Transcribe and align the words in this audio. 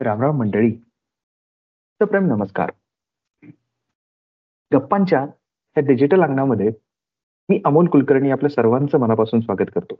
रामराम 0.00 0.38
मंडळी. 0.38 0.70
प्रेम 2.00 2.24
नमस्कार. 2.24 2.70
गप्पांच्या 4.72 5.20
या 5.76 5.80
डिजिटल 5.80 6.22
अंगणामध्ये 6.22 6.70
मी 7.48 7.60
अमोल 7.64 7.86
कुलकर्णी 7.88 8.30
आपल्या 8.30 8.50
सर्वांचं 8.50 8.98
मनापासून 8.98 9.40
स्वागत 9.40 9.70
करतो. 9.74 9.98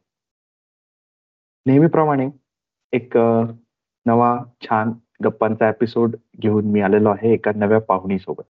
नेहमीप्रमाणे 1.67 2.29
एक 2.93 3.17
नवा 4.07 4.39
छान 4.63 4.93
गप्पांचा 5.25 5.69
एपिसोड 5.69 6.17
घेऊन 6.41 6.65
मी 6.65 6.81
आलेलो 6.81 7.11
आहे 7.11 7.33
एका 7.35 7.53
नव्या 7.57 7.81
पाहुणी 7.81 8.19
सोबत. 8.19 8.45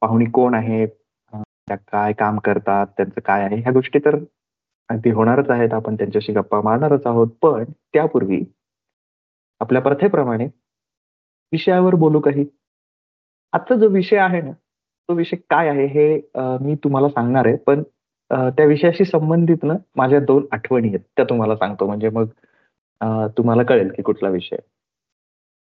पाहुणी 0.00 0.30
कोण 0.30 0.54
आहे? 0.54 0.86
त्या 0.86 1.76
काय 1.76 2.12
काम 2.12 2.38
करतात? 2.38 2.86
त्यांचं 2.86 3.20
काय 3.20 3.44
आहे? 3.44 3.56
ह्या 3.56 3.72
गोष्टी 3.72 3.98
तर 3.98 4.16
अगदी 4.88 5.10
होणारच 5.10 5.50
आहेत. 5.50 5.72
आपण 5.72 5.94
त्यांच्याशी 5.94 6.32
गप्पा 6.32 6.60
मारणारच 6.60 7.06
आहोत. 7.06 7.28
पण 7.42 7.64
त्यापूर्वी 7.92 8.40
आपल्या 9.60 9.82
प्रथेप्रमाणे 9.82 10.46
विषयावर 11.52 11.94
बोलू 11.94 12.20
काही. 12.20 12.44
आजचा 13.52 13.74
जो 13.80 13.88
विषय 13.88 14.16
आहे 14.18 14.40
ना 14.42 14.52
तो 15.08 15.14
विषय 15.14 15.36
काय 15.50 15.68
आहे 15.68 15.86
हे 15.86 16.06
मी 16.62 16.74
तुम्हाला 16.84 17.08
सांगणार 17.08 17.46
आहे. 17.46 17.56
पण 17.66 17.82
त्या 18.30 18.64
विषयाशी 18.66 19.04
संबंधित 19.04 19.64
ना 19.64 19.74
माझ्या 19.96 20.20
दोन 20.20 20.46
आठवणी 20.52 20.88
आहेत 20.88 21.00
त्या 21.16 21.24
तुम्हाला 21.30 21.56
सांगतो. 21.56 21.86
म्हणजे 21.86 22.08
मग 22.10 22.26
तुम्हाला 23.36 23.62
कळेल 23.62 23.90
की 23.96 24.02
कुठला 24.02 24.28
विषय. 24.30 24.56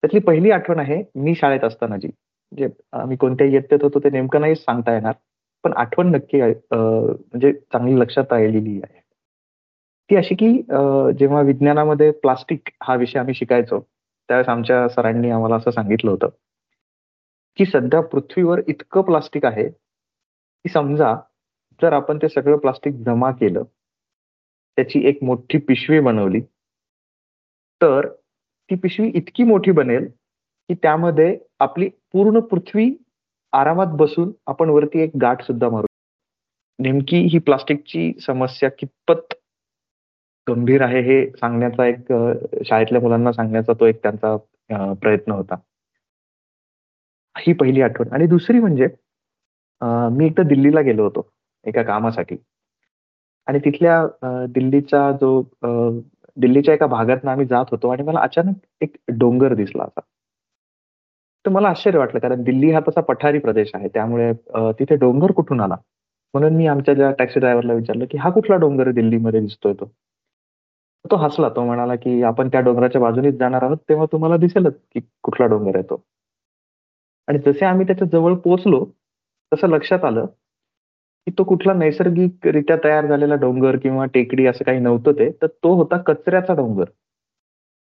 त्यातली 0.04 0.20
पहिली 0.28 0.52
आठवण 0.52 0.80
आहे 0.80 1.04
मी 1.16 1.34
शाळेत 1.36 1.64
असतानाची 1.64 2.08
म्हणजे 2.08 2.68
मी 3.08 3.16
कोणत्या 3.16 3.48
इयत्तेत 3.48 3.84
होतो 3.84 4.00
ते 4.04 4.10
नेमकं 4.10 4.42
नाही 4.42 4.56
सांगता 4.56 4.94
येणार. 4.94 5.14
पण 5.64 5.74
आठवण 5.78 6.08
नक्की 6.12 6.42
म्हणजे 6.42 7.52
चांगली 7.54 8.00
लक्षात 8.00 8.32
राहिलेली 8.32 8.80
आहे. 8.84 9.01
ती 10.12 10.16
अशी 10.16 10.36
की 10.36 10.48
जेव्हा 11.18 11.42
विज्ञानामध्ये 11.42 12.10
प्लास्टिक 12.12 12.70
हा 12.84 12.96
विषय 12.96 13.20
आम्ही 13.20 13.34
शिकायचो 13.34 13.80
त्यावेळेस 13.80 14.50
आमच्या 14.50 14.88
सरांनी 14.90 15.30
आम्हाला 15.30 15.56
असं 15.56 15.72
सांगितलं 15.72 16.12
होतं 16.12 16.30
की 17.58 17.66
सध्या 17.66 18.02
पृथ्वीवर 18.02 18.62
इतकं 18.68 19.02
प्लास्टिक 19.02 19.46
आहे 19.46 19.68
की 19.70 20.70
समजा 20.70 21.14
जर 21.82 21.94
आपण 21.94 22.18
ते 22.18 22.30
सगळं 22.30 22.58
प्लास्टिक 22.58 22.94
जमा 23.06 23.32
केलं 23.32 23.64
त्याची 24.78 25.08
एक 25.08 25.24
मोठी 25.24 25.58
पिशवी 25.58 26.00
बनवली 26.00 26.42
तर 27.82 28.08
ती 28.70 28.76
पिशवी 28.76 29.12
इतकी 29.16 29.44
मोठी 29.44 29.72
बनेल 29.72 30.08
की 30.08 30.74
त्यामध्ये 30.74 31.38
आपली 31.60 31.90
पूर्ण 32.14 32.40
पृथ्वी 32.40 32.94
आरामात 33.54 33.96
बसून 33.96 34.32
आपण 34.48 34.70
वरती 34.70 35.00
एक 35.00 35.12
गाठ 35.22 35.44
सुद्धा 35.44 35.70
मारू 35.70 35.88
नेमकी 36.80 37.28
ही 37.28 37.40
प्लास्टिकची 37.40 38.12
समस्या 38.20 38.70
कितपत 38.70 39.34
गंभीर 40.54 40.82
आहे 40.82 41.02
हे 41.02 41.26
सांगण्याचा 41.32 41.86
एक 41.88 42.12
शाळेतल्या 42.68 43.02
मुलांना 43.02 43.32
सांगण्याचा 43.32 43.74
तो 43.80 43.86
एक 43.86 44.02
त्यांचा 44.04 44.36
प्रयत्न 45.02 45.32
होता. 45.32 45.56
ही 47.36 47.54
पहिली 47.54 47.82
आठवण. 47.82 48.08
आणि 48.14 48.28
दुसरी 48.28 48.60
म्हणजे 48.60 48.88
मी 50.16 50.26
एकदा 50.26 50.44
दिल्लीला 50.48 50.82
गेलो 50.82 51.04
होतो 51.04 51.30
एका 51.66 51.84
कामासाठी. 51.84 52.36
आणि 53.48 53.60
तिथल्या 53.66 54.46
दिल्लीचा 54.50 55.12
जो 55.22 55.42
दिल्लीच्या 56.38 56.74
एका 56.74 56.86
भागात 56.88 57.26
आम्ही 57.28 57.46
जात 57.46 57.66
होतो 57.72 57.90
आणि 57.90 58.04
मला 58.04 58.20
अचानक 58.20 58.56
एक 58.82 58.96
डोंगर 59.18 59.54
दिसला 59.54 59.84
असा. 59.84 60.00
तर 61.46 61.50
मला 61.52 61.70
आश्चर्य 61.70 61.98
वाटलं 62.00 62.20
कारण 62.20 62.44
दिल्ली 62.44 62.72
हा 62.72 62.80
तसा 62.88 63.02
पठारी 63.02 63.40
प्रदेश 63.40 63.72
आहे 63.74 63.88
त्यामुळे 63.94 64.32
तिथे 64.80 64.96
डोंगर 64.96 65.32
कुठून 65.32 65.62
आला? 65.62 65.76
म्हणून 66.34 66.56
मी 66.56 66.68
आमच्या 66.68 66.94
ज्या 66.94 67.12
टॅक्सी 67.20 67.40
ड्रायव्हरला 67.40 67.74
विचारलं 67.74 68.06
की 68.12 68.18
हा 68.18 68.30
कुठला 68.30 68.56
डोंगर 68.56 68.92
दिल्लीमध्ये 68.92 69.40
दिसतोय 69.42 69.74
तो? 69.74 69.92
तो 71.06 71.16
हसला 71.16 71.50
तो 71.50 71.64
म्हणाला 71.66 71.96
की 71.96 72.22
आपण 72.24 72.50
त्या 72.50 72.60
डोंगराच्या 72.62 73.02
बाजूनेच 73.02 73.36
जाणार 73.36 73.64
आहोत 73.64 73.78
तेव्हा 73.90 74.06
तुम्हाला 74.12 74.38
दिसेलच 74.38 74.74
की 74.94 75.00
कुठला 75.24 75.46
डोंगर 75.48 75.76
आहे 75.76 75.84
तो. 75.84 76.02
आणि 77.28 77.40
जसे 77.46 77.66
आम्ही 77.66 77.86
त्याच्याजवळ 77.88 78.36
पोहोचलो 78.36 78.86
तसं 79.52 79.68
लक्षात 79.70 80.04
आलं 80.06 80.26
की 81.28 81.32
तो 81.38 81.44
कुठला 81.44 81.74
नैसर्गिकरित्या 81.74 82.76
तयार 82.84 83.06
झालेला 83.08 83.36
डोंगर 83.36 83.76
किंवा 83.78 84.06
टेकडी 84.06 84.46
असं 84.46 84.66
काही 84.66 84.80
नव्हतं 84.80 85.12
ते 85.12 85.30
तर 85.42 85.48
तो 85.48 85.74
होता 85.76 85.98
कचऱ्याचा 85.98 86.54
डोंगर. 86.54 86.86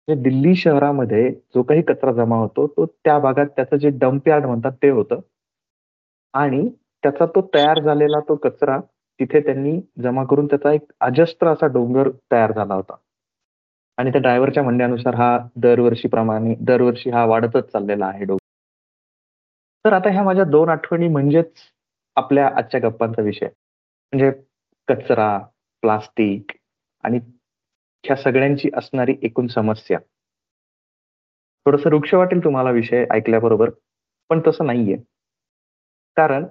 म्हणजे 0.09 0.22
दिल्ली 0.22 0.54
शहरामध्ये 0.54 1.31
जो 1.54 1.62
काही 1.62 1.82
कचरा 1.82 2.12
जमा 2.12 2.37
होतो 2.37 2.66
तो 2.66 2.87
त्या 2.87 3.19
भागात 3.19 3.47
त्याचं 3.56 3.77
जे 3.77 3.91
डम्प 3.91 4.28
यार्ड 4.28 4.47
म्हणतात 4.47 4.72
ते 4.82 4.91
होतं. 4.91 5.21
आणि 6.34 6.69
त्याचा 7.03 7.27
तो 7.27 7.48
तयार 7.54 7.81
झालेला 7.82 8.21
तो 8.21 8.37
कचरा 8.37 8.78
तिथे 9.20 9.41
त्यांनी 9.41 9.81
जमा 10.03 10.25
करून 10.25 10.47
त्याचा 10.47 10.72
एक 10.72 10.92
अजस्त्र 11.00 11.48
असा 11.48 11.66
डोंगर 11.66 12.10
तयार 12.32 12.53
झाला 12.53 12.75
होता. 12.75 12.94
आणि 13.98 14.12
त्या 14.12 14.20
ड्रायव्हरच्या 14.20 14.62
म्हणण्यानुसार 14.62 15.14
हा 15.14 15.38
दरवर्षीप्रमाणे 15.56 16.54
दरवर्षी 16.60 17.10
हा 17.10 17.25
वाढतच 17.25 17.72
चाललेला 17.72 18.06
आहे 18.06 18.25
डोंगर. 18.25 18.44
तर 19.84 19.92
आता 19.92 20.10
ह्या 20.10 20.22
माझ्या 20.22 20.44
दोन 20.44 20.69
आठवणी 20.69 21.09
म्हणजेच 21.09 21.53
आपल्या 22.16 22.50
आजच्या 22.56 22.80
गप्पांचा 22.88 23.22
विषय. 23.22 23.47
म्हणजे 24.12 24.30
कचरा 24.88 25.38
प्लास्टिक 25.80 26.53
आणि 27.04 27.19
ह्या 28.04 28.16
सगळ्यांची 28.16 28.70
असणारी 28.76 29.16
एकूण 29.22 29.47
समस्या. 29.47 29.98
थोडस 31.66 31.86
वृक्ष 31.86 32.14
वाटेल 32.14 32.44
तुम्हाला 32.44 32.70
विषय 32.70 33.06
ऐकल्याबरोबर 33.10 33.70
पण 34.28 34.41
तसं 34.47 34.66
नाहीये. 34.66 34.97
कारण 36.16 36.47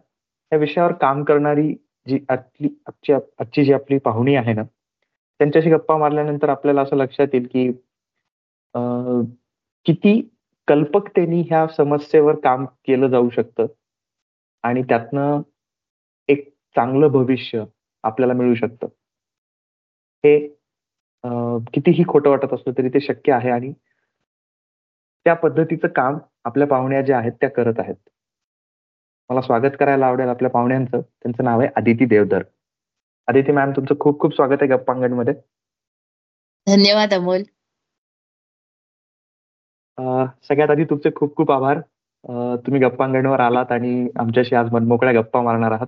या 0.52 0.58
विषयावर 0.58 0.94
काम 0.94 1.24
करणारी 1.24 1.76
जी 2.08 2.20
आजची 2.30 3.14
आजची 3.14 3.64
जी 3.66 3.74
आपली 3.74 3.98
पाहुणी 4.00 4.36
आहे 4.36 4.54
ना 4.54 4.64
त्यांच्याशी 4.64 5.70
गप्पा 5.70 5.98
मारल्यानंतर 5.98 6.50
आपल्याला 6.50 6.82
असं 6.82 6.98
लक्षात 6.98 7.28
येईल 7.34 7.48
की 7.48 7.72
किती 9.86 10.22
कल्पकतेने 10.68 11.42
ह्या 11.42 11.66
समस्येवर 11.68 12.36
काम 12.40 12.66
केलं 12.88 13.08
जाऊ 13.08 13.30
शकतं 13.30 13.68
आणि 14.64 14.82
त्यातनं 14.90 15.42
एक 16.30 16.48
चांगलं 16.76 17.08
भविष्य 17.08 17.64
आपल्याला 18.04 18.34
मिळू 18.34 18.56
शकतं. 18.56 18.88
हे 20.24 20.38
कितीही 21.74 22.04
खोटं 22.08 22.30
वाटत 22.30 22.54
असलं 22.54 22.74
तरी 22.78 22.90
ते 22.90 23.00
शक्य 23.02 23.34
आहे 23.34 23.50
आणि 23.50 23.72
त्या 25.26 25.34
पद्धतीचं 25.36 25.88
काम 25.88 26.18
आपल्या 26.46 26.68
पाहुण्या 26.68 27.02
ज्या 27.02 27.18
आहेत 27.18 27.32
त्या 27.42 27.50
करत 27.50 27.80
आहेत. 27.80 27.96
मला 29.30 29.42
स्वागत 29.42 29.76
करायला 29.80 30.06
आवडेल 30.08 30.30
आपल्या 30.30 30.50
पाहुण्यांचं. 30.50 31.02
त्यांचं 31.02 31.44
नाव 31.44 31.60
आहे 31.60 31.70
आदिती 31.76 32.06
देवधर. 32.06 32.44
आदिती 33.28 33.52
मॅम 33.52 33.72
तुमचं 33.72 33.96
खूप 34.00 34.20
खूप 34.20 34.36
स्वागत 34.36 34.62
आहे 34.62 34.68
गप्पांगणमध्ये 34.68 35.34
धन्यवाद 36.68 37.14
अमोल. 37.14 37.44
सगळ्यात 40.44 40.70
आधी 40.70 40.84
तुमचे 40.84 41.10
खूप 41.16 41.36
खूप 41.36 41.52
आभार. 41.52 41.80
तुम्ही 42.66 42.82
गप्पांगणवर 42.82 43.40
आलात 43.40 43.72
आणि 43.72 44.08
आमच्याशी 44.20 44.56
आज 44.56 44.72
मनमोकळ्या 44.72 45.14
गप्पा 45.22 45.42
मारणार 45.42 45.72
आहात. 45.72 45.88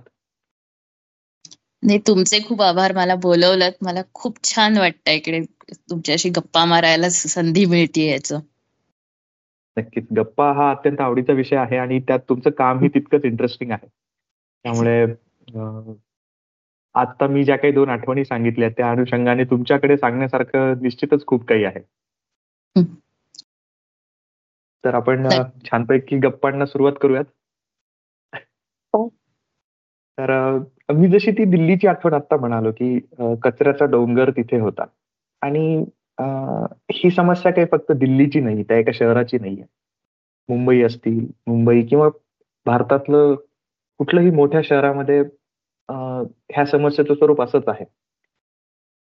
नाही 1.82 1.98
तुमचे 2.06 2.38
खूप 2.48 2.62
आभार. 2.62 2.92
मला 2.92 3.14
बोलवलं 3.14 3.70
मला 3.82 4.02
खूप 4.14 4.36
छान 4.44 4.78
वाटतं 4.78 5.10
इकडे 5.10 5.40
तुमच्याशी 5.90 6.28
गप्पा 6.30 6.64
मारायला 6.64 7.08
संधी 7.10 7.64
मिळते 7.66 8.06
याचं. 8.10 8.40
नक्कीच. 9.76 10.06
गप्पा 10.16 10.52
हा 10.52 10.70
अत्यंत 10.70 11.00
आवडीचा 11.00 11.32
विषय 11.32 11.56
आहे 11.56 11.76
आणि 11.76 12.00
त्यात 12.00 12.20
तुमचं 12.28 12.50
काम 12.50 12.78
ही 12.78 12.88
तितकंच 12.88 13.24
इंटरेस्टिंग 13.24 13.70
आहे. 13.70 13.86
त्यामुळे 14.64 15.04
आता 16.94 17.26
मी 17.26 17.44
ज्या 17.44 17.56
काही 17.56 17.72
दोन 17.72 17.88
आठवणी 17.88 18.24
सांगितल्या 18.24 18.68
त्या 18.68 18.90
अनुषंगाने 18.90 19.44
तुमच्याकडे 19.44 19.96
सांगण्यासारखं 19.96 20.82
निश्चितच 20.82 21.26
खूप 21.26 21.44
काही 21.44 21.64
आहे. 21.64 21.80
तर 24.84 24.94
आपण 24.94 25.28
छानपैकी 25.64 26.18
गप्पांना 26.18 26.66
सुरुवात 26.66 26.92
करूयात. 27.00 27.24
हो. 28.94 29.08
तर 30.18 30.58
मी 30.92 31.08
जशी 31.08 31.30
ती 31.30 31.44
दिल्लीची 31.44 31.86
आठवण 31.86 32.12
आता 32.12 32.36
म्हणालो 32.36 32.72
की 32.72 32.98
कचऱ्याचा 33.42 33.84
डोंगर 33.84 34.30
तिथे 34.30 34.58
होता. 34.58 34.84
आणि 35.42 35.84
ही 36.92 37.10
समस्या 37.10 37.52
काही 37.52 37.66
फक्त 37.72 37.92
दिल्लीची 37.92 38.40
नाही 38.40 38.62
त्या 38.62 38.76
एका 38.78 38.92
शहराची 38.94 39.38
नाहीये. 39.38 39.64
मुंबई 40.48 40.80
असतील 40.82 41.18
मुंबई 41.46 41.82
किंवा 41.86 42.08
भारतातलं 42.66 43.34
कुठलंही 44.00 44.30
मोठ्या 44.30 44.60
शहरामध्ये 44.64 45.20
ह्या 45.88 46.64
समस्येचं 46.66 47.14
स्वरूप 47.14 47.42
असंच 47.42 47.68
आहे. 47.68 47.84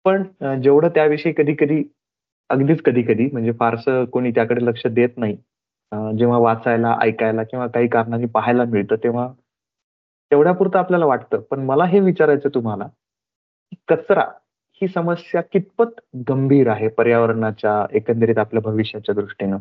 पण 0.05 0.23
जेवढं 0.61 0.89
त्याविषयी 0.95 1.33
कधी 1.37 1.53
कधी 1.59 1.83
अगदीच 2.49 2.81
कधी 2.85 3.01
कधी 3.03 3.29
म्हणजे 3.31 3.51
फारसं 3.59 4.05
कोणी 4.05 4.31
त्याकडे 4.31 4.65
लक्ष 4.65 4.85
देत 4.87 5.17
नाही. 5.17 5.35
जेव्हा 6.17 6.37
वाचायला 6.37 6.95
ऐकायला 7.01 7.43
किंवा 7.43 7.67
काही 7.67 7.87
कारणाने 7.87 8.25
पाहायला 8.33 8.63
मिळतं 8.65 8.95
तेव्हा 9.03 9.27
तेवढ्यापुरतं 10.31 10.79
आपल्याला 10.79 11.05
वाटतं. 11.05 11.41
पण 11.41 11.59
मला 11.65 11.85
हे 11.85 11.99
विचारायचं 11.99 12.49
तुम्हाला 12.55 12.87
कचरा 13.87 14.25
ही 14.75 14.87
समस्या 14.87 15.41
कितपत 15.41 16.01
गंभीर 16.29 16.67
आहे 16.67 16.87
पर्यावरणाच्या 16.87 17.97
एकंदरीत 17.97 18.37
आपल्या 18.37 18.61
भविष्याच्या 18.61 19.15
दृष्टीनं? 19.15 19.57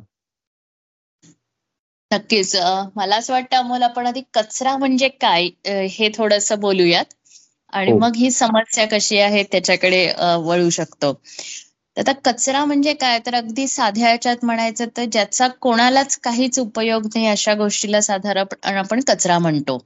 नक्कीच. 2.12 2.56
मला 2.96 3.16
असं 3.16 3.32
वाटतं 3.32 3.56
अमोल 3.56 3.82
आपण 3.82 4.06
आधी 4.06 4.22
कचरा 4.34 4.76
म्हणजे 4.76 5.08
काय? 5.08 5.48
हे 5.86 6.10
थोडस 6.14 6.52
बोलूयात. 6.52 7.04
आणि 7.72 7.92
हो. 7.92 7.98
मग 7.98 8.12
ही 8.16 8.30
समस्या 8.30 8.86
कशी 8.92 9.18
आहे 9.18 9.42
त्याच्याकडे 9.42 10.12
वळू 10.38 10.70
शकतो. 10.70 11.20
आता 11.96 12.12
कचरा 12.24 12.64
म्हणजे 12.64 12.92
काय? 12.94 13.18
तर 13.26 13.34
अगदी 13.34 13.66
साध्या 13.68 14.10
याच्यात 14.10 14.44
म्हणायचं 14.44 14.86
तर 14.96 15.04
ज्याचा 15.06 15.48
कोणालाच 15.60 16.16
काहीच 16.20 16.58
उपयोग 16.58 17.06
नाही 17.06 17.26
अशा 17.28 17.54
गोष्टीला 17.54 18.00
साधारण 18.02 18.76
आपण 18.76 19.00
कचरा 19.08 19.38
म्हणतो. 19.38 19.78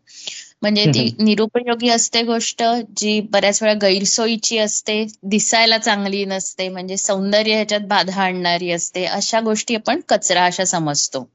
म्हणजे 0.63 0.85
ती 0.89 1.09
निरुपयोगी 1.19 1.89
असते 1.91 2.23
गोष्ट 2.25 2.63
जी 2.99 3.19
बऱ्याच 3.31 3.63
वेळा 3.63 3.75
गैरसोयीची 3.81 4.59
असते 4.59 5.05
दिसायला 5.25 5.79
चांगली 5.79 6.25
नसते 6.27 6.69
म्हणजे 6.69 6.97
सौंदर्य 6.99 7.55
ह्याच्यात 7.55 7.81
बाधा 7.89 8.23
आणणारी 8.23 8.71
असते 8.71 9.05
अशा 9.07 9.41
गोष्टी 9.41 9.75
आपण 9.75 10.01
कचरा 10.09 10.45
अशा 10.47 10.65
समजतो. 10.67 11.29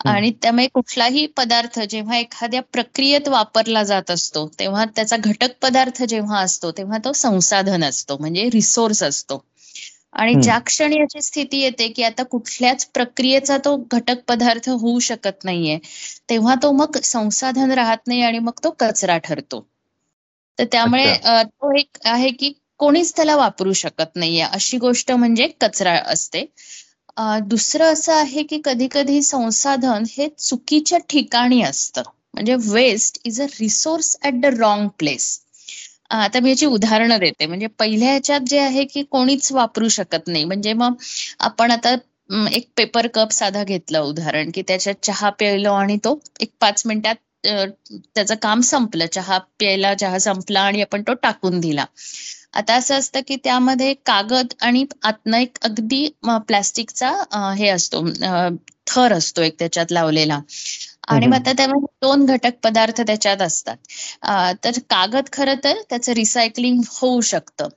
आणि 0.00 0.30
त्यामुळे 0.42 0.66
कुठलाही 0.74 1.26
पदार्थ 1.36 1.78
जेव्हा 1.80 2.16
एखाद्या 2.18 2.60
प्रक्रियेत 2.72 3.28
वापरला 3.28 3.82
जात 3.84 4.10
असतो 4.10 4.46
तेव्हा 4.58 4.84
त्याचा 4.96 5.16
घटक 5.18 5.58
पदार्थ 5.62 6.02
जेव्हा 6.04 6.38
असतो 6.40 6.70
तेव्हा 6.72 6.98
तो 7.04 7.12
संसाधन 7.14 7.84
असतो 7.84 8.16
म्हणजे 8.18 8.48
रिसोर्स 8.52 9.02
असतो. 9.02 9.42
आणि 10.12 10.34
ज्या 10.42 10.58
क्षणी 10.58 10.96
याची 10.96 11.20
स्थिती 11.22 11.58
येते 11.60 11.88
की 11.88 12.02
आता 12.02 12.22
कुठल्याच 12.22 12.86
प्रक्रियेचा 12.86 13.56
तो 13.64 13.76
घटक 13.92 14.22
पदार्थ 14.28 14.68
होऊ 14.70 14.98
शकत 15.00 15.44
नाहीये 15.44 15.78
तेव्हा 16.30 16.54
तो 16.62 16.70
मग 16.72 16.96
संसाधन 17.04 17.70
राहत 17.72 18.06
नाही 18.06 18.22
आणि 18.22 18.38
मग 18.38 18.58
तो 18.64 18.70
कचरा 18.80 19.16
ठरतो. 19.18 19.66
तर 20.58 20.64
त्यामुळे 20.72 21.14
तो 21.44 21.76
एक 21.78 21.98
आहे 22.04 22.30
की 22.30 22.52
कोणीच 22.78 23.14
त्याला 23.16 23.36
वापरू 23.36 23.72
शकत 23.72 24.16
नाहीये. 24.16 24.42
अशी 24.42 24.78
गोष्ट 24.78 25.10
म्हणजे 25.12 25.46
कचरा 25.60 25.92
असते. 26.06 26.44
दुसरं 27.42 27.92
असं 27.92 28.14
आहे 28.14 28.42
की 28.42 28.60
कधी 28.64 28.88
कधी 28.92 29.22
संसाधन 29.22 30.04
हे 30.10 30.28
चुकीच्या 30.38 30.98
ठिकाणी 31.08 31.62
असतं. 31.62 32.02
म्हणजे 32.34 32.54
waste 32.64 33.20
is 33.24 33.40
a 33.42 33.44
resource 33.60 34.16
at 34.24 34.40
the 34.42 34.54
wrong 34.58 34.88
place 34.98 35.38
आता 36.10 36.40
मी 36.40 36.50
याची 36.50 36.66
उदाहरणं 36.66 37.18
देते. 37.18 37.46
म्हणजे 37.46 37.66
पहिल्या 37.78 38.08
ह्याच्यात 38.10 38.40
जे 38.46 38.58
आहे 38.60 38.84
की 38.86 39.02
कोणीच 39.10 39.50
वापरू 39.52 39.88
शकत 39.90 40.28
नाही. 40.28 40.44
म्हणजे 40.44 40.72
मग 40.74 40.94
आपण 41.40 41.70
आता 41.70 41.94
एक 42.50 42.68
पेपर 42.76 43.06
कप 43.14 43.30
साधा 43.32 43.62
घेतला 43.64 44.00
उदाहरण 44.02 44.50
की 44.54 44.62
त्याच्यात 44.62 45.04
चहा 45.04 45.30
प्यायलो 45.38 45.72
आणि 45.74 45.96
तो 46.04 46.18
एक 46.40 46.50
पाच 46.60 46.82
मिनिटात 46.86 47.14
त्याचं 47.44 48.34
काम 48.42 48.60
संपलं. 48.62 49.06
चहा 49.06 49.38
प्यायला 49.58 49.94
चहा 49.94 50.18
संपला 50.18 50.60
आणि 50.62 50.82
आपण 50.82 51.02
तो 51.02 51.14
टाकून 51.22 51.60
दिला. 51.60 51.84
आता 52.52 52.74
असं 52.74 52.98
असतं 52.98 53.20
की 53.26 53.36
त्यामध्ये 53.44 53.92
कागद 54.06 54.52
आणि 54.62 54.84
आतनं 55.02 55.36
एक 55.38 55.58
अगदी 55.62 56.08
प्लास्टिकचा 56.46 57.10
हे 57.56 57.68
असतो 57.68 58.02
थर 58.90 59.12
असतो 59.12 59.42
एक 59.42 59.58
त्याच्यात 59.58 59.92
लावलेला. 59.92 60.40
आणि 61.08 61.26
मग 61.26 61.34
आता 61.36 61.52
त्यामध्ये 61.52 61.86
दोन 62.02 62.24
घटक 62.26 62.58
पदार्थ 62.62 63.00
त्याच्यात 63.00 63.42
असतात. 63.42 63.76
तर 64.64 64.78
कागद 64.90 65.28
खरं 65.32 65.54
तर 65.64 65.80
त्याचं 65.90 66.12
रिसायकलिंग 66.14 66.80
होऊ 66.92 67.20
शकतं. 67.26 67.68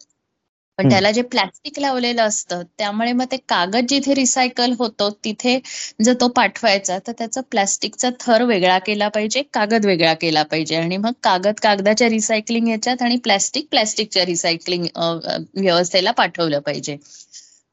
पण 0.79 0.89
त्याला 0.89 1.09
जे 1.11 1.21
प्लॅस्टिक 1.23 1.77
लावलेलं 1.79 2.21
असतं 2.21 2.61
त्यामुळे 2.77 3.11
मग 3.13 3.25
ते 3.31 3.37
कागद 3.49 3.85
जिथे 3.89 4.13
रिसायकल 4.15 4.73
होतो 4.79 5.09
तिथे 5.23 5.57
जर 5.99 6.13
तो 6.21 6.27
पाठवायचा 6.29 6.97
तर 7.07 7.11
त्याचा 7.17 7.41
प्लॅस्टिकचा 7.51 8.09
थर 8.19 8.43
वेगळा 8.45 8.77
केला 8.79 9.07
पाहिजे 9.09 9.41
कागद 9.53 9.85
वेगळा 9.85 10.13
केला 10.13 10.43
पाहिजे. 10.43 10.75
आणि 10.75 10.97
मग 10.97 11.11
कागद 11.23 11.59
कागदाच्या 11.61 12.09
रिसायकलिंग 12.09 12.67
याच्यात 12.67 13.01
आणि 13.01 13.17
प्लॅस्टिक 13.23 13.67
प्लॅस्टिकच्या 13.71 14.25
रिसायकलिंग 14.25 14.85
व्यवस्थेला 15.55 16.11
पाठवलं 16.13 16.59
पाहिजे. 16.61 16.97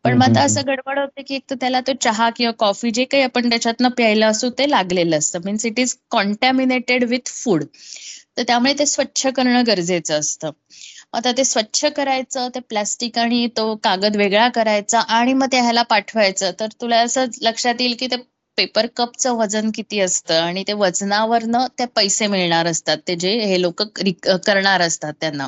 पण 0.04 0.16
मग 0.16 0.22
आता 0.26 0.42
असं 0.42 0.62
गडबड 0.66 0.98
होते 0.98 1.22
की 1.22 1.34
एक 1.34 1.42
तर 1.50 1.54
त्याला 1.60 1.80
तो 1.86 1.92
चहा 2.02 2.28
किंवा 2.36 2.52
कॉफी 2.58 2.90
जे 2.90 3.04
काही 3.04 3.22
आपण 3.22 3.48
त्याच्यातनं 3.50 3.88
प्यायला 3.96 4.26
असू 4.28 4.48
ते 4.58 4.68
लागलेलं 4.70 5.18
असतं. 5.18 5.40
Means 5.44 5.66
it 5.66 5.78
is 5.78 5.96
contaminated 6.10 7.04
with 7.04 7.28
food 7.34 7.64
तर 8.36 8.42
त्यामुळे 8.42 8.72
ते 8.78 8.86
स्वच्छ 8.86 9.26
करणं 9.28 9.62
गरजेचं 9.66 10.18
असतं. 10.18 10.50
आता 11.12 11.32
ते 11.32 11.44
स्वच्छ 11.44 11.86
करायचं 11.96 12.48
ते 12.54 12.60
प्लास्टिक 12.68 13.18
आणि 13.18 13.46
तो 13.56 13.74
कागद 13.84 14.16
वेगळा 14.16 14.48
करायचा 14.54 15.00
आणि 15.10 15.32
मग 15.34 15.46
ते 15.52 15.60
ह्याला 15.60 15.82
पाठवायचं 15.84 16.50
तर 16.60 16.66
तुला 16.80 17.00
असं 17.00 17.26
लक्षात 17.42 17.80
येईल 17.80 17.94
की 17.98 18.06
ते 18.06 18.16
पेपर 18.58 18.86
कपचं 18.96 19.34
वजन 19.34 19.70
किती 19.70 20.00
असतं 20.00 20.40
आणि 20.40 20.62
ते 20.68 20.72
वजनावरनं 20.74 21.66
ते 21.78 21.84
पैसे 21.96 22.26
मिळणार 22.26 22.66
असतात. 22.66 22.96
ते 23.08 23.14
जे 23.16 23.30
हे 23.44 23.60
लोक 23.62 23.82
करणार 24.46 24.80
असतात 24.80 25.12
त्यांना. 25.20 25.46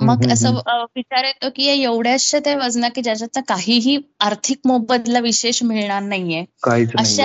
मग 0.00 0.30
असं 0.32 0.54
विचार 0.96 1.24
येतो 1.24 1.48
की 1.56 1.66
एवढ्याशा 1.82 2.38
त्या 2.38 2.56
वजना 2.56 2.88
की 2.88 3.02
ज्याच्यात 3.02 3.38
काहीही 3.48 3.98
आर्थिक 4.20 4.58
मोबदला 4.64 5.18
विशेष 5.20 5.62
मिळणार 5.62 6.02
नाहीये. 6.02 6.44
अशा 6.98 7.24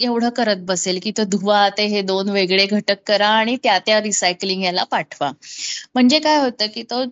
एवढं 0.00 0.28
करत 0.28 0.56
बसेल 0.56 0.98
की 1.02 1.10
तो 1.10 1.24
धुवा 1.24 1.68
ते 1.68 1.84
हे 1.86 2.02
दोन 2.02 2.28
वेगळे 2.28 2.66
घटक 2.66 2.98
करा 3.06 3.28
आणि 3.28 3.56
त्या 3.62 3.78
त्या 3.78 4.00
रिसायकलिंग 4.00 4.62
याला 4.62 4.84
पाठवा. 4.84 5.30
म्हणजे 5.94 6.18
काय 6.18 6.38
होतं 6.38 6.66
की 6.74 6.82
तो 6.82 7.02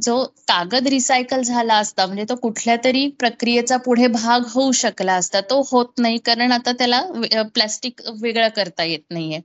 जो 0.00 0.24
कागद 0.48 0.88
रिसायकल 0.88 1.42
झाला 1.42 1.74
असता 1.74 2.06
म्हणजे 2.06 2.24
तो 2.28 2.34
कुठल्या 2.34 2.76
तरी 2.84 3.08
प्रक्रियेचा 3.08 3.76
पुढे 3.76 4.06
भाग 4.06 4.40
होऊ 4.48 4.72
शकला 4.72 5.14
असता 5.14 5.40
तो 5.40 5.60
होत 5.72 5.98
नाही 5.98 6.18
कारण 6.18 6.52
आता 6.52 6.72
त्याला 6.72 7.02
प्लास्टिक 7.54 8.00
वेगळं 8.22 8.48
करता 8.48 8.84
येत 8.84 9.00
नाहीये. 9.10 9.40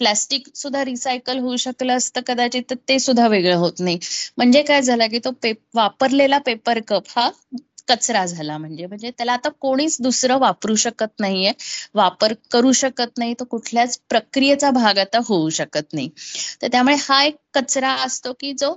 प्लास्टिक 0.00 0.48
सुद्धा 0.54 0.84
रिसायकल 0.84 1.38
होऊ 1.38 1.56
शकलं 1.56 1.96
असतं 1.96 2.20
कदाचित 2.26 2.62
तर 2.70 2.74
ते 2.88 2.98
सुद्धा 2.98 3.26
वेगळं 3.28 3.56
होत 3.56 3.80
नाही. 3.80 3.98
म्हणजे 4.36 4.62
काय 4.62 4.82
झालं 4.82 5.06
की 5.06 5.18
तो 5.18 5.30
पे 5.42 5.52
वापरलेला 5.74 6.38
पेपर 6.38 6.78
कप 6.88 7.02
हा 7.16 7.30
कचरा 7.90 8.24
झाला 8.26 8.56
म्हणजे 8.58 8.86
म्हणजे 8.86 9.10
त्याला 9.10 9.32
आता 9.32 9.48
कोणीच 9.60 9.96
दुसरं 10.00 10.38
वापरू 10.40 10.74
शकत 10.76 11.20
नाहीये. 11.20 11.52
वापर 11.94 12.32
करू 12.52 12.72
शकत 12.74 13.18
नाही 13.18 13.34
तो 13.34 13.44
कुठल्याच 13.46 13.98
प्रक्रियेचा 14.08 14.70
भाग 14.72 14.98
आता 15.00 15.18
होऊ 15.24 15.48
शकत 15.52 15.92
नाही. 15.92 16.08
तर 16.62 16.68
त्यामुळे 16.68 16.96
हा 17.00 17.22
एक 17.24 17.36
कचरा 17.54 17.90
असतो 18.00 18.32
की 18.40 18.52
जो 18.54 18.72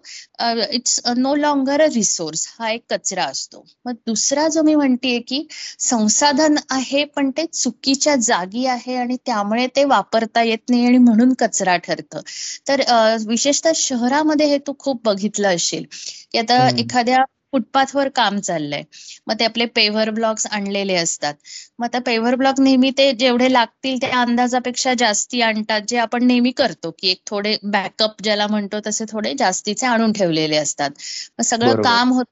it's 0.72 1.00
no 1.18 1.34
longer 1.36 1.82
a 1.82 1.88
resource 1.94 2.48
हा 2.60 2.70
एक 2.72 2.84
कचरा 2.90 3.24
असतो. 3.26 3.66
मग 3.86 3.94
दुसरा 4.08 4.48
जो 4.50 4.62
मी 4.64 4.76
म्हणतेय 4.76 5.20
की 5.28 5.46
संसाधन 5.82 6.56
आहे 6.72 7.04
पण 7.08 7.30
ते 7.32 7.46
चुकीच्या 7.48 8.16
जागी 8.22 8.66
आहे 8.68 8.96
आणि 8.96 9.18
त्यामुळे 9.26 9.68
ते 9.76 9.84
वापरता 9.86 10.44
येत 10.44 10.70
नाही 10.70 10.86
आणि 10.86 10.98
म्हणून 11.00 11.34
कचरा 11.40 11.76
ठरतं. 11.80 12.22
तर 12.68 12.82
विशेषतः 13.28 13.72
शहरामध्ये 13.76 14.46
हे 14.48 14.58
तू 14.68 14.74
खूप 14.80 15.02
बघितलं 15.06 15.56
असेल. 15.56 15.86
की 16.32 16.38
आता 16.40 16.68
एखाद्या 16.78 17.24
फुटपाथवर 17.54 18.10
काम 18.16 18.40
चाललंय. 18.42 18.84
मग 19.28 19.36
ते 19.36 19.46
आपले 19.46 19.66
पेव्हर 19.76 20.10
ब्लॉक्स 20.12 20.46
आणलेले 20.50 20.96
असतात. 20.96 21.34
मग 21.80 21.86
आता 21.86 22.00
पेव्हर 22.06 22.36
ब्लॉक 22.36 22.60
नेहमी 22.60 22.90
ते 22.98 23.12
जेवढे 23.16 23.52
लागतील 23.54 23.98
त्या 24.02 24.22
अंदाजापेक्षा 24.22 24.94
जास्ती 24.98 25.42
आणतात 25.44 25.82
जे 25.88 25.98
आपण 26.00 26.24
नेहमी 26.24 26.52
करतो 26.54 26.92
की 27.00 27.10
एक 27.10 27.22
थोडे 27.28 27.56
बॅकअप 27.66 28.22
ज्याला 28.24 28.48
म्हणतो 28.48 28.80
तसे 28.88 29.06
थोडे 29.10 29.34
जास्तीचे 29.38 29.86
आणून 29.88 30.12
ठेवलेले 30.14 30.58
असतात. 30.58 30.90
मग 31.32 31.44
सगळं 31.46 31.74
काम 31.82 32.12
होत 32.14 32.26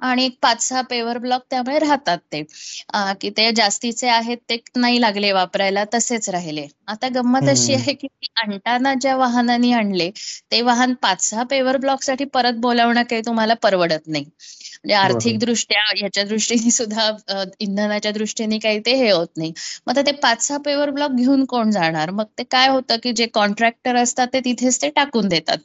आणि 0.00 0.24
एक 0.24 0.36
पाच 0.42 0.62
सहा 0.62 0.80
पेवर 0.90 1.18
ब्लॉक 1.18 1.42
त्यामुळे 1.50 1.78
राहतात 1.78 2.18
ते. 2.32 2.42
की 3.20 3.30
ते 3.30 3.50
जास्तीचे 3.52 4.08
आहेत 4.08 4.38
ते 4.48 4.56
नाही 4.76 5.00
लागले 5.00 5.32
वापरायला 5.32 5.84
तसेच 5.94 6.28
राहिले. 6.28 6.66
आता 6.88 7.08
गंमत 7.14 7.48
अशी 7.48 7.74
आहे 7.74 7.92
की 7.94 8.06
आणताना 8.36 8.94
ज्या 8.94 9.16
वाहनांनी 9.16 9.72
आणले 9.72 10.10
ते 10.50 10.60
वाहन 10.62 10.94
पाच 11.02 11.22
सहा 11.22 11.42
पेवर 11.50 11.76
ब्लॉकसाठी 11.76 12.24
परत 12.34 12.54
बोलावणं 12.60 13.02
काही 13.02 13.22
तुम्हाला 13.26 13.54
परवडत 13.62 14.06
नाही. 14.06 14.24
म्हणजे 14.24 14.94
आर्थिक 14.94 15.38
दृष्ट्या 15.38 15.80
ह्याच्या 15.90 16.24
दृष्टीने 16.24 16.70
सुद्धा 16.70 17.10
इंधनाच्या 17.60 18.12
दृष्टीने 18.12 18.58
काही 18.58 18.78
ते 18.86 18.94
हे 18.96 19.10
होत 19.10 19.26
नाही. 19.36 19.52
मग 19.86 19.92
आता 19.92 20.02
ते 20.06 20.12
पाच 20.22 20.42
सहा 20.42 20.58
पेवर 20.58 20.90
ब्लॉक 20.90 21.12
घेऊन 21.12 21.44
कोण 21.44 21.70
जाणार? 21.70 22.10
मग 22.10 22.24
ते 22.38 22.42
काय 22.44 22.68
होतं 22.68 22.96
की 23.02 23.12
जे 23.12 23.26
कॉन्ट्रॅक्टर 23.34 23.96
असतात 23.96 24.26
ते 24.32 24.40
तिथेच 24.40 24.80
ते 24.82 24.88
टाकून 24.90 25.28
देतात. 25.28 25.58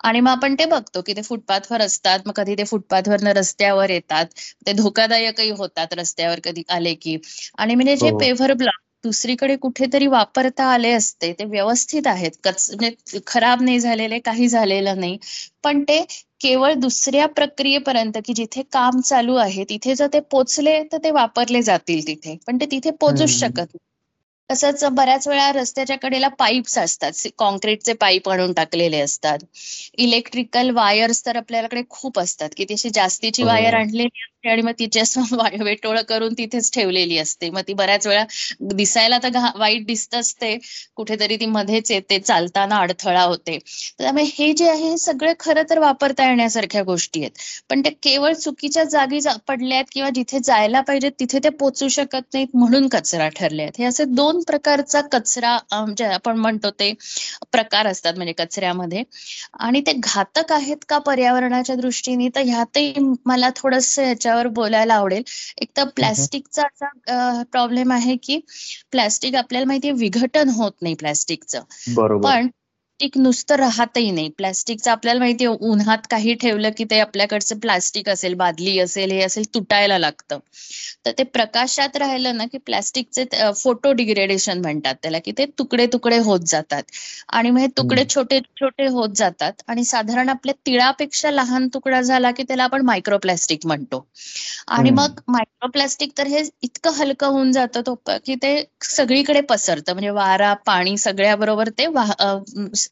आणि 0.00 0.20
मग 0.20 0.30
आपण 0.30 0.54
ते 0.54 0.64
बघतो 0.66 1.02
की 1.02 1.12
ते 1.14 1.22
फुटपाथवर 1.22 1.80
असतात 1.82 2.26
मग 2.26 2.32
कधी 2.34 2.54
ते 2.54 2.64
फुटपाथवरनं 2.66 3.32
रस्त्यावर 3.34 3.90
येतात 3.90 4.26
ते 4.66 4.72
धोकादायकही 4.74 5.50
होतात 5.52 5.94
रस्त्यावर 5.94 6.40
कधी 6.44 6.62
आले 6.70 6.94
की. 6.96 7.16
आणि 7.54 7.74
म्हणजे 7.74 7.96
जे 7.98 8.10
पेव्हर 8.18 8.52
ब्लॉक 8.54 8.80
दुसरीकडे 9.04 9.56
कुठेतरी 9.58 10.06
वापरता 10.08 10.64
आले 10.66 10.90
असते 10.92 11.32
ते 11.38 11.44
व्यवस्थित 11.46 12.06
आहेत. 12.06 12.30
कच 12.38 12.70
म्हणजे 12.72 13.18
खराब 13.26 13.62
नाही 13.62 13.80
झालेले 13.80 14.18
काही 14.20 14.48
झालेलं 14.48 15.00
नाही. 15.00 15.18
पण 15.64 15.82
ते 15.84 16.00
केवळ 16.40 16.72
दुसऱ्या 16.76 17.26
प्रक्रियेपर्यंत 17.30 18.18
की 18.24 18.32
जिथे 18.34 18.62
काम 18.72 19.00
चालू 19.02 19.34
आहे 19.38 19.64
तिथे 19.68 19.94
जर 19.94 20.06
ते 20.08 20.20
पोचले 20.30 20.82
तर 20.92 20.98
ते 20.98 21.10
वापरले 21.12 21.62
जातील 21.62 22.06
तिथे. 22.06 22.36
पण 22.42 22.56
ते 22.58 22.66
तिथे 22.70 22.90
पोचूच 23.00 23.30
शकत 23.30 23.60
नाही. 23.66 23.78
तसंच 24.50 24.84
बऱ्याच 24.84 25.28
वेळा 25.28 25.52
रस्त्याच्या 25.52 25.96
कडेला 25.98 26.28
पाईप्स 26.28 26.78
असतात. 26.78 27.12
कॉन्क्रीटचे 27.38 27.92
पाईप 27.92 28.28
आणून 28.28 28.52
टाकलेले 28.52 29.00
असतात. 29.00 29.38
इलेक्ट्रिकल 29.98 30.70
वायर्स 30.70 31.26
तर 31.26 31.36
आपल्याकडे 31.36 31.82
खूप 31.90 32.18
असतात. 32.18 32.48
की 32.56 32.64
तशी 32.64 32.90
जास्तीची 32.90 33.42
वायर 33.42 33.74
आणलेली 33.74 34.24
असते 34.44 34.50
आणि 34.50 34.62
मग 34.62 34.72
तिची 34.78 35.00
असं 35.00 35.62
वेटोळ 35.64 35.98
करून 36.08 36.32
तिथेच 36.38 36.70
ठेवलेली 36.72 37.18
असते. 37.18 37.50
मग 37.50 37.60
ती 37.68 37.72
बऱ्याच 37.74 38.06
वेळा 38.06 38.24
दिसायला 38.74 39.18
तर 39.22 39.38
वाईट 39.56 39.86
दिसत 39.86 40.14
असते. 40.14 40.56
कुठेतरी 40.96 41.36
ती 41.36 41.46
मध्येच 41.46 41.90
येते 41.90 42.18
चालताना 42.20 42.76
अडथळा 42.78 43.22
होते. 43.22 43.58
त्यामुळे 43.98 44.24
हे 44.34 44.52
जे 44.52 44.68
आहे 44.70 44.82
हे 44.84 44.96
सगळे 44.98 45.32
खरं 45.40 45.62
तर 45.70 45.78
वापरता 45.78 46.28
येण्यासारख्या 46.28 46.82
गोष्टी 46.84 47.20
आहेत. 47.20 47.30
पण 47.70 47.80
ते 47.84 47.90
केवळ 48.02 48.32
चुकीच्या 48.34 48.84
जागी 48.86 49.20
पडल्या 49.48 49.76
आहेत 49.76 49.86
किंवा 49.92 50.10
जिथे 50.14 50.38
जायला 50.44 50.80
पाहिजे 50.80 51.10
तिथे 51.20 51.38
ते 51.44 51.48
पोचू 51.60 51.88
शकत 51.88 52.34
नाहीत 52.34 52.56
म्हणून 52.56 52.88
कचरा 52.88 53.28
ठरले 53.36 53.62
आहेत 53.62 53.78
हे 53.78 53.84
असे 53.84 54.04
दोन 54.06 54.40
प्रकारचा 54.46 55.00
कचरा 55.12 55.56
आपण 56.04 56.36
म्हणतो 56.38 56.70
ते 56.70 56.92
प्रकार 57.52 57.86
असतात 57.86 58.14
म्हणजे 58.16 58.32
कचऱ्यामध्ये. 58.34 59.02
आणि 59.60 59.80
ते 59.86 59.92
घातक 59.94 60.52
आहेत 60.52 60.84
का 60.88 60.98
पर्यावरणाच्या 61.00 61.76
दृष्टीने? 61.76 62.28
तर 62.34 62.40
ह्यातही 62.44 62.92
मला 63.26 63.48
थोडस 63.56 63.98
ह्याच्यावर 64.34 64.46
बोलायला 64.54 64.94
आवडेल. 64.94 65.22
एक 65.58 65.70
तर 65.76 65.84
प्लॅस्टिकचा 65.96 66.62
असा 66.62 67.42
प्रॉब्लेम 67.52 67.92
आहे 67.92 68.16
की 68.16 68.38
प्लॅस्टिक 68.90 69.34
आपल्याला 69.34 69.66
माहितीये 69.66 69.92
विघटन 69.94 70.48
होत 70.48 70.82
नाही 70.82 70.94
प्लॅस्टिकचं. 70.94 71.62
पण 72.20 72.48
प्लास्टिक 73.00 73.16
नुसतं 73.18 73.56
राहतही 73.56 74.10
नाही. 74.10 74.28
प्लास्टिकचं 74.38 74.90
आपल्याला 74.90 75.18
माहितीये 75.20 75.50
उन्हात 75.68 76.06
काही 76.10 76.34
ठेवलं 76.42 76.70
की 76.76 76.84
ते 76.90 76.98
आपल्याकडचं 77.00 77.58
प्लास्टिक 77.60 78.08
असेल 78.08 78.34
बादली 78.38 78.78
असेल 78.80 79.10
हे 79.10 79.22
असेल 79.22 79.44
तुटायला 79.54 79.98
लागतं. 79.98 80.38
तर 81.06 81.12
ते 81.18 81.22
प्रकाशात 81.24 81.96
राहिलं 81.96 82.36
ना 82.36 82.44
की 82.52 82.58
प्लास्टिकचे 82.66 83.24
फोटो 83.54 83.92
डिग्रेडेशन 83.92 84.60
म्हणतात 84.60 84.94
त्याला 85.02 85.18
की 85.24 85.32
ते 85.38 85.46
तुकडे 85.58 85.86
तुकडे 85.92 86.18
होत 86.18 86.40
जातात. 86.46 86.82
आणि 87.30 87.50
मग 87.50 87.58
हे 87.60 87.66
तुकडे 87.76 88.04
छोटे 88.14 88.40
छोटे 88.60 88.86
होत 88.88 89.16
जातात 89.16 89.62
आणि 89.68 89.84
साधारण 89.84 90.28
आपल्या 90.28 90.54
तिळापेक्षा 90.66 91.30
लहान 91.30 91.68
तुकडा 91.74 92.00
झाला 92.02 92.30
की 92.30 92.42
त्याला 92.42 92.64
आपण 92.64 92.82
मायक्रोप्लास्टिक 92.86 93.66
म्हणतो. 93.66 94.06
आणि 94.68 94.90
मग 94.90 95.20
मायक्रोप्लास्टिक 95.28 96.12
तर 96.18 96.26
हे 96.26 96.42
इतकं 96.62 96.92
हलकं 96.94 97.26
होऊन 97.28 97.52
जातं 97.52 97.80
तो 97.86 97.94
की 98.06 98.34
ते 98.42 98.54
सगळीकडे 98.84 99.40
पसरतं. 99.42 99.92
म्हणजे 99.92 100.10
वारा 100.12 100.52
पाणी 100.66 100.96
सगळ्याबरोबर 100.98 101.68
ते 101.78 101.86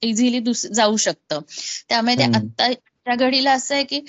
इझिली 0.03 0.41
जाऊ 0.67 0.97
शकतं. 0.99 1.41
त्यामुळे 1.89 2.15
ते 2.17 2.25
आता 2.27 2.73
त्या 3.07 3.15
घडीला 3.17 3.53
असं 3.53 3.75
आहे 3.75 3.85
की 3.85 4.01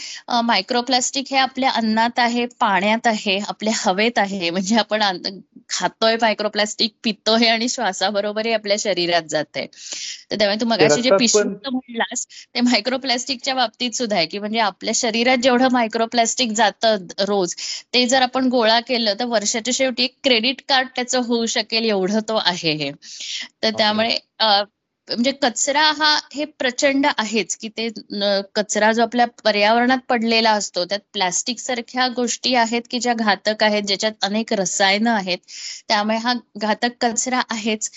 मायक्रोप्लास्टिक 0.43 1.25
हे 1.31 1.37
आपल्या 1.37 1.69
अन्नात 1.71 2.19
आहे 2.19 2.45
पाण्यात 2.59 3.07
आहे 3.07 3.37
आपल्या 3.47 3.73
हवेत 3.77 4.19
आहे. 4.19 4.49
म्हणजे 4.49 4.75
आपण 4.77 5.01
खातोय 5.69 6.15
मायक्रोप्लास्टिक 6.21 6.91
पितोय 7.03 7.47
आणि 7.47 7.67
श्वासाबरोबरही 7.69 8.53
आपल्या 8.53 8.75
शरीरात 8.79 9.21
जात 9.29 9.57
आहे 9.57 9.65
तर 10.31 10.35
त्यामुळे 10.35 10.59
तू 10.61 10.65
मगाशी 10.65 11.01
जे 11.01 11.09
पिशुक्त 11.17 11.67
म्हणलास 11.69 12.25
ते 12.55 12.61
मायक्रोप्लास्टिकच्या 12.61 13.53
बाबतीत 13.55 13.91
सुद्धा 13.91 14.15
आहे 14.15 14.25
की 14.25 14.39
म्हणजे 14.39 14.59
आपल्या 14.61 14.93
शरीरात 14.95 15.37
जेवढं 15.37 15.71
मायक्रोप्लास्टिक 15.71 16.51
जातं 16.53 17.05
रोज 17.27 17.55
ते 17.93 18.05
जर 18.07 18.21
आपण 18.21 18.47
गोळा 18.49 18.79
केलं 18.79 19.13
तर 19.19 19.25
वर्षाच्या 19.27 19.73
शेवटी 19.73 20.03
एक 20.03 20.15
क्रेडिट 20.23 20.61
कार्ड 20.69 20.87
त्याचं 20.95 21.21
होऊ 21.23 21.45
शकेल 21.47 21.85
एवढं 21.85 22.19
तो 22.27 22.35
आहे 22.45 22.73
हे. 22.73 22.91
तर 23.63 23.69
त्यामुळे 23.77 24.17
म्हणजे 25.07 25.31
कचरा 25.33 25.81
हा 25.97 26.15
हे 26.33 26.45
प्रचंड 26.59 27.05
आहेच 27.07 27.55
की 27.57 27.67
ते 27.69 27.87
कचरा 28.55 28.91
जो 28.91 29.01
आपल्या 29.01 29.25
पर्यावरणात 29.43 29.97
पडलेला 30.09 30.51
असतो 30.51 30.83
त्यात 30.85 30.99
प्लास्टिक 31.13 31.59
सारख्या 31.59 32.07
गोष्टी 32.15 32.53
आहेत 32.55 32.81
की 32.91 32.99
ज्या 32.99 33.13
घातक 33.15 33.63
आहेत 33.63 33.83
ज्याच्यात 33.83 34.23
अनेक 34.23 34.53
रसायनं 34.53 35.11
आहेत 35.11 35.37
त्यामुळे 35.89 36.17
हा 36.17 36.33
घातक 36.57 36.93
कचरा 37.01 37.41
आहेच. 37.49 37.89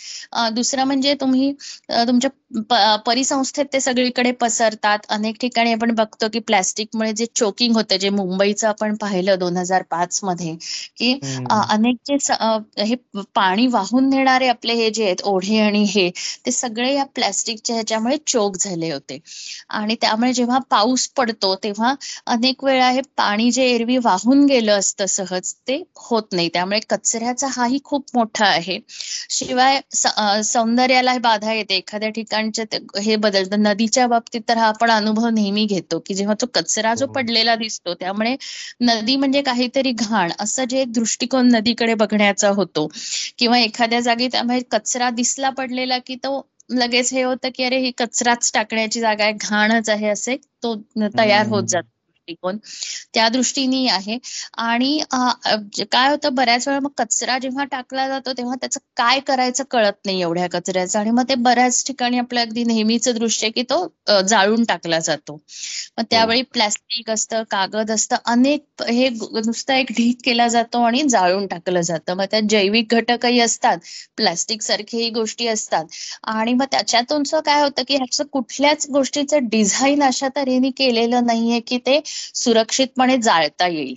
दुसरा 0.55 0.85
म्हणजे 0.85 1.15
तुम्ही 1.21 1.53
तुमच्या 1.91 2.97
परिसंस्थेत 3.07 3.65
ते 3.73 3.81
सगळीकडे 3.81 4.31
पसरतात. 4.33 4.99
अनेक 5.09 5.37
ठिकाणी 5.41 5.73
आपण 5.73 5.95
बघतो 5.95 6.29
की 6.33 6.39
प्लास्टिकमुळे 6.41 7.13
जे 7.13 7.27
चोकिंग 7.35 7.75
होतं 7.77 7.97
जे 7.97 8.11
मुंबईचं 8.11 8.69
आपण 8.69 8.95
पाहिलं 9.01 9.39
दोन 9.39 9.57
हजार 9.57 9.83
पाच 9.91 10.21
मध्ये 10.25 10.55
की 10.97 11.13
अनेक 11.51 11.97
जे 12.07 12.17
हे 12.81 12.95
पाणी 13.35 13.67
वाहून 13.69 14.09
नेणारे 14.11 14.49
आपले 14.49 14.75
हे 14.75 14.91
जे 14.91 15.05
आहेत 15.05 15.23
ओढे 15.27 15.59
आणि 15.61 15.83
हे 15.89 16.11
ते 16.47 16.51
सगळे 16.53 16.96
या 16.97 17.05
प्लॅस्टिकच्या 17.15 17.75
ह्याच्यामुळे 17.77 18.17
चोक 18.27 18.57
झाले 18.59 18.91
होते. 18.93 19.19
आणि 19.71 19.95
त्यामुळे 20.01 20.33
जेव्हा 20.33 20.59
पाऊस 20.71 21.07
पडतो 21.17 21.55
तेव्हा 21.63 21.95
अनेक 22.29 22.65
वेळा 22.65 22.89
हे 22.91 23.01
पाणी 23.17 23.51
जे 23.51 23.65
एरवी 23.71 23.97
वाहून 24.05 24.45
गेलं 24.47 24.79
असतं 24.79 25.07
सहज 25.09 25.53
ते 25.69 25.83
होत 26.01 26.33
नाही. 26.33 26.49
त्यामुळे 26.55 26.81
कचऱ्याचा 26.91 27.47
हाही 27.53 27.79
खूप 27.85 28.05
मोठा 28.15 28.47
आहे. 28.47 28.79
शिवाय 29.31 29.81
सौंदर्याला 30.45 31.17
बाधा 31.21 31.53
येते. 31.53 31.75
एखाद्या 31.77 32.09
ठिकाणचे 32.11 32.65
हे 33.01 33.17
बदलतं. 33.19 33.63
नदीच्या 33.63 34.07
बाबतीत 34.07 34.41
तर 34.49 34.57
हा 34.59 34.67
आपण 34.69 34.91
अनुभव 34.91 35.29
नेहमी 35.31 35.65
घेतो 35.67 35.99
की 36.07 36.15
जेव्हा 36.15 36.35
तो 36.41 36.47
कचरा 36.55 36.95
जो. 36.95 37.07
पडलेला 37.09 37.55
दिसतो 37.57 37.95
त्यामुळे 37.95 38.35
नदी 38.83 39.17
म्हणजे 39.17 39.43
काहीतरी 39.43 39.93
घाण 39.93 40.33
असं 40.41 40.65
जे 40.65 40.81
एक 40.81 40.93
दृष्टिकोन 40.93 41.49
नदीकडे 41.49 41.95
बघण्याचा 41.97 42.49
होतो. 42.51 42.87
किंवा 43.39 43.59
एखाद्या 43.59 44.01
जागी 44.01 44.29
त्यामुळे 44.29 44.61
कचरा 44.71 45.11
दिसला 45.13 45.51
पडलेला 45.53 45.99
की 45.99 46.15
तो 46.17 46.41
लगेच 46.71 47.13
हे 47.13 47.23
होतं 47.23 47.49
की 47.55 47.65
अरे 47.65 47.79
ही 47.79 47.91
कचराच 47.99 48.51
टाकण्याची 48.55 49.01
जागा 49.01 49.25
आहे 49.25 49.33
घाणच 49.33 49.91
आहे 49.91 50.09
असे 50.09 50.37
तो 50.63 50.75
तयार 51.19 51.47
होत 51.47 51.63
जातो. 51.63 51.89
दृष्टिकोन 52.27 52.57
त्या 53.15 53.29
दृष्टीने 53.29 53.87
आहे. 53.91 54.19
आणि 54.59 54.99
काय 55.93 56.09
होतं 56.11 56.35
बऱ्याच 56.35 56.67
वेळा 56.69 56.81
मग 56.81 56.91
कचरा 56.99 57.39
जेव्हा 57.39 57.65
टाकला 57.71 58.07
जातो 58.09 58.33
तेव्हा 58.39 58.55
त्याचं 58.61 58.81
काय 58.97 59.21
करायचं 59.27 59.65
कळत 59.71 59.93
नाही 60.07 60.21
एवढ्या 60.23 60.47
कचऱ्याचं. 60.51 60.99
आणि 60.99 61.11
मग 61.11 61.29
ते 61.29 61.35
बऱ्याच 61.41 61.85
ठिकाणी 61.87 62.19
आपलं 62.19 62.41
अगदी 62.41 62.65
नेहमीच 62.65 63.09
दृश्य 63.11 63.49
की 63.51 63.63
तो 63.71 63.87
जाळून 64.29 64.65
टाकला 64.65 64.99
जातो. 65.01 65.37
मग 65.99 66.05
त्यावेळी 66.11 66.43
प्लॅस्टिक 66.53 67.11
असतं 67.11 67.43
कागद 67.51 67.91
असतं 67.91 68.17
अनेक 68.27 68.83
हे 68.89 69.09
नुसतं 69.11 69.73
एक 69.75 69.93
ढीक 69.97 70.19
केला 70.25 70.47
जातो 70.49 70.83
आणि 70.83 71.03
जाळून 71.09 71.47
टाकलं 71.47 71.81
जातं. 71.83 72.15
मग 72.15 72.25
त्यात 72.31 72.43
जैविक 72.51 72.95
घटकही 72.95 73.41
असतात 73.41 73.79
प्लॅस्टिक 74.17 74.63
सारखेही 74.63 75.09
गोष्टी 75.11 75.47
असतात. 75.49 75.85
आणि 76.25 76.53
मग 76.55 76.65
त्याच्यातून 76.73 77.23
काय 77.37 77.63
होतं 77.63 77.83
की 77.89 77.95
ह्याचं 77.97 78.25
कुठल्याच 78.33 78.87
गोष्टीचं 78.91 79.49
डिझाईन 79.51 80.03
अशा 80.03 80.29
तऱ्हेने 80.37 80.71
केलेलं 80.77 81.27
नाहीये 81.27 81.61
की 81.61 81.79
ते 81.79 82.01
सुरक्षितपणे 82.35 83.17
जाळता 83.19 83.67
येईल. 83.69 83.95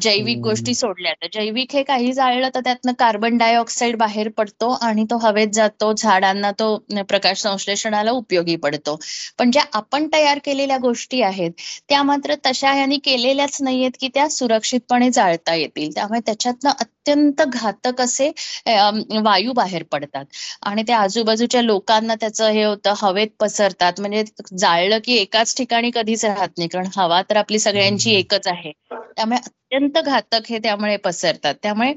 जैविक 0.00 0.38
गोष्टी 0.42 0.74
सोडल्या 0.74 1.12
तर. 1.14 1.26
जैविक 1.34 1.72
हे 1.72 1.82
काही 1.82 2.12
जाळलं 2.12 2.48
तर 2.54 2.60
त्यातनं 2.60 2.92
कार्बन 2.98 3.36
डायऑक्साईड 3.38 3.96
बाहेर 3.96 4.28
पडतो 4.36 4.70
आणि 4.82 5.04
तो 5.10 5.16
हवेत 5.18 5.48
जातो. 5.52 5.92
झाडांना 5.94 6.50
तो 6.58 6.76
प्रकाश 7.08 7.40
संश्लेषणाला 7.42 8.10
उपयोगी 8.12 8.56
पडतो. 8.56 8.98
पण 9.38 9.50
ज्या 9.50 9.62
आपण 9.72 10.08
तयार 10.12 10.38
केलेल्या 10.44 10.76
गोष्टी 10.78 11.20
आहेत 11.22 11.50
त्या 11.88 12.02
मात्र 12.02 12.34
तशा 12.46 12.72
ह्यांनी 12.72 12.98
केलेल्याच 13.04 13.56
नाहीयेत 13.62 13.90
की 14.00 14.08
त्या 14.14 14.28
सुरक्षितपणे 14.30 15.10
जाळता 15.10 15.54
येतील. 15.54 15.90
त्यामुळे 15.94 16.20
त्याच्यातनं 16.26 16.70
अत्यंत 17.04 17.40
घातक 17.44 18.00
असे 18.00 18.28
वायू 19.22 19.52
बाहेर 19.52 19.82
पडतात. 19.92 20.24
आणि 20.62 20.82
त्या 20.86 20.98
आजूबाजूच्या 20.98 21.62
लोकांना 21.62 22.14
त्याचं 22.14 22.50
हे 22.50 22.64
होतं 22.64 22.94
हवेत 22.96 23.28
पसरतात. 23.40 24.00
म्हणजे 24.00 24.24
जाळलं 24.58 24.98
की 25.04 25.16
एकाच 25.16 25.56
ठिकाणी 25.56 25.90
कधीच 25.94 26.24
राहत 26.24 26.58
नाही 26.58 26.68
कारण 26.68 26.88
हवा 26.96 27.20
तर 27.30 27.36
आपली 27.36 27.58
सगळ्यांची 27.58 28.14
एकच 28.14 28.46
आहे. 28.48 28.72
त्यामुळे 29.16 29.38
अत्यंत 29.38 29.98
घातक 29.98 30.50
हे 30.50 30.58
त्यामुळे 30.58 30.96
पसरतात. 30.98 31.54
त्यामुळे 31.62 31.92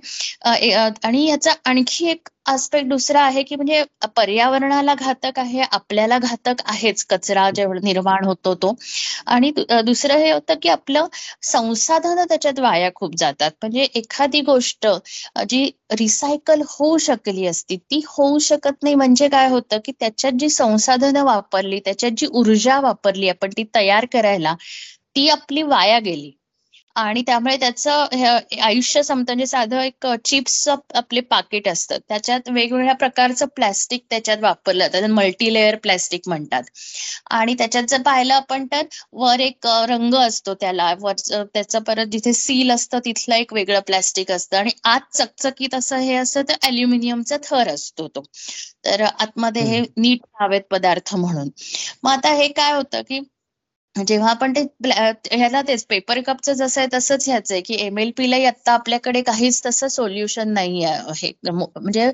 आणि 1.04 1.26
याचा 1.30 1.54
आणखी 1.66 2.10
एक 2.10 2.30
आस्पेक्ट 2.46 2.88
दुसरा 2.90 3.22
आहे 3.24 3.42
की 3.44 3.56
म्हणजे 3.56 3.84
पर्यावरणाला 4.16 4.94
घातक 4.96 5.40
आहे 5.40 5.62
आपल्याला 5.64 6.18
घातक 6.20 6.62
आहेच. 6.66 7.04
कचरा 7.10 7.50
जेवढा 7.52 7.80
निर्माण 7.84 8.25
होतो 8.25 8.54
तो. 8.56 8.74
आणि 9.28 9.52
दुसरं 9.86 10.18
हे 10.20 10.32
होतं 10.32 10.56
की 10.62 10.70
आपलं 10.70 11.08
संसाधन 11.46 12.24
त्याच्यात 12.24 12.60
वाया 12.60 12.90
खूप 12.96 13.16
जातात. 13.18 13.52
म्हणजे 13.62 13.84
एखादी 13.96 14.42
गोष्ट 14.44 14.88
जी 15.50 15.70
रिसायकल 15.94 16.62
होऊ 16.70 16.98
शकली 17.00 17.46
असती 17.48 17.78
ती 17.82 18.00
होऊ 18.08 18.40
शकत 18.42 18.84
नाही. 18.84 18.96
म्हणजे 18.96 19.28
काय 19.30 19.48
होतं 19.50 19.80
की 19.86 19.92
त्याच्यात 20.00 20.34
जी 20.40 20.50
संसाधनं 20.52 21.24
वापरली 21.25 21.80
त्याच्यात 21.86 22.12
जी 22.18 22.28
ऊर्जा 22.34 22.80
वापरली 22.82 23.30
आपण 23.30 23.50
ती 23.58 23.64
तयार 23.75 24.06
करायला 24.14 24.56
ती 25.16 25.28
आपली 25.30 25.62
वाया 25.66 26.00
गेली. 26.02 26.32
आणि 26.96 27.22
त्यामुळे 27.22 27.56
त्याचं 27.58 28.06
आयुष्य 28.62 29.02
संपतं 29.04 29.25
म्हणजे 29.25 29.46
साधं 29.48 29.80
एक 29.82 30.06
चिप्सचं 30.25 30.75
आपले 30.96 31.20
पाकिट 31.22 31.68
असतं. 31.68 31.98
त्याच्यात 32.10 32.50
वेगवेगळ्या 32.50 32.94
प्रकारचं 32.96 33.46
प्लॅस्टिक 33.56 34.06
त्याच्यात 34.10 34.38
वापरलं 34.42 34.88
जातं. 34.88 35.08
मल्टीलेअर 35.14 35.75
प्लॅस्टिक 35.75 36.28
म्हणतात. 36.28 36.64
आणि 37.32 37.54
त्याच्यात 37.54 37.84
जर 37.90 38.02
पाहिलं 38.02 38.34
आपण 38.34 38.66
तर 38.72 38.82
वर 39.14 39.40
एक 39.40 39.68
रंग 39.90 40.14
असतो 40.16 40.54
त्याला. 40.54 40.94
वर 41.00 41.14
त्याचं 41.54 41.80
परत 41.84 42.06
जिथे 42.12 42.34
सील 42.34 42.72
असतं 42.72 43.00
तिथलं 43.06 43.36
एक 43.36 43.54
वेगळं 43.54 43.80
प्लॅस्टिक 43.80 44.32
असतं. 44.32 44.58
आणि 44.58 44.72
आत 44.84 45.16
चकचकीत 45.16 45.75
असं 45.75 45.98
हे 46.00 46.16
असतं 46.16 46.42
तर 46.50 46.56
अल्युमिनियमचा 46.64 47.38
थर 47.44 47.70
असतो 47.70 48.08
तो. 48.08 48.24
तर 48.86 49.02
आतमध्ये 49.02 49.62
हे 49.64 49.82
नीट 49.98 50.20
हवेत 50.42 50.62
पदार्थ 50.72 51.16
म्हणून. 51.16 51.50
मग 52.04 52.12
आता 52.12 52.34
हे 52.34 52.48
काय 52.50 52.74
होतं 52.74 53.02
की 53.02 53.20
जेव्हा 53.96 54.30
आपण 54.30 54.54
ते 54.54 54.62
ह्याला 55.32 55.62
तेच 55.62 55.86
पेपर 55.90 56.20
कपचं 56.22 56.54
जसं 56.54 56.80
आहे 56.82 56.88
तसंच 56.94 57.28
ह्याच 57.30 57.52
आहे 57.52 57.60
की 57.62 57.75
एम 57.80 57.98
एल 58.00 58.12
आता 58.46 58.72
आपल्याकडे 58.74 59.22
काहीच 59.24 59.62
तसं 59.66 59.88
सोल्युशन 59.90 60.50
नाही 60.54 60.84
आहे 60.86 61.32
म्हणजे 61.44 62.10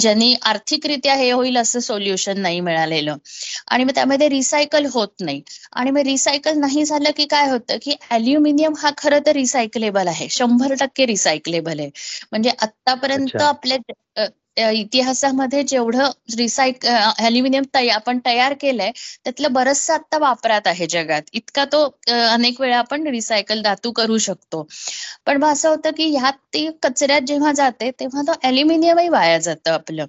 ज्यांनी 0.00 0.34
आर्थिकरित्या 0.44 1.14
हे 1.14 1.30
होईल 1.30 1.56
असं 1.58 1.80
सोल्युशन 1.80 2.40
नाही 2.40 2.60
मिळालेलं. 2.60 3.16
आणि 3.68 3.84
मग 3.84 3.90
त्यामध्ये 3.94 4.28
रिसायकल 4.28 4.86
होत 4.92 5.08
नाही. 5.20 5.42
आणि 5.72 5.90
मग 5.90 6.00
रिसायकल 6.04 6.58
नाही 6.58 6.84
झालं 6.84 7.10
की 7.16 7.26
काय 7.28 7.48
होतं 7.50 7.78
की 7.82 7.94
अल्युमिनियम 8.10 8.74
हा 8.78 8.90
खरं 8.98 9.18
तर 9.26 9.32
रिसायकलेबल 9.34 10.08
आहे 10.08 10.28
शंभर 10.30 10.74
टक्के 10.80 11.06
रिसायकलेबल 11.06 11.80
आहे. 11.80 11.90
म्हणजे 12.32 12.50
आतापर्यंत 12.60 13.40
आपल्या 13.42 13.78
इतिहासामध्ये 14.56 15.62
जेवढं 15.62 16.10
रिसायक 16.36 16.86
अल्युमिनियम 16.86 17.64
आपण 17.92 18.18
तयार 18.26 18.52
केलंय 18.60 18.90
त्यातलं 19.24 19.52
बरचसं 19.52 19.94
आता 19.94 20.18
वापरात 20.18 20.66
आहे 20.66 20.86
जगात. 20.86 21.22
इतका 21.32 21.64
तो 21.72 21.84
अनेक 22.08 22.60
वेळा 22.60 22.78
आपण 22.78 23.06
रिसायकल 23.06 23.62
धातू 23.62 23.90
करू 23.92 24.18
शकतो. 24.18 24.66
पण 25.26 25.36
मग 25.36 25.48
असं 25.52 25.68
होतं 25.68 25.90
की 25.96 26.08
ह्यात 26.10 26.32
ती 26.54 26.68
कचऱ्यात 26.82 27.20
जेव्हा 27.26 27.52
जाते 27.52 27.90
तेव्हा 28.00 28.22
तो 28.26 28.32
अल्युमिनियमही 28.44 29.08
वाया 29.08 29.38
जातं 29.38 29.70
आपलं. 29.72 30.06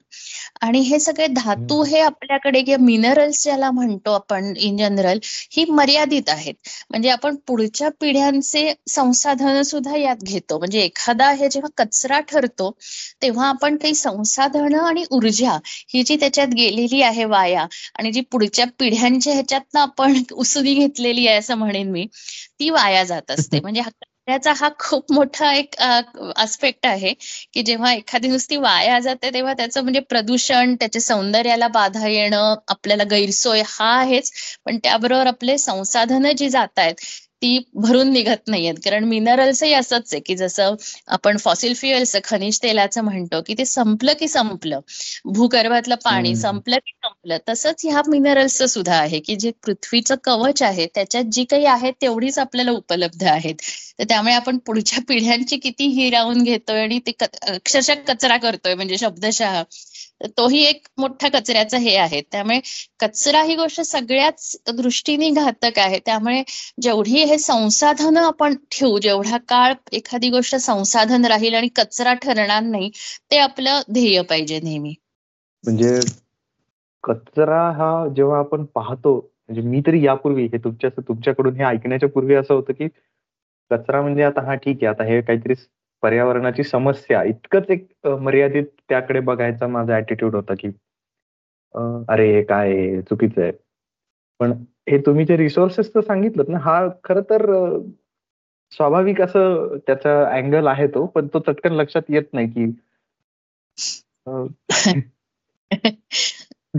आणि 0.61 0.79
हे 0.81 0.99
सगळे 0.99 1.27
धातू 1.27 1.81
हे 1.83 1.99
आपल्याकडे 2.01 2.61
किंवा 2.61 2.83
मिनरल्स 2.85 3.43
ज्याला 3.43 3.69
म्हणतो 3.71 4.11
आपण 4.13 4.53
इन 4.57 4.77
जनरल 4.77 5.19
ही 5.51 5.65
मर्यादित 5.71 6.29
आहेत. 6.29 6.53
म्हणजे 6.89 7.09
आपण 7.09 7.35
पुढच्या 7.47 7.89
पिढ्यांचे 8.01 8.73
संसाधन 8.89 9.61
सुद्धा 9.63 9.97
यात 9.97 10.23
घेतो. 10.23 10.57
म्हणजे 10.59 10.81
एखादा 10.81 11.29
हे 11.31 11.49
जेव्हा 11.49 11.83
कचरा 11.83 12.19
ठरतो 12.29 12.71
तेव्हा 13.21 13.47
आपण 13.49 13.77
काही 13.77 13.95
संसाधनं 14.35 14.77
आणि 14.79 15.03
ऊर्जा 15.11 15.57
ही 15.89 16.03
जी 16.03 16.15
त्याच्यात 16.17 16.47
गेलेली 16.55 17.01
आहे 17.03 17.25
वाया 17.25 17.65
आणि 17.99 18.11
जी 18.11 18.21
पुढच्या 18.31 18.65
पिढ्यांच्या 18.79 19.33
ह्याच्यातनं 19.33 19.79
आपण 19.81 20.21
उसुली 20.35 20.73
घेतलेली 20.75 21.27
आहे 21.27 21.37
असं 21.37 21.55
म्हणेन 21.57 21.91
मी 21.91 22.05
ती 22.59 22.69
वाया 22.71 23.03
जात 23.03 23.31
असते. 23.31 23.59
म्हणजे 23.61 23.81
त्याचा 24.27 24.51
हा 24.55 24.67
खूप 24.79 25.11
मोठा 25.11 25.51
एक 25.53 25.75
आस्पेक्ट 26.35 26.85
आहे 26.85 27.13
की 27.53 27.61
जेव्हा 27.63 27.91
एखादी 27.93 28.27
नुसती 28.27 28.57
वाया 28.57 28.99
जाते 28.99 29.29
तेव्हा 29.33 29.53
त्याचं 29.53 29.81
म्हणजे 29.81 29.99
प्रदूषण 30.05 30.75
त्याच्या 30.75 31.01
सौंदर्याला 31.01 31.67
बाधा 31.69 32.07
येणं 32.07 32.55
आपल्याला 32.67 33.03
गैरसोय 33.11 33.61
हा 33.67 33.89
आहेच. 33.97 34.31
पण 34.65 34.77
त्याबरोबर 34.77 35.27
आपले 35.27 35.57
संसाधनं 35.59 36.31
जी 36.37 36.49
जात 36.49 36.79
आहेत 36.79 36.95
ती 37.43 37.57
भरून 37.75 38.11
निघत 38.13 38.47
नाहीयेत. 38.47 38.75
कारण 38.85 39.03
मिनरल्सही 39.03 39.73
असंच 39.73 40.13
आहे 40.13 40.19
की 40.21 40.35
जसं 40.35 40.75
आपण 41.07 41.37
फॉसिल 41.37 41.73
फ्युएल्स 41.73 42.15
खनिज 42.23 42.59
तेलाचं 42.63 43.03
म्हणतो 43.03 43.41
की 43.47 43.53
ते 43.57 43.65
संपलं 43.65 44.13
की 44.19 44.27
संपलं. 44.27 44.79
भूगर्भातलं 45.25 45.95
पाणी 46.05 46.35
संपलं 46.35 46.77
की 46.77 46.91
संपलं. 47.03 47.37
तसंच 47.49 47.81
ह्या 47.85 48.01
मिनरल्सचं 48.07 48.67
सुद्धा 48.67 48.95
आहे 48.95 49.19
की 49.19 49.35
जे 49.35 49.51
पृथ्वीचं 49.63 50.15
कवच 50.23 50.61
आहे 50.63 50.87
त्याच्यात 50.95 51.23
जी 51.31 51.43
काही 51.43 51.65
आहे 51.65 51.91
तेवढीच 52.01 52.39
आपल्याला 52.39 52.71
उपलब्ध 52.71 53.23
आहेत. 53.23 53.55
तर 53.99 54.03
त्यामुळे 54.03 54.33
आपण 54.33 54.57
पुढच्या 54.57 54.99
पिढ्यांची 55.07 55.57
किती 55.57 55.87
हिरावून 55.87 56.43
घेतोय 56.43 56.81
आणि 56.81 56.99
ते 57.07 57.11
अक्षरशः 57.21 57.93
कचरा 58.07 58.37
करतोय 58.37 58.75
म्हणजे 58.75 58.97
शब्दशः. 58.97 59.61
तोही 60.37 60.61
एक 60.63 60.87
मोठा 60.97 61.27
कचऱ्याचा 61.29 61.77
हे 61.77 61.95
आहे. 61.95 62.21
त्यामुळे 62.31 62.59
कचरा 62.99 63.41
ही 63.43 63.55
गोष्ट 63.55 63.81
सगळ्याच 63.81 64.55
दृष्टीने 64.73 65.29
घातक 65.29 65.79
आहे. 65.79 65.99
त्यामुळे 66.05 66.43
जेवढी 66.81 67.23
हे 67.33 67.37
संसाधनं 67.39 68.19
आपण 68.21 68.53
ठेवू. 68.71 68.97
जेवढा 69.01 69.37
काळ 69.49 69.73
एखादी 69.93 70.29
गोष्ट 70.29 70.55
संसाधन 70.55 71.25
राहील 71.25 71.53
आणि 71.53 71.67
कचरा 71.75 72.13
ठरणार 72.23 72.61
नाही 72.63 72.89
ते 73.31 73.37
आपलं 73.39 73.79
ध्येय 73.93 74.21
पाहिजे 74.29 74.59
नेहमी. 74.63 74.93
म्हणजे 75.63 75.99
कचरा 77.03 77.61
हा 77.77 77.89
जेव्हा 78.15 78.39
आपण 78.39 78.65
पाहतो 78.75 79.15
म्हणजे 79.15 79.61
मी 79.69 79.81
तरी 79.87 80.03
यापूर्वी 80.05 80.45
हे 80.45 80.57
तुमच्या 80.63 80.89
तुमच्याकडून 80.99 81.55
हे 81.55 81.63
ऐकण्याच्या 81.65 82.09
पूर्वी 82.09 82.35
असं 82.35 82.53
होतं 82.53 82.73
की 82.73 82.87
कचरा 83.71 84.01
म्हणजे 84.01 84.23
आता 84.23 84.41
हा 84.41 84.55
ठीक 84.55 84.77
आहे 84.77 84.87
आता 84.87 85.03
हे 85.03 85.19
काहीतरी 85.21 85.53
पर्यावरणाची 86.03 86.63
समस्या. 86.63 87.23
इतकंच 87.23 87.69
एक 87.69 87.87
मर्यादित 88.07 88.65
त्याकडे 88.89 89.19
बघायचा 89.21 89.67
माझा 89.67 89.97
ऍटिट्यूड 89.97 90.35
होता 90.35 90.53
की 90.59 90.67
अरे 92.09 92.31
हे 92.33 92.43
काय 92.43 93.01
चुकीचं 93.01 93.41
आहे. 93.41 93.51
पण 94.39 94.53
हे 94.89 94.97
तुम्ही 94.97 95.25
जे 95.25 95.37
रिसोर्सेस 95.37 95.91
सांगितलं 95.95 96.43
ना 96.47 96.57
हा 96.57 96.87
खर 97.03 97.19
तर 97.19 97.45
स्वाभाविक 98.71 99.21
असं 99.21 99.77
त्याचा 99.87 100.35
अँगल 100.35 100.67
आहे 100.67 100.87
तो 100.87 101.05
पण 101.05 101.27
तो 101.27 101.39
चटकन 101.39 101.73
लक्षात 101.73 102.01
येत 102.09 102.23
नाही 102.33 102.47
की 102.47 102.65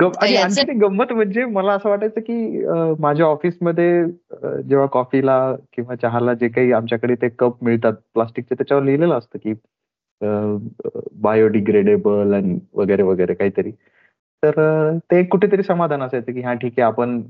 आणि 0.00 0.72
गंमत 0.72 1.12
म्हणजे 1.12 1.44
मला 1.44 1.72
असं 1.72 1.88
वाटायचं 1.88 2.20
की 2.20 2.66
माझ्या 2.98 3.26
ऑफिसमध्ये 3.26 4.04
जेव्हा 4.62 4.86
कॉफीला 4.86 5.56
किंवा 5.72 5.94
चहाला 5.94 6.34
जे 6.34 6.48
काही 6.48 6.72
आमच्याकडे 6.72 7.14
ते 7.14 7.28
कप 7.28 7.64
मिळतात 7.64 7.92
प्लास्टिकचे 7.92 8.54
त्याच्यावर 8.54 8.82
लिहिलेलं 8.82 9.18
असतं 9.18 9.38
की 9.38 9.52
बायोडिग्रेडेबल 11.12 12.34
आणि 12.34 12.58
वगैरे 12.74 13.02
वगैरे 13.02 13.34
काहीतरी. 13.34 13.70
तर 14.44 14.90
ते 14.96 15.24
कुठेतरी 15.24 15.62
समाधान 15.62 16.02
असायचं 16.02 16.32
की 16.32 16.40
हा 16.40 16.54
ठीक 16.54 16.72
आहे 16.72 16.82
आपण 16.82 17.22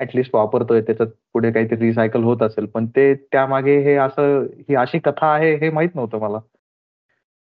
ऍटलिस्ट 0.00 0.34
वापरतोय 0.34 0.80
त्याच्यात 0.80 1.08
पुढे 1.32 1.50
काहीतरी 1.52 1.78
रिसायकल 1.80 2.22
होत 2.22 2.42
असेल. 2.42 2.66
पण 2.66 2.86
ते 2.86 3.14
त्यामागे 3.14 3.78
हे 3.78 3.94
असं 3.96 4.42
ही 4.68 4.74
अशी 4.74 4.98
कथा 4.98 5.26
आहे 5.34 5.54
हे 5.56 5.70
माहीत 5.70 5.94
नव्हतं 5.94 6.18
मला. 6.18 6.38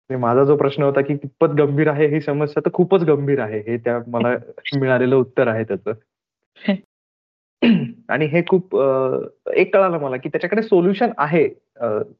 माझा 0.09 0.43
जो 0.43 0.55
प्रश्न 0.57 0.83
होता 0.83 1.01
की 1.01 1.15
कितपत 1.17 1.49
गंभीर 1.49 1.87
आहे 1.87 2.07
ही 2.07 2.21
समस्या 2.21 2.61
तर 2.65 2.69
खूपच 2.73 3.03
गंभीर 3.03 3.39
आहे. 3.39 3.59
हे 3.59 3.77
त्या 3.77 3.99
मला 4.07 4.29
मिळालेलं 4.79 5.15
उत्तर 5.15 5.47
आहे 5.47 5.63
त्याचं. 5.63 5.93
आणि 8.09 8.25
हे 8.25 8.41
खूप 8.49 8.75
एक 9.53 9.73
कळालं 9.73 9.99
मला 9.99 10.17
की 10.17 10.29
त्याच्याकडे 10.29 10.61
सोल्युशन 10.61 11.09
आहे. 11.17 11.49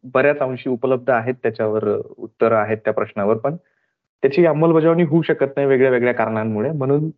बऱ्याच 0.04 0.40
अंशी 0.40 0.70
उपलब्ध 0.70 1.10
आहेत 1.10 1.36
त्याच्यावर 1.44 1.88
उत्तर 2.18 2.52
आहेत 2.52 2.78
त्या 2.78 2.94
प्रश्नावर 2.94 3.38
पण 3.38 3.56
त्याची 4.24 4.46
अंमलबजावणी 4.46 5.04
होऊ 5.04 5.22
शकत 5.22 5.56
नाही 5.56 5.68
वेगळ्या 5.68 5.92
वेगळ्या 5.92 6.14
कारणांमुळे. 6.14 6.72
म्हणून 6.72 7.10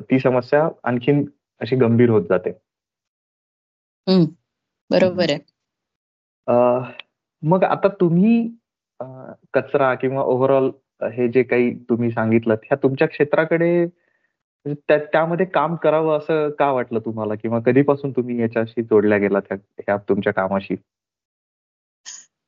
ती 0.00 0.18
समस्या 0.18 0.68
आणखीन 0.84 1.24
अशी 1.60 1.76
गंभीर 1.76 2.10
होत 2.10 2.22
जाते. 2.22 2.50
बरोबर 4.90 5.30
आहे. 5.30 5.38
मग 7.42 7.64
आता 7.64 7.88
तुम्ही 8.00 8.48
कचरा 9.54 9.94
किंवा 9.94 10.22
ओव्हरऑल 10.22 10.70
हे 11.02 11.28
जे 11.28 11.42
काही 11.42 11.74
तुम्ही 11.88 12.10
सांगितलं 12.10 12.54
ह्या 12.54 12.76
तुमच्या 12.82 13.08
क्षेत्राकडे 13.08 13.84
म्हणजे 13.84 14.98
त्यामध्ये 15.12 15.46
काम 15.46 15.74
करावं 15.76 16.18
असं 16.18 16.50
का 16.50 16.70
वाटलं 16.72 16.98
तुम्हाला? 16.98 17.34
किंवा 17.34 17.58
कधीपासून 17.66 18.10
तुम्ही 18.10 18.40
याच्याशी 18.40 18.82
जोडल्या 18.82 19.18
गेला 19.18 19.38
ह्या 19.50 19.96
तुमच्या 20.08 20.32
कामाशी? 20.32 20.74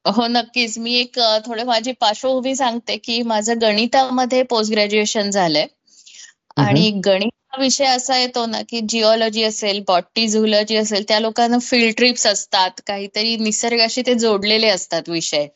हो 0.06 0.26
नक्कीच. 0.26 0.78
मी 0.78 0.94
एक 0.94 1.18
थोडे 1.46 1.64
माझी 1.64 1.92
पार्श्वभूमी 1.92 2.54
सांगते 2.54 2.96
की 2.96 3.22
माझं 3.22 3.60
गणितामध्ये 3.62 4.42
पोस्ट 4.42 4.72
ग्रॅज्युएशन 4.72 5.30
झालंय. 5.30 5.66
आणि 6.56 6.90
गणित 7.04 7.37
हा 7.52 7.60
विषय 7.60 7.84
असा 7.86 8.16
येतो 8.18 8.44
ना 8.46 8.60
की 8.68 8.80
जिओलॉजी 8.88 9.42
असेल 9.42 9.80
बॉटी 9.88 10.26
झुलॉजी 10.28 10.76
असेल 10.76 11.04
त्या 11.08 11.18
लोकांना 11.20 11.58
फील्ड 11.60 11.94
ट्रिप्स 11.96 12.26
असतात. 12.26 12.80
काहीतरी 12.86 13.36
निसर्गाशी 13.38 14.02
ते 14.06 14.14
जोडलेले 14.18 14.68
असतात 14.70 15.08
विषय. 15.08 15.46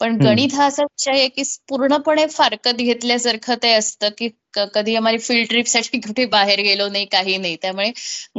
पण 0.00 0.16
गणित 0.20 0.54
हा 0.54 0.66
असा 0.66 0.82
विषय 0.82 1.10
आहे 1.10 1.28
की 1.28 1.42
पूर्णपणे 1.68 2.26
फारकत 2.28 2.74
घेतल्यासारखं 2.78 3.54
ते 3.62 3.72
असतं 3.74 4.08
की 4.18 4.28
कधी 4.74 4.94
आम्हाला 4.96 5.18
फील्ड 5.18 5.48
ट्रिपसाठी 5.48 5.98
कुठे 6.00 6.24
बाहेर 6.26 6.60
गेलो 6.60 6.88
नाही 6.88 7.04
काही 7.06 7.36
नाही. 7.38 7.56
त्यामुळे 7.62 7.90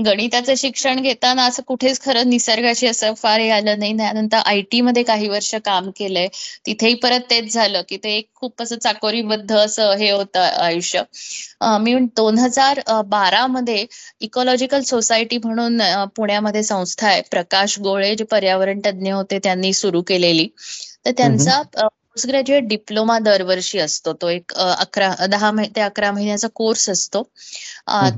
गणिताचं 0.06 0.56
शिक्षण 0.58 1.00
घेताना 1.02 1.46
असं 1.46 1.64
कुठेच 1.68 2.00
खरं 2.02 2.30
निसर्गाशी 2.30 2.88
असं 2.88 3.14
फार 3.18 3.40
हे 3.40 3.50
आलं 3.50 3.80
नाही. 3.80 3.94
त्यानंतर 3.98 4.38
आय 4.46 4.62
टी 4.72 4.82
मध्ये 4.82 5.04
काही 5.04 5.28
वर्ष 5.30 5.54
काम 5.66 5.90
केलंय. 5.98 6.28
तिथेही 6.66 6.94
परत 7.04 7.30
तेच 7.30 7.54
झालं 7.54 7.82
की 7.90 7.98
ते 7.98 8.16
एक 8.18 8.28
खूप 8.36 8.62
असं 8.62 8.78
चाकोरीबद्ध 8.78 9.52
असं 9.56 9.94
हे 9.98 10.10
होतं 10.12 10.40
आयुष्य. 10.60 11.02
मी 11.82 11.94
दोन 12.18 12.38
हजार 12.40 12.82
बारा 13.08 13.46
मध्ये 13.48 13.86
इकॉलॉजिकल 14.22 14.82
सोसायटी 14.84 15.38
म्हणून 15.38 15.82
पुण्यामध्ये 16.16 16.64
संस्था 16.64 17.08
आहे. 17.08 17.22
प्रकाश 17.32 17.80
गोळे 17.80 18.16
जे 18.16 18.24
पर्यावरण 18.26 18.80
तज्ज्ञ 18.86 19.12
होते 19.12 19.40
त्यांनी 19.44 19.74
सुरू 19.74 20.02
केलेली. 20.04 20.48
तर 21.06 21.12
त्यांचा 21.12 21.62
पोस्ट 21.74 22.28
ग्रॅज्युएट 22.28 22.64
डिप्लोमा 22.64 23.18
दरवर्षी 23.20 23.80
असतो. 23.80 24.14
तो 24.14 24.30
एक 24.30 24.54
अकरा 24.54 25.14
दहा 25.28 25.52
ते 25.76 25.82
अकरा 25.82 26.12
महिन्याचा 26.12 26.48
कोर्स 26.56 26.90
असतो. 26.90 27.24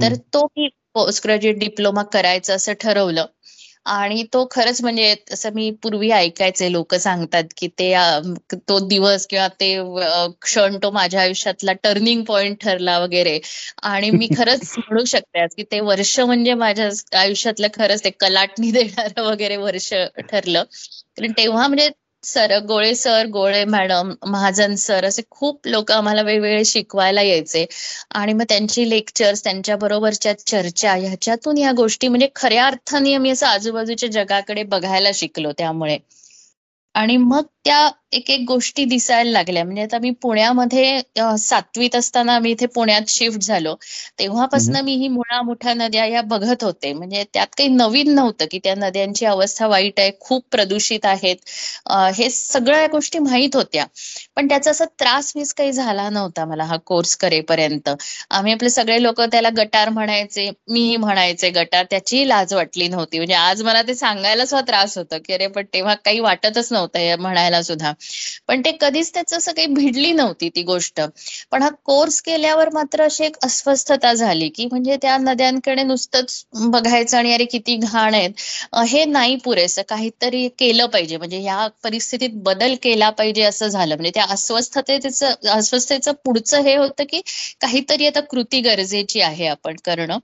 तर 0.02 0.15
तो 0.34 0.46
मी 0.58 0.67
पोस्ट 0.93 1.24
ग्रॅज्युएट 1.26 1.60
डिप्लोमा 1.60 2.04
करायचं 2.04 2.56
असं 2.56 2.74
ठरवलं. 2.74 3.26
आणि 3.86 4.24
तो 4.34 4.48
खरंच 4.52 4.82
म्हणजे 4.82 5.15
असं 5.32 5.50
मी 5.54 5.69
पूर्वी 5.84 6.10
ऐकायचे 6.12 6.72
लोक 6.72 6.96
सांगतात 6.96 7.43
की 7.58 7.67
ते 7.80 7.93
तो 8.54 8.80
दिवस 8.80 9.26
किंवा 9.28 9.48
ते 9.60 9.76
क्षण 10.41 10.78
तो 10.84 10.91
माझ्या 10.91 11.22
आयुष्यातला 11.22 11.74
टर्निंग 11.74 12.24
पॉइंट 12.24 12.58
ठरला 12.62 12.98
वगैरे. 13.00 13.39
आणि 13.82 14.10
मी 14.10 14.28
खरंच 14.38 14.74
म्हणू 14.78 15.04
शकते 15.06 15.46
की 15.48 15.63
ते 15.63 15.80
वर्ष 15.80 16.19
म्हणजे 16.19 16.54
माझ्या 16.54 16.89
आयुष्यातलं 17.19 17.67
खरंच 17.74 18.04
ते 18.04 18.10
कलाटणी 18.10 18.72
देणारं 18.80 19.22
वगैरे 19.24 19.58
वर्ष 19.58 19.93
ठरलं. 20.30 20.63
कारण 21.17 21.32
तेव्हा 21.32 21.67
म्हणजे 21.67 21.89
सर 22.23 22.51
गोळे 22.67 22.93
सर 22.95 23.25
गोळे 23.25 23.63
मॅडम 23.65 24.12
महाजन 24.27 24.75
सर 24.75 25.05
असे 25.05 25.21
खूप 25.31 25.67
लोक 25.67 25.91
आम्हाला 25.91 26.21
वेगवेगळे 26.21 26.63
शिकवायला 26.65 27.21
यायचे. 27.21 27.65
आणि 28.12 28.33
मग 28.33 28.43
त्यांची 28.49 28.89
लेक्चर्स 28.89 29.43
त्यांच्या 29.43 29.75
बरोबरच्या 29.77 30.33
चर्चा 30.39 30.93
ह्याच्यातून 30.95 31.57
या 31.57 31.71
गोष्टी 31.75 32.07
म्हणजे 32.07 32.27
खऱ्या 32.36 32.65
अर्थाने 32.67 33.13
आम्ही 33.13 33.31
असं 33.31 33.47
आजूबाजूच्या 33.47 34.09
जगाकडे 34.12 34.63
बघायला 34.67 35.09
शिकलो 35.13 35.51
त्यामुळे. 35.57 35.97
आणि 36.95 37.17
मग 37.17 37.43
त्या 37.65 37.88
एक 38.13 38.30
एक 38.32 38.43
गोष्टी 38.47 38.84
दिसायला 38.86 39.32
लागल्या. 39.32 39.63
म्हणजे 39.63 39.82
आता 39.84 39.97
मी 39.99 40.10
पुण्यामध्ये 40.21 40.99
सातवीत 41.39 41.95
असताना 41.95 42.34
आम्ही 42.36 42.52
इथे 42.52 42.65
पुण्यात 42.76 43.10
शिफ्ट 43.10 43.41
झालो. 43.43 43.73
तेव्हापासून 44.19 44.76
मी 44.86 44.93
ही 44.95 45.08
मुळा 45.08 45.41
मोठ्या 45.41 45.73
नद्या 45.73 46.06
या 46.06 46.21
बघत 46.23 46.63
होते. 46.63 46.91
म्हणजे 46.93 47.23
त्यात 47.34 47.47
काही 47.58 47.69
नवीन 47.69 48.13
नव्हतं 48.15 48.45
की 48.52 48.60
त्या 48.63 48.73
नद्यांची 48.78 49.26
अवस्था 49.26 49.67
वाईट 49.67 49.99
आहे 49.99 50.12
खूप 50.19 50.43
प्रदूषित 50.52 51.06
आहेत. 51.06 51.36
हे 52.15 52.30
सगळ्या 52.30 52.86
गोष्टी 52.88 53.19
माहीत 53.19 53.56
होत्या. 53.56 53.86
पण 54.36 54.47
त्याचा 54.47 54.71
असा 54.71 54.86
त्रास 54.99 55.32
मीच 55.36 55.54
काही 55.54 55.71
झाला 55.71 56.10
नव्हता 56.10 56.45
मला 56.45 56.63
हा 56.63 56.78
कोर्स 56.86 57.15
करेपर्यंत. 57.17 57.89
आम्ही 58.32 58.54
आपले 58.54 58.69
सगळे 58.69 59.02
लोक 59.04 59.21
त्याला 59.23 59.49
गटार 59.58 59.89
म्हणायचे 59.89 60.49
मीही 60.69 60.95
म्हणायचे 60.97 61.49
गटार. 61.52 61.86
त्याची 61.91 62.28
लाज 62.30 62.54
वाटली 62.54 62.88
नव्हती. 62.88 63.17
म्हणजे 63.17 63.34
आज 63.36 63.62
मला 63.63 63.82
ते 63.82 63.95
सांगायला 63.95 64.45
सुद्धा 64.45 64.65
त्रास 64.67 64.97
होतो 64.97 65.15
की 65.26 65.34
अरे 65.34 65.47
पण 65.49 65.65
तेव्हा 65.73 65.93
काही 65.95 66.19
वाटतच 66.19 66.71
नव्हतं 66.71 67.15
म्हणायला. 67.19 67.53
सुद्धा. 67.62 67.92
पण 68.48 68.62
ते 68.62 68.72
कधीच 68.82 69.13
त्याचं 69.13 69.38
असं 69.38 69.52
काही 69.52 69.68
भिडली 69.68 70.12
नव्हती 70.13 70.50
ती 70.50 70.63
गोष्ट. 70.63 71.02
पण 71.52 71.63
हा 71.63 71.70
कोर्स 71.86 72.22
केल्यावर 72.22 72.70
मात्र 72.74 73.04
अशी 73.04 73.26
एक 73.26 73.38
अस्वस्थता 73.44 74.13
झाली 74.13 74.50
की 74.50 74.66
म्हणजे 74.66 74.96
त्या 75.02 75.18
नद्यांकडे 75.20 75.84
नुसतंच 75.84 76.44
बघायचं 76.66 77.18
आणि 77.18 77.34
अरे 77.34 77.46
किती 77.46 77.76
घाण 77.78 78.13
आहेत. 78.13 78.32
हे 78.88 79.04
नाही 79.06 79.36
पुरेसं. 79.44 79.82
काहीतरी 79.89 80.48
केलं 80.60 80.86
पाहिजे. 80.88 81.18
म्हणजे 81.18 81.42
या 81.44 81.68
परिस्थितीत 81.84 82.30
बदल 82.44 82.76
केला 82.84 83.10
पाहिजे 83.12 83.44
असं 83.44 83.68
झालं. 83.68 83.96
म्हणजे 83.96 84.12
त्या 84.13 84.26
अस्वस्थतेचं 84.30 85.50
अस्वस्थतेचं 85.50 86.12
पुढचं 86.26 86.62
हे 86.63 86.76
होतं 86.76 87.04
की 87.10 87.22
काहीतरी 87.62 88.08
आता 88.08 88.20
कृती 88.30 88.62
गरजेची 88.62 89.22
आहे 89.22 89.48
आपण 89.48 89.76
करणं. 89.86 90.18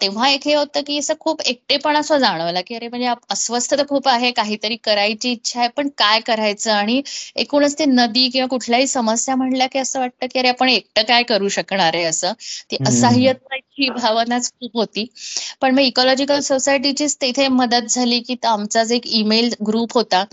तेव्हा 0.00 0.28
एक 0.28 0.46
हे 0.46 0.54
होतं 0.54 0.80
की 0.82 0.98
असं 0.98 1.14
खूप 1.20 1.40
एकटेपणा 1.42 1.98
असं 1.98 2.18
जाणवला 2.18 2.60
की 2.60 2.74
अरे 2.74 2.88
म्हणजे 2.88 3.08
अस्वस्थ 3.30 3.70
तर 3.70 3.82
खूप 3.88 4.08
आहे 4.08 4.30
काहीतरी 4.32 4.76
करायची 4.84 5.30
इच्छा 5.32 5.58
आहे 5.60 5.68
पण 5.76 5.88
काय 5.98 6.20
करायचं? 6.20 6.70
आणि 6.72 7.00
एकूणच 7.36 7.78
ते 7.78 7.84
नदी 7.86 8.28
किंवा 8.28 8.46
कुठल्याही 8.48 8.86
समस्या 8.88 9.34
म्हणल्या 9.36 9.66
की 9.66 9.78
असं 9.78 10.00
वाटतं 10.00 10.26
की 10.32 10.38
अरे 10.38 10.48
आपण 10.48 10.68
एकटं 10.68 11.02
काय 11.08 11.22
करू 11.24 11.48
शकणार 11.50 11.94
आहे 11.94 12.04
असं. 12.04 12.32
ती 12.70 12.76
असहाय्यताची 12.88 13.88
भावनाच 13.90 14.50
खूप 14.50 14.76
होती. 14.76 15.04
पण 15.60 15.74
मग 15.74 15.80
इकॉलॉजिकल 15.82 16.40
सोसायटीचीच 16.42 17.16
तिथे 17.20 17.46
मदत 17.50 17.88
झाली 17.90 18.20
की 18.20 18.36
आमचा 18.46 18.82
जो 18.84 18.94
एक 18.94 19.06
ईमेल 19.12 19.50
ग्रुप 19.66 19.92
होता 19.94 20.24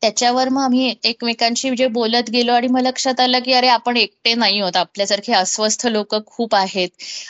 त्याच्यावर 0.00 0.48
मग 0.48 0.62
आम्ही 0.62 0.94
एकमेकांशी 1.04 1.70
जे 1.76 1.86
बोलत 1.94 2.30
गेलो 2.30 2.52
आणि 2.52 2.68
मग 2.68 2.80
लक्षात 2.80 3.20
आलं 3.20 3.38
की 3.40 3.52
अरे 3.52 3.68
आपण 3.68 3.96
एकटे 3.96 4.34
नाही 4.34 4.60
होत 4.60 4.76
आपल्यासारखे 4.76 5.32
अस्वस्थ 5.34 5.86
लोक 5.88 6.14
खूप 6.26 6.54
आहेत. 6.54 6.88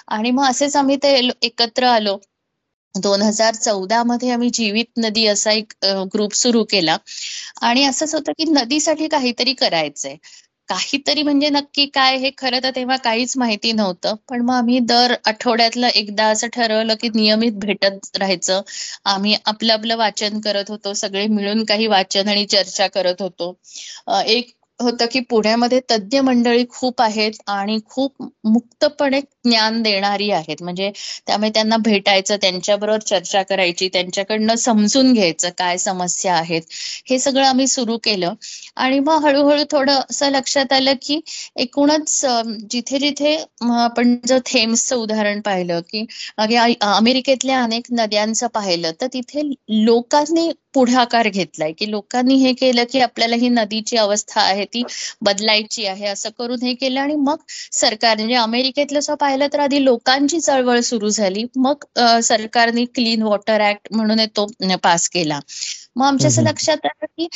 आणि 0.08 0.30
मग 0.30 0.48
असेच 0.48 0.76
आम्ही 0.76 0.96
ते 0.96 1.16
एकत्र 1.56 1.84
आलो. 1.88 2.16
दोन 2.94 3.22
हजार 3.22 3.54
चौदा 3.56 4.02
मध्ये 4.04 4.30
आम्ही 4.30 4.48
जीवित 4.52 4.86
नदी 4.98 5.26
असा 5.26 5.52
एक 5.52 5.72
ग्रुप 6.12 6.32
सुरू 6.34 6.62
केला. 6.70 6.96
आणि 7.62 7.84
असंच 7.84 8.14
होतं 8.14 8.32
की 8.38 8.44
नदीसाठी 8.50 9.08
काहीतरी 9.08 9.52
करायचंय. 9.56 10.16
काहीतरी 10.68 11.22
म्हणजे 11.22 11.48
नक्की 11.50 11.84
काय 11.94 12.16
हे 12.18 12.30
खरं 12.38 12.58
तर 12.62 12.70
तेव्हा 12.76 12.96
काहीच 12.98 13.36
माहिती 13.36 13.72
नव्हतं. 13.72 14.14
पण 14.28 14.40
मग 14.40 14.54
आम्ही 14.54 14.78
दर 14.82 15.14
आठवड्यातलं 15.24 15.88
एकदा 15.94 16.26
असं 16.28 16.48
ठरवलं 16.48 16.94
की 17.00 17.08
नियमित 17.14 17.52
भेटत 17.58 18.16
राहायचं. 18.16 18.60
आम्ही 19.06 19.36
आपलं 19.46 19.72
आपलं 19.72 19.96
वाचन 19.96 20.40
करत 20.40 20.70
होतो. 20.70 20.92
सगळे 20.94 21.26
मिळून 21.28 21.64
काही 21.64 21.86
वाचन 21.88 22.28
आणि 22.28 22.44
चर्चा 22.46 22.86
करत 22.88 23.22
होतो. 23.22 23.52
एक 24.26 24.52
होतं 24.80 25.06
की 25.06 25.20
पुण्यामध्ये 25.30 25.80
तज्ज्ञ 25.90 26.20
मंडळी 26.20 26.64
खूप 26.70 27.00
आहेत 27.02 27.32
आणि 27.48 27.78
खूप 27.86 28.22
मुक्तपणे 28.44 29.20
ज्ञान 29.44 29.80
देणारी 29.82 30.30
आहेत. 30.30 30.62
म्हणजे 30.62 30.90
त्यामुळे 31.26 31.50
त्यांना 31.54 31.76
भेटायचं 31.84 32.36
त्यांच्याबरोबर 32.42 32.98
चर्चा 33.00 33.42
करायची 33.44 33.88
त्यांच्याकडनं 33.92 34.54
समजून 34.56 35.12
घ्यायचं 35.12 35.48
काय 35.58 35.78
समस्या 35.78 36.34
आहेत. 36.36 36.62
हे 37.06 37.18
सगळं 37.18 37.44
आम्ही 37.46 37.66
सुरू 37.68 37.96
केलं. 38.04 38.34
आणि 38.76 38.98
मग 39.00 39.24
हळूहळू 39.24 39.64
थोडं 39.70 40.00
असं 40.10 40.30
लक्षात 40.30 40.72
आलं 40.72 40.92
की 41.02 41.20
एकूणच 41.56 42.20
जिथे 42.70 42.98
जिथे 43.00 43.36
आपण 43.74 44.16
जर 44.26 44.38
थेम्सचं 44.46 44.96
उदाहरण 44.96 45.40
पाहिलं 45.40 45.80
की 45.90 46.04
अमेरिकेतल्या 46.82 47.62
अनेक 47.62 47.86
नद्यांचं 47.92 48.46
पाहिलं 48.54 48.92
तर 49.00 49.06
तिथे 49.12 49.42
लोकांनी 49.84 50.50
पुढाकार 50.74 51.28
घेतलाय 51.28 51.72
की 51.72 51.90
लोकांनी 51.90 52.34
हे 52.36 52.52
केलं 52.54 52.84
की 52.92 53.00
आपल्याला 53.00 53.36
ही 53.36 53.48
नदीची 53.50 53.96
अवस्था 53.96 54.40
आहे 54.42 54.64
ती 54.66 54.82
बदलायची 55.22 55.86
आहे 55.86 56.06
असं 56.06 56.30
करून 56.38 56.62
हे 56.62 56.74
केलं. 56.74 57.00
आणि 57.00 57.14
मग 57.16 57.36
सरकार 57.72 58.16
म्हणजे 58.16 58.34
अमेरिकेतलं 58.36 58.98
असं 58.98 59.14
पाहिलं 59.20 59.46
तर 59.52 59.60
आधी 59.60 59.84
लोकांची 59.84 60.40
चळवळ 60.40 60.80
सुरू 60.82 61.08
झाली. 61.10 61.44
मग 61.56 61.84
सरकारने 62.22 62.84
क्लीन 62.94 63.22
वॉटर 63.22 63.68
ऍक्ट 63.70 63.92
म्हणून 63.92 64.20
तो 64.36 64.46
पास 64.82 65.08
केला. 65.08 65.40
मग 65.96 66.06
आमच्या 66.06 66.28
असं 66.28 66.42
लक्षात 66.42 66.86
आलं 66.86 67.06
की 67.08 67.26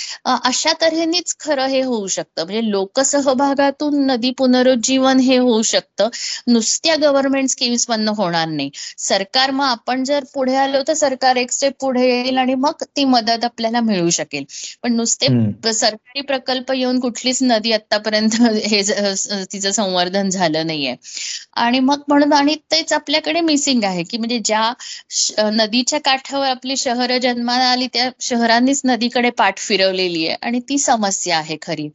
अशा 0.44 0.72
तऱ्हेनेच 0.80 1.34
खरं 1.40 1.66
हे 1.68 1.82
होऊ 1.82 2.06
शकतं. 2.08 2.44
म्हणजे 2.44 2.70
लोकसहभागातून 2.70 4.04
नदी 4.06 4.30
पुनरुज्जीवन 4.38 5.18
हे 5.20 5.36
होऊ 5.38 5.62
शकतं. 5.64 6.08
नुसत्या 6.48 6.96
गव्हर्नमेंट 7.02 7.48
स्कीम्स 7.50 7.86
मधनं 7.88 8.12
होणार 8.16 8.48
नाही. 8.48 8.70
सरकार 8.98 9.50
मग 9.50 9.64
आपण 9.66 10.04
जर 10.04 10.24
पुढे 10.34 10.54
आलो 10.56 10.82
तर 10.88 10.94
सरकार 10.94 11.36
एक 11.36 11.50
स्टेप 11.52 11.72
पुढे 11.80 12.06
येईल 12.08 12.38
आणि 12.38 12.54
मग 12.56 12.82
ती 12.96 13.04
मदत 13.06 13.44
आपल्याला 13.44 13.80
मिळू 13.82 14.10
शकेल. 14.10 14.44
पण 14.82 14.94
नुसते 14.96 15.26
सरकारी 15.72 16.20
प्रकल्प 16.22 16.72
येऊन 16.72 16.98
कुठलीच 17.00 17.42
नदी 17.42 17.72
आतापर्यंत 17.72 18.34
हे 18.64 18.82
तिचं 19.52 19.70
संवर्धन 19.72 20.28
झालं 20.30 20.66
नाहीये. 20.66 20.94
आणि 21.56 21.78
मग 21.80 22.02
म्हणून 22.08 22.32
आणि 22.32 22.54
तेच 22.70 22.92
आपल्याकडे 22.92 23.40
मिसिंग 23.40 23.84
आहे 23.84 24.02
की 24.02 24.18
म्हणजे 24.18 24.38
ज्या 24.44 24.72
नदीच्या 25.52 25.98
काठावर 26.00 26.46
आपली 26.48 26.76
शहरं 26.76 27.18
जन्माला 27.18 27.64
आली 27.64 27.86
त्या 27.92 28.08
शहर 28.20 28.47
शहरांनीच 28.48 28.80
नदीकडे 28.84 29.30
पाठ 29.38 29.58
फिरवलेली 29.58 30.26
आहे 30.26 30.36
आणि 30.42 30.60
ती 30.68 30.78
समस्या 30.78 31.38
आहे 31.38 31.56
खरी. 31.62 31.88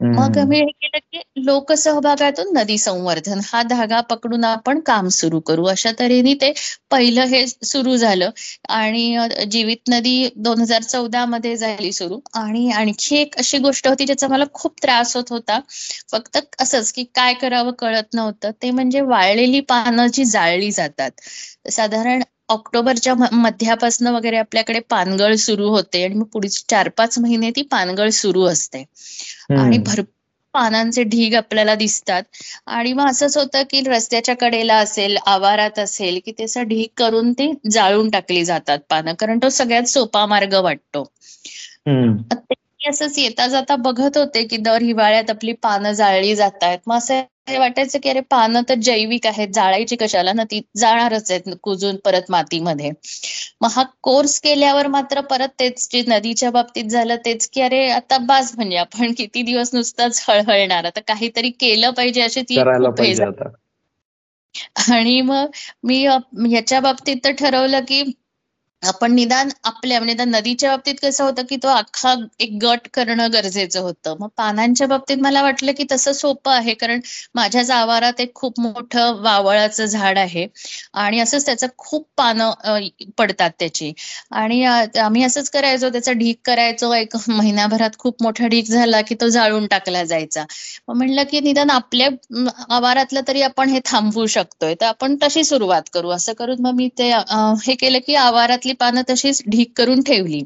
मग 0.00 0.36
आम्ही 0.38 0.58
हे 0.60 0.70
केलं 0.72 0.98
की 1.12 1.20
लोकसहभागातून 1.46 2.52
नदी 2.56 2.76
संवर्धन 2.78 3.40
हा 3.44 3.62
धागा 3.62 4.00
पकडून 4.10 4.44
आपण 4.44 4.80
काम 4.80 5.08
सुरू 5.08 5.40
करू. 5.40 5.64
अशा 5.66 5.90
तऱ्हेने 5.98 6.34
ते 6.34 6.52
पहिलं 6.90 7.24
हे 7.26 7.44
सुरू 7.46 7.96
झालं 7.96 8.30
आणि 8.70 9.18
जीवित 9.50 9.90
नदी 9.90 10.28
दोन 10.36 10.60
हजार 10.60 10.82
चौदा 10.82 11.24
मध्ये 11.26 11.56
झाली 11.56 11.92
सुरू. 11.92 12.20
आणि 12.34 12.70
आणखी 12.72 13.16
एक 13.16 13.36
अशी 13.38 13.58
गोष्ट 13.58 13.88
होती 13.88 14.06
ज्याचा 14.06 14.28
मला 14.28 14.44
खूप 14.52 14.74
त्रास 14.82 15.16
होत 15.16 15.30
होता. 15.30 15.58
फक्त 16.12 16.38
असंच 16.60 16.92
की 16.92 17.04
काय 17.14 17.34
करावं 17.34 17.72
कळत 17.78 18.14
नव्हतं. 18.14 18.50
ते 18.62 18.70
म्हणजे 18.70 19.00
वाळलेली 19.02 19.60
पानं 19.68 20.06
जी 20.06 20.24
जाळली 20.26 20.70
जातात. 20.70 21.10
साधारण 21.72 22.22
ऑक्टोबरच्या 22.48 23.14
मध्यापासून 23.32 24.06
वगैरे 24.08 24.36
आपल्याकडे 24.36 24.80
पानगळ 24.90 25.34
सुरू 25.38 25.68
होते 25.68 26.04
आणि 26.04 26.14
मग 26.14 26.26
पुढचे 26.32 26.62
चार 26.68 26.88
पाच 26.88 27.18
महिने 27.18 27.50
ती 27.50 27.62
पानगळ 27.70 28.08
सुरू 28.12 28.44
असते. 28.44 28.84
आणि 29.50 29.78
भरपूर 29.78 30.04
पानांचे 30.54 31.02
ढीग 31.04 31.34
आपल्याला 31.34 31.74
दिसतात. 31.74 32.22
आणि 32.68 32.92
मग 32.92 33.08
असंच 33.10 33.36
होतं 33.36 33.62
की 33.70 33.80
रस्त्याच्या 33.86 34.34
कडेला 34.40 34.76
असेल 34.76 35.16
आवारात 35.26 35.78
असेल 35.78 36.18
की 36.26 36.32
त्याचा 36.32 36.62
ढीग 36.62 36.86
करून 36.96 37.32
ते 37.32 37.50
जाळून 37.70 38.10
टाकली 38.10 38.44
जातात 38.44 38.78
पानं 38.90 39.14
कारण 39.14 39.38
तो 39.38 39.48
सगळ्यात 39.50 39.88
सोपा 39.88 40.24
मार्ग 40.26 40.54
वाटतो. 40.54 41.04
असंच 42.80 43.18
येता 43.18 43.46
जाता 43.46 43.76
बघत 43.76 44.16
होते 44.16 44.42
की 44.46 44.56
दर 44.56 44.82
हिवाळ्यात 44.82 45.30
आपली 45.30 45.52
पानं 45.52 45.92
जाळली 45.92 46.34
जात 46.36 46.62
आहेत 46.62 46.78
मग 46.86 46.96
असं 46.96 47.22
वाटायचं 47.58 47.98
की 48.02 48.08
अरे 48.08 48.20
पानं 48.20 48.62
तर 48.68 48.74
जैविक 48.80 49.26
आहेत 49.26 49.48
जाळायची 49.48 49.96
कशाला 49.96 50.32
ना 50.32 50.44
ती 50.44 50.60
जाणारच 50.76 51.30
आहेत 51.30 51.54
कुजून 51.62 51.96
परत 51.96 52.30
मातीमध्ये. 52.30 52.90
मग 53.60 53.68
हा 53.72 53.82
कोर्स 54.02 54.38
केल्यावर 54.40 54.86
मात्र 54.86 55.20
परत 55.20 55.48
तेच 55.60 55.88
जे 55.92 56.02
नदीच्या 56.08 56.50
बाबतीत 56.50 56.84
झालं 56.84 57.16
तेच 57.24 57.48
की 57.48 57.60
अरे 57.60 57.88
आता 57.90 58.18
बास 58.18 58.52
म्हणजे 58.56 58.76
आपण 58.76 59.12
किती 59.12 59.42
दिवस 59.42 59.70
नुसताच 59.74 60.24
हळहळणार. 60.28 60.84
आता 60.84 61.00
काहीतरी 61.00 61.50
केलं 61.50 61.90
पाहिजे 61.90 62.22
अशी 62.22 62.42
ती 62.42 62.58
आणि 64.92 65.20
मग 65.20 65.50
मी 65.84 66.04
ह्याच्या 66.06 66.80
बाबतीत 66.80 67.16
तर 67.24 67.30
ठरवलं 67.30 67.80
की 67.80 68.02
आपण 68.82 69.12
निदान 69.12 69.48
आपल्या 69.64 69.98
म्हणजे 70.00 70.24
नदीच्या 70.24 70.70
बाबतीत 70.70 70.94
कसं 71.02 71.24
होतं 71.24 71.42
की 71.48 71.56
तो 71.62 71.68
अख्खा 71.68 72.12
एक 72.40 72.50
गट 72.62 72.86
करणं 72.94 73.28
गरजेचं 73.32 73.80
होतं. 73.80 74.14
मग 74.20 74.28
पानांच्या 74.36 74.86
बाबतीत 74.86 75.16
मला 75.22 75.42
वाटलं 75.42 75.72
की 75.78 75.84
तसं 75.92 76.12
सोपं 76.12 76.50
आहे 76.52 76.74
कारण 76.74 77.00
माझ्याच 77.34 77.70
आवारात 77.70 78.20
एक 78.20 78.34
खूप 78.34 78.60
मोठं 78.60 79.20
वावळाचं 79.22 79.84
झाड 79.86 80.18
आहे 80.18 80.46
आणि 80.94 81.20
असंच 81.20 81.46
त्याचं 81.46 81.66
खूप 81.78 82.06
पानं 82.16 82.78
पडतात 83.18 83.50
त्याची. 83.58 83.92
आणि 84.32 84.62
आम्ही 84.64 85.22
असंच 85.24 85.50
करायचो 85.50 85.88
त्याचा 85.90 86.12
ढीक 86.12 86.38
करायचो. 86.44 86.92
एक 86.94 87.16
महिन्याभरात 87.28 87.98
खूप 87.98 88.22
मोठा 88.22 88.46
ढीक 88.48 88.66
झाला 88.68 89.00
की 89.08 89.14
तो 89.20 89.28
जाळून 89.28 89.66
टाकला 89.66 90.04
जायचा. 90.04 90.44
मग 90.88 90.96
म्हणलं 90.96 91.22
की 91.30 91.40
निदान 91.40 91.70
आपल्या 91.70 92.08
आवारातलं 92.70 93.20
तरी 93.28 93.42
आपण 93.42 93.68
हे 93.70 93.80
थांबवू 93.86 94.26
शकतोय. 94.28 94.74
तर 94.74 94.86
आपण 94.86 95.16
तशी 95.22 95.44
सुरुवात 95.44 95.82
करू. 95.92 96.10
असं 96.10 96.32
करून 96.38 96.62
मग 96.62 96.74
मी 96.74 96.88
ते 96.98 97.10
हे 97.64 97.74
केलं 97.74 97.98
की 98.06 98.14
आवारात 98.16 98.66
पानं 98.74 99.02
तशीच 99.10 99.42
ढीक 99.48 99.72
करून 99.76 100.02
ठेवली. 100.02 100.42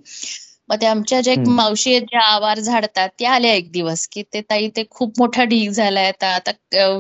मग 0.68 0.76
ते 0.80 0.86
आमच्या 0.86 1.20
ज्या 1.20 1.32
एक. 1.34 1.38
मावशी 1.48 1.90
आहेत 1.90 2.02
ज्या 2.02 2.20
आवार 2.24 2.58
झाडतात 2.60 3.08
त्या 3.18 3.30
आल्या 3.32 3.52
एक 3.54 3.70
दिवस 3.72 4.06
की 4.08 4.22
ते 4.34 4.40
ताई 4.50 4.68
ते 4.76 4.84
खूप 4.90 5.18
मोठा 5.18 5.44
ढीग 5.44 5.70
झालाय. 5.70 6.06
आता 6.08 6.28
आता 6.28 6.50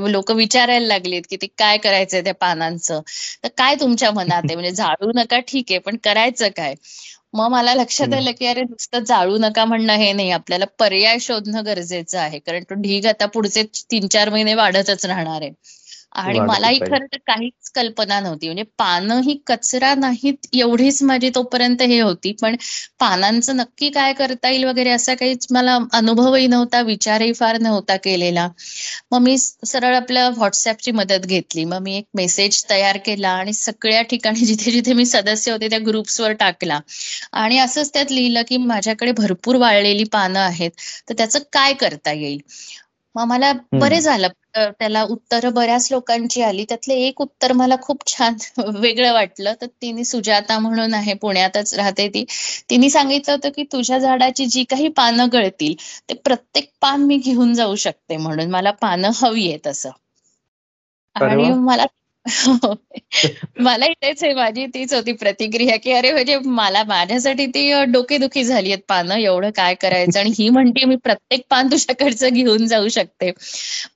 लोक 0.08 0.30
विचारायला 0.32 0.86
लागलेत 0.86 1.22
की 1.30 1.36
ते 1.36 1.46
काय 1.58 1.76
करायचंय 1.78 2.20
त्या 2.22 2.34
पानांचं? 2.34 3.00
तर 3.44 3.48
काय 3.58 3.74
तुमच्या 3.74 4.10
मनात 4.12 4.42
आहे? 4.44 4.54
म्हणजे 4.54 4.70
जाळू 4.72 5.10
नका 5.14 5.38
ठीक 5.48 5.70
आहे 5.70 5.78
पण 5.80 5.96
करायचं 6.04 6.48
काय? 6.56 6.74
मग 7.34 7.48
मला 7.50 7.74
लक्षात. 7.74 8.12
आलं 8.14 8.30
की 8.38 8.46
अरे 8.46 8.62
नुसतं 8.62 9.04
जाळू 9.04 9.36
नका 9.38 9.64
म्हणणं 9.64 9.92
हे 9.94 10.12
नाही. 10.12 10.30
आपल्याला 10.32 10.64
पर्याय 10.78 11.18
शोधणं 11.20 11.64
गरजेचं 11.66 12.18
आहे 12.18 12.38
कारण 12.40 12.62
तो 12.64 12.74
ढीग 12.82 13.06
आता 13.06 13.26
पुढचे 13.28 13.62
तीन 13.90 14.06
चार 14.08 14.30
महिने 14.30 14.54
वाढतच 14.54 15.06
राहणार 15.06 15.40
आहे. 15.42 15.50
आणि 16.14 16.40
मलाही. 16.40 16.78
खरं 16.78 17.06
तर 17.06 17.16
काहीच 17.26 17.70
कल्पना 17.70 18.20
नव्हती. 18.20 18.46
म्हणजे 18.46 18.62
पानं 18.78 19.20
ही 19.20 19.38
कचरा 19.46 19.94
नाहीत 19.94 20.46
एवढीच 20.52 21.02
माझी 21.02 21.30
तोपर्यंत 21.34 21.82
हे 21.82 22.00
होती. 22.00 22.32
पण 22.32 22.56
पानांचं 22.98 23.56
नक्की 23.56 23.90
काय 23.90 24.12
करता 24.12 24.48
येईल 24.48 24.64
वगैरे 24.64 24.90
असा 24.90 25.14
काहीच 25.14 25.46
मला 25.50 25.78
अनुभवही 25.92 26.46
नव्हता 26.46 26.80
विचारही 26.80 27.32
फार 27.32 27.58
नव्हता 27.58 27.96
केलेला. 27.96 28.48
मग 29.10 29.18
मी 29.18 29.38
सरळ 29.38 29.94
आपल्या 29.94 30.28
व्हॉट्सअपची 30.28 30.90
मदत 30.90 31.26
घेतली. 31.26 31.64
मग 31.64 31.78
मी 31.78 31.96
एक 31.96 32.04
मेसेज 32.14 32.64
तयार 32.70 32.96
केला 32.96 33.28
आणि 33.28 33.52
सगळ्या 33.52 34.02
ठिकाणी 34.02 34.40
जिथे 34.46 34.70
जिथे 34.70 34.92
मी 34.92 35.06
सदस्य 35.06 35.52
होते 35.52 35.68
त्या 35.70 35.78
ग्रुप्सवर 35.86 36.32
टाकला. 36.32 36.80
आणि 37.32 37.58
असंच 37.58 37.92
त्यात 37.92 38.12
लिहिलं 38.12 38.42
की 38.48 38.56
माझ्याकडे 38.56 39.12
भरपूर 39.12 39.56
वाळलेली 39.56 40.04
पानं 40.04 40.40
आहेत. 40.40 40.70
तर 41.08 41.14
त्याचं 41.18 41.38
काय 41.52 41.72
करता 41.72 42.12
येईल? 42.12 42.38
मग 43.14 43.24
मला 43.24 43.52
बरे 43.72 44.00
झालं. 44.00 44.28
त्याला 44.54 45.02
उत्तरं 45.02 45.52
बऱ्याच 45.54 45.88
लोकांची 45.90 46.42
आली. 46.42 46.64
त्यातलं 46.64 46.94
एक 46.94 47.20
उत्तर 47.20 47.52
मला 47.52 47.76
खूप 47.82 48.06
छान 48.06 48.34
वेगळं 48.76 49.12
वाटलं. 49.12 49.52
तर 49.60 49.66
तिने 49.82 50.04
सुजाता 50.04 50.58
म्हणून 50.58 50.94
आहे 50.94 51.14
पुण्यातच 51.14 51.74
राहते 51.74 52.08
ती. 52.08 52.24
तिने 52.70 52.90
सांगितलं 52.90 53.32
होतं 53.32 53.48
की 53.48 53.64
तुझ्या 53.72 53.98
झाडाची 53.98 54.46
जी 54.46 54.64
काही 54.64 54.88
पानं 54.88 55.28
गळतील 55.32 55.74
ते 56.08 56.14
प्रत्येक 56.14 56.70
पान 56.80 57.02
मी 57.02 57.16
घेऊन 57.16 57.54
जाऊ 57.54 57.74
शकते 57.76 58.16
म्हणून. 58.16 58.50
मला 58.50 58.70
पानं 58.70 59.10
हवी 59.14 59.48
आहेत 59.48 59.66
असं. 59.66 59.90
आणि 61.16 61.50
वा. 61.50 61.84
मला 63.58 63.86
तेच 64.02 64.24
आहे 64.24 64.34
माझी 64.34 64.66
तीच 64.66 64.94
होती 64.94 65.12
प्रतिक्रिया 65.12 65.76
की 65.76 65.92
अरे 65.92 66.12
म्हणजे 66.12 66.38
मला 66.38 66.82
माझ्यासाठी 66.84 67.46
ती 67.46 67.84
डोकेदुखी 67.84 68.44
झाली 68.44 68.68
आहेत 68.72 68.82
पानं 68.88 69.14
एवढं 69.14 69.50
काय 69.50 69.74
करायचं? 69.74 70.18
आणि 70.20 70.32
ही 70.38 70.48
म्हणते 70.48 70.84
मी 70.84 70.96
प्रत्येक 70.96 71.42
पान 71.50 71.66
तुझ्याकडचं 71.66 72.28
घेऊन 72.28 72.66
जाऊ 72.66 72.88
शकते. 72.88 73.32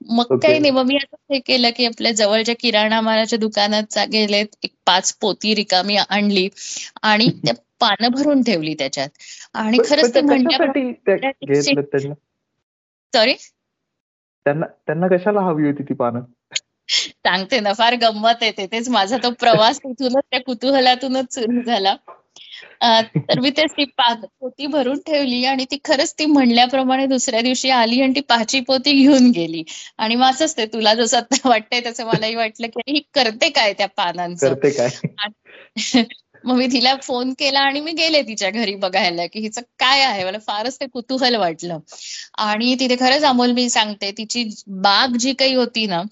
मग 0.08 0.24
Okay. 0.24 0.38
काही 0.42 0.58
नाही 0.58 0.70
मग 0.70 0.86
मी 0.86 0.96
असं 0.96 1.32
हे 1.32 1.38
केलं 1.38 1.70
की 1.76 1.86
आपल्या 1.86 2.12
जवळच्या 2.12 2.54
किराणा 2.60 3.00
मालाच्या 3.00 3.38
दुकानात 3.38 3.82
जा- 3.90 4.08
गेले 4.08 4.44
एक 4.62 4.70
पाच 4.86 5.12
पोती 5.20 5.54
रिकामी 5.54 5.96
आणली 5.96 6.48
आणि 7.02 7.28
त्या 7.44 7.54
पानं 7.80 8.08
भरून 8.08 8.42
ठेवली 8.42 8.74
त्याच्यात. 8.74 9.08
आणि 9.54 9.78
खरंच 9.78 10.14
ते 10.14 10.20
त्यांना? 10.20 12.14
सॉरी 13.14 13.34
त्यांना 14.44 14.66
त्यांना 14.86 15.06
कशाला 15.08 15.40
हवी 15.40 15.66
होती 15.66 15.82
ती 15.82 15.94
पानं? 15.94 16.20
सांगते 16.88 17.60
ना 17.60 17.72
फार 17.72 17.94
गंमत 17.96 18.42
येते 18.42 18.66
तेच 18.66 18.88
माझा 18.88 19.16
तो 19.22 19.30
प्रवास 19.40 19.78
तिथूनच 19.78 20.24
त्या 20.30 20.40
कुतूहलातूनच 20.40 21.34
सुरू 21.34 21.62
झाला. 21.62 21.94
तर 23.28 23.40
मी 23.40 23.50
तेच 23.50 23.72
ती 23.72 23.84
पोती 23.96 24.66
भरून 24.66 24.98
ठेवली 25.06 25.44
आणि 25.44 25.64
ती 25.70 25.78
खरंच 25.84 26.12
ती 26.18 26.26
म्हणल्याप्रमाणे 26.26 27.06
दुसऱ्या 27.06 27.40
दिवशी 27.40 27.70
आली 27.70 28.00
आणि 28.02 28.12
ती 28.16 28.20
पाची 28.28 28.60
पोती 28.60 28.92
घेऊन 28.92 29.30
गेली. 29.30 29.62
आणि 29.98 30.14
मग 30.14 30.26
असंच 30.26 30.56
ते 30.56 30.66
तुला 30.66 30.94
जसं 30.94 31.16
आता 31.18 31.48
वाटतंय 31.48 31.80
तसं 31.86 32.06
मलाही 32.06 32.34
वाटलं 32.34 32.66
की 32.68 32.80
ही 32.88 33.00
करते 33.14 33.48
काय 33.50 33.72
त्या 33.72 33.86
पानांचं? 33.96 34.46
करते 34.48 34.70
काय? 34.72 36.02
मग 36.44 36.56
मी 36.56 36.66
तिला 36.66 36.94
फोन 37.02 37.32
केला 37.38 37.60
आणि 37.60 37.80
मी 37.80 37.92
गेले 37.92 38.20
तिच्या 38.22 38.50
घरी 38.50 38.74
बघायला 38.76 39.26
की 39.26 39.40
हिचं 39.40 39.60
काय 39.78 40.02
आहे? 40.02 40.24
मला 40.24 40.38
फारच 40.38 40.76
ते 40.80 40.86
कुतूहल 40.86 41.36
वाटलं. 41.36 41.78
आणि 42.38 42.74
तिथे 42.80 42.96
खरंच 42.96 43.24
अमोल 43.24 43.52
मी 43.52 43.68
सांगते 43.70 44.10
तिची 44.18 44.44
बाग 44.82 45.16
जी 45.16 45.32
काही 45.34 45.54
होती 45.54 45.86
ना 45.86 46.02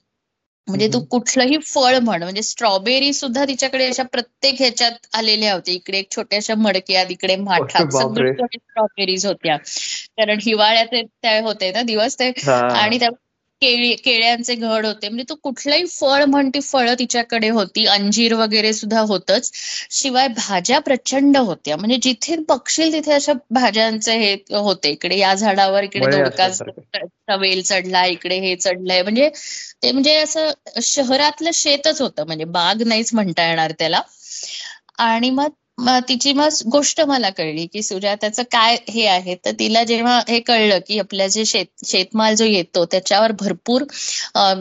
म्हणजे 0.68 0.86
तू. 0.88 0.98
कुठलंही 1.04 1.56
फळ 1.66 1.98
म्हण 1.98 2.22
म्हणजे 2.22 2.42
स्ट्रॉबेरी 2.42 3.12
सुद्धा 3.12 3.44
तिच्याकडे 3.44 3.86
अशा 3.86 4.02
प्रत्येक 4.02 4.54
ह्याच्यात 4.58 5.06
आलेल्या 5.12 5.52
होत्या 5.54 5.74
इकडे 5.74 5.98
एक 5.98 6.10
छोट्याशा 6.16 6.54
मडक्यात 6.54 7.10
इकडे 7.10 7.36
माठात. 7.36 7.90
सगळीकडे 7.92 8.58
स्ट्रॉबेरीज 8.58 9.26
होत्या 9.26 9.56
कारण 9.56 10.38
हिवाळ्याचे 10.42 11.02
त्या 11.02 11.40
होते 11.42 11.70
ना 11.72 11.82
दिवस 11.82 12.18
ते. 12.18 12.32
आणि 12.50 12.98
त्या 12.98 13.08
केळी 13.64 13.94
केळ्यांचे 13.94 14.54
घड 14.54 14.86
होते. 14.86 15.08
म्हणजे 15.08 15.24
तू 15.28 15.34
कुठलंही 15.34 15.86
फळ 15.86 16.24
म्हण 16.24 16.48
ती 16.54 16.60
फळं 16.60 16.94
तिच्याकडे 16.98 17.48
होती. 17.48 17.84
अंजीर 17.86 18.34
वगैरे 18.34 18.72
सुद्धा 18.72 19.00
होतच. 19.00 19.50
शिवाय 19.90 20.28
भाज्या 20.28 20.78
प्रचंड 20.78 21.36
होत्या. 21.36 21.76
म्हणजे 21.76 21.96
जिथे 22.02 22.36
बघशील 22.48 22.92
तिथे 22.92 23.12
अशा 23.12 23.32
भाज्यांचे 23.50 24.16
हे 24.18 24.34
होते. 24.54 24.90
इकडे 24.90 25.18
या 25.18 25.34
झाडावर 25.34 25.84
इकडे 25.84 26.06
दोडका. 26.06 27.36
वेल 27.36 27.62
चढला 27.62 28.04
इकडे 28.06 28.38
हे 28.40 28.54
चढलंय. 28.56 29.02
म्हणजे 29.02 29.28
ते 29.82 29.92
म्हणजे 29.92 30.14
असं 30.14 30.50
शहरातलं 30.82 31.50
शेतच 31.54 32.00
होतं. 32.00 32.26
म्हणजे 32.26 32.44
बाग 32.44 32.82
नाहीच 32.86 33.14
म्हणता 33.14 33.48
येणार 33.48 33.72
त्याला. 33.78 34.00
आणि 34.98 35.30
मग 35.30 35.48
मग 35.78 36.00
तिची 36.08 36.32
मग 36.32 36.48
गोष्ट 36.66 37.00
मला 37.00 37.30
कळली 37.30 37.66
की 37.66 37.82
सुजाताचं 37.82 38.42
काय 38.52 38.76
हे 38.88 39.06
आहे. 39.06 39.34
तर 39.44 39.50
तिला 39.58 39.82
जेव्हा 39.84 40.18
हे 40.28 40.38
कळलं 40.40 40.78
की 40.88 40.98
आपल्या 40.98 41.26
जे 41.26 41.44
शेत 41.44 41.84
शेतमाल 41.86 42.34
जो 42.34 42.44
येतो 42.44 42.84
त्याच्यावर 42.84 43.32
भरपूर 43.32 43.82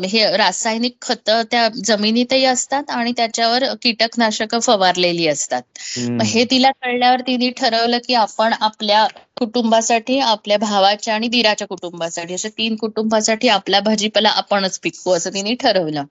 हे 0.05 0.25
रासायनिक 0.37 0.95
खतं 1.01 1.41
त्या 1.51 1.67
जमिनीतही 1.85 2.45
असतात 2.45 2.89
आणि 2.89 3.11
त्याच्यावर 3.11 3.63
कीटकनाशकं 3.81 4.59
फवारलेली 4.59 5.27
असतात. 5.27 5.61
मग 5.99 6.23
हे 6.23 6.45
तिला 6.45 6.71
कळल्यावर 6.71 7.21
तिने 7.21 7.49
ठरवलं 7.49 7.97
की 8.07 8.13
आपण 8.13 8.53
आपल्या 8.61 9.05
कुटुंबासाठी 9.37 10.19
आपल्या 10.19 10.57
भावाच्या 10.57 11.15
आणि 11.15 11.27
दिराच्या 11.27 11.67
कुटुंबासाठी 11.67 12.33
अशा 12.33 12.49
तीन 12.49 12.75
कुटुंबासाठी 12.75 13.47
आपला 13.47 13.79
भाजीपाला 13.79 14.29
आपणच 14.29 14.79
पिकवू 14.79 15.13
असं 15.13 15.33
तिने 15.33 15.53
ठरवलं. 15.55 16.03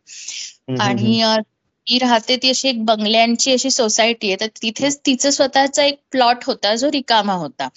आणि 0.81 1.23
ती 1.87 1.99
राहते 1.99 2.37
ती 2.37 2.49
अशी 2.51 2.69
एक 2.69 2.85
बंगल्यांची 2.87 3.53
अशी 3.53 3.71
सोसायटी 3.71 4.27
आहे. 4.29 4.37
तर 4.41 4.47
तिथेच 4.63 4.99
तिचं 5.07 5.31
स्वतःचा 5.31 5.85
एक 5.85 5.99
प्लॉट 6.13 6.45
होता 6.47 6.75
जो 6.77 6.91
रिकामा 6.93 7.33
होता. 7.35 7.69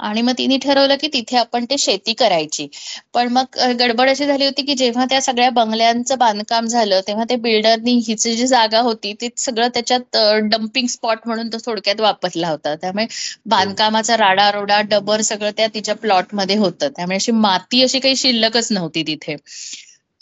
आणि 0.00 0.22
मग 0.22 0.32
तिने 0.38 0.56
ठरवलं 0.58 0.96
की 1.00 1.08
तिथे 1.12 1.36
आपण 1.38 1.64
ते 1.70 1.78
शेती 1.78 2.12
करायची. 2.14 2.66
पण 3.14 3.28
मग 3.32 3.58
गडबड 3.80 4.08
अशी 4.10 4.26
झाली 4.26 4.44
होती 4.44 4.62
की 4.62 4.74
जेव्हा 4.76 5.04
त्या 5.06 5.20
सगळ्या 5.22 5.50
बंगल्यांचं 5.52 6.18
बांधकाम 6.18 6.66
झालं 6.68 7.00
तेव्हा 7.06 7.24
ते 7.24 7.36
बिल्डरनी 7.38 7.92
हिची 8.06 8.34
जी 8.36 8.46
जागा 8.46 8.80
होती 8.82 9.12
ती 9.14 9.28
सगळं 9.38 9.68
त्याच्यात 9.74 10.16
डम्पिंग 10.50 10.86
स्पॉट 10.88 11.26
म्हणून 11.26 11.48
तो 11.48 11.58
थोडक्यात 11.66 12.00
वापरला 12.00 12.48
होता. 12.48 12.74
त्यामुळे 12.76 13.06
बांधकामाचा 13.46 14.16
राडारोडा 14.18 14.80
डबर 14.90 15.20
सगळं 15.22 15.50
त्या 15.56 15.66
तिच्या 15.74 15.94
प्लॉटमध्ये 15.96 16.56
होतं. 16.58 16.88
त्यामुळे 16.90 17.16
अशी 17.16 17.32
माती 17.34 17.82
अशी 17.82 17.98
काही 18.00 18.16
शिल्लकच 18.16 18.72
नव्हती 18.72 19.02
तिथे. 19.06 19.36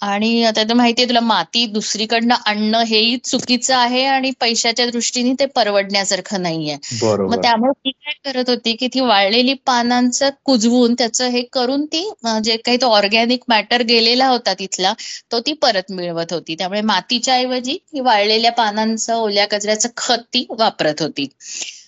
आणि 0.00 0.42
आता 0.44 0.62
तर 0.62 0.74
माहितीये 0.74 1.08
तुला 1.08 1.20
माती 1.20 1.64
दुसरीकडनं 1.66 2.34
आणणं 2.46 2.82
हेही 2.84 3.16
चुकीचं 3.16 3.74
आहे 3.76 4.04
आणि 4.04 4.30
पैशाच्या 4.40 4.86
दृष्टीने 4.86 5.32
ते 5.40 5.46
परवडण्यासारखं 5.46 6.42
नाहीये. 6.42 6.76
मग 7.02 7.42
त्यामुळे 7.42 7.72
ती 7.72 7.90
काय 7.90 8.32
करत 8.32 8.50
होती 8.50 8.72
की 8.72 8.86
ती 8.86 9.00
वाळलेली 9.00 9.54
पानांचं 9.66 10.28
कुजवून 10.44 10.94
त्याचं 10.94 11.28
हे 11.28 11.42
करून 11.42 11.84
ती 11.86 12.04
जे 12.44 12.56
काही 12.56 12.76
तो 12.76 12.86
ऑर्गॅनिक 12.86 13.44
मॅटर 13.48 13.82
गेलेला 13.82 14.28
होता 14.28 14.54
तिथला 14.54 14.92
तो 15.32 15.40
ती 15.40 15.52
परत 15.52 15.92
मिळवत 15.92 16.32
होती. 16.32 16.54
त्यामुळे 16.54 16.80
मातीच्या 16.80 17.34
ऐवजी 17.34 17.78
ही 17.94 18.00
वाळलेल्या 18.00 18.52
पानांचं 18.52 19.14
ओल्या 19.14 19.46
कचऱ्याचं 19.46 19.88
खत 19.96 20.22
ती 20.34 20.46
वापरत 20.50 21.02
होती. 21.02 21.26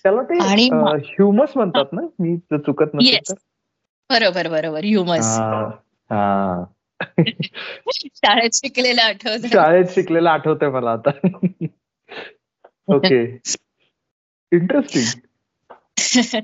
त्याला 0.03 0.21
ते 0.21 0.39
आणि 0.39 0.69
ह्युमस 1.05 1.49
म्हणतात 1.55 1.93
ना? 1.93 2.01
मी 2.19 2.37
चुकत 2.53 2.95
बरोबर 4.09 4.47
बरोबर. 4.47 4.83
ह्युमस. 4.83 5.37
शाळेत 8.15 8.49
शिकलेलं 8.53 9.01
आठवत 9.01 9.45
शाळेत 9.53 9.85
शिकलेलं 9.95 10.29
आठवतंय 10.29 10.69
मला 10.69 10.91
आता. 10.91 11.09
ओके 12.87 13.23
इंटरेस्टिंग 14.51 16.41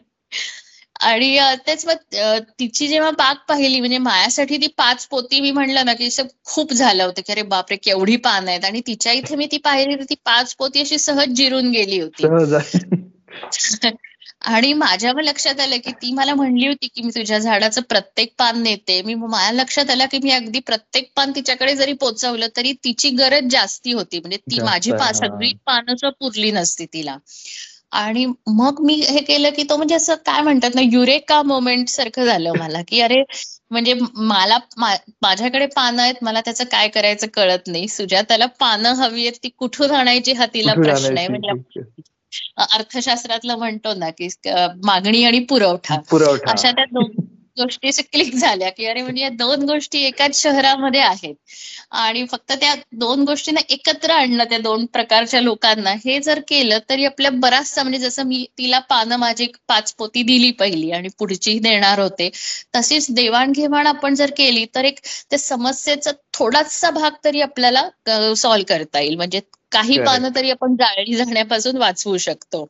आणि 1.00 1.39
तेच 1.67 1.86
मग 1.86 2.15
तिची 2.60 2.88
जेव्हा 2.88 3.12
बाग 3.12 3.36
पाहिली 3.50 3.80
म्हणजे 3.80 3.98
माझ्यासाठी 3.98 4.58
ती 4.58 4.67
पाच 4.67 5.08
पोती 5.08 5.41
मी 5.41 5.52
म्हणलं 5.52 5.86
ना 5.86 5.93
की 5.93 6.10
खूप 6.46 6.74
झालं 6.74 7.04
होतं 7.04 7.22
की 7.22 7.32
अरे 7.32 7.41
बापरे 7.41 7.76
केवढी 7.76 8.15
पान 8.15 8.48
आहेत. 8.48 8.65
आणि 8.65 8.82
तिच्या 8.88 9.12
इथे 9.12 9.36
मी 9.36 9.46
ती 9.46 9.58
पाहिली 9.58 9.96
तर 9.96 10.04
ती 10.04 10.15
पाच 10.15 10.56
पोती 10.56 10.80
अशी 10.80 10.98
सहज 10.98 11.28
जिरून 11.28 11.70
गेली 11.70 12.00
होती. 12.00 12.24
आणि 14.48 14.72
माझ्या 14.74 15.12
मग 15.14 15.22
लक्षात 15.22 15.60
आलं 15.60 15.78
की 15.78 15.92
ती 15.94 16.12
मला 16.14 16.34
म्हणली 16.36 16.68
होती 16.68 16.88
की 16.88 17.02
मी 17.02 17.10
तुझ्या 17.16 17.38
झाडाचं 17.40 17.82
प्रत्येक 17.82 18.34
पान 18.38 18.62
नेते. 18.64 19.02
मी 19.02 19.16
माझ्या 19.16 19.52
लक्षात 19.54 19.90
आलं 19.90 20.06
की 20.12 20.20
मी 20.24 20.32
अगदी 20.32 20.60
प्रत्येक 20.60 21.10
पान 21.16 21.32
तिच्याकडे 21.36 21.76
जरी 21.76 21.94
पोचवलं 22.00 22.48
तरी 22.58 22.72
तिची 22.84 23.10
गरज 23.16 23.50
जास्ती 23.52 23.92
होती. 23.92 24.20
म्हणजे 24.20 24.38
ती 24.52 24.62
माझी. 24.62 24.92
सगळी 25.14 25.54
पानं 25.66 25.96
सुद्धा 25.96 26.10
पुरली 26.20 26.52
नसती 26.52 26.86
तिला. 26.86 27.18
आणि 27.94 28.26
मग 28.48 28.80
मी 28.82 28.94
हे 29.02 29.20
केलं 29.22 29.50
की 29.50 29.64
तो 29.64 29.76
म्हणजे 29.78 29.96
असं 29.96 30.16
काय 30.26 30.42
म्हणतात 30.42 30.72
ना 30.76 30.82
युरेका 30.84 31.42
मोमेंट 31.44 31.90
सारखं 31.90 32.26
झालं 32.26 32.54
मला 32.60 32.82
की 32.88 33.00
अरे 33.02 33.22
म्हणजे 33.72 33.94
मला 34.16 34.58
माझ्याकडे 35.22 35.66
पानं 35.66 36.02
आहेत 36.02 36.16
मला 36.22 36.42
त्याचं 36.42 36.64
काय 36.72 36.88
करायचं 36.88 37.28
कळत 37.28 37.68
नाही. 37.68 37.88
सुजाताला 37.88 38.46
पानं 38.60 38.94
हवी 38.96 39.22
आहेत 39.22 39.40
ती 39.44 39.50
कुठून 39.58 39.92
आणायची 39.92 40.34
हा 40.34 40.46
तिला 40.54 40.74
प्रश्न 40.74 41.18
आहे? 41.18 41.28
म्हणजे 41.28 41.82
अर्थशास्त्रातलं 42.58 43.58
म्हणतो 43.58 43.94
ना 43.94 44.10
की 44.10 44.28
मागणी 44.86 45.24
आणि 45.24 45.40
पुरवठा. 45.50 45.96
पुरवठा. 46.10 46.52
अशा 46.52 46.72
त्या 46.72 46.86
दोन 46.92 47.12
गोष्टी 47.58 47.90
क्लिक 48.04 48.34
झाल्या 48.36 48.70
की 48.72 48.86
अरे 48.86 49.02
म्हणजे 49.02 49.22
या 49.22 49.30
दोन 49.30 49.63
गोष्टी 49.66 50.00
एकाच 50.06 50.42
शहरामध्ये 50.42 51.00
आहेत. 51.00 51.36
आणि 51.92 52.26
फक्त 52.32 52.52
त्या 52.52 52.74
दोन 52.94 53.24
गोष्टींना 53.24 53.62
एकत्र 53.70 54.12
आणणं 54.12 54.44
त्या 54.44 54.58
दोन 54.58 54.86
प्रकारच्या 54.86 55.42
लोकांना 55.42 55.92
हे 56.06 56.20
जर 56.20 56.40
केलं 56.48 56.80
तरी 56.90 57.06
आपल्या 57.06 57.32
बराचसा 57.36 57.84
म्हणजे 57.84 58.00
जसं 58.00 58.24
मी 58.24 58.46
तिला 58.58 58.80
पानं 58.90 59.16
माझी 59.16 59.48
पाच 59.68 59.94
पोती 59.94 60.24
दिली 60.24 60.52
पहिली 60.52 60.92
आणि 60.92 61.10
पुढची 61.20 61.58
देणार 61.60 62.00
होते 62.00 62.30
तशीच 62.76 63.08
देवाणघेवाण 63.12 63.88
आपण 63.88 64.16
जर 64.16 64.32
केली 64.38 64.66
तर 64.76 64.86
एक 64.86 65.00
त्या 65.30 65.40
समस्येचा 65.40 66.12
थोडासा 66.34 66.90
भाग 66.92 67.12
तरी 67.24 67.42
आपल्याला 67.42 67.88
सॉल्व्ह 68.36 68.66
करता 68.70 69.00
येईल. 69.00 69.16
म्हणजे 69.16 69.40
काही 69.72 69.98
पानं 70.06 70.30
तरी 70.36 70.52
आपण 70.52 70.76
जाळली 70.76 71.16
जाण्यापासून 71.16 71.78
वाचवू 71.78 72.18
शकतो. 72.18 72.68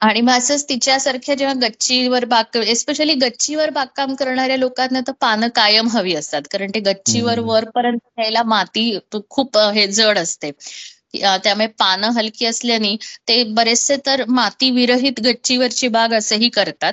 आणि 0.00 0.20
मग 0.20 0.32
असंच 0.32 0.64
तिच्यासारख्या 0.68 1.34
जेव्हा 1.34 1.54
गच्चीवर 1.62 2.24
बाग 2.24 2.56
एस्पेशली 2.56 3.14
गच्चीवर 3.14 3.70
बागकाम 3.70 4.14
करणाऱ्या 4.14 4.56
लोकांना 4.56 5.00
तर 5.00 5.12
पानं 5.20 5.48
कायम 5.54 5.88
हवी 5.88 6.14
असतात 6.14 6.42
कारण 6.52 6.70
ते 6.74 6.80
गच्चीवर 6.82 7.38
वरपर्यंत 7.40 7.98
न्यायला 8.18 8.42
माती 8.44 8.98
खूप 9.30 9.58
हे 9.74 9.86
जड 9.88 10.18
असते. 10.18 10.50
त्यामुळे 11.14 11.66
पानं 11.78 12.10
हलकी 12.10 12.46
असल्याने 12.46 12.94
ते 13.28 13.42
बरेचसे 13.54 13.96
तर 14.06 14.24
माती 14.28 14.70
विरहित 14.70 15.20
गच्चीवरची 15.24 15.88
बाग 15.88 16.12
असंही 16.14 16.48
करतात. 16.48 16.92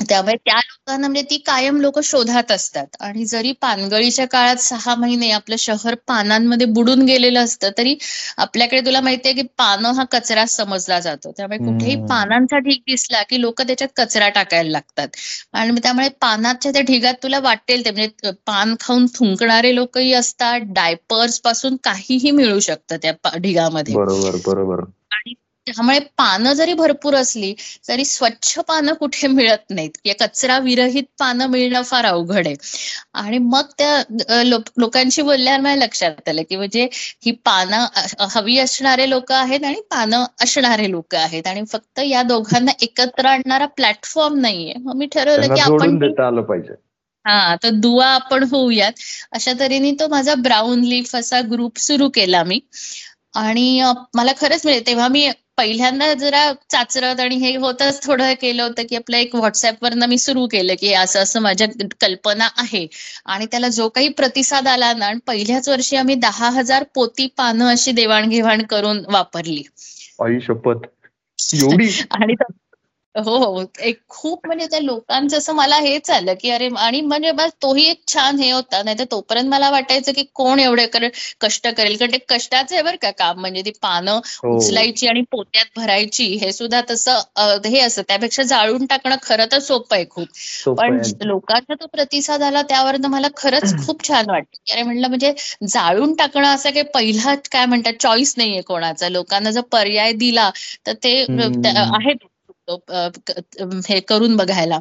त्यामुळे 0.00 0.34
त्या 0.36 0.56
लोकांना 0.56 1.08
म्हणजे 1.08 1.22
ती 1.30 1.36
कायम 1.38 1.80
लोक 1.80 1.98
शोधात 2.00 2.50
असतात. 2.52 2.86
आणि 3.00 3.24
जरी 3.24 3.52
पानगळीच्या 3.52 4.26
काळात 4.26 4.56
सहा 4.56 4.94
महिने 4.94 5.30
आपलं 5.30 5.56
शहर 5.58 5.94
पानांमध्ये 6.06 6.66
बुडून 6.66 7.02
गेलेलं 7.02 7.40
असतं 7.40 7.70
तरी 7.78 7.96
आपल्याकडे 8.36 8.80
तुला 8.80 9.00
माहितीये 9.00 9.34
की 9.34 9.42
पानं 9.58 9.92
हा 9.92 10.04
कचरा 10.04 10.44
समजला 10.46 11.00
जातो. 11.00 11.32
त्यामुळे 11.36 11.58
कुठेही 11.58 11.96
पानांचा 12.06 12.58
ढीग 12.58 12.80
दिसला 12.86 13.22
की 13.22 13.40
लोक 13.40 13.62
त्याच्यात 13.62 13.88
कचरा 13.96 14.28
टाकायला 14.28 14.70
लागतात. 14.70 15.08
आणि 15.52 15.80
त्यामुळे 15.82 16.08
पानाच्या 16.20 16.72
त्या 16.72 16.82
ढिगात 16.82 17.14
तुला 17.22 17.38
वाटेल 17.40 17.84
ते 17.84 17.90
म्हणजे 17.90 18.30
पान 18.46 18.74
खाऊन 18.80 19.06
थुंकणारे 19.14 19.74
लोकही 19.74 20.12
असतात 20.12 20.60
डायपर्सपासून 20.66 21.76
काहीही 21.84 22.30
मिळू 22.30 22.60
शकतं 22.60 22.96
त्या 22.96 23.36
ढिगामध्ये. 23.36 23.94
बरोबर 23.94 24.36
बरोबर. 24.46 24.84
आणि 25.10 25.34
त्यामुळे 25.66 25.98
पानं 26.18 26.52
जरी 26.52 26.72
भरपूर 26.74 27.14
असली 27.14 27.52
तरी 27.88 28.04
स्वच्छ 28.04 28.58
पानं 28.68 28.92
कुठे 28.94 29.26
मिळत 29.28 29.70
नाहीत. 29.70 29.90
या 30.04 30.14
कचरा 30.20 30.58
विरहित 30.58 31.04
पानं 31.18 31.46
मिळणं 31.50 31.82
फार 31.82 32.04
अवघड 32.06 32.46
आहे. 32.46 32.54
आणि 33.14 33.38
मग 33.38 33.70
त्या 33.78 34.42
लोकांशी 34.76 35.22
बोलल्यावर 35.22 35.60
मला 35.60 35.74
लक्षात 35.84 36.28
आलं 36.28 36.42
की 36.48 36.56
म्हणजे 36.56 36.88
ही 36.94 37.30
पानं 37.44 37.86
हवी 38.30 38.58
असणारे 38.58 39.08
लोक 39.10 39.32
आहेत 39.32 39.64
आणि 39.64 39.80
पानं 39.90 40.24
असणारे 40.40 40.90
लोक 40.90 41.14
आहेत. 41.14 41.46
आणि 41.46 41.62
फक्त 41.72 42.00
या 42.06 42.22
दोघांना 42.22 42.72
एकत्र 42.82 43.26
आणणारा 43.26 43.66
प्लॅटफॉर्म 43.66 44.38
नाहीये. 44.40 44.74
मग 44.80 44.96
मी 44.96 45.06
ठरवलं 45.06 45.54
की 45.54 45.60
आपण 45.60 46.20
आलं 46.20 46.42
पाहिजे. 46.42 46.74
हा 47.26 47.54
तर 47.62 47.70
दुवा 47.74 48.06
आपण 48.06 48.42
होऊयात. 48.50 48.92
अशा 49.32 49.52
तऱ्हेने 49.60 49.92
तो 50.00 50.08
माझा 50.08 50.34
ब्राऊन 50.34 50.80
लीफ 50.84 51.14
असा 51.16 51.40
ग्रुप 51.52 51.78
सुरू 51.78 52.08
केला 52.08 52.42
मी. 52.44 52.60
आणि 53.34 53.82
मला 54.14 54.32
खरंच 54.40 54.66
मिळेल. 54.66 54.86
तेव्हा 54.86 55.08
मी 55.08 55.28
पहिल्यांदा 55.56 56.14
जरा 56.14 56.52
चाचरत 56.70 57.20
आणि 57.20 57.36
हे 57.36 57.56
होतच 57.56 58.06
थोडं 58.06 58.32
केलं 58.40 58.62
होतं 58.62 58.82
की 58.90 58.96
आपलं 58.96 59.16
एक 59.16 59.34
व्हॉट्सअपवरनं 59.34 60.06
मी 60.06 60.18
सुरू 60.18 60.46
केलं 60.46 60.74
की 60.80 60.92
असं 60.92 61.20
असं 61.20 61.40
माझ्या 61.40 61.66
कल्पना 62.00 62.48
आहे. 62.56 62.86
आणि 63.26 63.46
त्याला 63.46 63.68
जो 63.68 63.88
काही 63.88 64.08
प्रतिसाद 64.08 64.68
आला 64.68 64.92
ना 64.92 65.12
पहिल्याच 65.26 65.68
वर्षी 65.68 65.96
आम्ही 65.96 66.14
दहा 66.14 66.50
हजार 66.50 66.84
पोती 66.94 67.26
पानं 67.26 67.64
अशी 67.64 67.92
देवाणघेवाण 67.92 68.62
करून 68.62 69.04
वापरली. 69.08 69.62
आई 70.24 70.40
शपथ. 70.40 70.86
एवढी? 71.54 71.88
आणि 72.10 72.34
हो 73.14 73.36
हो. 73.36 73.62
एक 73.80 73.98
खूप 74.08 74.46
म्हणजे 74.46 74.66
त्या 74.66 74.78
लोकांचं 74.80 75.36
असं 75.38 75.54
मला 75.54 75.76
हेच 75.76 76.10
आलं 76.10 76.34
की 76.40 76.50
अरे 76.50 76.68
आणि 76.78 77.00
म्हणजे 77.02 77.32
बस 77.32 77.50
तोही 77.62 77.84
एक 77.90 78.00
छान 78.08 78.38
हे 78.38 78.50
होता. 78.50 78.82
नाही 78.82 78.98
तर 78.98 79.04
तोपर्यंत 79.10 79.48
मला 79.48 79.70
वाटायचं 79.70 80.12
की 80.12 80.22
कोण 80.34 80.60
एवढे 80.60 80.86
कष्ट 81.40 81.68
करेल. 81.68 81.96
कारण 81.96 82.12
ते 82.12 82.18
कष्टाचं 82.28 82.74
आहे 82.74 82.82
बरं 82.82 82.96
का 83.02 83.10
काम. 83.10 83.40
म्हणजे 83.40 83.62
ती 83.62 83.70
पानं 83.82 84.20
हो. 84.36 84.56
उचलायची 84.56 85.06
आणि 85.06 85.22
पोत्यात 85.30 85.66
भरायची 85.76 86.24
हे 86.36 86.52
सुद्धा 86.52 86.80
तसं 86.90 87.20
हे 87.66 87.78
असं 87.80 88.02
त्यापेक्षा 88.08 88.42
जाळून 88.42 88.86
टाकणं 88.86 89.16
खरं 89.22 89.46
तर 89.52 89.58
सोपं 89.60 89.96
आहे 89.96 90.04
खूप. 90.10 90.26
पण 90.78 91.00
लोकांचा 91.22 91.74
तो 91.74 91.86
प्रतिसाद 91.86 92.42
आला 92.42 92.62
त्यावर 92.62 92.96
मला 93.08 93.28
खरंच 93.36 93.62
खूप 93.86 94.06
छान 94.08 94.30
वाटतं 94.30 94.72
अरे 94.72 94.82
म्हणलं 94.82 95.08
म्हणजे 95.08 95.32
जाळून 95.68 96.14
टाकणं 96.14 96.48
असं 96.48 96.70
काही 96.70 96.82
पहिला 96.94 97.34
काय 97.52 97.66
म्हणतात 97.66 97.92
चॉईस 98.00 98.34
नाहीये 98.36 98.60
कोणाचा. 98.62 99.08
लोकांना 99.08 99.50
जर 99.50 99.60
पर्याय 99.72 100.12
दिला 100.14 100.50
तर 100.86 100.92
ते 101.04 101.18
आहे 101.66 102.12
हे 103.88 103.98
करून 104.00 104.36
बघायला. 104.36 104.78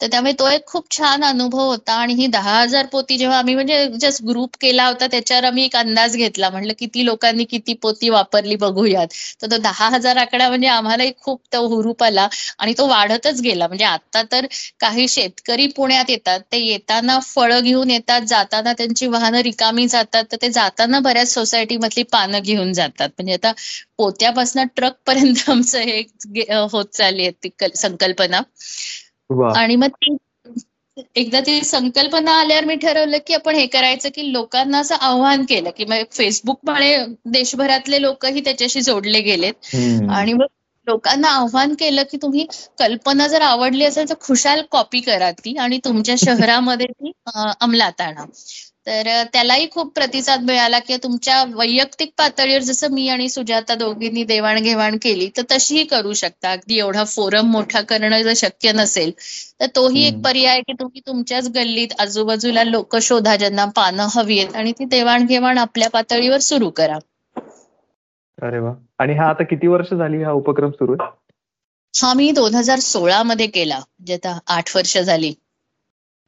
तर 0.00 0.06
त्यामुळे 0.06 0.32
तो 0.38 0.48
एक 0.48 0.66
खूप 0.66 0.90
छान 0.90 1.24
अनुभव 1.24 1.60
होता 1.60 1.92
आणि 1.94 2.14
ही 2.14 2.26
दहा 2.28 2.58
हजार 2.60 2.86
पोती 2.86 3.16
जेव्हा 3.18 3.38
आम्ही 3.38 3.54
म्हणजे 3.54 3.86
जस्ट 4.00 4.22
ग्रुप 4.24 4.56
केला 4.60 4.86
होता 4.86 5.06
त्याच्यावर 5.06 5.44
आम्ही 5.44 5.64
एक 5.64 5.76
अंदाज 5.76 6.16
घेतला. 6.16 6.50
म्हटलं 6.50 6.72
किती 6.78 7.04
लोकांनी 7.04 7.44
किती 7.46 7.74
पोती 7.82 8.08
वापरली 8.10 8.56
बघूयात. 8.56 9.06
तर 9.42 9.50
तो 9.50 9.56
दहा 9.58 9.88
हजार 9.88 10.16
आकडा 10.18 10.48
म्हणजे 10.48 10.68
आम्हालाही 10.68 11.12
खूप 11.18 11.40
तो 11.52 11.66
हुरूप 11.68 12.02
आला 12.02 12.28
आणि 12.58 12.74
तो 12.78 12.86
वाढतच 12.88 13.40
गेला. 13.40 13.66
म्हणजे 13.68 13.84
आता 13.84 14.22
तर 14.32 14.46
काही 14.80 15.08
शेतकरी 15.08 15.66
पुण्यात 15.76 16.10
येतात 16.10 16.40
ते 16.52 16.58
येताना 16.58 17.18
फळं 17.24 17.60
घेऊन 17.62 17.90
येतात 17.90 18.20
जाताना 18.28 18.72
त्यांची 18.74 19.06
वाहनं 19.08 19.40
रिकामी 19.42 19.86
जातात 19.88 20.24
तर 20.32 20.36
ते 20.42 20.48
जाताना 20.50 20.98
बऱ्याच 21.00 21.32
सोसायटीमधली 21.34 22.02
पानं 22.12 22.38
घेऊन 22.40 22.72
जातात. 22.72 23.08
म्हणजे 23.10 23.34
आता 23.34 23.52
पोत्यापासून 24.02 24.62
ट्रक 24.76 24.92
पर्यंत 25.06 25.48
आमचं 25.50 25.80
हे 25.80 26.00
होत 26.72 26.84
चालली 26.84 27.22
आहे 27.22 27.30
ती 27.30 27.48
संकल्पना. 27.74 28.40
आणि 29.56 29.76
मग 29.76 29.88
ती 30.02 30.16
एकदा 31.16 31.40
ती 31.40 31.60
संकल्पना 31.64 32.32
आल्यावर 32.32 32.64
मी 32.64 32.74
ठरवलं 32.76 33.18
की 33.26 33.34
आपण 33.34 33.54
हे 33.54 33.66
करायचं 33.66 34.08
की 34.08 34.32
लोकांना 34.32 34.78
असं 34.78 34.94
आव्हान 34.94 35.44
केलं 35.44 35.70
की 35.76 35.84
मग 35.84 36.02
फेसबुकमुळे 36.12 36.96
देशभरातले 37.24 38.02
लोकही 38.02 38.40
त्याच्याशी 38.40 38.80
जोडले 38.80 39.20
गेलेत. 39.20 39.54
आणि 40.10 40.32
मग 40.32 40.46
लोकांना 40.86 41.28
आव्हान 41.28 41.74
केलं 41.74 42.02
की 42.02 42.16
तुम्ही 42.22 42.46
कल्पना 42.78 43.26
जर 43.28 43.42
आवडली 43.42 43.84
असेल 43.84 44.08
तर 44.08 44.14
खुशाल 44.20 44.62
कॉपी 44.70 45.00
करा 45.00 45.30
ती 45.30 45.56
आणि 45.56 45.78
तुमच्या 45.84 46.14
शहरामध्ये 46.18 46.86
ती 46.86 47.12
अंमलात 47.60 48.00
आणा. 48.00 48.24
तर 48.86 49.08
त्यालाही 49.32 49.68
खूप 49.70 49.92
प्रतिसाद 49.94 50.42
मिळाला 50.42 50.78
की 50.78 50.96
तुमच्या 50.96 51.44
वैयक्तिक 51.54 52.12
पातळीवर 52.18 52.60
जसं 52.60 52.90
मी 52.90 53.08
आणि 53.08 53.28
सुजाता 53.28 53.74
दोघींनी 53.74 54.24
देवाणघेवाण 54.24 54.96
केली 55.02 55.28
तर 55.36 55.42
तशीही 55.50 55.84
करू 55.84 56.12
शकता. 56.12 56.52
अगदी 56.52 56.78
एवढा 56.78 57.04
फोरम 57.04 57.50
मोठा 57.50 57.80
करणं 57.80 58.22
जर 58.22 58.32
शक्य 58.36 58.72
नसेल 58.72 59.12
तर 59.60 59.66
तोही 59.76 60.06
एक 60.06 60.20
पर्याय 60.24 60.60
की 60.60 60.72
तुम्ही 60.72 61.00
तुमच्याच 61.06 61.48
गल्लीत 61.48 61.88
आजूबाजूला 61.98 62.64
लोक 62.64 62.96
शोधा 62.96 63.36
ज्यांना 63.36 63.64
पानं 63.64 64.06
हवी 64.14 64.38
आहेत 64.38 64.56
आणि 64.56 64.72
ती 64.72 64.84
देवाणघेवाण 64.84 65.58
आपल्या 65.58 65.90
पातळीवर 65.90 66.38
सुरू 66.38 66.70
करा. 66.70 66.98
अरे 68.42 68.58
वा. 68.58 68.72
आणि 68.98 69.14
हा 69.14 69.28
आता 69.28 69.44
किती 69.44 69.66
वर्ष 69.66 69.94
झाली 69.94 70.22
हा 70.22 70.32
उपक्रम 70.32 70.70
सुरू 70.70 70.96
आहे? 71.00 71.10
हा 71.94 72.12
मी 72.14 72.30
दोन 72.30 72.54
हजार 72.54 72.78
सोळा 72.78 73.22
मध्ये 73.22 73.46
केला 73.46 73.78
म्हणजे 73.78 74.14
आता 74.14 74.38
आठ 74.46 74.76
वर्ष 74.76 74.98
झाली. 74.98 75.34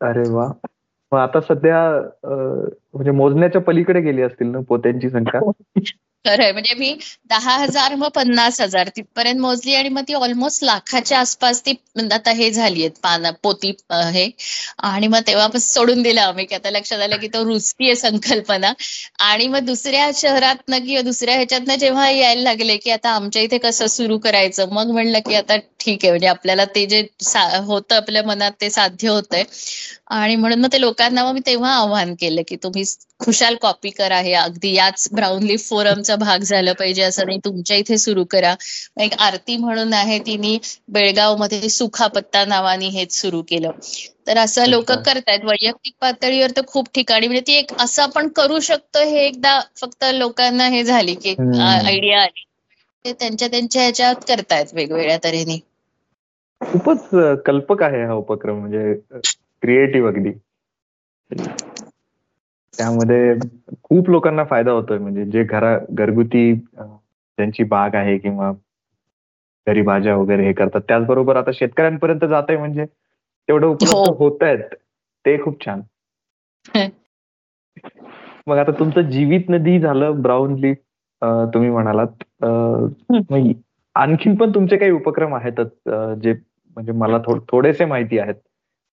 अरे 0.01 0.29
वा. 0.29 0.53
आता 1.15 1.41
सध्या 1.41 2.01
म्हणजे 2.95 3.11
मोजण्याच्या 3.11 3.61
पलीकडे 3.61 4.01
गेली 4.01 4.23
असतील 4.23 4.47
ना 4.47 4.59
पोत्यांची 4.69 5.11
संख्या? 5.11 5.41
खरंय 6.25 6.53
म्हणजे 6.53 6.75
मी 6.75 6.93
दहा 7.31 7.55
हजार 7.57 7.95
मग 7.95 8.09
पन्नास 8.11 8.61
हजार 8.61 8.89
तिथपर्यंत 8.89 9.41
मोजली 9.41 9.75
आणि 9.75 9.89
मग 9.91 10.03
ती 10.09 10.15
ऑलमोस्ट 10.17 10.63
लाखाच्या 10.65 11.19
आसपास 11.21 11.61
ती 11.63 11.73
आता 12.13 12.31
हे 12.33 12.51
झाली 12.51 12.81
आहेत 12.81 12.99
पाना 13.03 13.31
पोती 13.43 13.73
हे. 13.91 14.29
आणि 14.81 15.07
मग 15.09 15.21
तेव्हा 15.27 15.59
सोडून 15.61 16.03
दिलं 16.03 16.21
आम्ही 16.23 16.45
की 16.47 16.55
आता 16.55 16.71
लक्षात 16.71 17.01
आलं 17.01 17.17
की 17.19 17.29
तो 17.29 17.45
रुचती 17.45 17.85
आहे 17.85 17.97
संकल्पना. 17.97 18.73
आणि 19.21 19.47
मग 19.49 19.65
दुसऱ्या 19.67 20.11
शहरातनं 20.15 20.79
किंवा 20.79 21.01
दुसऱ्या 21.03 21.35
ह्याच्यातनं 21.37 21.75
जेव्हा 21.77 22.09
यायला 22.11 22.43
लागले 22.43 22.77
की 22.79 22.91
आता 22.93 23.11
आमच्या 23.13 23.43
इथे 23.43 23.59
कसं 23.61 23.87
सुरू 23.89 24.19
करायचं 24.21 24.73
मग 24.73 24.91
म्हणलं 24.93 25.19
की 25.27 25.35
आता 25.35 25.57
ठीक 25.77 25.99
आहे. 26.03 26.11
म्हणजे 26.11 26.27
आपल्याला 26.29 26.65
ते 26.75 26.85
जे 26.87 27.01
होतं 27.59 27.95
आपल्या 27.97 28.23
मनात 28.25 28.53
ते 28.61 28.71
साध्य 28.71 29.09
होतंय. 29.09 29.43
आणि 30.11 30.37
म्हणून 30.37 30.61
मग 30.61 30.69
ते 30.69 30.81
लोकांना 30.81 31.25
मग 31.25 31.33
मी 31.35 31.41
तेव्हा 31.47 31.73
आव्हान 31.75 32.15
केलं 32.15 32.43
की 32.49 32.57
तुम्ही 32.59 32.85
खुशाल 33.21 33.55
कॉपी 33.59 33.91
करा 33.91 34.19
हे 34.21 34.33
अगदी 34.35 34.73
याच 34.75 35.09
ब्राऊन 35.13 35.43
लीफ 35.45 35.61
फोरमचा 36.15 36.25
भाग 36.27 36.43
झालं 36.45 36.73
पाहिजे 36.73 37.03
असं 37.03 37.27
नाही 37.27 37.39
तुमच्या 37.45 37.77
इथे 37.77 37.99
सुरू 37.99 38.25
करा. 38.31 38.55
एक 39.01 39.15
आरती 39.19 39.57
म्हणून 39.57 39.93
आहे 39.95 40.19
तिने 40.19 40.57
बेळगावमध्ये 40.89 41.69
सुखा 41.71 42.07
पत्ता 42.09 42.45
नावाने 42.45 42.89
हेच 42.91 43.13
सुरू 43.13 43.43
केलं. 43.49 43.71
तर 44.27 44.39
असं 44.39 44.67
लोक 44.67 44.93
करतायत. 44.93 45.45
वैयक्तिक 45.45 45.95
पातळीवर 46.01 46.51
तर 46.57 46.63
खूप 46.67 46.89
ठिकाणी 46.95 47.27
म्हणजे 47.27 47.43
ती 47.47 47.55
एक 47.55 47.73
असं 47.79 48.03
आपण 48.03 48.29
करू 48.37 48.59
शकतो 48.61 49.05
हे 49.05 49.27
एकदा 49.27 49.59
फक्त 49.77 50.05
लोकांना 50.15 50.67
हे 50.69 50.83
झाली 50.85 51.15
की 51.17 51.35
आयडिया 51.61 52.21
आली. 52.23 52.45
ते 53.05 53.13
त्यांच्या 53.13 53.49
त्यांच्या 53.49 53.83
ह्याच्यात 53.83 54.25
करतायत 54.29 54.75
वेगवेगळ्या 54.75 55.19
तऱ्हेने. 55.25 55.59
खूपच 56.61 57.09
कल्पक 57.47 57.83
आहे 57.83 58.03
हा 58.05 58.15
उपक्रम 58.15 58.59
म्हणजे 58.59 58.93
क्रिएटिव्ह 59.63 60.09
अगदी. 60.09 60.31
त्यामध्ये 62.79 63.35
खूप 63.83 64.09
लोकांना 64.11 64.45
फायदा 64.45 64.71
होतोय. 64.71 64.99
म्हणजे 64.99 65.25
जे 65.25 65.43
घरा 65.45 65.77
घरगुती 65.91 66.53
ज्यांची 66.55 67.65
बाग 67.65 67.95
आहे 67.95 68.17
किंवा 68.19 68.53
घरी 69.67 69.83
भाज्या 69.83 70.17
वगैरे 70.17 70.45
हे 70.45 70.53
करतात 70.53 70.81
त्याचबरोबर 70.89 71.37
आता 71.37 71.51
शेतकऱ्यांपर्यंत 71.55 72.25
जात 72.25 72.43
आहे 72.49 72.59
म्हणजे 72.59 72.85
तेवढं 73.49 73.67
उपलब्ध 73.67 73.95
हो. 73.97 74.15
होत 74.19 74.43
आहेत 74.43 74.75
ते 75.25 75.37
खूप 75.43 75.65
छान. 75.67 75.81
मग 78.47 78.59
आता 78.59 78.73
तुमचं 78.79 79.11
जीवित 79.11 79.49
नदी 79.49 79.79
झालं 79.81 80.21
ब्राऊनली 80.23 80.73
तुम्ही 81.55 81.71
म्हणालात. 81.71 82.25
आणखीन 83.97 84.35
पण 84.35 84.51
तुमचे 84.55 84.77
काही 84.77 84.91
उपक्रम 84.91 85.35
आहेतच 85.35 85.71
अं, 85.87 86.15
जे 86.15 86.33
म्हणजे 86.77 86.93
मला 86.93 87.19
थोड 87.19 87.41
थोडेसे 87.49 87.85
माहिती 87.85 88.19
आहेत. 88.19 88.35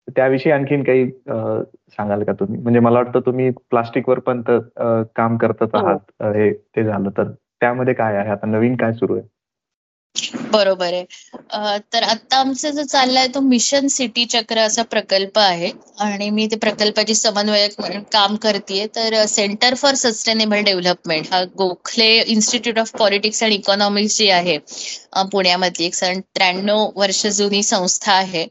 त्याविषयी 0.08 0.52
आणखीन 0.52 0.84
काही 0.84 1.06
सांगाल 1.08 2.24
का 2.24 2.34
तुम्ही? 2.34 2.62
म्हणजे 2.62 2.80
मला 2.80 3.00
वाटतं 3.00 3.20
तुम्ही 3.26 3.50
प्लास्टिकवर 3.70 4.20
पण 4.20 4.42
तर, 4.42 4.60
काम 5.16 5.38
करतच 5.38 5.76
हो. 5.76 5.86
आहात 5.86 6.24
हे 6.36 6.52
ते 6.54 6.84
झालं. 6.84 7.10
तर 7.10 7.32
त्यामध्ये 7.62 7.94
काय 7.94 8.16
आहे? 8.18 8.30
आता 8.30 8.48
नवीन 8.48 8.76
काय 8.76 8.94
सुरू 8.94 9.16
आहे? 9.16 9.28
बरोबर 10.52 10.94
आहे. 10.94 11.04
तर 11.94 12.04
आता 12.04 12.38
आमचं 12.40 12.72
जो 12.72 12.84
चाललाय 12.84 13.28
तो 13.28 13.40
मिशन 13.42 13.88
सिटी 13.88 14.26
चक्र 14.26 14.60
असा 14.60 14.84
प्रकल्प 14.92 15.38
आहे. 15.40 15.72
आणि 16.00 16.30
मी 16.30 16.48
ते 16.52 16.56
प्रकल्पाची 16.56 17.16
समन्वयक 17.16 17.80
म्हणून 17.80 18.02
काम 18.14 18.36
करते 18.36 18.86
तर 18.96 19.16
सेंटर 19.28 19.74
फॉर 19.76 19.94
सस्टेनेबल 19.96 20.64
डेव्हलपमेंट 20.66 21.28
हा 21.34 21.44
Gokhale 21.58 22.10
institute 22.24 22.80
of 22.80 22.92
politics 23.00 23.44
and 23.44 23.54
economics 23.54 24.18
जी 24.18 24.30
आहे 24.30 24.58
पुण्यामधली 25.32 25.86
एक 25.86 25.94
साधारण 25.94 26.20
त्र्याण्णव 26.36 26.88
वर्ष 26.96 27.26
जुनी 27.28 27.64
संस्था 27.64 28.14
आहे. 28.14 28.46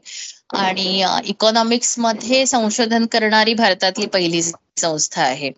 आणि 0.53 1.03
इकॉनॉमिक्समध्ये 1.25 2.45
संशोधन 2.45 3.05
करणारी 3.11 3.53
भारतातली 3.55 4.05
पहिली 4.07 4.41
संस्था 4.41 5.21
आहे. 5.23 5.51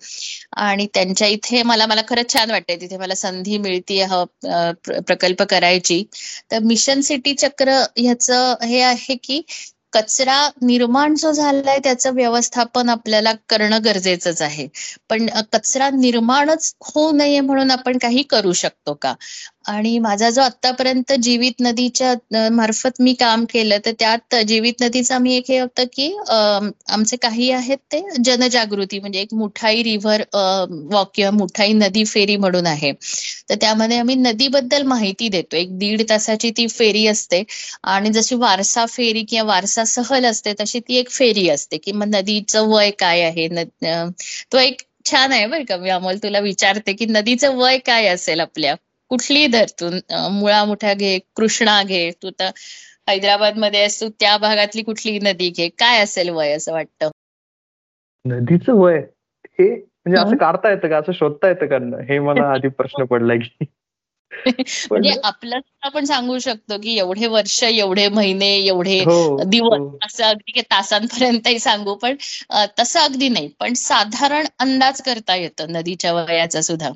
आणि 0.58 0.88
त्यांच्या 0.94 1.28
इथे 1.28 1.62
मला 1.64 1.86
मला 1.86 2.02
खरंच 2.08 2.34
छान 2.34 2.52
वाटतंय. 2.52 2.76
तिथे 2.78 2.98
मला 2.98 3.16
संधी 3.16 3.58
मिळते 3.58 4.02
हा 4.04 4.24
प्रकल्प 5.08 5.44
करायची. 5.46 6.04
तर 6.52 6.60
मिशन 6.64 7.02
सिटी 7.02 7.34
चक्र 7.36 7.82
ह्याचं 7.98 8.56
हे 8.64 8.82
आहे 8.84 9.16
की 9.18 9.41
कचरा 9.94 10.38
निर्माण 10.62 11.16
जो 11.16 11.32
झालाय 11.32 11.80
त्याचं 11.80 12.14
व्यवस्थापन 12.16 12.89
आपल्याला 12.89 13.32
करणं 13.50 13.84
गरजेचंच 13.86 14.41
आहे. 14.41 14.68
पण 15.10 15.28
कचरा 15.54 15.89
निर्माणच 15.91 16.74
होऊ 16.86 17.12
नये 17.12 17.39
म्हणून 17.41 17.72
आपण 17.72 17.98
काही 17.98 18.24
करू 18.30 18.54
शकतो 18.56 18.94
का? 18.94 19.14
आणि 19.66 19.97
माझा 19.99 20.30
जो 20.30 20.41
आतापर्यंत 20.41 21.11
जीवित 21.24 21.61
नदीच्या 21.61 22.14
मार्फत 22.51 23.01
मी 23.01 23.14
काम 23.16 23.45
केलं 23.49 23.78
तर 23.86 23.91
त्यात 23.99 24.36
जीवित 24.47 24.82
नदीचा 24.82 25.18
मी 25.18 25.36
एक 25.36 25.49
हे 25.49 25.59
होतं 25.59 25.84
की 25.93 26.07
आमचे 26.30 27.18
काही 27.18 27.49
आहेत 27.51 27.78
ते 27.88 28.01
जनजागृती 28.20 28.99
म्हणजे 28.99 29.20
एक 29.22 29.34
मुठाई 29.34 29.84
रिव्हर 29.84 30.24
वॉक 30.91 31.11
किंवा 31.16 31.32
मुठाई 31.34 31.74
नदी 31.74 32.03
फेरी 32.05 32.36
म्हणून 32.38 32.68
आहे. 32.68 32.91
तर 33.49 33.55
त्यामध्ये 33.61 33.97
आम्ही 33.97 34.16
नदीबद्दल 34.18 34.84
माहिती 34.86 35.28
देतो. 35.30 35.55
एक 35.57 35.78
दीड 35.80 36.01
तासाची 36.09 36.51
ती 36.57 36.68
फेरी 36.70 37.05
असते. 37.07 37.43
आणि 37.86 38.09
जशी 38.14 38.36
वारसा 38.38 38.86
फेरी 38.88 39.24
किंवा 39.26 39.43
वारसा 39.47 39.84
सहल 39.88 40.26
असते 40.26 40.53
तशी 40.59 40.80
ती 40.80 40.95
एक 40.97 41.09
फेरी 41.11 41.47
असते 41.49 41.78
की 41.78 41.91
मग 41.93 42.07
नदीचं 42.07 42.68
वय 42.70 42.89
काय 42.99 43.22
आहे 43.24 43.47
तो 44.51 44.57
एक 44.59 44.82
छान 45.05 45.32
आहे 45.32 45.45
बरं 45.47 45.64
का 45.66 45.78
मी 45.78 45.89
अमोल 45.91 46.18
तुला 46.20 46.39
विचारते 46.41 46.93
की 46.93 47.05
नदीचं 47.07 47.55
वय 47.57 47.78
काय 47.86 48.07
असेल 48.07 48.39
आपल्या? 48.41 48.76
कुठलीही 49.10 49.47
धर 49.47 49.66
तू. 49.82 49.89
मुळा 50.32 50.64
मुठा 50.66 50.93
घे 50.93 51.20
कृष्णा 51.36 51.84
घे 51.84 52.12
तू 52.24 52.30
तर 52.30 52.49
हैदराबादमध्ये 53.10 53.80
आहेस 53.80 54.01
तू 54.01 54.10
त्या 54.10 54.38
भागातली 54.38 54.82
कुठलीही 54.82 55.20
नदी 55.20 55.49
घे. 55.49 55.70
काय 55.70 56.01
असेल 56.04 56.30
वय 56.30 56.51
असं 56.51 56.72
वाटतं? 56.74 57.10
नदीचं 58.26 58.74
वय? 58.74 58.99
हे 59.60 59.70
म्हणजे 59.76 60.22
असं. 60.22 60.36
काढता 60.36 60.70
येतं 60.70 60.89
का? 60.89 60.97
असं 60.97 61.12
शोधता 61.12 61.47
येतं 61.47 61.66
का? 61.66 62.04
हे 62.04 62.20
मला 62.20 62.51
आधी 62.54 62.68
प्रश्न 62.68 63.04
पडलाय 63.04 63.38
की. 63.38 63.66
म्हणजे 64.91 65.12
आपलं 65.24 65.60
आपण 65.82 66.06
सांगू 66.06 66.39
शकतो 66.39 66.78
की 66.78 66.97
एवढे 66.97 67.28
वर्ष 67.28 67.64
एवढे 67.64 68.08
महिने 68.10 68.47
एवढे 68.47 68.99
हो 68.99 69.43
दिवस 69.43 69.80
हो. 69.80 69.97
असं 70.06 70.24
अगदी 70.24 70.62
तासांपर्यंतही 70.62 71.60
सांगू 71.60 71.95
पण 71.95 72.16
तसं 72.80 72.99
अगदी 72.99 73.30
नाही. 73.30 73.47
पण 73.60 73.74
साधारण 73.74 74.45
अंदाज 74.60 75.01
करता 75.01 75.36
येतं 75.36 75.72
नदीच्या 75.72 76.14
वयाचा 76.14 76.62
सुद्धा. 76.62 76.89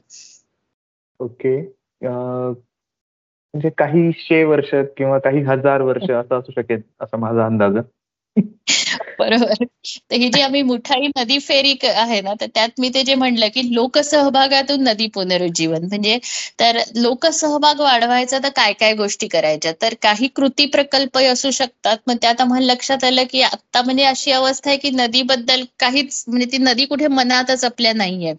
ओके. 1.19 1.76
म्हणजे 2.01 3.69
काही 3.69 4.11
शे 4.19 4.43
वर्ष 4.43 4.69
किंवा 4.97 5.19
काही 5.19 5.41
हजार 5.43 5.81
वर्ष 5.81 6.09
असं 6.11 6.39
असू 6.39 6.51
शकेल 6.51 6.81
असा 7.01 7.17
माझा 7.17 7.45
अंदाज. 7.45 7.77
बरोबर. 9.19 9.63
तर 10.11 10.15
ही 10.15 10.27
जी 10.29 10.41
आम्ही 10.41 10.61
मुठाई 10.61 11.07
नदी 11.07 11.39
फेरी 11.39 11.73
आहे 11.83 12.21
ना 12.21 12.33
तर 12.41 12.45
त्यात 12.55 12.69
मी 12.79 12.89
ते 12.89 13.03
जे 13.03 13.15
म्हणलं 13.15 13.47
की 13.47 13.61
लोकसहभागातून 13.75 14.83
नदी 14.83 15.07
पुनरुज्जीवन. 15.07 15.83
म्हणजे 15.83 16.17
तर 16.59 16.77
लोकसहभाग 16.95 17.79
वाढवायचा 17.79 18.37
तर 18.43 18.49
काय 18.49 18.73
काय 18.73 18.93
गोष्टी 18.93 19.27
करायच्या? 19.27 19.71
तर 19.81 19.93
काही 20.01 20.27
कृती 20.27 20.65
प्रकल्प 20.65 21.17
असू 21.17 21.51
शकतात. 21.51 21.97
मग 22.07 22.15
त्यात 22.21 22.41
आम्हाला 22.41 22.73
लक्षात 22.73 23.03
आलं 23.03 23.23
की 23.31 23.41
आता 23.41 23.81
म्हणजे 23.81 24.03
अशी 24.03 24.31
अवस्था 24.31 24.69
आहे 24.69 24.77
की 24.77 24.89
नदीबद्दल 24.89 25.63
काहीच 25.79 26.23
म्हणजे 26.27 26.47
ती 26.51 26.57
नदी 26.57 26.85
कुठे 26.85 27.07
मनातच 27.07 27.65
आपल्या 27.65 27.93
नाहीये. 27.93 28.33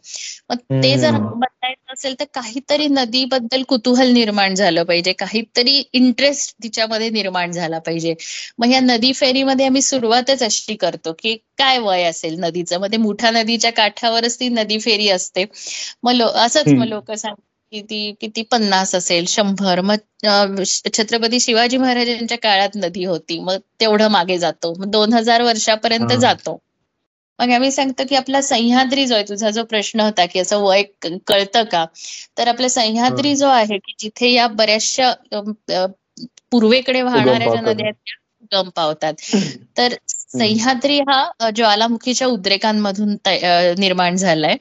मग 0.51 0.57
ते 0.57 0.97
जर 0.99 1.11
बदलायचं 1.63 1.93
असेल 1.93 2.15
तर 2.21 2.25
काहीतरी 2.35 2.87
नदीबद्दल 2.89 3.63
कुतूहल 3.69 4.09
निर्माण 4.13 4.55
झालं 4.55 4.83
पाहिजे. 4.85 5.13
काहीतरी 5.15 5.83
इंटरेस्ट 5.93 6.55
तिच्यामध्ये 6.63 7.09
निर्माण 7.11 7.51
झाला 7.53 7.79
पाहिजे. 7.79 8.15
मग 8.59 8.71
या 8.71 8.81
नदी 8.81 9.13
फेरीमध्ये 9.13 9.67
आम्ही 9.67 9.83
सुरुवातच 9.83 10.43
अशी 10.43 10.75
करतो 10.77 11.13
की 11.19 11.35
काय 11.59 11.79
वय 11.81 12.03
असेल 12.05 12.39
नदीचं? 12.41 12.81
मग 12.81 12.93
ते 12.93 12.97
मुठा 12.99 13.31
नदीच्या 13.31 13.73
काठावरच 13.73 14.39
ती 14.41 14.49
नदी 14.51 14.79
फेरी 14.81 15.09
असते. 15.11 15.45
मग 16.03 16.21
असंच 16.23 16.69
मग. 16.69 16.85
लोक 16.87 17.13
सांगतात 17.13 17.45
की 17.73 17.81
ती 17.83 18.13
किती 18.21 18.43
पन्नास 18.43 18.95
असेल 18.95 19.25
शंभर. 19.29 19.81
मग 19.83 20.63
छत्रपती 20.87 21.41
शिवाजी 21.41 21.77
महाराजांच्या 21.77 22.39
काळात 22.39 22.77
नदी 22.77 23.05
होती. 23.05 23.39
मग 23.41 23.59
तेवढं 23.81 24.09
मागे 24.11 24.39
जातो. 24.39 24.73
मग 24.79 24.91
दोन 24.91 25.13
हजार 25.13 25.43
वर्षापर्यंत. 25.43 26.13
जातो. 26.15 26.59
मग 27.39 27.51
आम्ही 27.51 27.71
सांगतो 27.71 28.03
की 28.09 28.15
आपला 28.17 28.41
सह्याद्री 28.43 29.07
जो 29.07 29.15
आहे 29.15 29.25
तुझा 29.29 29.51
जो 29.51 29.65
प्रश्न 29.65 30.01
होता 30.01 30.27
की 30.27 30.39
असं 30.39 30.59
वय 30.59 30.83
कळतं 31.27 31.65
का? 31.65 31.85
तर 32.39 32.49
आपला 32.49 32.69
सह्याद्री 32.69 33.37
जो 33.37 33.49
आहे 33.49 33.79
की 33.79 33.93
जिथे 33.99 34.31
या 34.31 34.47
बऱ्याचशा 34.47 35.13
पूर्वेकडे 36.51 37.03
वाहणाऱ्या 37.03 37.49
ज्या. 37.51 37.61
नद्या 37.61 37.87
आहेत 37.87 37.95
त्या 37.95 38.59
उगम 38.59 38.71
पावतात. 38.71 39.15
तर 39.79 39.95
सह्याद्री 40.31 40.99
हा 41.01 41.51
ज्वालामुखीच्या 41.57 42.27
उद्रेकांमधून 42.29 43.17
निर्माण 43.79 44.17
झालाय. 44.17 44.57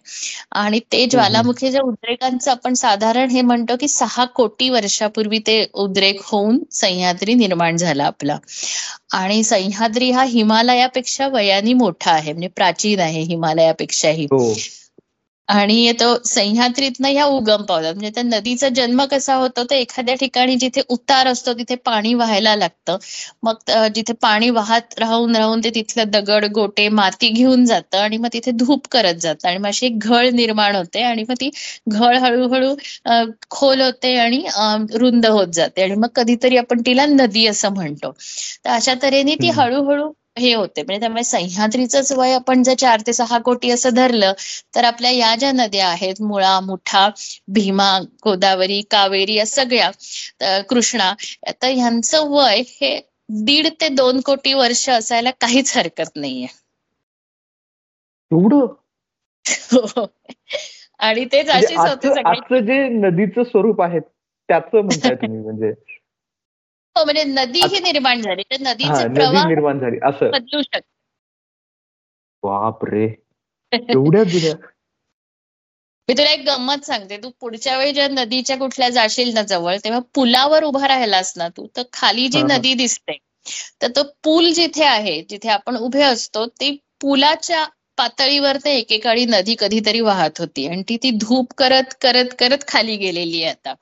आणि 0.52 0.80
ते 0.92 1.06
ज्वालामुखीच्या 1.06 1.82
उद्रेकांचं 1.82 2.52
आपण 2.52 2.74
साधारण 2.74 3.30
हे 3.30 3.42
म्हणतो 3.42 3.76
की 3.80 3.88
सहा 3.88 4.26
कोटी 4.26 4.70
वर्षापूर्वी 4.70 5.40
ते 5.40 5.64
उद्रेक 5.76 6.22
होऊन 6.26 6.60
सह्याद्री 6.72 7.34
निर्माण 7.34 7.78
झाला 7.78 8.06
आपला. 8.06 8.38
आणि 9.14 9.44
सह्याद्री 9.44 10.12
हा 10.12 10.24
हिमालयापेक्षा 10.24 11.28
वयाने 11.28 11.74
मोठा 11.74 12.12
आहे 12.12 12.32
म्हणजे 12.32 12.48
प्राचीन 12.48 13.00
आहे 13.00 13.22
हिमालयापेक्षाही. 13.22 14.26
हो. 14.26 14.54
आणि 15.50 15.92
तो 16.00 16.06
सह्याद्रीतनं 16.26 17.08
ह्या 17.10 17.26
उगम 17.28 17.62
पावतात. 17.66 17.94
म्हणजे 17.94 18.10
त्या 18.16 18.24
नदीचा 18.26 18.70
जन्म 18.76 19.04
कसा 19.12 19.36
होतो 19.36 19.64
तर 19.70 19.76
एखाद्या 19.76 20.16
ठिकाणी 20.20 20.56
जिथे 20.58 20.82
उतार 20.90 21.28
असतो 21.28 21.54
तिथे 21.54 21.76
पाणी 21.86 22.14
व्हायला 22.14 22.56
लागतं. 22.56 22.98
मग 23.44 23.72
जिथे 23.96 24.14
पाणी 24.22 24.50
वाहत 24.52 25.00
राहून 25.00 25.36
राहून 25.36 25.62
ते 25.64 25.70
तिथलं 25.76 26.10
दगड 26.12 26.46
गोटे 26.54 26.88
माती 26.92 27.30
घेऊन 27.30 27.66
जातं 27.66 27.98
आणि 28.00 28.18
मग 28.18 28.30
तिथे 28.34 28.52
धूप 28.58 28.88
करत 28.92 29.16
जातं. 29.22 29.48
आणि 29.50 29.58
मग 29.58 29.68
अशी 29.68 29.86
एक 29.86 29.98
घळ 30.02 30.30
निर्माण 30.34 30.76
होते 30.76 31.02
आणि 31.04 31.24
मग 31.30 31.36
ती 31.42 31.50
घळ 31.90 32.18
हळूहळू 32.20 32.74
खोल 33.52 33.82
होते 33.82 34.16
आणि 34.18 34.44
रुंद 34.96 35.26
होत 35.28 35.48
जाते. 35.54 35.84
आणि 35.84 35.96
मग 35.96 36.08
कधीतरी 36.16 36.58
आपण 36.58 36.82
तिला 36.86 37.06
नदी 37.08 37.46
असं 37.48 37.74
म्हणतो. 37.74 38.12
तर 38.66 38.70
अशा 38.72 38.94
तऱ्हेने 39.04 39.36
ती. 39.38 39.50
हळूहळू 39.52 40.12
हे 40.38 40.54
होते. 40.54 40.82
म्हणजे 40.84 41.00
त्यामुळे 41.00 41.24
सह्याद्रीचंच 41.24 42.12
वय 42.12 42.34
आपण 42.34 42.64
जर 42.64 42.74
चार 42.74 43.02
ते 43.08 43.14
सहा 43.14 43.38
कोटी 43.40 43.70
असं 43.72 43.90
धरलं 43.90 44.34
तर 44.76 44.84
आपल्या 44.84 45.12
या 45.12 45.36
ज्या 45.36 45.52
नद्या 45.52 45.88
आहेत 45.88 46.22
मुळा 46.22 46.60
मुठा 46.60 47.10
भीमा 47.48 48.00
गोदावरी 48.24 48.82
कावेरी 48.92 49.34
या 49.34 49.46
सगळ्या 49.46 50.62
कृष्णा 50.62 51.14
तर 51.62 51.68
ह्यांचं 51.68 52.30
वय 52.30 52.62
हे 52.68 53.00
दीड 53.30 53.68
ते 53.82 53.88
दोन 53.90 54.20
कोटी 54.20 54.54
वर्ष 54.54 54.90
असायला 54.90 55.32
काहीच 55.32 55.78
हरकत 55.78 56.16
नाहीये. 56.16 56.48
एवढं? 58.32 58.66
आणि 61.00 61.26
तेच 61.26 61.50
म्हणजे 61.50 61.66
अशीच 61.66 61.80
होते 61.80 62.14
सगळी. 62.14 62.62
जे 62.62 62.88
नदीचं 62.90 63.44
स्वरूप 63.44 63.82
आहे 63.82 64.00
त्याचं 64.00 64.82
म्हणताय 64.82 65.16
तुम्ही 65.16 65.40
म्हणजे 65.46 65.72
हो 66.98 67.04
म्हणजे 67.06 67.24
नदी 67.24 67.60
ही 67.60 67.80
निर्माण 67.80 68.22
झाली. 68.22 68.42
तर 68.42 68.56
नदीचे 68.62 69.04
नदी 69.04 69.14
प्रवाह 69.14 69.48
निर्माण 69.48 69.80
झाली. 69.80 69.98
असं. 70.04 70.32
बदलू 70.32 70.62
शकतात 70.62 70.82
बाप 72.44 72.86
रे 72.86 73.06
एवढ्या 73.90 74.24
जुन्या 74.24 74.56
मी 76.10 76.14
तुला 76.14 76.30
एक 76.32 76.44
गंमत 76.46 76.86
सांगते. 76.86 77.18
तू 77.18 77.30
पुढच्या 77.40 77.78
वेळी 77.78 77.92
जेव्हा 77.92 78.24
नदीच्या 78.24 78.58
कुठल्या 78.58 78.90
जाशील 78.90 79.34
ना 79.34 79.42
जवळ 79.42 79.78
तेव्हा 79.84 80.00
पुलावर 80.14 80.64
उभा 80.64 80.88
राहिलास 80.88 81.34
ना 81.38 81.48
तू 81.50 81.68
तर 81.78 81.82
खाली 81.94 82.28
जी. 82.28 82.42
नदी 82.42 82.74
दिसते 82.74 83.18
तर 83.82 83.88
तो 83.88 84.04
पूल 84.24 84.52
जिथे 84.52 84.84
आहे 84.84 85.22
जिथे 85.30 85.50
आपण 85.50 85.76
उभे 85.78 86.04
असतो 86.04 86.46
ती 86.46 86.72
पुलाच्या 87.02 87.66
पातळीवर 87.98 88.58
ते 88.58 88.76
एकेकाळी 88.78 89.26
नदी 89.28 89.56
कधीतरी 89.60 90.00
वाहत 90.02 90.40
होती. 90.40 90.68
आणि 90.68 90.84
ती 90.90 90.98
ती 91.04 91.12
धूप 91.20 91.54
करत 91.58 91.94
करत 92.02 92.34
करत 92.40 92.68
खाली 92.68 92.96
गेलेली 92.98 93.42
आहे 93.44 93.52
आता. 93.52 93.74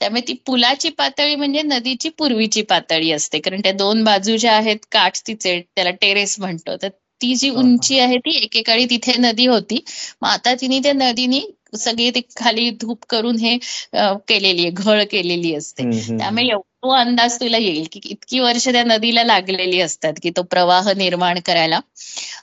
त्यामुळे 0.00 0.20
ती 0.22 0.32
पुलाची 0.46 0.88
पातळी 0.92 1.34
म्हणजे 1.36 1.62
नदीची 1.64 2.08
पूर्वीची 2.18 2.62
पातळी 2.64 3.10
असते. 3.12 3.38
कारण 3.40 3.60
त्या 3.60 3.72
दोन 3.74 4.02
बाजू 4.04 4.36
ज्या 4.36 4.54
आहेत 4.56 4.86
काठ 4.92 5.20
तिचे 5.22 5.60
त्याला 5.66 5.90
टेरेस 6.00 6.38
म्हणतो. 6.40 6.76
तर 6.76 6.88
ती 7.20 7.34
जी 7.36 7.50
उंची 7.52 7.98
आहे 7.98 8.16
ती 8.18 8.36
एकेकाळी 8.38 8.84
तिथे 8.90 9.12
नदी 9.18 9.46
होती. 9.46 9.78
मग 10.22 10.28
आता 10.28 10.54
तिने 10.60 10.78
त्या 10.80 10.92
नदीनी 10.94 11.40
सगळी 11.76 12.10
ती 12.10 12.20
खाली 12.36 12.70
धूप 12.80 13.04
करून 13.10 13.36
हे 13.38 13.56
केलेली 14.28 14.62
आहे 14.62 14.70
घळ 14.72 15.02
केलेली 15.10 15.54
असते. 15.54 15.90
त्यामुळे 16.08 16.54
तो 16.78 16.90
अंदाज 16.94 17.38
तुला 17.40 17.58
येईल 17.58 17.86
की 17.92 18.00
इतकी 18.04 18.40
वर्ष 18.40 18.68
त्या 18.68 18.82
नदीला 18.86 19.22
लागलेली 19.24 19.80
असतात 19.80 20.14
की 20.22 20.30
तो 20.36 20.42
प्रवाह 20.50 20.92
निर्माण 20.96 21.38
करायला. 21.46 21.80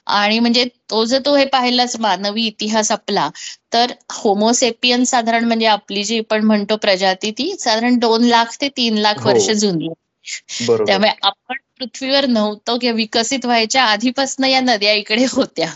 आणि 0.08 0.40
म्हणजे 0.40 0.66
तो 0.90 1.04
जर 1.06 1.20
तो 1.26 1.36
हे 1.36 1.46
पाहिलाच 1.48 1.96
मानवी 2.00 2.46
इतिहास 2.48 2.92
आपला 2.92 3.30
तर 3.74 3.92
होमोसेपियन 4.14 5.04
साधारण 5.06 5.46
म्हणजे 5.46 5.66
आपली 5.68 6.04
जी 6.04 6.20
पण 6.30 6.44
म्हणतो 6.46 6.76
प्रजाती 6.78 7.32
ती 7.32 7.54
साधारण 7.60 7.98
दोन 8.00 8.24
लाख 8.26 8.56
ते 8.62 8.70
तीन 8.78 8.98
लाख 8.98 9.20
हो. 9.20 9.30
वर्ष 9.30 9.50
जुनी 9.54 9.88
त्यामुळे 10.80 11.12
आपण 11.22 11.56
पृथ्वीवर 11.80 12.26
नव्हतो 12.28 12.78
किंवा 12.78 12.96
विकसित 12.96 13.46
व्हायच्या 13.46 13.84
आधीपासून 13.86 14.46
या 14.46 14.60
नद्या 14.62 14.94
इकडे 14.96 15.26
होत्या. 15.32 15.72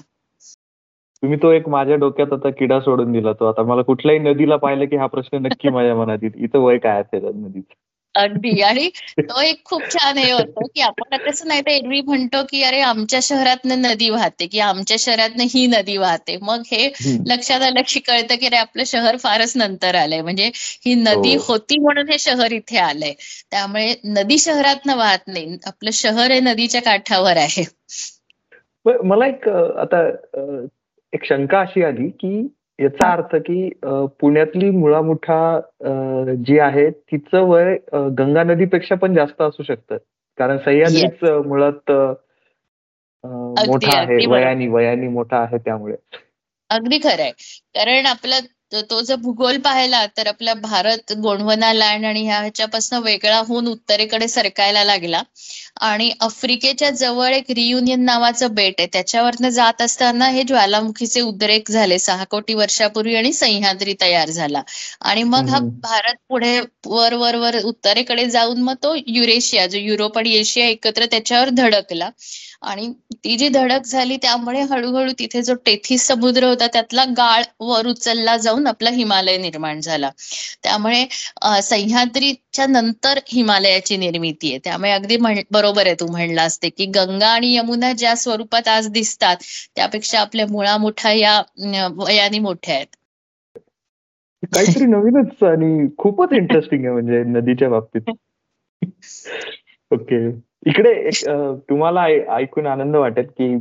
तुम्ही 1.22 1.38
तो 1.38 1.52
एक 1.52 1.68
माझ्या 1.70 1.96
डोक्यात 1.96 2.34
आता 2.34 2.50
किडा 2.50 2.80
सोडून 2.80 3.12
दिला 3.12 3.34
तो. 3.34 3.46
आता 3.46 3.64
मला 3.64 3.82
कुठल्याही 3.82 4.20
नदीला 4.20 4.56
पाहिलं 4.56 4.86
की 4.86 4.96
हा 4.96 5.06
प्रश्न 5.06 5.38
नक्की 5.38 5.70
माझ्या 5.70 5.96
मनात 5.96 6.18
येईल. 6.22 6.44
इथं 6.44 6.60
वय 6.60 6.78
काय 6.78 7.02
असेल 7.02 7.26
नदीचं? 7.26 7.74
अगदी. 8.16 8.62
आणि 8.62 8.90
तो 9.20 9.42
एक 9.42 9.64
खूप 9.66 9.82
छान 9.94 10.18
हे 10.18 10.32
होतं 10.32 10.66
की 10.76 10.82
आपण 10.82 11.18
कसं 11.18 11.48
नाही 11.48 11.62
तर 11.62 11.70
एरवी 11.70 12.02
म्हणतो 12.02 12.38
की 12.44 12.62
अरे 12.64 12.80
आमच्या 12.82 13.20
शहरातनं 13.24 13.82
नदी 13.82 14.10
वाहते 14.10 14.46
की 14.48 14.60
आमच्या 14.60 14.98
शहरातनं 15.00 15.44
ही 15.44 15.66
नदी 15.68 15.98
वाहते. 15.98 16.38
मग 16.42 16.62
हे 16.72 16.88
लक्षात 17.28 17.62
आलं 17.62 17.82
की 17.88 18.00
कळतं 18.00 18.36
की 18.36 18.46
अरे 18.46 18.56
आपलं 18.56 18.84
शहर 18.84 19.18
फारच 19.18 19.54
नंतर 19.58 19.96
आलंय. 19.96 20.22
म्हणजे 20.22 20.50
ही 20.56 20.96
नदी 20.96 21.36
हो. 21.36 21.44
होती 21.48 21.80
म्हणून 21.80 22.10
हे 22.10 22.18
शहर 22.18 22.52
इथे 22.52 22.78
आलंय. 22.78 23.14
त्यामुळे 23.52 23.94
नदी 24.06 24.38
शहरातनं 24.38 24.98
वाहत 24.98 25.28
नाही. 25.28 25.58
आपलं 25.66 25.90
शहर 25.94 26.32
हे 26.32 26.40
नदीच्या 26.40 26.82
काठावर 26.82 27.38
आहे. 27.38 27.64
मला 29.04 29.28
एक 29.28 29.50
आता 29.50 30.10
एक 31.18 31.26
शंका 31.26 31.60
अशी 31.62 31.84
आली 31.84 32.10
की 32.22 32.48
याचा 32.80 33.12
अर्थ 33.12 33.36
की 33.36 33.70
पुण्यातली 34.22 34.70
मुळामुठा 34.70 35.40
जी 36.46 36.58
आहे 36.60 36.90
तिचं 36.90 37.48
वय 37.50 37.78
गंगा 38.18 38.44
नदीपेक्षा 38.44 38.96
पण 38.96 39.16
जास्त 39.16 39.42
असू 39.42 39.64
शकतं. 39.64 39.98
कारण 40.38 40.58
सह्याद्रीच 40.58 41.24
मुळात 41.46 41.92
मोठा 43.68 43.98
आहे 43.98 44.26
वयानी 44.28 44.68
वयानी 44.68 45.08
मोठा 45.08 45.38
आहे 45.38 45.58
त्यामुळे. 45.58 45.96
अगदी 46.70 46.98
खरंय. 46.98 47.32
कारण 47.76 48.06
आपला 48.06 48.40
तो 48.72 49.02
जर 49.02 49.16
भूगोल 49.18 49.58
पाहिला 49.60 50.06
तर 50.18 50.28
आपला 50.28 50.54
भारत 50.56 51.12
गोंडवना 51.18 51.72
लँड 51.74 52.06
आणि 52.06 52.24
ह्याच्यापासून 52.26 53.00
वेगळा 53.04 53.38
होऊन 53.48 53.68
उत्तरेकडे 53.68 54.28
सरकायला 54.28 54.84
लागला. 54.84 55.22
आणि 55.82 56.10
आफ्रिकेच्या 56.22 56.90
जवळ 56.92 57.34
एक 57.34 57.52
रियुनियन 57.52 58.04
नावाचं 58.06 58.54
बेट 58.56 58.80
आहे. 58.80 58.88
त्याच्यावरनं 58.94 59.50
जात 59.50 59.82
असताना 59.82 60.28
हे 60.30 60.44
ज्वालामुखीचे 60.44 61.22
उद्रेक 61.22 61.72
झाले. 61.72 62.00
सहा 62.00 62.24
कोटी 62.30 62.54
वर्षापूर्वी 62.56 63.16
आणि 63.16 63.34
सह्याद्री 63.34 63.94
तयार 64.02 64.30
झाला. 64.30 64.62
आणि 65.02 65.24
मग 65.26 65.50
हा 65.50 65.60
भारत 65.82 66.16
पुढे 66.30 66.60
वर 66.88 67.14
वर 67.16 67.36
वर 67.38 67.58
उत्तरेकडे 67.64 68.26
जाऊन 68.30 68.62
मग 68.64 68.76
तो 68.84 68.94
युरेशिया 69.08 69.66
जो 69.68 69.78
युरोप 69.80 70.18
आणि 70.18 70.36
एशिया 70.36 70.68
एकत्र 70.68 71.06
त्याच्यावर 71.06 71.50
धडकला. 71.54 72.10
आणि 72.62 72.94
ती 73.14 73.38
जी 73.38 73.48
धडक 73.50 73.86
झाली 73.86 74.18
त्यामुळे 74.18 74.62
हळूहळू 74.62 75.12
तिथे 75.20 75.42
जो 75.42 75.54
टेथीस 75.56 76.08
समुद्र 76.08 76.44
होता 76.44 76.68
त्यातला 76.68 77.04
गाळ 77.18 77.44
वर 77.60 77.88
उचलला 77.88 78.38
जाऊन 78.38 78.68
आपला 78.68 78.90
हिमालय 78.90 79.38
निर्माण 79.38 79.80
झाला. 79.80 80.10
त्यामुळे 80.64 81.06
सह्याद्रीच्या 81.64 82.66
नंतर 82.68 83.20
हिमालयाची 83.28 83.98
निर्मिती 83.98 84.50
आहे. 84.50 84.60
त्यामुळे 84.64 84.92
अगदी 84.92 85.18
बरोबर 85.52 85.86
आहे 85.86 85.96
तू 86.00 86.08
म्हणला 86.08 86.44
असते 86.44 86.70
की 86.70 86.86
गंगा 86.86 87.28
आणि 87.28 87.56
यमुना 87.56 87.94
ज्या 87.94 88.16
स्वरूपात 88.16 88.68
आज 88.68 88.90
दिसतात 88.90 89.38
त्यापेक्षा 89.76 90.20
आपल्या 90.20 90.46
मुळामुठा 90.48 91.12
या 91.12 91.42
वयाने 91.96 92.40
मोठ्या 92.40 92.76
आहेत. 92.76 92.88
काहीतरी 94.44 94.86
नवीनच 94.86 95.44
आणि 95.44 95.88
खूपच 95.98 96.34
इंटरेस्टिंग 96.34 96.84
आहे 96.86 96.94
म्हणजे 96.94 97.24
नदीच्या 97.24 97.70
बाबतीत. 97.70 98.10
ओके 99.92 100.18
इकडे 100.68 101.10
तुम्हाला 101.70 102.04
ऐकून 102.36 102.66
आनंद 102.68 102.96
वाटेल 102.96 103.26
की 103.38 103.54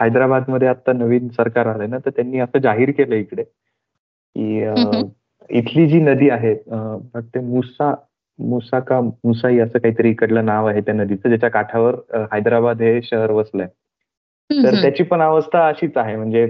हैदराबादमध्ये 0.00 0.68
आता 0.68 0.92
नवीन 0.92 1.28
सरकार 1.28 1.66
आलंय 1.66 1.86
ना 1.86 1.98
तर 1.98 2.10
त्यांनी 2.10 2.38
असं 2.38 2.58
जाहीर 2.58 2.90
केलं 2.90 3.14
इकडे 3.14 3.42
की 3.42 4.60
इथली 5.50 5.86
जी 5.86 6.00
नदी 6.00 6.30
आहे 6.30 6.54
ते 7.16 7.40
मुसा 7.40 7.94
मुसा 8.38 8.78
का 8.80 9.00
मुसाई 9.00 9.58
असं 9.58 9.78
काहीतरी 9.78 10.10
इकडलं 10.10 10.44
नाव 10.44 10.66
आहे 10.68 10.80
त्या 10.80 10.94
नदीचं 10.94 11.28
ज्याच्या 11.28 11.48
काठावर 11.50 11.94
हैदराबाद 12.32 12.82
हे 12.82 13.00
शहर 13.02 13.30
वसलंय. 13.30 13.66
तर 14.50 14.80
त्याची 14.82 15.02
पण 15.02 15.20
अवस्था 15.22 15.66
अशीच 15.68 15.96
आहे. 15.96 16.16
म्हणजे 16.16 16.44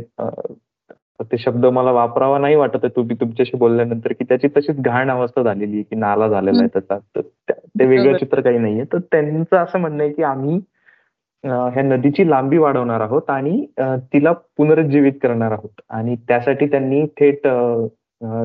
ते 1.30 1.38
शब्द 1.38 1.64
मला 1.66 1.90
वापरावा 1.92 2.38
नाही 2.38 2.54
वाटत 2.56 2.84
तुम्ही 2.96 3.16
तुमच्याशी 3.20 3.56
बोलल्यानंतर 3.58 4.12
की 4.12 4.24
त्याची 4.28 4.48
तशीच 4.56 4.80
घाण 4.80 5.10
अवस्था 5.10 5.42
झालेली 5.42 5.76
आहे 5.76 5.82
की 5.82 5.96
नाला 5.96 6.28
झालेला 6.28 6.62
आहे 6.62 6.78
त्याचा. 6.78 6.98
ते 7.78 7.86
वेगळं 7.86 8.16
चित्र 8.18 8.40
काही 8.40 8.58
नाहीये. 8.58 8.84
तर 8.92 8.98
त्यांचं 9.12 9.56
असं 9.56 9.78
म्हणणं 9.80 10.02
आहे 10.04 10.12
की 10.12 10.22
आम्ही 10.22 10.60
ह्या 11.44 11.82
नदीची 11.82 12.28
लांबी 12.30 12.58
वाढवणार 12.58 13.00
आहोत 13.00 13.30
आणि 13.30 13.64
तिला 14.12 14.32
पुनरुज्जीवित 14.56 15.12
करणार 15.22 15.52
आहोत. 15.52 15.80
आणि 15.90 16.16
त्यासाठी 16.28 16.66
त्यांनी 16.70 17.04
थेट 17.20 17.46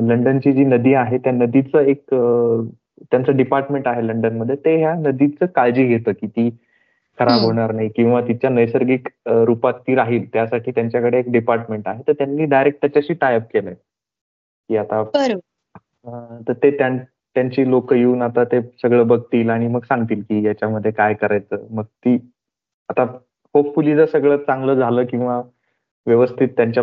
लंडनची 0.08 0.52
जी 0.52 0.64
नदी 0.64 0.94
आहे 0.94 1.18
त्या 1.24 1.32
नदीचं 1.32 1.78
एक 1.80 2.04
त्यांचं 2.10 3.36
डिपार्टमेंट 3.36 3.88
आहे 3.88 4.06
लंडनमध्ये. 4.06 4.56
ते 4.56 4.76
ह्या 4.78 4.94
नदीचं 4.98 5.46
काळजी 5.54 5.86
घेतं 5.86 6.12
की 6.20 6.26
ती 6.26 6.48
खराब 7.18 7.40
होणार 7.40 7.72
नाही 7.72 7.88
किंवा 7.96 8.20
तिच्या 8.20 8.50
नैसर्गिक 8.50 9.08
रूपात 9.46 9.74
ती 9.86 9.94
राहील 9.94 10.24
त्यासाठी 10.32 10.70
त्यांच्याकडे 10.70 11.18
एक 11.18 11.30
डिपार्टमेंट 11.32 11.88
आहे. 11.88 12.02
तर 12.08 12.12
त्यांनी 12.12 12.44
डायरेक्ट 12.46 12.80
त्याच्याशी 12.80 13.14
टायअप 13.14 13.42
केलंय. 13.52 13.74
की 14.70 14.76
आता 14.76 15.02
तर 16.48 16.52
ते 16.62 16.70
त्यांची 17.36 17.68
लोक 17.70 17.92
येऊन 17.92 18.22
आता 18.22 18.44
ते 18.44 18.60
सगळं 18.82 19.06
बघतील 19.06 19.50
आणि 19.50 19.66
मग 19.68 19.84
सांगतील 19.84 20.22
की 20.22 20.44
याच्यामध्ये 20.46 20.90
काय 20.92 21.14
करायचं. 21.14 21.66
मग 21.70 21.84
ती 21.84 22.16
आता 22.88 23.02
होपफुली 23.54 23.94
जर 23.96 24.06
सगळं 24.06 24.36
चांगलं 24.36 24.74
झालं 24.74 25.04
किंवा 25.04 25.40
व्यवस्थित 26.06 26.48
त्यांच्या 26.56 26.82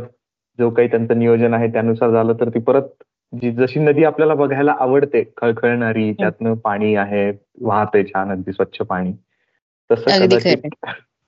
जो 0.60 0.70
काही 0.70 0.88
त्यांचं 0.88 1.20
नियोजन 1.20 1.54
आहे 1.54 1.68
त्यानुसार 1.68 2.12
झालं 2.12 2.34
तर 2.40 2.50
ती 2.50 2.60
परत 2.60 3.04
जी 3.34 3.52
जशी 3.52 3.80
नदी 3.80 4.04
आपल्याला 4.04 4.34
बघायला 4.36 4.76
आवडते 4.80 5.24
खळखळणारी 5.38 6.12
त्यातनं 6.14 6.54
पाणी 6.54 6.96
आहे 6.96 7.32
वाहतंय 7.62 8.04
छान 8.04 8.32
अगदी 8.32 8.52
स्वच्छ 8.54 8.82
पाणी. 8.82 9.12
तसं 9.92 10.26
कदाचित 10.26 10.86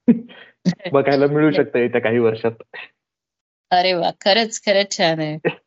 बघायला 0.93 1.27
मिळू 1.27 1.51
शकतं 1.51 1.79
येत्या 1.79 2.01
काही 2.01 2.19
वर्षात. 2.19 2.51
अरे 3.71 3.93
वा 3.93 4.11
खरंच 4.21 4.61
खरंच 4.65 4.97
छान 4.97 5.19
आहे. 5.19 5.37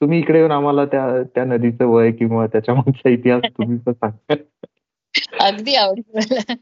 तुम्ही 0.00 0.18
इकडे 0.18 0.38
येऊन 0.38 0.50
आम्हाला 0.50 0.84
त्या 0.84 1.22
त्या 1.22 1.44
नदीचं 1.44 1.84
वय 1.86 2.12
किंवा 2.12 2.46
त्याच्या 2.46 2.74
मागचा 2.74 3.08
इतिहास 3.08 3.42
तुम्ही 3.44 3.78
पण 3.78 3.92
सांगा. 3.92 4.34
अगदी 5.46 5.74
आवडेल 5.74 6.54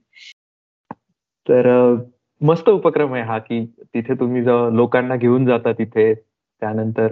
तर 1.49 1.95
मस्त 2.41 2.68
उपक्रम 2.68 3.14
आहे 3.14 3.22
हा 3.22 3.38
की 3.38 3.66
तिथे 3.80 4.14
तुम्ही 4.14 4.43
लोकांना 4.76 5.16
घेऊन 5.16 5.47
जाता 5.47 5.72
तिथे. 5.72 6.14
त्यानंतर 6.62 7.09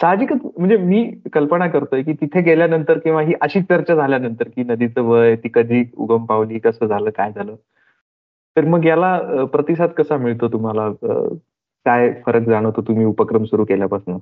साहजिकच 0.00 0.38
म्हणजे 0.58 0.76
मी 0.76 1.10
कल्पना 1.32 1.66
करतोय 1.66 2.02
की 2.02 2.12
तिथे 2.12 2.40
गेल्यानंतर 2.40 2.98
किंवा 2.98 3.22
ही 3.22 3.34
अशी 3.40 3.62
चर्चा 3.62 3.94
झाल्यानंतर 3.94 4.48
की 4.48 4.62
नदीचं 4.64 5.02
वय 5.02 5.36
ती 5.36 5.48
कधी 5.54 5.84
उगम 5.96 6.24
पावली 6.24 6.58
कसं 6.58 6.86
झालं 6.86 7.10
काय 7.10 7.32
झालं? 7.32 7.54
तर 8.56 8.64
मग 8.64 8.84
याला 8.84 9.18
प्रतिसाद 9.44 9.90
कसा 9.90 10.16
मिळतो 10.16 10.48
तुम्हाला? 10.48 10.88
काय 11.86 12.12
फरक 12.26 12.42
जाणवतो 12.42 12.82
तुम्ही 12.82 13.04
उपक्रम 13.04 13.44
सुरू 13.44 13.64
केल्यापासून? 13.64 14.18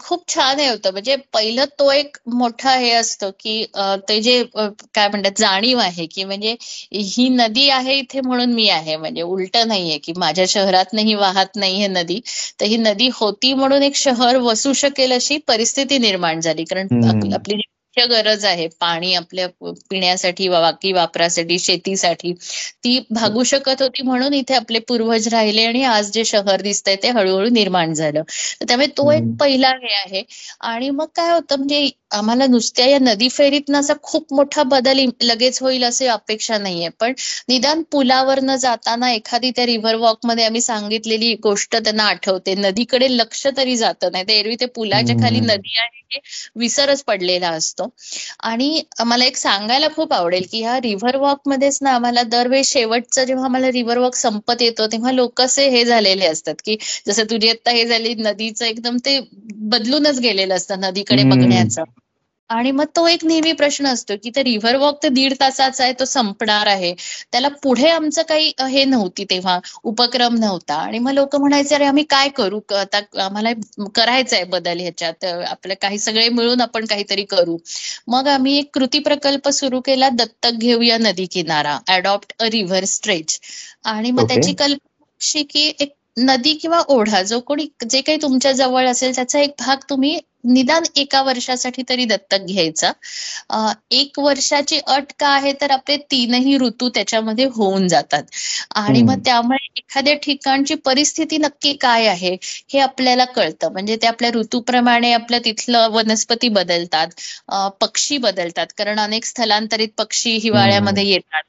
खूप 0.00 0.24
छान 0.28 0.58
हे 0.60 0.66
होतं. 0.68 0.90
म्हणजे 0.92 1.14
पहिलं 1.32 1.64
तो 1.78 1.90
एक 1.92 2.16
मोठा 2.34 2.72
हे 2.74 2.90
असतं 2.92 3.30
की 3.40 3.64
ते 4.08 4.20
जे 4.22 4.42
काय 4.54 5.08
म्हणतात 5.08 5.38
जाणीव 5.38 5.78
आहे 5.78 6.06
की 6.06 6.24
म्हणजे 6.24 6.54
ही 6.94 7.28
नदी 7.30 7.68
आहे 7.70 7.94
इथे 7.98 8.20
म्हणून 8.20 8.52
मी 8.54 8.68
आहे. 8.70 8.96
म्हणजे 8.96 9.22
उलट 9.22 9.56
नाहीये 9.66 9.98
की 9.98 10.12
माझ्या 10.16 10.44
शहरातनही 10.48 11.14
वाहत 11.14 11.56
नाही 11.56 11.80
हे 11.80 11.88
नदी. 11.88 12.20
तर 12.60 12.66
ही 12.66 12.76
नदी 12.78 13.08
होती 13.14 13.52
म्हणून 13.54 13.82
एक 13.82 13.96
शहर 13.96 14.36
वसू 14.42 14.72
शकेल 14.74 15.12
अशी 15.12 15.38
परिस्थिती 15.48 15.98
निर्माण 15.98 16.40
झाली. 16.40 16.64
कारण 16.64 17.32
आपली 17.34 17.60
मुख्य 17.96 18.06
गरज 18.08 18.44
आहे 18.44 18.66
पाणी 18.80 19.12
आपल्या 19.14 19.46
पिण्यासाठी 19.90 20.48
बाकी 20.48 20.92
वापरासाठी 20.92 21.58
शेतीसाठी. 21.58 22.32
ती 22.84 22.98
भागू 23.10 23.42
शकत 23.44 23.82
होती 23.82 24.02
म्हणून 24.02 24.34
इथे 24.34 24.54
आपले 24.54 24.78
पूर्वज 24.88 25.28
राहिले 25.28 25.64
आणि 25.64 25.82
आज 25.86 26.10
जे 26.12 26.24
शहर 26.26 26.60
दिसतंय 26.62 26.96
ते 27.02 27.08
हळूहळू 27.10 27.48
निर्माण 27.50 27.92
झालं. 27.94 28.22
त्यामुळे 28.60 28.86
तो 28.96 29.10
एक 29.12 29.34
पहिला 29.40 29.68
हे 29.78 29.94
आहे. 29.94 30.22
आणि 30.62 30.90
मग 30.92 31.06
काय 31.16 31.32
होतं 31.32 31.56
म्हणजे 31.56 31.88
आम्हाला 32.10 32.46
नुसत्या 32.46 32.86
या 32.86 32.98
नदी 33.00 33.28
फेरीतनं 33.28 33.78
असा 33.80 33.94
खूप 34.02 34.32
मोठा 34.34 34.62
बदल 34.64 34.98
लगेच 35.22 35.58
होईल 35.62 35.84
असे 35.84 36.06
अपेक्षा 36.08 36.58
नाहीये. 36.58 36.88
पण 36.90 37.12
निदान 37.48 37.82
पुलावरनं 37.92 38.56
जाताना 38.56 39.10
एखादी 39.12 39.50
त्या 39.56 39.66
रिव्हर 39.66 39.94
वॉकमध्ये 39.96 40.44
आम्ही 40.44 40.60
सांगितलेली 40.60 41.34
गोष्ट 41.42 41.76
त्यांना 41.76 42.04
आठवते. 42.04 42.54
नदीकडे 42.56 43.08
लक्ष 43.16 43.46
तरी 43.56 43.76
जातं 43.76 44.12
नाही. 44.12 44.24
तर 44.24 44.32
एरवी 44.32 44.56
ते 44.60 44.66
पुलाच्या 44.74 45.16
खाली 45.20 45.40
नदी 45.42 45.78
आहे 45.78 45.96
हे 46.10 46.20
विसरच 46.56 47.02
पडलेला 47.04 47.48
असतो. 47.50 47.88
आणि 48.40 48.82
मला 49.06 49.24
एक 49.24 49.36
सांगायला 49.36 49.88
खूप 49.96 50.12
आवडेल 50.12 50.46
की 50.50 50.60
ह्या 50.62 50.78
रिव्हर 50.80 51.16
वॉक 51.16 51.40
मध्येच 51.46 51.78
ना 51.82 51.90
आम्हाला 51.90 52.22
दरवेळी 52.24 52.64
शेवटचं 52.64 53.24
जेव्हा 53.24 53.44
आम्हाला 53.44 53.70
रिव्हर 53.72 53.98
वॉक 53.98 54.14
संपत 54.14 54.62
येतो 54.62 54.86
तेव्हा 54.86 55.12
लोक 55.12 55.40
असे 55.42 55.68
हे 55.70 55.84
झालेले 55.84 56.26
असतात 56.26 56.54
की 56.64 56.76
जसं 57.06 57.24
तुझी 57.30 57.48
आता 57.50 57.70
हे 57.70 57.84
झाली 57.86 58.14
नदीचं 58.14 58.64
एकदम 58.66 58.96
ते 59.04 59.18
बदलूनच 59.70 60.18
गेलेलं 60.20 60.54
असतं 60.54 60.80
नदीकडे 60.80 61.22
बघण्याचं. 61.24 61.82
आणि 62.50 62.70
मग 62.70 62.84
तो 62.96 63.06
एक 63.08 63.24
नेहमी 63.24 63.52
प्रश्न 63.52 63.86
असतो 63.86 64.14
की 64.22 64.30
ते 64.36 64.42
रिव्हर 64.44 64.76
वॉक 64.76 65.02
तर 65.02 65.08
दीड 65.08 65.32
तासाचा 65.40 65.84
आहे 65.84 65.92
तो 66.00 66.04
संपणार 66.04 66.66
आहे. 66.66 66.92
त्याला 67.32 67.48
पुढे 67.62 67.88
आमचं 67.90 68.22
काही 68.28 68.52
हे 68.68 68.84
नव्हती 68.84 69.24
तेव्हा 69.30 69.58
उपक्रम 69.84 70.34
नव्हता. 70.38 70.74
आणि 70.76 70.98
मग 70.98 71.12
लोक 71.12 71.36
म्हणायचे 71.36 71.74
अरे 71.74 71.84
आम्ही 71.84 72.04
काय 72.10 72.28
करू? 72.36 72.60
आता 72.78 73.00
आम्हाला 73.24 73.52
करायचं 73.94 74.36
आहे 74.36 74.44
बदल 74.46 74.80
ह्याच्यात. 74.80 75.24
आपलं 75.48 75.74
काही 75.82 75.98
सगळे 75.98 76.28
मिळून 76.30 76.60
आपण 76.60 76.84
काहीतरी 76.86 77.24
करू. 77.26 77.56
मग 78.08 78.28
आम्ही 78.28 78.56
एक 78.58 78.70
कृती 78.74 78.98
प्रकल्प 79.00 79.48
सुरू 79.50 79.80
केला 79.80 80.08
दत्तक 80.12 80.58
घेऊया 80.58 80.98
नदी 81.00 81.26
किनारा. 81.32 81.78
अडॉप्ट 81.88 82.32
अ 82.40 82.48
रिव्हर 82.52 82.84
स्ट्रेच 82.86 83.38
आणि 83.86 84.10
मग 84.10 84.28
त्याची 84.28 84.52
कल्पना 84.54 85.42
की 85.50 85.72
एक 85.80 85.92
नदी 86.18 86.52
किंवा 86.54 86.80
ओढा 86.88 87.22
जो 87.22 87.38
कोणी 87.40 87.66
जे 87.90 88.00
काही 88.00 88.18
तुमच्या 88.22 88.52
जवळ 88.52 88.86
असेल 88.88 89.14
त्याचा 89.16 89.40
एक 89.40 89.54
भाग 89.58 89.84
तुम्ही 89.90 90.18
निदान 90.46 90.82
एका 90.96 91.20
वर्षासाठी 91.22 91.82
तरी 91.88 92.04
दत्तक 92.04 92.44
घ्यायचा. 92.46 92.90
एक 93.92 94.18
वर्षाची 94.18 94.78
अट 94.88 95.12
का 95.20 95.28
आहे 95.28 95.52
तर 95.60 95.70
आपले 95.70 95.96
तीनही 96.10 96.56
ऋतू 96.58 96.88
त्याच्यामध्ये 96.88 97.44
होऊन 97.54 97.88
जातात. 97.88 98.22
आणि 98.76 99.02
मग 99.02 99.20
त्यामुळे 99.24 99.66
एखाद्या 99.78 100.14
ठिकाणची 100.22 100.74
परिस्थिती 100.84 101.38
नक्की 101.38 101.72
काय 101.80 102.06
आहे 102.06 102.36
हे 102.72 102.78
आपल्याला 102.80 103.24
कळतं. 103.26 103.72
म्हणजे 103.72 103.96
ते 104.02 104.06
आपल्या 104.06 104.30
ऋतूप्रमाणे 104.34 105.12
आपल्या 105.12 105.38
तिथलं 105.44 105.88
वनस्पती 105.92 106.48
बदलतात 106.50 107.08
पक्षी 107.80 108.18
बदलतात. 108.18 108.66
कारण 108.78 108.98
अनेक 109.00 109.24
स्थलांतरित 109.24 109.88
पक्षी 109.98 110.36
हिवाळ्यामध्ये 110.38 111.04
येतात. 111.06 111.42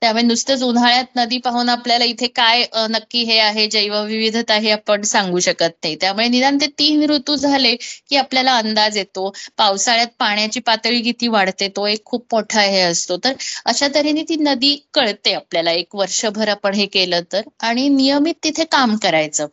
त्यामुळे 0.00 0.22
नुसतंच 0.24 0.62
उन्हाळ्यात 0.62 1.16
नदी 1.16 1.38
पाहून 1.44 1.68
आपल्याला 1.68 2.04
इथे 2.04 2.26
काय 2.36 2.64
नक्की 2.90 3.22
हे 3.24 3.38
आहे 3.40 3.66
जैवविविधता 3.68 4.54
हे 4.56 4.70
आपण 4.70 5.02
सांगू 5.04 5.38
शकत 5.40 5.70
नाही. 5.84 5.96
त्यामुळे 6.00 6.28
निदान 6.28 6.58
ते 6.60 6.66
तीन 6.78 7.02
ऋतू 7.10 7.36
झाले 7.36 7.74
की 8.08 8.16
आपल्याला 8.16 8.56
अंदाज 8.58 8.96
येतो. 8.98 9.30
पावसाळ्यात 9.58 10.08
पाण्याची 10.18 10.60
पातळी 10.60 11.00
किती 11.02 11.28
वाढते 11.28 11.68
तो 11.76 11.86
एक 11.86 12.04
खूप 12.04 12.24
मोठा 12.32 12.62
हे 12.62 12.80
असतो. 12.80 13.16
तर 13.24 13.32
अशा 13.66 13.88
तऱ्हेने 13.94 14.22
ती 14.28 14.36
नदी 14.40 14.74
कळते 14.94 15.32
आपल्याला. 15.34 15.70
एक 15.72 15.94
वर्षभर 15.96 16.48
आपण 16.48 16.74
हे 16.74 16.86
केलं 16.88 17.20
तर 17.32 17.42
आणि 17.60 17.88
नियमित 17.90 18.34
तिथे 18.44 18.64
काम 18.72 18.96
करायचं. 19.02 19.46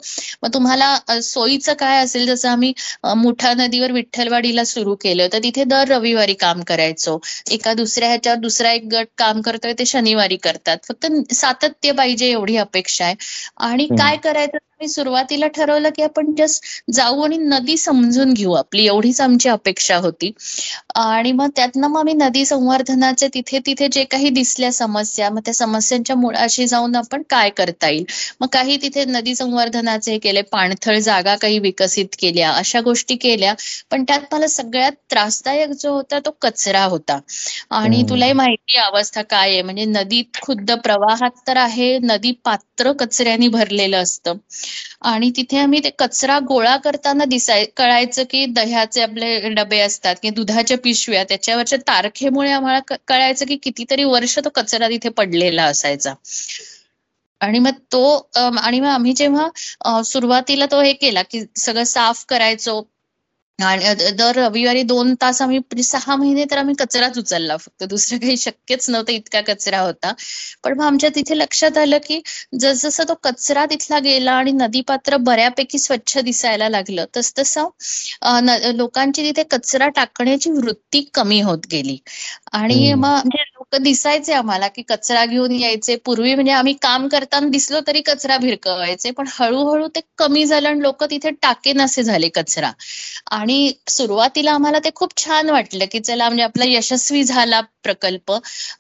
मग 0.44 0.54
तुम्हाला 0.54 1.20
सोयीचं 1.24 1.74
काय 1.80 2.04
असेल 2.04 2.26
जसं 2.28 2.50
आम्ही 2.50 2.74
मुठा 3.18 3.54
नदीवर 3.56 3.92
विठ्ठलवाडीला 3.92 4.64
सुरू 4.66 4.96
केलं 5.02 5.28
तर 5.34 5.40
तिथे 5.44 5.64
दर 5.66 5.88
रविवारी 5.90 6.34
काम 6.36 6.62
करायचो. 6.68 7.18
एका 7.52 7.74
दुसऱ्या 7.74 8.08
ह्याच्यावर 8.10 8.40
दुसरा 8.40 8.72
एक 8.74 8.88
गट 8.92 9.08
काम 9.18 9.42
करतोय 9.42 9.74
ते 9.80 9.86
शनिवार 9.86 10.17
शनिवारी 10.18 10.38
करतात. 10.38 10.78
फक्त 10.84 11.34
सातत्य 11.34 11.92
पाहिजे 11.92 12.30
एवढी 12.32 12.56
अपेक्षा 12.58 13.06
आहे. 13.06 13.16
आणि 13.60 13.86
काय 13.98 14.18
करायचं? 14.18 14.58
मी 14.82 14.88
सुरुवातीला 14.88 15.48
ठरवलं 15.50 15.90
की 15.92 16.02
आपण 16.04 16.34
जस्ट 16.38 16.66
जाऊ 16.92 17.22
आणि 17.24 17.38
नदी 17.40 17.76
समजून 17.78 18.34
घेऊ 18.34 18.52
आपली. 18.54 18.86
एवढीच 18.88 19.22
आमची 19.22 19.50
अपेक्षा 19.50 19.96
होती. 19.98 20.32
आणि 20.96 21.32
मग 21.32 21.50
त्यातनं 21.56 21.88
मग 21.88 22.00
आम्ही 22.00 22.14
नदी 22.16 22.44
संवर्धनाचे 22.46 23.28
तिथे 23.34 23.60
तिथे 23.66 23.88
जे 23.92 24.04
काही 24.06 24.30
दिसल्या 24.32 24.72
समस्या 24.74 25.30
मग 25.30 25.40
त्या 25.46 25.54
समस्यांच्या 25.54 26.16
मुळाशी 26.16 26.68
जाऊन 26.68 26.96
आपण 26.96 27.22
काय 27.30 27.50
करता 27.52 27.90
येईल? 27.90 28.06
मग 28.42 28.48
काही 28.50 28.78
तिथे 28.82 29.06
नदी 29.08 29.36
संवर्धनाचे 29.36 30.18
केले 30.20 30.42
पाणथळ 30.52 30.98
जागा 31.00 31.36
काही 31.38 31.60
विकसित 31.60 32.16
केल्या 32.20 32.52
अशा 32.52 32.82
गोष्टी 32.82 33.16
केल्या. 33.18 33.54
पण 33.92 34.04
त्यात 34.04 34.34
मला 34.34 34.48
सगळ्यात 34.50 34.92
त्रासदायक 35.12 35.70
जो 35.74 35.94
होता 35.94 36.20
तो 36.20 36.32
कचरा 36.42 36.84
होता. 36.86 37.20
आणि 37.72 38.04
तुलाही 38.10 38.34
माहिती 38.34 38.78
अवस्था 38.80 39.22
काय 39.24 39.50
आहे. 39.50 39.62
म्हणजे 39.62 39.86
नदीत 39.88 40.42
खुद्द 40.42 40.72
प्रवाहात 40.84 41.46
तर 41.48 41.58
आहे 41.58 41.98
नदी 42.04 42.32
पात्र 42.46 42.92
कचऱ्याने 43.00 43.48
भरलेलं 43.50 43.98
असतं. 43.98 44.38
आणि 45.02 45.30
तिथे 45.36 45.58
आम्ही 45.58 45.80
ते 45.84 45.90
कचरा 46.00 46.38
गोळा 46.40 46.76
करताना 46.78 47.26
दिसाय 47.26 47.66
कळायचं 47.78 48.24
की 48.30 48.46
दह्याचे 48.46 49.02
आपले 49.02 49.50
डबे 49.50 49.80
असतात 49.80 50.16
की 50.22 50.30
दुधाच्या 50.30 50.78
पिशव्या 50.78 51.24
त्याच्यावरच्या 51.24 51.80
तारखेमुळे 51.88 52.52
आम्हाला 52.52 52.96
कळायचं 53.08 53.46
की 53.46 53.56
कितीतरी 53.56 54.04
वर्ष 54.04 54.38
तो 54.40 54.50
कचरा 54.56 54.90
तिथे 54.90 55.10
पडलेला 55.10 55.64
असायचा. 55.64 56.14
आणि 57.42 57.60
मग 57.60 57.72
तो 57.92 58.30
आणि 58.36 58.80
मग 58.80 58.88
आम्ही 58.88 59.14
जेव्हा 59.14 60.02
सुरुवातीला 60.04 60.66
तो 60.72 60.82
हे 60.82 60.94
केला 60.94 61.22
की 61.22 61.44
सगळं 61.56 61.84
साफ 61.84 62.24
करायचो 62.30 62.82
आणि 63.60 63.94
दर 64.14 64.36
रविवारी 64.38 64.82
दोन 64.84 65.14
तास 65.22 65.42
आम्ही 65.42 65.58
म्हणजे 65.60 65.84
सहा 65.84 66.16
महिने 66.16 66.44
तर 66.52 66.58
आम्ही 66.58 66.74
कचराच 66.80 67.18
उचलला. 67.18 67.56
फक्त 67.58 67.84
दुसरं 67.86 68.18
काही 68.20 68.36
शक्यच 68.38 68.90
नव्हतं 68.90 69.12
इतका 69.14 69.42
कचरा 69.44 69.80
होता. 69.80 70.12
पण 70.64 70.74
मग 70.74 70.84
आमच्या 70.86 71.10
तिथे 71.16 71.38
लक्षात 71.38 71.78
आलं 71.78 71.98
की 72.06 72.20
जसजसा 72.60 73.04
तो 73.04 73.14
कचरा 73.24 73.66
तिथला 73.66 74.00
गेला 74.02 74.32
आणि 74.34 74.52
नदीपात्र 74.54 75.18
बऱ्यापैकी 75.22 75.80
स्वच्छ 75.80 76.18
दिसायला 76.20 76.70
लागलं 76.70 77.06
तस 77.12 77.34
तसं 77.40 77.70
लोकांची 78.76 79.24
तिथे 79.24 79.44
कचरा 79.52 79.88
टाकण्याची 79.96 80.52
वृत्ती 80.52 81.02
कमी 81.14 81.40
होत 81.42 81.66
गेली. 81.72 81.98
आणि 82.54 82.94
मग 82.96 83.08
म्हणजे 83.08 83.44
लोक 83.72 83.82
दिसायचे 83.82 84.34
आम्हाला 84.34 84.68
की 84.70 84.82
कचरा 84.90 85.24
घेऊन 85.26 85.52
यायचे. 85.54 85.96
पूर्वी 86.06 86.34
म्हणजे 86.36 86.52
आम्ही 86.54 86.74
काम 86.82 87.08
करताना 87.08 87.48
दिसलो 87.50 87.80
तरी 87.88 88.02
कचरा 88.06 88.38
भिरकवायचे 88.40 89.12
पण 89.12 89.28
हळूहळू 89.32 89.88
ते 89.96 90.00
कमी 90.18 90.46
झालं 90.46 90.70
आणि 90.70 90.82
लोक 90.82 91.04
तिथे 91.06 91.32
टाके 91.42 91.74
नसे 91.76 92.04
झाले 92.04 92.30
कचरा. 92.30 92.72
आणि 93.32 93.72
सुरुवातीला 93.90 94.52
आम्हाला 94.54 94.80
ते 94.82 94.90
खूप 94.96 95.18
छान 95.18 95.50
वाटलं 95.50 95.86
की 95.92 96.00
चला 96.02 96.28
म्हणजे 96.28 96.44
आपला 96.44 96.66
यशस्वी 96.68 97.24
झाला 97.26 97.62
प्रकल्प. 97.84 98.32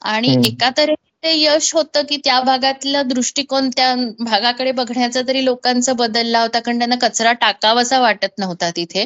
आणि 0.03 0.35
एका 0.43 0.69
तऱ्हे 0.77 0.95
ते 1.23 1.31
यश 1.33 1.73
होतं 1.75 2.03
की 2.09 2.17
त्या 2.17 2.39
भागातला 2.41 3.01
दृष्टिकोन 3.03 3.69
त्या 3.69 3.93
भागाकडे 4.19 4.71
बघण्याचा 4.71 5.21
तरी 5.27 5.43
लोकांचा 5.45 5.93
बदलला 5.93 6.41
होता 6.41 6.59
कारण 6.59 6.77
त्यांना 6.77 6.95
कचरा 7.01 7.31
टाकावासा 7.41 7.99
वाटत 7.99 8.37
नव्हता 8.39 8.69
तिथे. 8.75 9.05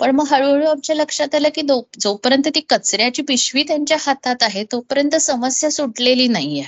पण 0.00 0.14
मग 0.16 0.26
हळूहळू 0.30 0.66
आमच्या 0.66 0.96
लक्षात 0.96 1.34
आलं 1.34 1.48
की 1.54 1.62
जोपर्यंत 2.00 2.48
ती 2.54 2.60
कचऱ्याची 2.68 3.22
पिशवी 3.22 3.62
त्यांच्या 3.62 3.96
हातात 4.00 4.42
आहे 4.42 4.64
तोपर्यंत 4.72 5.16
समस्या 5.20 5.70
सुटलेली 5.70 6.26
नाहीये. 6.28 6.62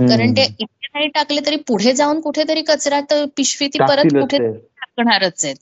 कारण 0.00 0.32
ते 0.32 0.42
इथे 0.42 0.88
नाही 0.94 1.08
टाकले 1.08 1.40
तरी 1.46 1.56
पुढे 1.66 1.92
जाऊन 1.92 2.20
कुठेतरी 2.20 2.62
कचरा 2.62 3.00
तर 3.10 3.24
पिशवी 3.36 3.68
ती 3.68 3.78
परत 3.80 4.12
कुठे 4.12 4.38
टाकणारच 4.38 5.44
आहेत. 5.44 5.56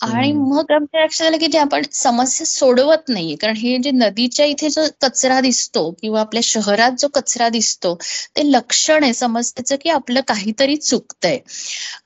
आणि 0.00 0.30
मग 0.32 0.70
आमच्या 0.72 1.02
लक्षात 1.04 1.26
आलं 1.26 1.36
की 1.38 1.46
जे 1.46 1.58
आपण 1.58 1.82
समस्या 1.92 2.46
सोडवत 2.46 3.08
नाहीये. 3.08 3.34
कारण 3.36 3.56
हे 3.56 3.76
जे 3.78 3.90
नदीच्या 3.90 4.46
इथे 4.46 4.68
जो 4.70 4.82
कचरा 5.02 5.40
दिसतो 5.40 5.90
किंवा 6.00 6.20
आपल्या 6.20 6.40
शहरात 6.44 6.92
जो 6.98 7.08
कचरा 7.14 7.48
दिसतो 7.48 7.94
ते 8.36 8.42
लक्षण 8.50 9.04
आहे. 9.04 9.12
समस्येचं 9.14 9.76
की 9.82 9.90
आपलं 9.90 10.20
काहीतरी 10.28 10.76
चुकतंय. 10.78 11.38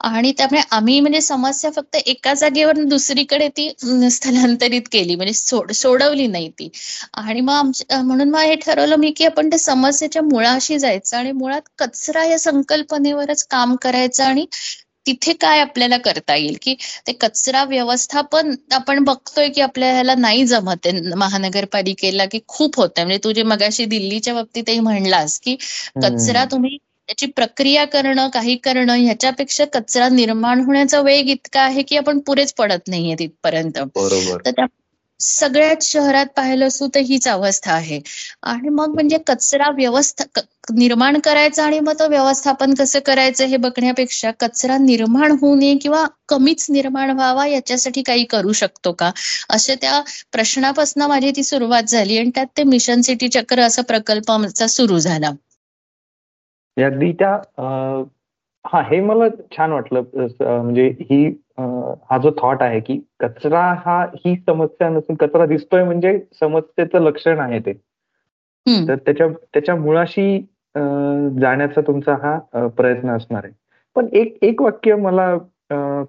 आणि 0.03 0.33
त्यामुळे 0.39 0.61
आम्ही 0.71 0.99
म्हणजे 1.01 1.21
समस्या 1.21 1.71
फक्त 1.73 1.97
एका 2.07 2.35
जागेवर 2.35 2.83
दुसरीकडे 2.89 3.49
ती 3.57 3.69
स्थलांतरित 4.11 4.83
केली. 4.93 5.15
म्हणजे 5.17 5.33
सोड 5.35 5.73
सोडवली 5.75 6.27
नाही 6.29 6.49
ती. 6.51 6.69
आणि 7.15 7.41
मग 7.41 7.53
आमच्या 7.55 8.01
म्हणून 8.03 8.31
मग 8.31 8.41
हे 8.41 8.55
ठरवलं 8.57 8.97
मी 8.97 9.11
की 9.13 9.25
आपण 9.27 9.49
त्या 9.51 9.59
समस्येच्या 9.59 10.23
मुळाशी 10.25 10.79
जायचं 10.79 11.17
आणि 11.17 11.33
मुळात 11.35 11.63
कचरा 11.79 12.25
या 12.25 12.39
संकल्पनेवरच 12.39 13.47
काम 13.49 13.75
करायचं 13.83 14.25
आणि 14.25 14.47
तिथे 15.09 15.33
काय 15.33 15.61
आपल्याला 15.61 15.97
करता 15.99 16.35
येईल? 16.37 16.57
की 16.63 16.75
ते 17.07 17.13
कचरा 17.13 17.65
व्यवस्थापन 17.65 18.55
आपण 18.73 19.05
बघतोय 19.05 19.49
की 19.49 19.61
आपल्याला 19.61 20.15
नाही 20.15 20.47
जमत 20.47 20.87
आहे. 20.87 21.01
महानगरपालिकेला 21.17 22.25
की 22.25 22.41
खूप 22.49 22.77
होत 22.77 23.01
म्हणजे 23.01 23.19
तू 23.25 23.33
जे 23.33 23.43
मगाशी 23.43 23.85
दिल्लीच्या 23.87 24.35
बाबतीतही 24.35 24.79
म्हणलास 24.81 25.39
की 25.41 25.57
कचरा 26.03 26.45
तुम्ही 26.45 26.77
त्याची 27.09 27.27
प्रक्रिया 27.27 27.85
करणं 27.85 28.29
काही 28.29 28.57
करणं 28.57 28.93
ह्याच्यापेक्षा 28.95 29.65
कचरा 29.73 30.09
निर्माण 30.09 30.61
होण्याचा 30.61 31.01
वेग 31.01 31.29
इतका 31.29 31.61
आहे 31.61 31.83
की 31.83 31.97
आपण 31.97 32.19
पुरेच 32.19 32.53
पडत 32.55 32.89
नाहीये 32.89 33.15
तिथपर्यंत. 33.19 33.79
तर 34.45 34.51
त्या 34.51 34.67
सगळ्याच 35.21 35.87
शहरात 35.93 36.27
पाहिलं 36.37 36.67
असू 36.67 36.87
तर 36.95 37.01
हीच 37.01 37.29
अवस्था 37.29 37.73
आहे. 37.73 38.01
आणि 38.43 38.69
मग 38.69 38.95
म्हणजे 38.95 39.19
कचरा 39.27 39.71
व्यवस्था 39.71 40.25
निर्माण 40.71 41.19
करायचा 41.19 41.65
आणि 41.65 41.79
मग 41.81 41.93
तो 41.93 42.09
व्यवस्थापन 42.09 42.75
कसं 42.75 42.99
करायचं 43.07 43.47
हे 43.47 43.57
बघण्यापेक्षा 43.57 44.31
कचरा 44.41 44.77
निर्माण 44.79 45.33
होऊ 45.41 45.55
नये 45.55 45.77
किंवा 45.77 46.05
कमीच 46.29 46.67
निर्माण 46.71 47.11
व्हावा 47.11 47.47
याच्यासाठी 47.47 48.03
काही 48.03 48.25
करू 48.25 48.53
शकतो 48.53 48.93
का? 48.93 49.11
अशा 49.51 49.75
त्या 49.75 50.01
प्रश्नापासून 50.33 51.03
माझी 51.03 51.31
ती 51.31 51.43
सुरुवात 51.43 51.83
झाली 51.83 52.19
आणि 52.19 52.31
त्यात 52.35 52.47
ते 52.57 52.63
मिशन 52.65 53.01
सिटी 53.01 53.29
चक्र 53.29 53.61
असा 53.61 53.83
प्रकल्प 53.83 54.31
आमचा 54.31 54.67
सुरू 54.67 54.99
झाला. 54.99 55.31
अगदी 56.77 57.13
त्या 57.13 57.35
हा 58.65 58.81
हे 58.83 59.01
मला 59.01 59.29
छान 59.57 59.73
वाटलं 59.73 60.03
म्हणजे 60.41 60.87
ही 61.01 61.25
हा 62.11 62.19
जो 62.19 62.31
थॉट 62.43 62.63
आहे 62.63 62.81
की 62.81 62.99
कचरा 63.21 63.63
हा 63.87 64.03
ही 64.17 64.35
समस्या 64.37 64.89
नसून 64.89 65.17
कचरा 65.17 65.47
दिसतोय 65.47 65.85
म्हणजे 65.85 66.19
समस्येचं 66.41 67.01
लक्षण 67.01 67.41
आहे 67.41 67.59
ते. 67.59 67.73
तर 68.89 68.97
त्याच्या 68.97 69.27
त्याच्या 69.29 69.77
मुळाशी 69.77 70.39
जाण्याचा 71.41 71.81
तुमचा 71.81 72.15
हा 72.23 72.67
प्रयत्न 72.77 73.11
असणार 73.11 73.45
आहे. 73.45 73.53
पण 73.97 74.09
एक 74.13 74.37
एक 74.43 74.63
वाक्य 74.63 74.95
मला 74.95 75.35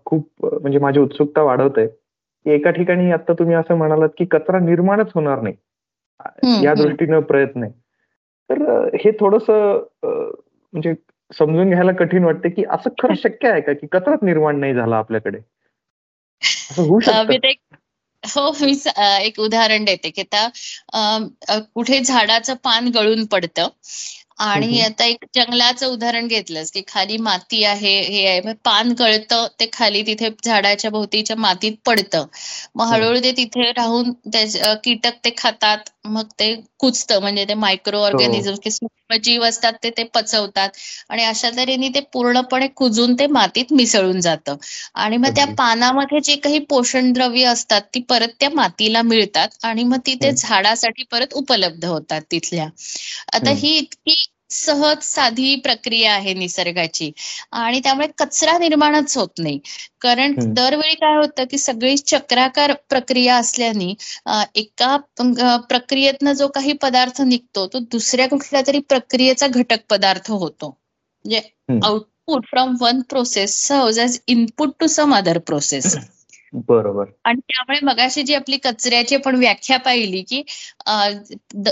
खूप 0.05 0.45
म्हणजे 0.45 0.79
माझी 0.79 0.99
उत्सुकता 0.99 1.41
वाढवत 1.41 1.77
आहे 1.77 1.87
की 1.87 2.51
एका 2.51 2.71
ठिकाणी 2.71 3.11
आता 3.11 3.33
तुम्ही 3.33 3.55
असं 3.55 3.75
म्हणालात 3.75 4.09
की 4.17 4.25
कचरा 4.25 4.59
निर्माणच 4.59 5.11
होणार 5.15 5.41
नाही. 5.41 5.55
या 6.63 6.73
दृष्टीनं 6.73 7.19
प्रयत्न 7.19 7.63
आहे. 7.63 7.71
तर 8.49 8.61
हे 8.95 9.11
थोडस 9.11 9.49
म्हणजे 10.03 10.93
समजून 11.31 11.69
घ्यायला 11.69 11.91
कठीण 11.91 12.23
वाटते 12.23 12.49
की 12.49 12.63
असं 12.69 12.89
खरं 13.01 13.13
शक्य 13.13 13.49
आहे 13.49 13.61
का 13.61 13.73
की 13.73 13.87
कचराच 13.87 14.19
निर्माण 14.21 14.59
नाही 14.59 14.73
झाला 14.73 14.97
आपल्याकडे? 14.97 15.37
होऊ 16.77 16.99
हो 18.23 18.51
मी 18.51 18.73
एक 19.21 19.39
उदाहरण 19.39 19.85
देते 19.85 20.09
की 20.09 20.21
आता 20.21 21.57
कुठे 21.73 21.99
झाडाचं 21.99 22.53
पान 22.53 22.87
गळून 22.87 23.25
पडतं 23.25 23.67
आणि 24.39 24.79
आता 24.81 25.05
एक 25.05 25.25
जंगलाचं 25.35 25.87
उदाहरण 25.87 26.27
घेतलंस 26.27 26.71
की 26.71 26.81
खाली 26.87 27.17
माती 27.19 27.63
आहे 27.65 27.93
हे 28.03 28.25
आहे. 28.27 28.53
पान 28.65 28.91
गळतं 28.99 29.47
ते 29.59 29.69
खाली 29.73 30.01
तिथे 30.07 30.29
झाडाच्या 30.45 30.91
भोवतीच्या 30.91 31.35
मातीत 31.37 31.73
पडतं. 31.85 32.25
मग 32.75 32.87
हळूहळू 32.87 33.19
ते 33.19 33.31
तिथे 33.37 33.71
राहून 33.73 34.11
कीटक 34.83 35.17
ते 35.19 35.33
खातात 35.37 35.89
मग 36.07 36.27
ते 36.39 36.53
कुचतं 36.79 37.21
म्हणजे 37.21 37.45
ते 37.45 37.53
मायक्रो 37.57 37.99
ऑर्गॅनिझम 38.01 38.53
सूक्ष्म 38.55 38.87
जीव 39.17 39.43
असतात 39.43 39.73
ते 39.83 39.89
ते 39.89 40.03
पचवतात. 40.13 40.69
आणि 41.09 41.23
अशा 41.25 41.49
तऱ्हेने 41.51 41.89
ते 41.89 41.99
पूर्णपणे 42.13 42.67
कुजून 42.75 43.13
ते 43.15 43.27
मातीत 43.29 43.73
मिसळून 43.73 44.19
जातं. 44.21 44.55
आणि 44.95 45.17
मग 45.17 45.35
त्या 45.35 45.45
पानामध्ये 45.57 46.19
जे 46.23 46.35
काही 46.39 46.59
पोषण 46.69 47.11
द्रव्य 47.13 47.45
असतात 47.47 47.81
ती 47.93 47.99
परत 48.09 48.29
त्या 48.39 48.49
मातीला 48.51 49.01
मिळतात 49.03 49.57
आणि 49.63 49.83
मग 49.85 49.97
ती 50.05 50.15
ते 50.15 50.31
झाडासाठी 50.33 51.03
परत 51.07 51.33
उपलब्ध 51.35 51.85
होतात 51.85 52.21
तिथल्या. 52.31 52.67
आता 53.33 53.51
ही 53.53 53.77
इतकी 53.77 54.13
सहज 54.51 55.01
साधी 55.03 55.55
प्रक्रिया 55.63 56.13
आहे 56.13 56.33
निसर्गाची. 56.33 57.11
आणि 57.53 57.79
त्यामुळे 57.79 58.07
कचरा 58.17 58.57
निर्माणच 58.57 59.17
होत 59.17 59.39
नाही. 59.39 59.59
कारण 60.01 60.33
दरवेळी 60.53 60.93
काय 60.95 61.15
होतं 61.17 61.45
की 61.51 61.57
सगळी 61.57 61.97
चक्राकार 61.97 62.73
प्रक्रिया 62.89 63.35
असल्याने 63.37 63.93
एका 64.55 64.95
प्रक्रियेतनं 65.69 66.33
जो 66.33 66.47
काही 66.47 66.73
पदार्थ 66.81 67.21
निघतो 67.21 67.65
तो 67.73 67.79
दुसऱ्या 67.91 68.27
कुठल्या 68.29 68.61
तरी 68.67 68.79
प्रक्रियेचा 68.89 69.47
घटक 69.47 69.85
पदार्थ 69.89 70.31
होतो. 70.31 70.75
म्हणजे 71.25 71.41
output 71.83 72.45
from 72.45 72.75
one 72.81 73.01
process 73.09 73.71
as 73.71 74.19
input 74.27 74.73
to 74.79 74.87
some 74.87 75.15
other 75.15 75.37
process 75.47 75.95
बरोबर. 76.53 77.05
आणि 77.25 77.39
त्यामुळे 77.39 77.79
मगाशी 77.83 78.21
जी 78.23 78.33
आपली 78.33 78.57
कचऱ्याची 78.57 79.15
आपण 79.15 79.35
व्याख्या 79.35 79.77
पाहिली 79.77 80.21
की 80.21 80.41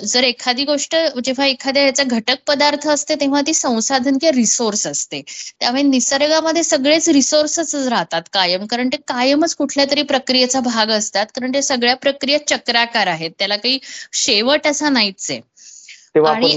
जर 0.03 0.23
एखादी 0.23 0.63
गोष्ट 0.63 0.95
जेव्हा 1.23 1.45
एखाद्या 1.45 1.83
याचा 1.83 2.03
घटक 2.03 2.35
पदार्थ 2.47 2.87
असते 2.87 3.15
तेव्हा 3.15 3.41
ती 3.41 3.53
संसाधन 3.53 4.17
किंवा 4.17 4.31
रिसोर्स 4.35 4.87
असते. 4.87 5.21
त्यामुळे 5.59 5.83
निसर्गामध्ये 5.83 6.63
सगळेच 6.63 7.09
रिसोर्सच 7.09 7.75
राहतात 7.75 8.21
कायम 8.33 8.65
कारण 8.65 8.87
ते 8.87 8.97
कायमच 8.97 9.55
कुठल्या 9.55 9.85
तरी 9.91 10.01
प्रक्रियेचा 10.01 10.59
भाग 10.59 10.89
असतात 10.89 11.25
कारण 11.25 11.53
ते 11.53 11.61
सगळ्या 11.61 11.95
प्रक्रिया 11.95 12.47
चक्राकार 12.47 13.07
आहेत 13.07 13.31
त्याला 13.39 13.55
काही 13.55 13.79
शेवट 14.13 14.67
असा 14.67 14.89
नाहीच 14.89 15.31
आहे. 15.31 15.41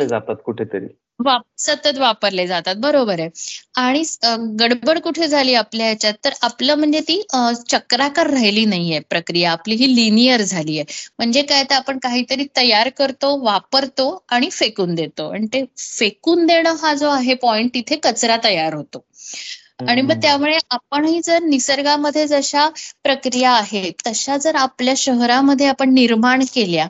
जातात 0.07 0.37
कुठेतरी. 0.45 0.87
सतत 1.59 1.99
वापरले 1.99 2.47
जातात. 2.47 2.75
बरोबर 2.79 3.21
आहे. 3.21 3.29
आणि 3.77 4.03
गडबड 4.61 4.99
कुठे 5.01 5.27
झाली 5.29 5.55
आपल्या 5.55 5.87
ह्याच्यात? 5.87 6.15
तर 6.25 6.33
आपलं 6.43 6.75
म्हणजे 6.75 7.01
ती 7.09 7.21
चक्राकार 7.71 8.31
राहिली 8.31 8.65
नाहीये 8.67 8.99
प्रक्रिया. 9.11 9.53
आपली 9.53 9.75
ही 9.77 9.95
लिनियर 9.95 10.43
झाली 10.43 10.79
आहे. 10.79 10.85
म्हणजे 11.19 11.43
काय? 11.43 11.63
तर 11.65 11.75
आपण 11.75 11.99
काहीतरी 12.03 12.47
तयार 12.57 12.89
करतो 12.99 13.37
वापरतो 13.45 14.09
आणि 14.29 14.49
फेकून 14.53 14.95
देतो. 14.95 15.29
आणि 15.31 15.47
ते 15.47 15.65
फेकून 15.79 16.47
देणं 16.47 16.77
हा 16.83 16.95
जो 16.95 17.09
आहे 17.11 17.35
पॉइंट 17.43 17.75
तिथे 17.75 17.97
कचरा 18.03 18.37
तयार 18.45 18.75
होतो. 18.75 19.05
आणि 19.81 20.03
मग 20.03 20.21
त्यामुळे 20.23 20.57
आपणही 20.71 21.21
जर 21.25 21.43
निसर्गामध्ये 21.43 22.27
जशा 22.27 22.69
प्रक्रिया 23.05 23.51
आहेत 23.53 23.93
तशा 24.07 24.37
जर 24.37 24.55
आपल्या 24.57 24.95
शहरामध्ये 24.97 25.67
आपण 25.67 25.93
निर्माण 25.95 26.45
केल्या 26.55 26.87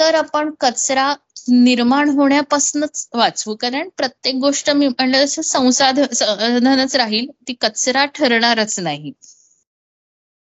तर 0.00 0.14
आपण 0.14 0.50
कचरा 0.60 1.12
निर्माण 1.48 2.08
होण्यापासूनच 2.10 3.08
वाचवू. 3.14 3.54
कारण 3.56 3.88
प्रत्येक 3.96 4.36
गोष्ट 4.40 4.70
मी 4.72 4.88
म्हणलं 4.88 5.24
तसं 5.24 5.42
संसाधनच 5.44 6.96
राहील 6.96 7.26
ती 7.48 7.54
कचरा 7.60 8.04
ठरणारच 8.14 8.78
नाही. 8.80 9.12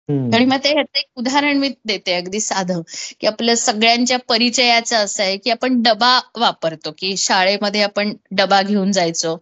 आणि 0.09 0.45
मग 0.45 0.57
ते 0.65 0.69
ह्याचं 0.69 0.99
एक 0.99 1.05
उदाहरण 1.19 1.59
मी 1.59 1.69
देते 1.87 2.15
अगदी 2.15 2.41
साधं. 2.41 2.81
की 3.21 3.27
आपल्या 3.27 3.57
सगळ्यांच्या 3.57 4.19
परिचयाचं 4.29 4.97
असं 4.97 5.23
आहे 5.23 5.37
की 5.37 5.51
आपण 5.51 5.81
डबा 5.83 6.19
वापरतो 6.39 6.91
की 6.99 7.17
शाळेमध्ये 7.17 7.83
आपण 7.83 8.13
डबा 8.33 8.61
घेऊन 8.63 8.93
जायचो 8.93 9.37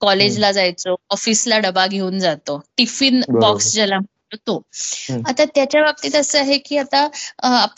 कॉलेजला 0.00 0.52
जायचो 0.52 0.94
ऑफिसला 1.10 1.58
डबा 1.60 1.86
घेऊन 1.86 2.18
जातो 2.18 2.60
टिफिन 2.76 3.20
बॉक्स 3.30 3.72
ज्याला 3.74 3.98
तो 4.46 4.56
आता 5.26 5.44
त्याच्या 5.44 5.82
बाबतीत 5.82 6.14
असं 6.16 6.38
आहे 6.38 6.56
की 6.58 6.76
आता 6.78 7.06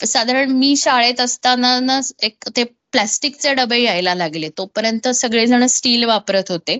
साधारण 0.05 0.51
मी 0.51 0.75
शाळेत 0.77 1.19
असताना 1.21 1.99
एक 2.23 2.49
ते 2.55 2.63
प्लास्टिकचे 2.93 3.53
डबे 3.53 3.79
यायला 3.81 4.13
लागले. 4.15 4.49
तोपर्यंत 4.57 5.07
सगळेजण 5.15 5.65
स्टील 5.67 6.03
वापरत 6.03 6.51
होते. 6.51 6.77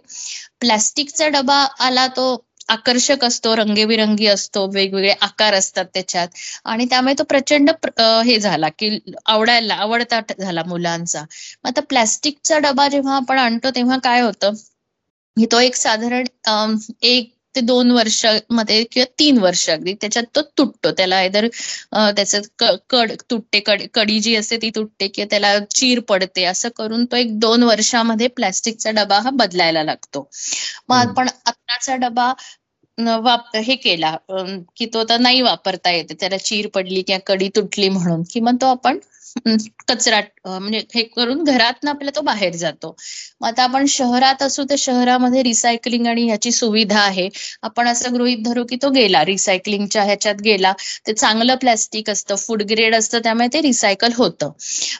प्लास्टिकचा 0.60 1.28
डबा 1.30 1.66
आला 1.80 2.07
तो 2.16 2.36
आकर्षक 2.70 3.24
असतो 3.26 3.55
रंगेबिरंगी 3.55 4.26
असतो 4.28 4.66
वेगवेगळे 4.74 5.14
आकार 5.22 5.53
असतात 5.53 5.86
त्याच्यात. 5.93 6.28
आणि 6.66 6.86
त्यामुळे 6.86 7.14
तो 7.20 7.24
प्रचंड 7.24 7.70
हे 8.26 8.38
झाला 8.39 8.70
की 8.70 8.97
आवडायला 9.26 9.74
आवडता 9.76 10.20
झाला 10.39 10.64
मुलांचा. 10.68 11.24
आता 11.64 11.82
प्लॅस्टिकचा 11.89 12.60
डबा 12.60 12.88
जेव्हा 12.88 13.16
आपण 13.16 13.39
आणतो 13.39 13.70
तेव्हा 13.76 13.97
काय 14.03 14.22
होतं? 14.22 14.53
तो 15.38 15.60
एक 15.60 15.76
साधारण 15.76 16.78
एक 17.01 17.34
ते 17.56 17.62
दोन 17.62 17.91
वर्षामध्ये 17.91 18.84
किंवा 18.91 19.06
तीन 19.20 19.38
वर्ष 19.39 19.70
अगदी 19.70 19.93
त्याच्यात 20.02 20.24
तो 20.36 20.41
तुटतो. 20.58 20.91
त्याला 20.91 21.22
इधर 21.24 21.47
त्याचं 22.16 22.41
कड 22.89 23.12
तुटते 23.30 23.60
कडी 23.93 24.20
जी 24.20 24.36
असते 24.36 24.58
ती 24.62 24.70
तुटते 24.76 25.08
किंवा 25.10 25.28
त्याला 25.30 25.58
चीर 25.72 26.00
पडते 26.10 26.43
असं 26.45 26.70
करून 26.78 27.06
तो 27.06 27.16
एक 27.18 27.38
दोन 27.39 27.64
वर्षामध्ये 27.64 28.28
प्लॅस्टिकचा 28.32 28.91
डबा 28.93 29.20
हा 29.22 29.30
बदलायला 29.36 29.84
लागतो. 29.84 30.28
मग 30.89 30.95
आपण 31.00 31.28
आत्ताचा 31.45 31.95
डबा 31.97 32.32
वाप 32.97 33.56
हे 33.58 33.76
केला 33.78 34.16
की 34.78 34.86
तो 34.93 35.04
तर 35.10 35.20
नाही 35.20 35.41
वापरता 35.41 35.91
येते. 35.91 36.14
त्याला 36.20 36.38
चीर 36.39 36.68
पडली 36.74 37.02
किंवा 37.02 37.20
कडी 37.28 37.50
तुटली 37.56 37.89
म्हणून 37.89 38.24
किंवा 38.32 38.52
तो 38.62 38.66
आपण 38.68 39.00
कचरा 39.88 40.20
म्हणजे 40.46 40.82
हे 40.96 41.04
करून 41.16 41.44
घरातनं 41.44 41.90
आपल्याला 41.90 42.16
तो 42.16 42.22
बाहेर 42.22 42.56
जातो. 42.56 42.96
मग 43.42 43.48
आता 43.48 43.64
आपण 43.64 43.86
शहरात 43.90 44.42
असू 44.44 44.64
तर 44.70 44.76
शहरामध्ये 44.78 45.44
रिसायकलिंग 45.44 46.08
आणि 46.08 46.26
ह्याची 46.28 46.52
सुविधा 46.52 47.00
आहे. 47.00 47.28
आपण 47.64 47.88
असं 47.88 48.14
गृहित 48.14 48.44
धरू 48.46 48.64
की 48.70 48.76
तो 48.84 48.90
गेला 48.90 49.24
रिसायकलिंगच्या 49.26 50.04
ह्याच्यात 50.04 50.42
गेला. 50.44 50.74
ते 51.08 51.14
चांगलं 51.14 51.56
प्लॅस्टिक 51.56 52.10
असतं 52.10 52.36
फूड 52.38 52.62
ग्रेड 52.70 52.96
असतं 52.96 53.20
त्यामुळे 53.24 53.48
ते 53.54 53.62
रिसायकल 53.62 54.12
होतं. 54.18 54.52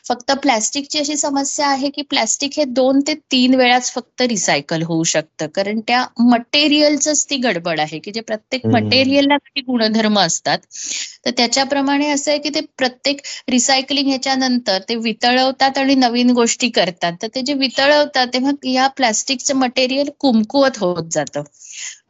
फक्त 0.08 0.32
प्लॅस्टिकची 0.44 1.00
अशी 1.00 1.16
समस्या 1.18 1.68
आहे 1.68 1.90
की 1.90 2.02
प्लॅस्टिक 2.02 2.58
हे 2.58 2.64
दोन 2.66 3.00
ते 3.08 3.14
तीन 3.32 3.56
वेळाच 3.56 3.92
फक्त 3.94 4.22
रिसायकल 4.22 4.82
होऊ 4.84 5.04
शकतं. 5.06 5.48
कारण 5.56 5.80
त्या 5.88 6.06
मटेरियलच 6.30 7.26
ती 7.30 7.38
गडबड 7.38 7.80
आहे 7.80 8.00
की 8.00 8.12
जे 8.12 8.22
प्रत्येक 8.22 8.66
मटेरियलला 8.68 9.38
काही 9.38 9.62
गुणधर्म 9.62 10.20
असतात. 10.20 10.58
तर 11.26 11.32
त्याच्याप्रमाणे 11.38 12.08
असं 12.10 12.32
आहे 12.32 12.40
की 12.40 12.50
ते 12.50 12.62
प्रत्येक 12.78 13.22
रिसायकलिंग 13.50 14.08
ह्याच्यानंतर 14.08 14.80
ते 14.90 14.96
वितळवतात 14.98 15.78
आणि 15.78 15.96
नवीन 15.96 16.30
गोष्टी 16.32 16.70
करतात. 16.70 17.14
तर 17.22 17.28
ते 17.36 17.42
जे 17.42 17.54
वितळवतात 17.56 18.28
तेव्हा 18.34 18.52
या 18.66 18.88
प्लास्टिकचं 18.98 19.56
मटेरियल 19.56 20.10
कुमकुवत 20.20 20.78
होत 20.78 21.04
जातं. 21.12 21.44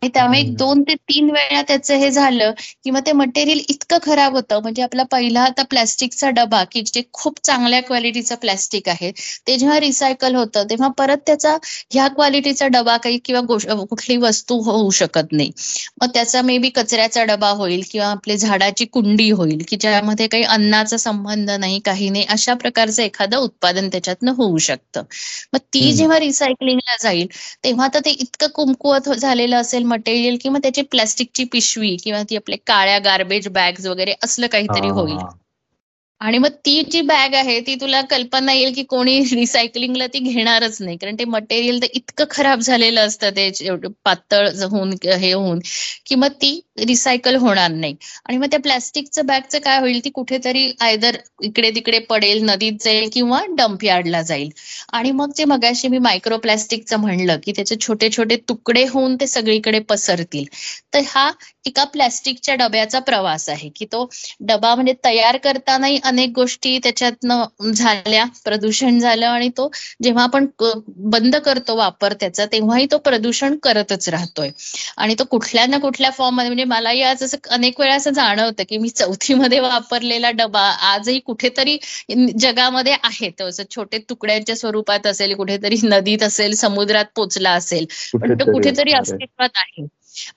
त्यामुळे 0.03 0.41
दोन 0.57 0.81
ते 0.83 0.93
तीन 1.03 1.29
वेळा 1.31 1.61
त्याचं 1.67 1.95
हे 1.97 2.09
झालं 2.11 2.51
किंवा 2.83 2.99
ते 2.99 3.11
मटेरियल 3.13 3.61
इतकं 3.69 3.97
खराब 4.03 4.35
होतं. 4.35 4.59
म्हणजे 4.61 4.81
आपला 4.83 5.03
पहिला 5.11 5.41
आता 5.43 5.63
प्लॅस्टिकचा 5.69 6.29
डबा 6.31 6.63
की 6.71 6.81
जे 6.83 7.01
खूप 7.13 7.39
चांगल्या 7.43 7.81
क्वालिटीचा 7.83 8.35
प्लॅस्टिक 8.37 8.89
आहे 8.89 9.11
ते 9.47 9.57
जेव्हा 9.57 9.79
रिसायकल 9.79 10.35
होतं 10.35 10.63
तेव्हा 10.69 10.87
परत 10.97 11.17
त्याचा 11.27 11.55
ह्या 11.91 12.07
क्वालिटीचा 12.09 12.67
डबा 12.69 12.95
काही 12.99 13.17
किंवा 13.25 13.41
कुठली 13.85 14.17
वस्तू 14.19 14.59
होऊ 14.63 14.89
शकत 14.93 15.31
नाही. 15.31 15.51
मग 16.01 16.09
त्याचा 16.13 16.41
मे 16.41 16.57
बी 16.57 16.69
कचऱ्याचा 16.71 17.23
डबा 17.25 17.49
होईल 17.53 17.81
किंवा 17.91 18.07
आपली 18.09 18.37
झाडाची 18.37 18.85
कुंडी 18.87 19.29
होईल 19.31 19.63
की 19.67 19.75
ज्यामध्ये 19.77 20.27
काही 20.27 20.43
अन्नाचा 20.45 20.97
संबंध 20.99 21.51
नाही 21.51 21.79
काही 21.85 22.09
नाही 22.09 22.25
अशा 22.29 22.53
प्रकारचं 22.55 23.03
एखादं 23.03 23.37
उत्पादन 23.39 23.89
त्याच्यातनं 23.89 24.31
होऊ 24.33 24.57
शकतं. 24.59 25.03
मग 25.53 25.59
ती 25.73 25.91
जेव्हा 25.93 26.19
रिसायकलिंगला 26.19 26.95
जाईल 27.01 27.27
तेव्हा 27.63 27.87
तर 27.93 27.99
ते 28.05 28.09
इतकं 28.11 28.47
कुमकुवत 28.55 29.09
झालेलं 29.11 29.55
असेल 29.57 29.83
मटेरियल 29.89 30.37
किंवा 30.41 30.59
त्याची 30.59 30.81
प्लॅस्टिकची 30.91 31.43
पिशवी 31.51 31.95
किंवा 31.95 32.21
ती 32.29 32.35
आपल्या 32.35 32.57
काळ्या 32.65 32.97
गार्बेज 33.01 33.47
बॅग्स 33.51 33.85
वगैरे 33.85 34.13
असलं 34.23 34.47
काहीतरी 34.47 34.89
होईल. 34.91 35.17
आणि 36.21 36.37
मग 36.37 36.51
ती 36.65 36.81
जी 36.83 37.01
बॅग 37.01 37.33
आहे 37.33 37.59
ती 37.61 37.75
तुला 37.75 38.01
कल्पना 38.09 38.53
येईल 38.53 38.73
की 38.73 38.83
कोणी 38.83 39.19
रिसायकलिंगला 39.33 40.07
ती 40.07 40.19
घेणारच 40.21 40.81
नाही. 40.81 40.97
कारण 40.97 41.15
ते 41.19 41.25
मटेरियल 41.27 41.81
तर 41.81 41.87
इतकं 41.93 42.25
खराब 42.31 42.59
झालेलं 42.61 43.01
असतं 43.01 43.29
ते 43.35 43.49
पातळ 44.05 44.47
होऊन 44.63 44.93
हे 45.03 45.31
होऊन 45.33 45.59
की 46.05 46.15
मग 46.15 46.31
ती 46.41 46.59
रिसायकल 46.79 47.35
होणार 47.37 47.71
नाही. 47.71 47.95
आणि 48.25 48.37
मग 48.37 48.45
त्या 48.45 48.59
प्लॅस्टिकचं 48.59 49.25
बॅगचं 49.25 49.59
काय 49.59 49.79
होईल 49.79 49.99
ती 50.05 50.09
कुठेतरी 50.11 50.71
आयदर 50.79 51.17
इकडे 51.43 51.69
तिकडे 51.75 51.99
पडेल 52.09 52.43
नदीत 52.43 52.73
जाईल 52.81 53.09
किंवा 53.13 53.41
डम्प 53.57 53.83
यार्डला 53.83 54.21
जाईल. 54.23 54.49
आणि 54.89 55.11
मग 55.11 55.31
जे 55.35 55.45
मगाशी 55.45 55.87
मी 55.87 55.97
मायक्रो 55.99 56.37
प्लॅस्टिकचं 56.39 56.99
म्हणलं 56.99 57.37
की 57.43 57.51
त्याचे 57.51 57.75
छोटे 57.81 58.09
छोटे 58.11 58.35
तुकडे 58.49 58.85
होऊन 58.87 59.15
ते 59.15 59.27
सगळीकडे 59.27 59.79
पसरतील. 59.89 60.45
तर 60.93 61.01
हा 61.07 61.29
एका 61.65 61.83
प्लॅस्टिकच्या 61.85 62.55
डब्याचा 62.55 62.99
प्रवास 63.01 63.47
आहे 63.49 63.69
की 63.75 63.85
तो 63.85 64.07
डबा 64.41 64.73
म्हणजे 64.75 64.93
तयार 65.05 65.37
करतानाही 65.37 65.99
अनेक 66.03 66.29
गोष्टी 66.35 66.77
त्याच्यातनं 66.83 67.71
झाल्या 67.71 68.25
प्रदूषण 68.45 68.99
झालं 68.99 69.25
आणि 69.27 69.49
तो 69.57 69.69
जेव्हा 70.03 70.23
आपण 70.23 70.45
बंद 71.09 71.35
करतो 71.35 71.75
वापर 71.77 72.13
त्याचा 72.19 72.45
तेव्हाही 72.51 72.85
तो 72.91 72.97
प्रदूषण 72.99 73.55
करतच 73.63 74.07
राहतोय. 74.09 74.49
आणि 74.97 75.15
तो 75.19 75.23
कुठल्या 75.25 75.65
ना 75.67 75.77
कुठल्या 75.79 76.09
फॉर्ममध्ये 76.11 76.49
म्हणजे 76.49 76.63
मलाही 76.69 77.01
आज 77.01 77.23
असं 77.23 77.37
अनेक 77.49 77.79
वेळा 77.79 77.95
असं 77.95 78.11
जाणवतं 78.11 78.63
की 78.69 78.77
मी 78.77 78.89
चौथीमध्ये 78.91 79.59
वापरलेला 79.59 80.31
डबा 80.33 80.61
आजही 80.87 81.19
कुठेतरी 81.19 81.77
जगामध्ये 82.39 82.93
आहे 83.03 83.29
तो. 83.39 83.49
छोटे 83.71 83.97
तुकड्यांच्या 84.09 84.55
स्वरूपात 84.55 85.07
असेल 85.07 85.35
कुठेतरी 85.35 85.77
नदीत 85.83 86.23
असेल 86.23 86.55
समुद्रात 86.55 87.05
पोचला 87.15 87.51
असेल. 87.53 87.85
पण 88.13 88.33
तो 88.33 88.51
कुठेतरी 88.53 88.93
अस्तित्वात 88.93 89.57
आहे. 89.57 89.85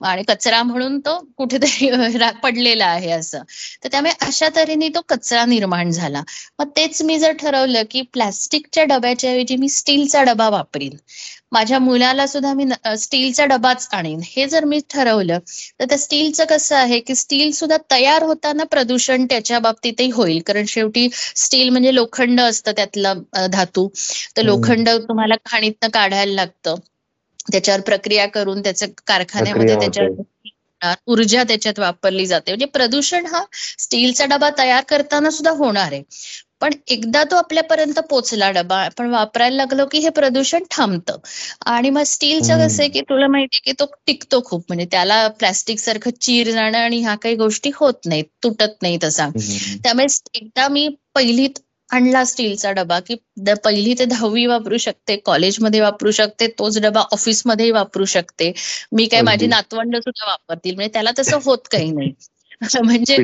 आणि 0.00 0.22
कचरा 0.28 0.62
म्हणून 0.62 0.98
तो 0.98 1.16
कुठेतरी 1.36 1.90
पडलेला 2.42 2.86
आहे 2.86 3.10
असं. 3.10 3.38
तर 3.84 3.88
त्यामुळे 3.88 4.12
अशा 4.20 4.48
तऱ्हेने 4.56 4.88
तो 4.88 5.00
कचरा 5.08 5.44
निर्माण 5.44 5.90
झाला. 5.90 6.22
मग 6.58 6.68
तेच 6.76 7.02
मी 7.02 7.18
जर 7.18 7.32
ठरवलं 7.32 7.82
की 7.90 8.02
प्लॅस्टिकच्या 8.02 8.84
डब्याच्या 8.84 9.30
ऐवजी 9.30 9.56
मी 9.56 9.68
स्टीलचा 9.68 10.22
डबा 10.22 10.48
वापरीन. 10.48 10.96
माझ्या 11.52 11.78
मुलाला 11.78 12.26
सुद्धा 12.26 12.52
मी 12.52 12.64
स्टीलचा 12.98 13.44
डबाच 13.44 13.88
आणीन. 13.92 14.20
हे 14.24 14.46
जर 14.48 14.64
मी 14.64 14.80
ठरवलं 14.90 15.38
तर 15.80 15.84
त्या 15.84 15.98
स्टीलचं 15.98 16.44
कसं 16.44 16.76
आहे 16.76 17.00
की 17.00 17.14
स्टील 17.14 17.50
सुद्धा 17.52 17.76
तयार 17.90 18.22
होताना 18.22 18.64
प्रदूषण 18.64 19.26
त्याच्या 19.30 19.58
बाबतीतही 19.58 20.10
होईल. 20.10 20.40
कारण 20.46 20.64
शेवटी 20.66 21.08
स्टील 21.36 21.68
म्हणजे 21.68 21.94
लोखंड 21.94 22.40
असतं 22.40 22.72
त्यातलं 22.72 23.22
धातू. 23.52 23.88
तर 24.36 24.42
लोखंड 24.42 24.88
तुम्हाला 24.88 25.34
खाणीतनं 25.46 25.88
काढायला 25.90 26.32
लागतं. 26.34 26.74
त्याच्यावर 27.46 27.80
प्रक्रिया 27.80 28.26
करून 28.26 28.62
त्याचं 28.62 28.86
कारखान्यामध्ये 29.06 29.74
त्याच्या 29.76 30.92
ऊर्जा 31.06 31.42
त्याच्यात 31.42 31.78
वापरली 31.78 32.26
जाते. 32.26 32.50
म्हणजे 32.50 32.66
प्रदूषण 32.66 33.26
हा 33.26 33.42
स्टीलचा 33.78 34.24
डबा 34.26 34.48
तयार 34.58 34.82
करताना 34.88 35.30
सुद्धा 35.30 35.50
होणार 35.50 35.92
आहे. 35.92 36.02
पण 36.60 36.72
एकदा 36.88 37.22
तो 37.24 37.36
आपल्यापर्यंत 37.36 37.98
पोचला 38.00 38.50
डबा 38.50 38.76
आपण 38.76 39.08
वापरायला 39.10 39.56
लागलो 39.56 39.86
की 39.86 39.98
हे 39.98 40.08
प्रदूषण 40.08 40.62
थांबतं. 40.70 41.16
आणि 41.66 41.90
मग 41.90 42.02
स्टीलचं 42.02 42.66
कसं 42.66 42.82
आहे 42.82 42.88
की 42.88 43.00
तुला 43.00 43.26
माहितीये 43.26 43.60
की 43.64 43.72
तो 43.80 43.86
टिकतो 44.06 44.40
खूप. 44.44 44.64
म्हणजे 44.68 44.86
त्याला 44.90 45.26
प्लॅस्टिक 45.28 45.78
सारखं 45.78 46.10
चीर 46.20 46.50
जाणं 46.50 46.78
आणि 46.78 47.00
ह्या 47.00 47.14
काही 47.14 47.34
गोष्टी 47.36 47.70
होत 47.74 48.06
नाहीत 48.06 48.24
तुटत 48.42 48.82
नाही 48.82 48.98
तसा 49.04 49.28
त्यामुळे 49.84 50.06
एकदा 50.34 50.68
मी 50.68 50.88
पहिलीत 51.14 51.58
आणला 51.92 52.24
स्टीलचा 52.24 52.70
डबा 52.72 52.98
की 53.00 53.14
पहिली 53.64 53.94
ते 53.98 54.04
दहावी 54.04 54.44
वापरू 54.46 54.76
शकते 54.76 55.16
कॉलेजमध्ये 55.16 55.80
वापरू 55.80 56.10
शकते 56.10 56.46
तोच 56.58 56.78
डबा 56.78 57.00
ऑफिसमध्येही 57.12 57.70
वापरू 57.70 58.04
शकते. 58.04 58.52
मी 58.92 59.06
काय 59.06 59.20
माझी 59.22 59.46
नातवंड 59.46 59.96
सुद्धा 59.96 60.26
वापरतील 60.26 60.74
म्हणजे 60.74 60.92
त्याला 60.92 61.10
तसं 61.18 61.38
होत 61.44 61.68
काही 61.72 61.90
नाही. 61.90 62.12
म्हणजे 62.84 63.16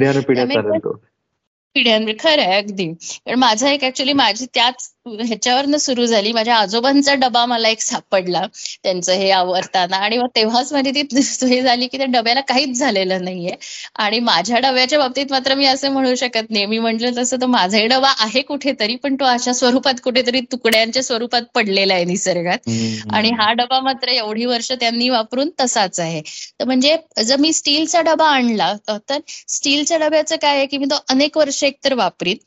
पिढ्यान 1.78 2.06
खरं 2.20 2.42
आहे 2.42 2.56
अगदी. 2.56 2.86
कारण 3.26 3.38
माझा 3.38 3.70
एक 3.70 3.84
ऍक्च्युली 3.84 4.12
माझी 4.14 4.46
त्याच 4.54 4.88
ह्याच्यावरनं 5.20 5.78
सुरू 5.78 6.04
झाली. 6.06 6.32
माझ्या 6.32 6.56
आजोबांचा 6.56 7.14
डबा 7.16 7.44
मला 7.46 7.68
एक 7.68 7.80
सापडला 7.80 8.42
त्यांचं 8.82 9.12
हे 9.12 9.30
आवडताना 9.30 9.96
आणि 9.98 10.18
मग 10.18 10.26
तेव्हाच 10.36 10.72
माझी 10.72 10.90
ती 10.92 11.02
हे 11.48 11.60
झाली 11.62 11.86
की 11.86 11.98
त्या 11.98 12.06
डब्याला 12.10 12.40
काहीच 12.40 12.78
झालेलं 12.78 13.24
नाहीये. 13.24 13.54
आणि 13.96 14.18
माझ्या 14.20 14.58
डब्याच्या 14.60 14.98
बाबतीत 14.98 15.26
मात्र 15.30 15.54
मी 15.54 15.66
असं 15.66 15.92
म्हणू 15.92 16.14
शकत 16.14 16.50
नाही. 16.50 16.66
मी 16.66 16.78
म्हटलं 16.78 17.16
तसं 17.18 17.36
तर 17.40 17.46
माझाही 17.46 17.86
डबा 17.86 18.12
आहे 18.18 18.42
कुठेतरी 18.42 18.96
पण 18.96 19.14
तो 19.14 19.24
अशा 19.24 19.52
स्वरूपात 19.52 20.00
कुठेतरी 20.04 20.40
तुकड्यांच्या 20.52 21.02
स्वरूपात 21.02 21.42
पडलेला 21.54 21.94
आहे 21.94 22.04
निसर्गात. 22.04 22.68
आणि 23.12 23.30
हा 23.30 23.52
डबा 23.52 23.80
मात्र 23.80 24.08
एवढी 24.08 24.44
वर्ष 24.44 24.70
त्यांनी 24.72 25.08
वापरून 25.08 25.50
तसाच 25.60 26.00
आहे. 26.00 26.20
तर 26.60 26.64
म्हणजे 26.64 26.96
जर 27.22 27.36
मी 27.36 27.52
स्टीलचा 27.52 28.00
डबा 28.02 28.26
आणला 28.28 28.72
तर 28.88 29.18
स्टीलच्या 29.48 29.98
डब्याचं 29.98 30.36
काय 30.36 30.56
आहे 30.56 30.66
की 30.66 30.78
मी 30.78 30.86
तो 30.86 30.96
अनेक 31.08 31.36
वर्ष 31.38 31.62
तर 31.70 31.94
वापरीत. 31.94 32.40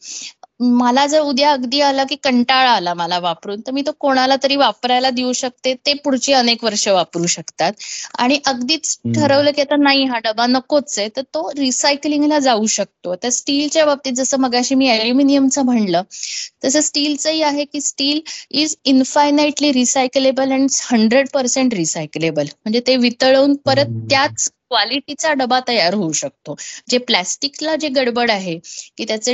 मला 0.61 1.05
जर 1.07 1.19
उद्या 1.21 1.51
अगदी 1.51 1.79
आला 1.81 2.03
की 2.05 2.15
कंटाळा 2.23 2.71
आला 2.71 2.93
मला 2.95 3.17
वापरून 3.19 3.61
तर 3.61 3.71
मी 3.71 3.81
तो 3.81 3.91
कोणाला 3.99 4.35
तरी 4.43 4.55
वापरायला 4.55 5.09
देऊ 5.11 5.31
शकते. 5.33 5.73
ते 5.75 5.93
पुढची 6.03 6.33
अनेक 6.33 6.63
वर्ष 6.63 6.87
वापरू 6.89 7.25
शकतात. 7.27 7.71
आणि 8.19 8.39
अगदीच 8.45 8.97
ठरवलं 9.07 9.51
की 9.51 9.61
आता 9.61 9.75
नाही 9.77 10.03
हा 10.05 10.19
डबा 10.23 10.45
नकोच 10.47 10.97
आहे 10.99 11.07
तर 11.15 11.21
तो 11.33 11.49
रिसायकलिंगला 11.57 12.39
जाऊ 12.41 12.65
शकतो. 12.69 13.15
तर 13.15 13.29
स्टीलच्या 13.31 13.85
बाबतीत 13.85 14.13
जसं 14.15 14.39
मगाशी 14.39 14.75
मी 14.75 14.89
अल्युमिनियमचं 14.89 15.65
म्हणलं 15.65 16.01
तसं 16.63 16.81
स्टीलचंही 16.83 17.41
आहे 17.43 17.63
की 17.65 17.81
steel 17.81 18.19
is 18.53 18.75
infinitely 18.85 19.71
recyclable 19.73 20.51
and 20.51 20.69
hundred 20.83 21.27
percent 21.33 21.73
recyclable 21.73 22.45
म्हणजे 22.45 22.79
ते 22.87 22.95
वितळवून 22.97 23.55
परत 23.65 23.99
त्याच 24.09 24.49
क्वालिटीचा 24.63 25.31
डबा 25.33 25.59
तयार 25.67 25.93
होऊ 25.93 26.11
शकतो. 26.13 26.55
जे 26.85 26.97
प्लॅस्टिकला 26.99 27.75
जे 27.75 27.87
गडबड 27.91 28.31
आहे 28.31 28.57
की 28.97 29.05
त्याचे 29.05 29.33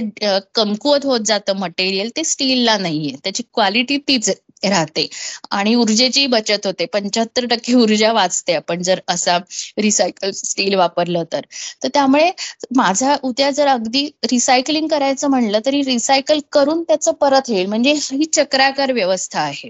कमकुवत 0.55 1.05
होत 1.05 1.16
जातं 1.21 1.57
मटेरियल 1.57 2.09
ते 2.11 2.23
स्टीलला 2.25 2.77
नाहीये. 2.77 3.15
त्याची 3.23 3.43
क्वालिटी 3.45 3.97
तीच 4.07 4.29
राहते. 4.63 5.07
आणि 5.51 5.73
ऊर्जेची 5.75 6.25
बचत 6.27 6.65
होते. 6.65 6.85
पंच्याहत्तर 6.87 7.45
टक्के 7.47 7.73
ऊर्जा 7.75 8.11
वाचते 8.13 8.53
आपण 8.55 8.81
जर 8.81 8.99
असा 9.07 9.37
रिसायकल 9.77 10.31
स्टील 10.35 10.75
वापरलं 10.75 11.23
तर. 11.25 11.41
तर 11.83 11.87
त्यामुळे 11.89 12.29
माझा 12.75 13.15
उद्या 13.23 13.49
जर 13.51 13.67
अगदी 13.67 14.05
रिसायकलिंग 14.25 14.87
करायचं 14.87 15.29
म्हणलं 15.29 15.59
तरी 15.65 15.81
रिसायकल 15.83 16.39
करून 16.51 16.83
त्याचं 16.83 17.11
परत 17.21 17.49
येईल. 17.49 17.65
म्हणजे 17.67 17.93
ही 17.93 18.25
चक्राकार 18.33 18.91
व्यवस्था 18.93 19.39
आहे. 19.41 19.69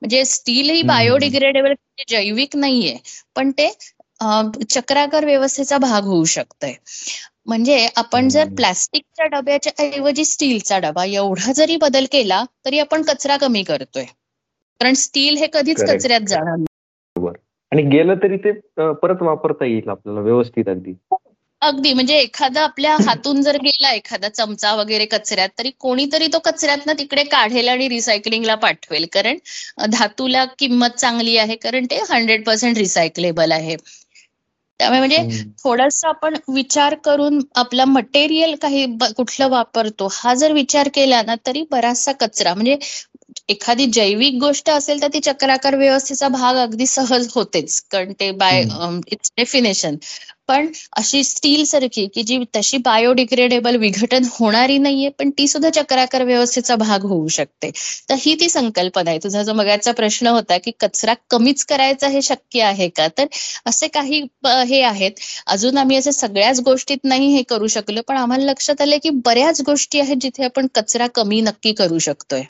म्हणजे 0.00 0.24
स्टील 0.26 0.70
ही 0.70 0.82
बायोडिग्रेडेबल 0.84 1.72
जैविक 2.08 2.56
नाहीये. 2.56 2.96
पण 3.36 3.50
ते 3.52 3.70
चक्राकार 4.70 5.24
व्यवस्थेचा 5.24 5.78
भाग 5.78 6.04
होऊ 6.04 6.24
शकतोय. 6.28 6.72
म्हणजे 7.48 7.86
आपण 7.96 8.28
जर 8.28 8.48
प्लास्टिकच्या 8.56 9.26
डब्याच्या 9.26 9.72
ऐवजी 9.84 10.24
स्टीलचा 10.24 10.78
डबा 10.78 11.04
एवढा 11.04 11.52
जरी 11.52 11.76
बदल 11.76 12.06
केला 12.12 12.42
तरी 12.64 12.78
आपण 12.78 13.02
कचरा 13.02 13.36
कमी 13.36 13.62
करतोय. 13.62 14.04
कारण 14.80 14.94
स्टील 14.94 15.36
हे 15.36 15.46
कधीच 15.52 15.82
कचऱ्यात 15.82 16.26
जाणार 16.28 17.32
आणि 17.72 17.82
गेलं 17.82 18.14
तरी 18.14 18.36
ते 18.36 18.52
परत 18.92 19.22
वापरता 19.22 19.64
येईल 19.64 19.88
आपल्याला 19.88 20.20
व्यवस्थित 20.20 20.68
अगदी. 20.68 20.92
अगदी. 21.62 21.92
म्हणजे 21.92 22.18
एखादा 22.18 22.62
आपल्या 22.62 22.96
हातून 23.06 23.40
जर 23.42 23.56
गेला 23.62 23.92
एखादा 23.92 24.28
चमचा 24.28 24.74
वगैरे 24.74 25.04
कचऱ्यात 25.06 25.48
तरी 25.58 25.70
कोणीतरी 25.80 26.26
तो 26.32 26.38
कचऱ्यातनं 26.38 26.98
तिकडे 26.98 27.24
काढेल 27.24 27.68
आणि 27.68 27.88
रिसायकलिंगला 27.88 28.54
पाठवेल. 28.54 29.06
कारण 29.12 29.38
धातूला 29.90 30.44
किंमत 30.58 30.98
चांगली 30.98 31.36
आहे 31.36 31.56
कारण 31.56 31.86
ते 31.90 31.98
हंड्रेड 32.10 32.44
पर्सेंट 32.46 32.78
रिसायकलेबल 32.78 33.52
आहे. 33.52 33.76
त्यामुळे 34.80 34.98
म्हणजे 34.98 35.42
थोडस 35.62 36.04
आपण 36.04 36.34
विचार 36.48 36.94
करून 37.04 37.38
आपला 37.54 37.84
मटेरियल 37.86 38.54
काही 38.62 38.84
कुठलं 39.16 39.48
वापरतो 39.50 40.08
हा 40.12 40.34
जर 40.34 40.52
विचार 40.52 40.88
केला 40.94 41.22
ना 41.22 41.34
तरी 41.46 41.62
बराचसा 41.70 42.12
कचरा. 42.20 42.54
म्हणजे 42.54 42.76
एखादी 43.48 43.86
जैविक 43.92 44.38
गोष्ट 44.40 44.68
असेल 44.70 45.00
तर 45.02 45.08
ती 45.12 45.20
चक्राकार 45.20 45.76
व्यवस्थेचा 45.76 46.28
भाग 46.28 46.56
अगदी 46.58 46.86
सहज 46.86 47.28
होतेच. 47.34 47.80
कारण 47.90 48.12
ते 48.20 48.30
बाय 48.40 48.60
इट्स 49.12 49.32
डेफिनेशन 49.36 49.96
पण 50.48 50.66
अशी 50.96 51.22
स्टील 51.24 51.64
सारखी 51.66 52.06
की 52.14 52.22
जी 52.22 52.38
तशी 52.56 52.78
बायोडिग्रेडेबल 52.84 53.76
विघटन 53.76 54.24
होणारी 54.32 54.76
नाहीये 54.78 55.08
पण 55.18 55.30
ती 55.38 55.46
सुद्धा 55.48 55.70
चक्राकार 55.70 56.22
व्यवस्थेचा 56.24 56.76
भाग 56.76 57.04
होऊ 57.06 57.28
शकते. 57.28 57.70
तर 58.10 58.14
ही 58.18 58.34
ती 58.40 58.48
संकल्पना 58.48 59.10
आहे. 59.10 59.18
तुझा 59.18 59.42
जो 59.42 59.54
मगाचा 59.54 59.92
प्रश्न 59.92 60.26
होता 60.28 60.58
की 60.58 60.70
कचरा 60.80 61.14
कमीच 61.30 61.64
करायचा 61.64 62.08
हे 62.08 62.22
शक्य 62.22 62.62
आहे 62.62 62.88
का? 62.88 63.08
तर 63.18 63.26
असे 63.66 63.88
काही 63.88 64.22
हे 64.46 64.82
आहेत. 64.82 65.12
अजून 65.46 65.78
आम्ही 65.78 65.96
असे 65.96 66.12
सगळ्याच 66.12 66.60
गोष्टीत 66.60 67.04
नाही 67.04 67.32
हे 67.34 67.42
करू 67.48 67.66
शकलो 67.68 68.02
पण 68.08 68.16
आम्हाला 68.16 68.44
लक्षात 68.44 68.80
आलं 68.82 68.96
की 69.02 69.10
बऱ्याच 69.24 69.60
गोष्टी 69.66 70.00
आहेत 70.00 70.16
जिथे 70.20 70.44
आपण 70.44 70.66
कचरा 70.74 71.06
कमी 71.14 71.40
नक्की 71.40 71.72
करू 71.72 71.98
शकतोय. 71.98 72.42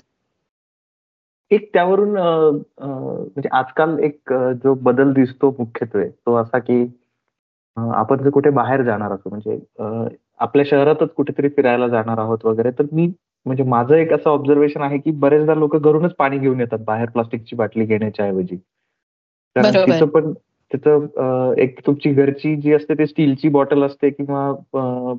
एक 1.51 1.71
त्यावरून 1.73 2.11
म्हणजे 2.11 3.49
आजकाल 3.53 3.99
एक 3.99 4.33
जो 4.33 4.75
बदल 4.75 5.13
दिसतो 5.13 5.51
मुख्यत्वे 5.59 6.09
तो 6.09 6.35
असा 6.35 6.59
की 6.59 6.87
आपण 7.77 8.17
जर 8.17 8.31
कुठे 8.31 8.51
बाहेर 8.51 8.83
जाणार 8.83 9.13
असो 9.13 9.31
म्हणजे 9.31 9.59
आपल्या 10.39 10.65
शहरातच 10.67 11.13
कुठेतरी 11.13 11.49
फिरायला 11.49 11.89
जाणार 11.89 12.19
आहोत 12.19 12.39
वगैरे 12.45 12.71
तर 12.71 12.85
मी 12.93 13.13
म्हणजे 13.47 13.63
माझं 13.63 13.95
एक 13.95 14.13
असं 14.13 14.31
ऑब्झर्वेशन 14.31 14.83
आहे 14.83 14.99
की 14.99 15.11
बरेचदा 15.11 15.55
लोक 15.55 15.77
घरूनच 15.77 16.15
पाणी 16.15 16.39
घेऊन 16.39 16.61
येतात 16.61 16.79
बाहेर 16.79 17.11
प्लास्टिकची 17.11 17.57
बाटली 17.57 17.85
घेण्याच्या 17.85 18.27
ऐवजी. 18.27 18.57
तर 19.57 19.85
तिथं 19.87 20.07
पण 20.07 20.33
तिथं 20.73 21.55
एक 21.59 21.87
तुमची 21.87 22.13
घरची 22.13 22.57
जी 22.57 22.73
असते 22.73 22.95
ती 22.95 23.07
स्टीलची 23.07 23.49
बॉटल 23.49 23.83
असते 23.83 24.11
किंवा 24.11 24.53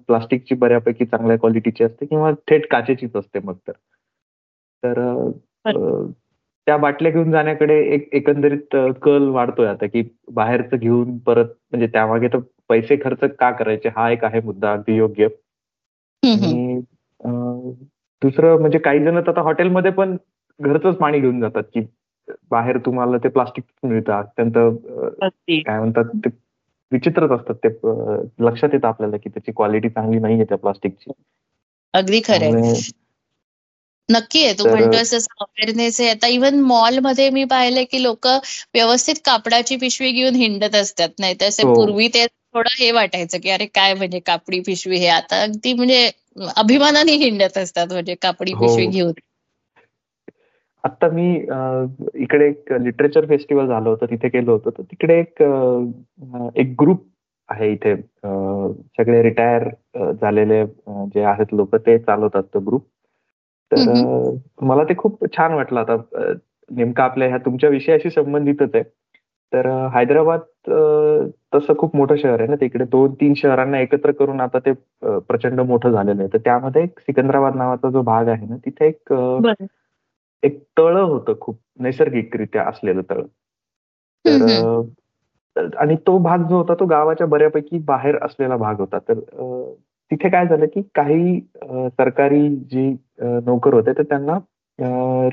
प्लास्टिकची 0.07 0.55
बऱ्यापैकी 0.55 1.05
चांगल्या 1.05 1.37
क्वालिटीची 1.37 1.83
असते 1.83 2.05
किंवा 2.05 2.31
थेट 2.31 2.67
काचेचीच 2.71 3.15
असते 3.15 3.39
मग 3.43 3.55
तर. 3.67 5.31
त्या 5.65 6.77
बाटल्या 6.77 7.11
घेऊन 7.11 7.31
जाण्याकडे 7.31 7.77
एक 7.93 8.09
एकंदरीत 8.13 8.75
कल 9.01 9.27
वाढतोय 9.29 9.67
आता 9.67 9.85
की 9.85 10.03
बाहेरचं 10.33 10.77
घेऊन 10.77 11.17
परत 11.17 11.45
म्हणजे 11.71 11.87
त्यामागे 11.87 12.27
तर 12.27 12.39
पैसे 12.69 12.95
खर्च 13.03 13.19
का 13.39 13.51
करायचे? 13.51 13.89
हा 13.89 14.09
एक 14.11 14.23
आहे 14.25 14.41
मुद्दा 14.41 14.71
अगदी 14.73 14.95
योग्य. 14.97 15.27
आणि 16.23 16.79
दुसरं 18.21 18.59
म्हणजे 18.59 18.77
काही 18.79 18.99
जण 18.99 19.17
आता 19.17 19.41
हॉटेलमध्ये 19.41 19.91
पण 19.91 20.15
घरचंच 20.59 20.95
पाणी 20.95 21.19
घेऊन 21.19 21.39
जातात 21.41 21.63
की 21.73 21.81
बाहेर 22.51 22.77
तुम्हाला 22.77 23.17
ते 23.17 23.29
प्लास्टिक 23.29 23.63
मिळतं 23.83 24.13
अत्यंत 24.13 24.57
काय 25.65 25.79
म्हणतात 25.79 26.15
ते 26.25 26.29
विचित्रच 26.91 27.31
असतात 27.31 27.55
ते 27.63 27.69
लक्षात 28.45 28.69
येतं 28.73 28.87
आपल्याला 28.87 29.17
की 29.17 29.29
त्याची 29.29 29.51
क्वालिटी 29.51 29.89
चांगली 29.89 30.19
नाहीये 30.19 30.45
त्या 30.45 30.57
प्लास्टिकची. 30.57 31.11
अगदी 31.93 32.19
खरं 32.19 32.73
नक्की 34.09 34.43
आहे. 34.45 34.53
तू 34.59 34.67
म्हणतोय 34.69 34.99
अवेअरनेस 35.39 35.99
आहे. 36.01 36.09
आता 36.09 36.27
इव्हन 36.27 36.59
मॉलमध्ये 36.63 37.29
मी 37.29 37.43
पाहिलंय 37.51 37.83
की 37.91 38.01
लोक 38.03 38.27
व्यवस्थित 38.73 39.15
कापडाची 39.25 39.75
पिशवी 39.77 40.11
घेऊन 40.11 40.35
हिंडत 40.35 40.75
असतात. 40.75 41.09
नाही 41.19 41.35
तसे 41.41 41.63
हो. 41.63 41.73
पूर्वी 41.75 42.07
ते 42.13 42.25
थोडं 42.55 42.69
हे 42.79 42.91
वाटायचं 42.91 43.37
की 43.43 43.49
अरे 43.49 43.65
काय 43.75 43.93
म्हणजे 43.93 44.19
कापडी 44.25 44.59
पिशवी 44.67 44.97
हे. 44.97 45.07
आता 45.09 45.41
अगदी 45.43 45.73
म्हणजे 45.73 46.09
अभिमानाने 46.57 47.11
हिंडत 47.23 47.57
असतात 47.57 47.91
म्हणजे 47.91 48.15
कापडी 48.21 48.51
हो. 48.51 48.65
पिशवी 48.65 48.85
घेऊन. 48.87 49.13
आता 50.83 51.07
मी 51.11 51.33
इकडे 52.23 52.47
एक 52.49 52.71
लिटरेचर 52.81 53.25
फेस्टिवल 53.25 53.67
झालं 53.67 53.89
होतं 53.89 54.05
तिथे 54.05 54.27
गेलो 54.33 54.51
होतो. 54.51 54.69
तर 54.69 54.83
तिकडे 54.83 55.19
एक 55.19 55.41
एक 56.57 56.73
ग्रुप 56.81 57.03
आहे 57.49 57.71
इथे. 57.71 57.95
सगळे 58.97 59.21
रिटायर 59.23 59.67
झालेले 60.13 60.65
जे 61.13 61.23
आहेत 61.23 61.53
लोक 61.53 61.75
ते 61.75 61.97
चालवतात 61.97 62.43
तो 62.53 62.59
ग्रुप 62.59 62.85
तर 63.71 64.37
मला 64.61 64.83
ते 64.83 64.95
खूप 64.97 65.25
छान 65.37 65.53
वाटलं 65.53 65.79
आता 65.79 65.95
नेमकं 66.71 67.03
आपल्या 67.03 67.27
ह्या 67.27 67.37
तुमच्या 67.45 67.69
विषयाशी 67.69 68.09
संबंधितच 68.09 68.75
आहे. 68.75 68.83
तर 69.53 69.67
हैदराबाद 69.93 70.39
तसं 71.53 71.73
खूप 71.77 71.95
मोठं 71.95 72.15
शहर 72.15 72.39
आहे 72.39 72.47
ना 72.49 72.55
तिकडे 72.61 72.85
दोन 72.85 73.13
तीन 73.13 73.33
शहरांना 73.33 73.79
एकत्र 73.79 74.11
करून 74.11 74.41
आता 74.41 74.59
ते 74.65 74.71
प्रचंड 75.03 75.59
मोठं 75.59 75.91
झालेलं 75.91 76.21
आहे. 76.21 76.29
तर 76.33 76.37
त्यामध्ये 76.37 76.83
एक 76.83 76.99
सिकंदराबाद 76.99 77.55
नावाचा 77.55 77.89
जो 77.89 78.01
भाग 78.01 78.27
आहे 78.27 78.47
ना 78.47 78.55
तिथे 78.65 78.87
एक 78.87 79.13
एक 80.43 80.61
तळ 80.77 80.97
होतं 80.97 81.33
खूप 81.41 81.57
नैसर्गिकरित्या 81.79 82.63
असलेलं 82.63 83.01
तळ. 83.09 83.21
तर 85.55 85.75
आणि 85.77 85.95
तो 86.07 86.17
भाग 86.17 86.47
जो 86.49 86.57
होता 86.57 86.73
तो 86.79 86.85
गावाच्या 86.85 87.27
बऱ्यापैकी 87.27 87.77
बाहेर 87.85 88.17
असलेला 88.21 88.57
भाग 88.57 88.79
होता. 88.79 88.99
तर 88.99 89.19
तिथे 90.11 90.29
काय 90.29 90.45
झालं 90.47 90.65
की 90.65 90.81
काही 90.95 91.39
सरकारी 91.63 92.47
जी 92.71 92.87
नोकर 93.19 93.73
होते 93.73 93.93
तर 93.93 94.03
त्यांना 94.03 94.37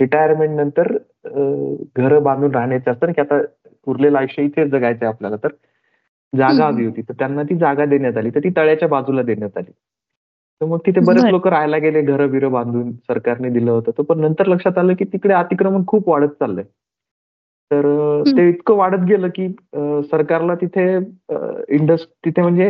रिटायरमेंट 0.00 0.56
नंतर 0.56 0.96
घर 1.96 2.18
बांधून 2.18 2.54
राहण्याचे 2.54 2.90
असतं 2.90 3.12
की 3.12 3.20
आता 3.20 3.40
उरलेलं 3.86 4.18
आयुष्य 4.18 4.42
इथेच 4.42 4.70
जगायचं 4.70 5.06
आपल्याला. 5.06 5.36
तर 5.36 5.48
जागा 6.32 6.66
हवी 6.66 6.84
होती. 6.86 7.02
तर 7.02 7.12
त्यांना 7.18 7.42
ती 7.42 7.56
जागा 7.58 7.84
देण्यात 7.84 8.16
आली. 8.16 8.30
तर 8.30 8.40
ती 8.44 8.50
तळ्याच्या 8.56 8.88
बाजूला 8.88 9.22
देण्यात 9.22 9.58
आली. 9.58 9.70
तर 10.60 10.66
मग 10.66 10.78
तिथे 10.86 11.00
बरेच 11.00 11.24
लोक 11.24 11.46
राहायला 11.48 11.78
गेले 11.78 12.02
घरं 12.02 12.30
बिरं 12.30 12.52
बांधून 12.52 12.92
सरकारने 12.92 13.50
दिलं 13.50 13.70
होतं. 13.70 14.02
पण 14.02 14.20
नंतर 14.20 14.46
लक्षात 14.46 14.78
आलं 14.78 14.94
की 14.94 15.04
तिकडे 15.04 15.34
अतिक्रमण 15.34 15.82
खूप 15.86 16.08
वाढत 16.08 16.28
चाललंय. 16.40 16.64
तर 17.70 17.86
ते 18.26 18.48
इतकं 18.48 18.76
वाढत 18.76 19.04
गेलं 19.06 19.28
की 19.38 19.48
सरकारला 20.10 20.54
तिथे 20.54 20.84
इंडस्ट 21.76 22.08
तिथे 22.24 22.42
म्हणजे 22.42 22.68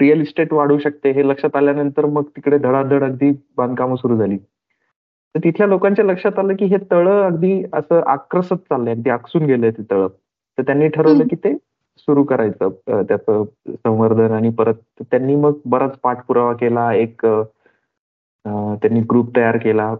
रिअल 0.00 0.20
इस्टेट 0.20 0.52
वाढू 0.52 0.78
शकते 0.78 1.10
हे 1.12 1.28
लक्षात 1.28 1.56
आल्यानंतर 1.56 2.06
मग 2.06 2.24
तिकडे 2.36 2.58
धडाधड 2.58 3.04
अगदी 3.04 3.30
बांधकामं 3.56 3.96
सुरू 3.96 4.16
झाली. 4.16 4.36
तर 5.34 5.40
तिथल्या 5.44 5.66
लोकांच्या 5.68 6.04
लक्षात 6.04 6.38
आलं 6.38 6.54
की 6.58 6.64
हे 6.66 6.76
तळ 6.90 7.08
अगदी 7.08 7.62
असं 7.72 8.00
आक्रसत 8.06 8.62
चाललंय 8.70 8.94
अगदी 8.94 9.10
आकसून 9.10 9.44
गेलंय 9.46 9.70
ते 9.70 9.82
तळ. 9.90 10.06
तर 10.58 10.62
त्यांनी 10.62 10.88
ठरवलं 10.88 11.26
की 11.26 11.36
ते 11.44 11.54
सुरू 11.98 12.22
करायचं 12.24 12.68
त्याचं 13.08 13.44
संवर्धन 13.68 14.32
आणि 14.32 14.50
परत 14.58 14.74
त्यांनी 15.00 15.34
मग 15.36 15.58
बराच 15.66 15.96
पाठपुरावा 16.02 16.52
केला 16.60 16.92
एक 16.94 17.26
त्यांनी 18.44 19.00
ग्रुप 19.00 19.36
तयार 19.36 19.56
केला. 19.56 19.94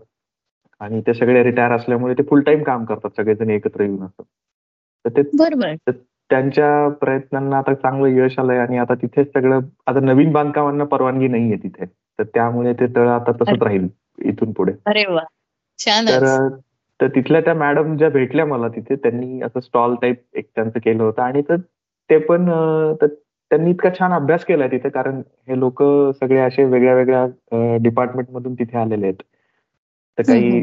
आणि 0.80 1.00
ते 1.06 1.14
सगळे 1.14 1.42
रिटायर 1.44 1.72
असल्यामुळे 1.72 2.14
ते 2.14 2.22
फुल 2.22 2.40
टाइम 2.42 2.62
काम 2.62 2.84
करतात 2.84 3.10
सगळेजण 3.16 3.50
एकत्र 3.50 3.82
येऊन 3.82 4.02
असं. 4.02 4.22
तर 5.04 5.22
ते 5.22 5.22
त्यांच्या 6.30 6.88
प्रयत्नांना 7.00 7.58
आता 7.58 7.74
चांगलं 7.74 8.08
यश 8.08 8.38
आलंय 8.38 8.58
आणि 8.58 8.78
आता 8.78 8.94
तिथे 8.94 9.24
सगळं 9.24 9.60
आता 9.86 10.00
नवीन 10.00 10.32
बांधकामांना 10.32 10.84
परवानगी 10.84 11.28
नाहीये 11.28 11.56
तिथे. 11.56 11.84
तर 12.18 12.24
त्यामुळे 12.34 12.72
ते 12.72 12.86
तळ 12.86 13.08
आता 13.08 13.32
तसंच 13.32 13.62
राहील 13.62 13.88
इथून 14.24 14.52
पुढे. 14.52 14.72
तर 17.00 17.06
तिथल्या 17.08 17.40
त्या 17.40 17.54
मॅडम 17.54 17.96
ज्या 17.96 18.08
भेटल्या 18.10 18.44
मला 18.46 18.68
तिथे 18.68 18.96
त्यांनी 18.96 19.40
असं 19.42 19.60
स्टॉल 19.60 19.94
टाईप 19.94 20.22
एक 20.34 20.48
त्यांचं 20.54 20.78
केलं 20.84 21.02
होतं 21.02 21.22
आणि 21.22 21.42
तर 21.48 21.56
ते 22.10 22.18
पण 22.18 22.48
त्यांनी 23.50 23.70
इतका 23.70 23.88
छान 23.98 24.12
अभ्यास 24.12 24.44
केलाय 24.44 24.68
तिथे 24.68 24.88
कारण 24.88 25.20
हे 25.48 25.58
लोक 25.58 25.82
सगळे 26.20 26.38
असे 26.38 26.64
वेगळ्या 26.64 26.94
वेगळ्या 26.94 27.76
डिपार्टमेंट 27.76 28.30
मधून 28.30 28.54
तिथे 28.54 28.78
आलेले 28.78 29.06
आहेत. 29.06 29.22
तर 30.18 30.22
काही 30.26 30.58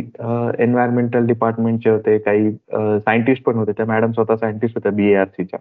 एन्व्हायरमेंटल 0.63 1.25
डिपार्टमेंटचे 1.27 1.89
होते 1.89 2.17
काही 2.17 2.51
सायंटिस्ट 2.51 3.43
पण 3.43 3.55
होते. 3.57 3.71
त्या 3.77 3.85
मॅडम 3.85 4.11
स्वतः 4.11 4.35
सायंटिस्ट 4.35 4.77
होत्या 4.77 4.91
बीएआरसीच्या 4.91 5.59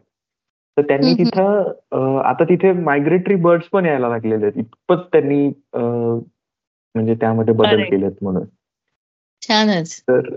तर 0.76 0.82
त्यांनी 0.89 1.12
तिथं 1.18 2.18
आता 2.24 2.45
तिथे 2.45 2.72
मायग्रेटरी 2.80 3.34
बर्ड्स 3.45 3.68
पण 3.72 3.87
यायला 3.87 4.09
लागलेले 4.09 4.47
आहेत. 4.47 4.59
इतपत 4.59 5.07
त्यांनी 5.12 5.47
म्हणजे 5.74 7.14
त्यामध्ये 7.20 7.55
बदल 7.55 7.82
केलेत 7.82 8.22
म्हणून. 8.22 8.45
छानच. 9.43 10.01
तर 10.09 10.34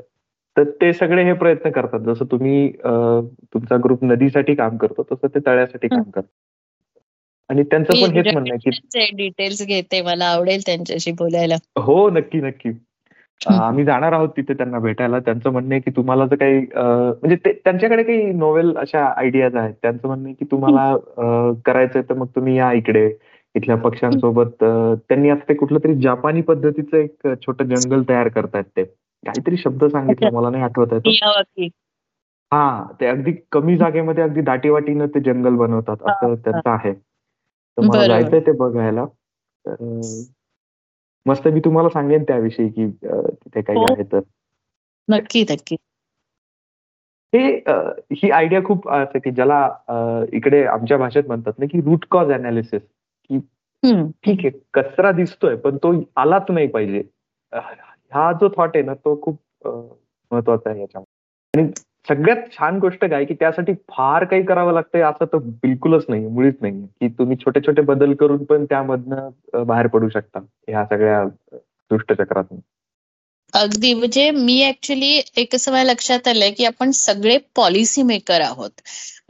तर 0.57 0.69
ते 0.81 0.91
सगळे 0.93 1.23
हे 1.23 1.33
प्रयत्न 1.33 1.69
करतात. 1.71 1.99
जसं 2.05 2.25
तुम्ही 2.31 2.69
तुमचा 3.53 3.75
ग्रुप 3.83 4.03
नदीसाठी 4.03 4.55
काम 4.55 4.77
करतो 4.77 5.03
तसं 5.11 5.27
ते 5.35 5.39
तळ्यासाठी 5.45 5.87
काम 5.87 6.01
करतात. 6.03 6.29
आणि 7.49 7.63
त्यांचं 7.63 7.93
पण 7.93 8.15
हेच 8.15 8.27
म्हणणं 8.33 8.53
आहे 8.53 8.69
की 8.69 9.15
डिटेल्स 9.17 9.61
घेते. 9.65 10.01
मला 10.01 10.25
आवडेल 10.25 10.61
त्यांच्याशी 10.65 11.11
बोलायला. 11.11 11.55
हो 11.77 12.09
नक्की 12.09 12.41
नक्की. 12.41 12.69
आम्ही 13.41 13.83
जाणार 13.85 14.13
आहोत 14.13 14.29
तिथे 14.37 14.53
त्यांना 14.53 14.79
भेटायला. 14.79 15.19
त्यांचं 15.19 15.51
म्हणणं 15.51 15.73
आहे 15.73 15.81
की 15.81 15.91
तुम्हाला 15.95 16.25
जर 16.25 16.35
काही 16.35 16.59
म्हणजे 16.75 17.35
त्यांच्याकडे 17.45 18.03
काही 18.03 18.31
नोवेल 18.33 18.75
अशा 18.77 19.05
आयडियाज 19.17 19.55
आहेत. 19.55 19.73
त्यांचं 19.81 20.07
म्हणणं 20.07 20.25
आहे 20.25 20.33
की 20.35 20.45
तुम्हाला 20.51 21.53
करायचंय 21.65 22.01
तर 22.09 22.13
मग 22.13 22.27
तुम्ही 22.35 22.57
या 22.57 22.71
इकडे 22.73 23.05
इथल्या 23.55 23.75
पक्ष्यांसोबत. 23.77 24.63
त्यांनी 25.09 25.29
आता 25.29 25.49
ते 25.49 25.53
कुठलं 25.53 25.79
तरी 25.83 25.95
जापानी 26.01 26.41
पद्धतीचं 26.41 26.97
एक 26.97 27.27
छोटं 27.41 27.65
जंगल 27.67 28.03
तयार 28.09 28.27
करतायत 28.29 28.65
ते. 28.77 28.83
काहीतरी 29.23 29.57
शब्द 29.57 29.83
सांगितलं 29.85 30.33
मला 30.33 30.49
नाही 30.49 30.63
आठवत 30.63 30.93
आहे 30.93 30.99
हा 32.51 32.83
ते 33.01 33.05
अगदी 33.07 33.31
कमी 33.51 33.75
जागेमध्ये 33.77 34.23
अगदी 34.23 34.41
दाटीवाटीनं 34.41 35.07
ते 35.07 35.19
जंगल 35.19 35.55
बनवतात 35.55 36.03
असं 36.03 36.33
त्यांचं 36.35 36.69
आहे. 36.69 36.93
तर 36.93 37.81
मला 37.83 38.07
जायचंय 38.07 38.39
ते 38.39 38.51
बघायला. 38.57 39.05
मस्त 41.27 41.47
मी 41.47 41.59
तुम्हाला 41.59 41.89
सांगेन 41.89 42.23
त्याविषयी 42.23 42.69
की 42.69 42.87
तिथे 42.87 43.61
काही 43.61 43.79
हो. 43.79 43.85
आहे 43.93 44.03
तर. 44.03 44.19
नक्की 45.07 45.43
नक्की. 45.49 45.75
हे 47.33 47.47
ही 48.13 48.31
आयडिया 48.31 48.63
खूप 48.63 48.87
की 49.15 49.31
ज्याला 49.31 49.69
इकडे 50.33 50.65
आमच्या 50.65 50.97
भाषेत 50.97 51.23
म्हणतात 51.27 51.59
ना 51.59 51.65
की 51.65 51.81
रूट 51.81 52.05
कॉज 52.11 52.31
अनालिसिस 52.31 52.81
की 53.29 53.39
ठीक 54.07 54.39
आहे 54.39 54.49
कचरा 54.73 55.11
दिसतोय 55.11 55.55
पण 55.55 55.77
तो 55.77 56.03
आलाच 56.15 56.45
नाही 56.49 56.67
पाहिजे. 56.67 57.03
हा 58.13 58.31
जो 58.33 58.49
थॉट 58.57 58.69
आहे 58.75 58.85
ना 58.85 58.93
तो 58.93 59.21
खूप 59.21 59.37
महत्त्वाचा 60.31 60.69
आहे 60.69 60.79
याच्यामध्ये. 60.79 61.61
आणि 61.61 61.71
सगळ्यात 62.07 62.37
छान 62.51 62.77
गोष्ट 62.79 63.05
काय 63.05 63.25
की 63.25 63.33
त्यासाठी 63.33 63.73
फार 63.73 64.23
काही 64.23 64.43
करावं 64.43 64.73
लागतंय 64.73 65.01
असं 65.01 65.25
तर 65.25 65.37
बिलकुलच 65.37 66.05
नाही 66.09 66.27
मुळीच 66.27 66.55
नाही 66.61 66.85
की 66.85 67.07
तुम्ही 67.07 67.37
छोटे 67.37 67.59
छोटे 67.67 67.81
बदल 67.81 68.13
करून 68.13 68.43
पण 68.43 68.65
त्यामधनं 68.65 69.29
बाहेर 69.67 69.87
पडू 69.87 70.09
शकता 70.09 70.39
ह्या 70.67 70.85
सगळ्या 70.85 71.23
दुष्टचक्रातून. 71.91 72.59
अगदी. 73.53 73.93
म्हणजे 73.93 74.29
मी 74.31 74.61
ऍक्च्युली 74.67 75.19
एक 75.37 75.55
असं 75.55 75.71
माझ्या 75.71 75.91
लक्षात 75.91 76.27
आलंय 76.27 76.51
की 76.51 76.65
आपण 76.65 76.91
सगळे 76.93 77.37
पॉलिसी 77.55 78.01
मेकर 78.03 78.41
आहोत. 78.41 78.69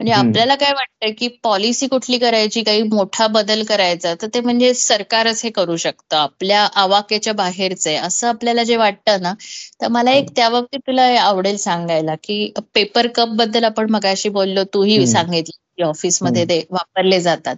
म्हणजे 0.00 0.12
आपल्याला 0.14 0.54
काय 0.54 0.72
वाटतं 0.72 1.12
की 1.18 1.28
पॉलिसी 1.42 1.86
कुठली 1.86 2.18
करायची 2.18 2.62
काही 2.62 2.82
मोठा 2.84 3.26
बदल 3.28 3.62
करायचा 3.64 4.14
तर 4.22 4.26
ते 4.34 4.40
म्हणजे 4.40 4.72
सरकारच 4.74 5.42
हे 5.44 5.50
करू 5.50 5.76
शकतं. 5.76 6.16
आपल्या 6.16 6.62
आवाक्याच्या 6.74 7.32
बाहेरच. 7.34 7.86
आहे 7.86 7.96
असं 7.98 8.28
आपल्याला 8.28 8.62
जे 8.64 8.76
वाटतं 8.76 9.22
ना 9.22 9.32
तर 9.80 9.88
मला 9.90 10.12
एक 10.12 10.30
त्या 10.36 10.48
बाबतीत 10.50 10.80
तुला 10.86 11.02
आवडेल 11.20 11.56
सांगायला 11.58 12.14
की 12.24 12.52
पेपर 12.74 13.06
कपबद्दल 13.14 13.64
आपण 13.64 13.90
मगाशी 13.90 14.28
बोललो 14.30 14.64
तूही 14.74 15.06
सांगितलं. 15.06 15.58
की 15.80 15.84
ऑफिसमध्ये 15.84 16.44
ते 16.46 16.58
वापरले 16.70 17.20
जातात. 17.20 17.56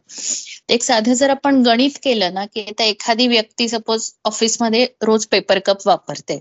एक 0.69 0.83
साधं 0.83 1.15
जर 1.15 1.31
आपण 1.31 1.63
गणित 1.63 1.99
केलं 2.01 2.35
ना 2.35 2.45
की 2.47 2.61
आता 2.63 2.85
एखादी 2.87 3.27
व्यक्ती 3.29 3.69
सपोज 3.69 4.11
ऑफिसमध्ये 4.25 4.87
रोज 5.03 5.27
पेपर 5.29 5.59
कप 5.65 5.87
वापरते. 5.87 6.41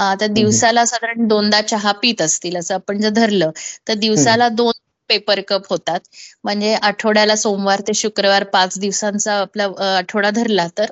आता 0.00 0.26
दिवसाला 0.28 0.84
साधारण 0.86 1.26
दोनदा 1.28 1.60
चहा 1.62 1.92
पित 1.98 2.20
असतील 2.22 2.56
असं 2.56 2.74
आपण 2.74 3.00
जर 3.00 3.10
धरलं 3.12 3.50
तर 3.88 3.94
दिवसाला 3.96 4.48
दोन 4.50 4.72
पेपर 5.10 5.40
कप 5.48 5.66
होतात. 5.70 6.00
म्हणजे 6.44 6.74
आठवड्याला 6.76 7.36
सोमवार 7.36 7.80
ते 7.82 7.94
शुक्रवार 7.96 8.44
पाच 8.52 8.78
दिवसांचा 8.78 9.34
आपला 9.36 9.64
आठवडा 9.88 10.30
धरला 10.32 10.66
तर 10.72 10.90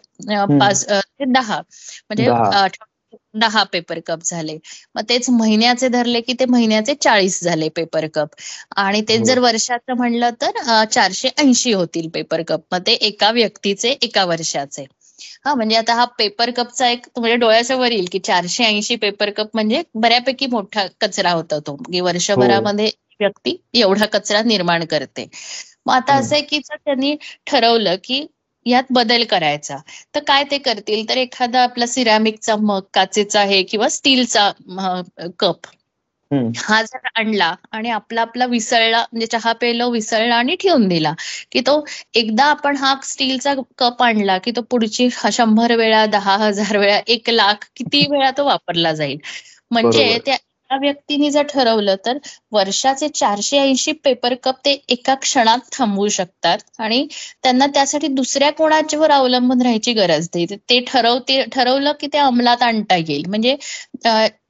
पाच 0.51 0.85
ते 0.89 1.24
दहा. 1.26 1.61
म्हणजे 2.03 2.28
दहा 3.34 3.62
पेपर 3.64 3.98
कप 4.06 4.22
झाले. 4.24 4.56
मग 4.94 5.02
तेच 5.08 5.28
महिन्याचे 5.30 5.88
धरले 5.88 6.20
की 6.20 6.32
ते 6.32 6.44
महिन्याचे 6.46 6.94
चाळीस 6.94 7.42
झाले 7.42 7.68
पेपर 7.68 8.06
कप 8.14 8.34
आणि 8.76 9.00
तेच 9.08 9.18
हो. 9.20 9.24
जर 9.24 9.38
वर्षाचं 9.38 9.96
म्हणलं 9.96 10.30
तर 10.42 10.84
चारशे 10.86 11.28
ऐंशी 11.38 11.72
होतील 11.72 12.08
पेपर 12.08 12.42
कप 12.42 12.62
मग 12.72 12.82
ते 12.86 12.92
एका 13.02 13.30
व्यक्तीचे 13.30 13.90
एका 14.02 14.24
वर्षाचे. 14.24 14.84
हा 15.44 15.54
म्हणजे 15.54 15.76
आता 15.76 15.94
हा 15.94 16.04
पेपर 16.18 16.50
कपचा 16.50 16.88
एक 16.88 17.06
तुमच्या 17.06 17.34
डोळ्याच्या 17.36 17.76
वर 17.76 17.92
येईल 17.92 18.06
की 18.12 18.18
चारशे 18.18 18.64
ऐंशी 18.64 18.96
पेपर 18.96 19.30
कप 19.30 19.50
म्हणजे 19.54 19.82
बऱ्यापैकी 19.94 20.46
मोठा 20.46 20.86
कचरा 21.00 21.30
होता 21.32 21.58
तो 21.58 21.74
की 21.84 22.00
वर्षभरामध्ये 22.00 22.90
व्यक्ती 23.20 23.56
एवढा 23.74 24.06
कचरा 24.06 24.42
निर्माण 24.42 24.84
करते. 24.84 25.26
मग 25.86 25.94
आता. 25.94 26.14
असं 26.14 26.34
आहे 26.34 26.42
की 26.44 26.58
जर 26.58 26.76
त्यांनी 26.76 27.14
ठरवलं 27.46 27.96
की 28.04 28.26
यात 28.66 28.82
बदल 28.90 29.24
करायचा 29.24 29.76
तर 30.14 30.22
काय 30.26 30.44
ते 30.44 30.58
करतील 30.60 31.08
तर 31.08 31.16
एखादा 31.16 31.62
आपला 31.62 31.86
सिरॅमिकचा 31.88 32.56
मग 32.58 32.80
काचेचा 32.94 33.40
आहे 33.40 33.62
किंवा 33.64 33.88
स्टीलचा 33.90 34.50
कप. 35.38 35.66
हा 36.58 36.80
जर 36.82 37.06
आणला 37.14 37.54
आणि 37.70 37.90
आपला 37.90 38.20
आपला 38.22 38.46
विसळला 38.46 39.00
म्हणजे 39.02 39.26
चहा 39.28 39.52
पेलो 39.60 39.88
विसळला 39.90 40.34
आणि 40.36 40.56
ठेवून 40.60 40.86
दिला 40.88 41.12
की 41.52 41.60
तो 41.60 41.84
एकदा 42.14 42.44
आपण 42.46 42.76
हा 42.76 42.94
स्टीलचा 43.04 43.54
कप 43.78 44.02
आणला 44.02 44.38
की 44.38 44.50
तो 44.50 44.60
पुढची 44.70 45.08
शंभर 45.32 45.74
वेळा 45.76 46.04
दहा 46.08 46.36
हजार 46.38 46.76
वेळा 46.78 46.98
एक 47.06 47.30
लाख 47.30 47.68
किती 47.76 48.06
वेळा 48.10 48.30
तो 48.36 48.44
वापरला 48.46 48.92
जाईल 48.92 49.18
म्हणजे. 49.70 50.18
त्या 50.26 50.36
एका 50.74 50.80
व्यक्तीने 50.80 51.30
जर 51.30 51.42
ठरवलं 51.44 51.96
तर 52.06 52.18
वर्षाचे 52.52 53.08
चारशे 53.10 53.58
ऐंशी 53.58 53.92
पेपर 54.04 54.34
कप 54.34 54.56
ते 54.64 54.72
एका 54.88 55.14
क्षणात 55.14 55.58
थांबवू 55.72 56.08
शकतात. 56.08 56.58
आणि 56.78 57.06
त्यांना 57.42 57.66
त्यासाठी 57.66 58.06
दुसऱ्या 58.12 58.50
कोणाच्यावर 58.52 59.10
अवलंबून 59.10 59.62
राहायची 59.62 59.92
गरज 59.92 60.28
नाही. 60.34 60.46
ते- 60.70 60.82
ठरवते 60.86 61.42
ठरवलं 61.52 61.92
की 62.00 62.06
ते 62.06 62.18
अंमलात 62.18 62.62
आणता 62.62 62.96
येईल. 62.96 63.24
म्हणजे 63.28 63.56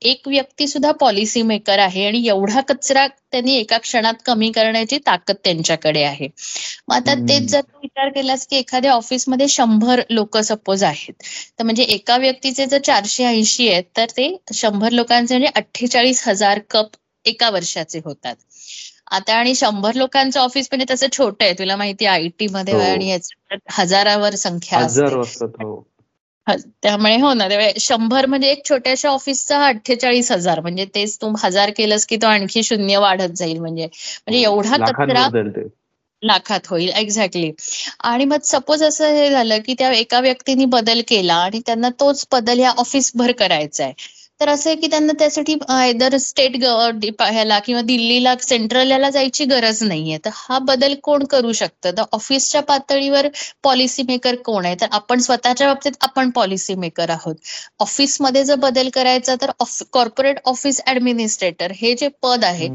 एक 0.05 0.26
व्यक्ती 0.28 0.66
सुद्धा 0.68 0.90
पॉलिसी 0.92 1.42
मेकर 1.42 1.78
आहे 1.78 2.07
आणि 2.07 2.26
एवढा 2.28 2.61
कचरा 2.68 3.07
त्यांनी 3.07 3.55
एका 3.55 3.78
क्षणात 3.78 4.14
कमी 4.26 4.50
करण्याची 4.52 4.98
ताकद 5.07 5.34
त्यांच्याकडे 5.44 6.02
आहे 6.05 6.28
मग 6.88 6.94
आता. 6.96 7.14
तेच 7.28 7.50
जर 7.50 7.61
तू 7.62 7.78
विचार 7.82 8.09
केलास 8.11 8.46
की 8.46 8.57
एखाद्या 8.57 8.92
ऑफिसमध्ये 8.92 9.48
शंभर 9.48 10.02
लोक 10.11 10.38
सपोज 10.40 10.84
आहेत 10.84 11.22
तर 11.59 11.64
म्हणजे 11.64 11.82
एका 11.84 12.16
व्यक्तीचे 12.16 12.66
जर 12.66 12.78
चारशे 12.80 13.24
ऐंशी 13.26 13.68
आहेत 13.68 13.84
तर 13.96 14.11
ते 14.16 14.28
शंभर 14.55 14.92
लोकांचे 14.92 15.34
म्हणजे 15.34 15.50
अठ्ठेचाळीस 15.55 16.26
हजार 16.28 16.59
कप 16.70 16.96
एका 17.26 17.50
वर्षाचे 17.50 18.00
होतात 18.05 18.36
आता 19.12 19.34
आणि 19.34 19.55
शंभर 19.55 19.94
लोकांचं 19.94 20.40
ऑफिस 20.40 20.68
म्हणजे 20.72 20.86
तसं 20.90 21.07
छोटं 21.12 21.44
आहे 21.44 21.55
तुला 21.59 21.76
माहिती 21.76 22.07
आय 22.07 22.28
टी 22.38 22.46
मध्ये 22.48 22.74
हो. 22.74 22.80
आणि 22.82 23.09
याच्यात 23.09 23.59
हजारावर 23.72 24.34
संख्या 24.36 24.78
असते 24.78 25.02
त्यामुळे 26.47 27.16
हो 27.16 27.32
ना 27.34 27.49
त्यामुळे 27.49 27.72
शंभर 27.80 28.26
म्हणजे 28.26 28.49
एक 28.49 28.64
छोट्याशा 28.68 29.11
ऑफिसचा 29.11 29.59
हा 29.59 29.66
अठ्ठेचाळीस 29.66 30.30
हजार 30.32 30.61
म्हणजे 30.61 30.84
तेच 30.95 31.16
तू 31.22 31.32
हजार 31.38 31.70
केलंस 31.70 32.07
की 32.07 32.16
तो 32.16 32.26
आणखी 32.26 32.62
शून्य 32.62 32.97
वाढत 32.97 33.36
जाईल 33.36 33.59
म्हणजे. 33.59 33.86
म्हणजे 33.86 34.40
एवढा 34.40 34.76
कचरा 34.86 35.28
लाखात 36.22 36.66
होईल 36.66 36.90
एक्झॅक्टली 36.97 37.51
आणि 38.01 38.24
मग 38.24 38.42
सपोज 38.45 38.82
असं 38.82 39.14
हे 39.14 39.30
झालं 39.30 39.59
की 39.66 39.74
त्या 39.78 39.92
एका 39.92 40.20
व्यक्तीने 40.20 40.64
बदल 40.64 41.01
केला 41.09 41.34
आणि 41.34 41.61
त्यांना 41.66 41.88
तोच 42.01 42.26
बदल 42.32 42.59
या 42.59 42.70
ऑफिसभर 42.70 43.32
करायचा 43.32 43.84
आहे 43.84 43.92
तर 44.41 44.49
असं 44.49 44.70
आहे 44.70 44.76
की 44.76 44.87
त्यांना 44.87 45.12
त्यासाठी 45.18 45.55
आयदर 45.68 46.16
स्टेट 46.16 46.57
ह्याला 47.22 47.59
किंवा 47.59 47.82
दिल्लीला 47.82 48.35
सेंट्रल 48.43 48.91
याला 48.91 49.11
जायची 49.11 49.45
गरज 49.45 49.82
नाहीये. 49.82 50.18
तर 50.24 50.30
हा 50.35 50.59
बदल 50.59 50.95
कोण 51.03 51.24
करू 51.24 51.53
शकतं? 51.53 51.91
तर 51.91 52.03
ऑफिसच्या 52.12 52.62
पातळीवर 52.62 53.28
पॉलिसी 53.62 54.03
मेकर 54.03 54.35
कोण 54.37 54.66
आहे? 54.66 54.76
तर 54.80 54.87
आपण 54.93 55.20
स्वतःच्या 55.20 55.66
बाबतीत 55.66 55.93
आपण 56.01 56.30
पॉलिसी 56.30 56.74
मेकर 56.74 57.11
आहोत. 57.11 57.35
ऑफिसमध्ये 57.80 58.45
जर 58.45 58.55
बदल 58.55 58.89
करायचा 58.95 59.35
तर 59.43 59.51
कॉर्पोरेट 59.93 60.39
ऑफिस 60.45 60.80
ऍडमिनिस्ट्रेटर 60.87 61.72
हे 61.76 61.95
जे 61.95 62.09
पद 62.22 62.45
आहे. 62.45 62.68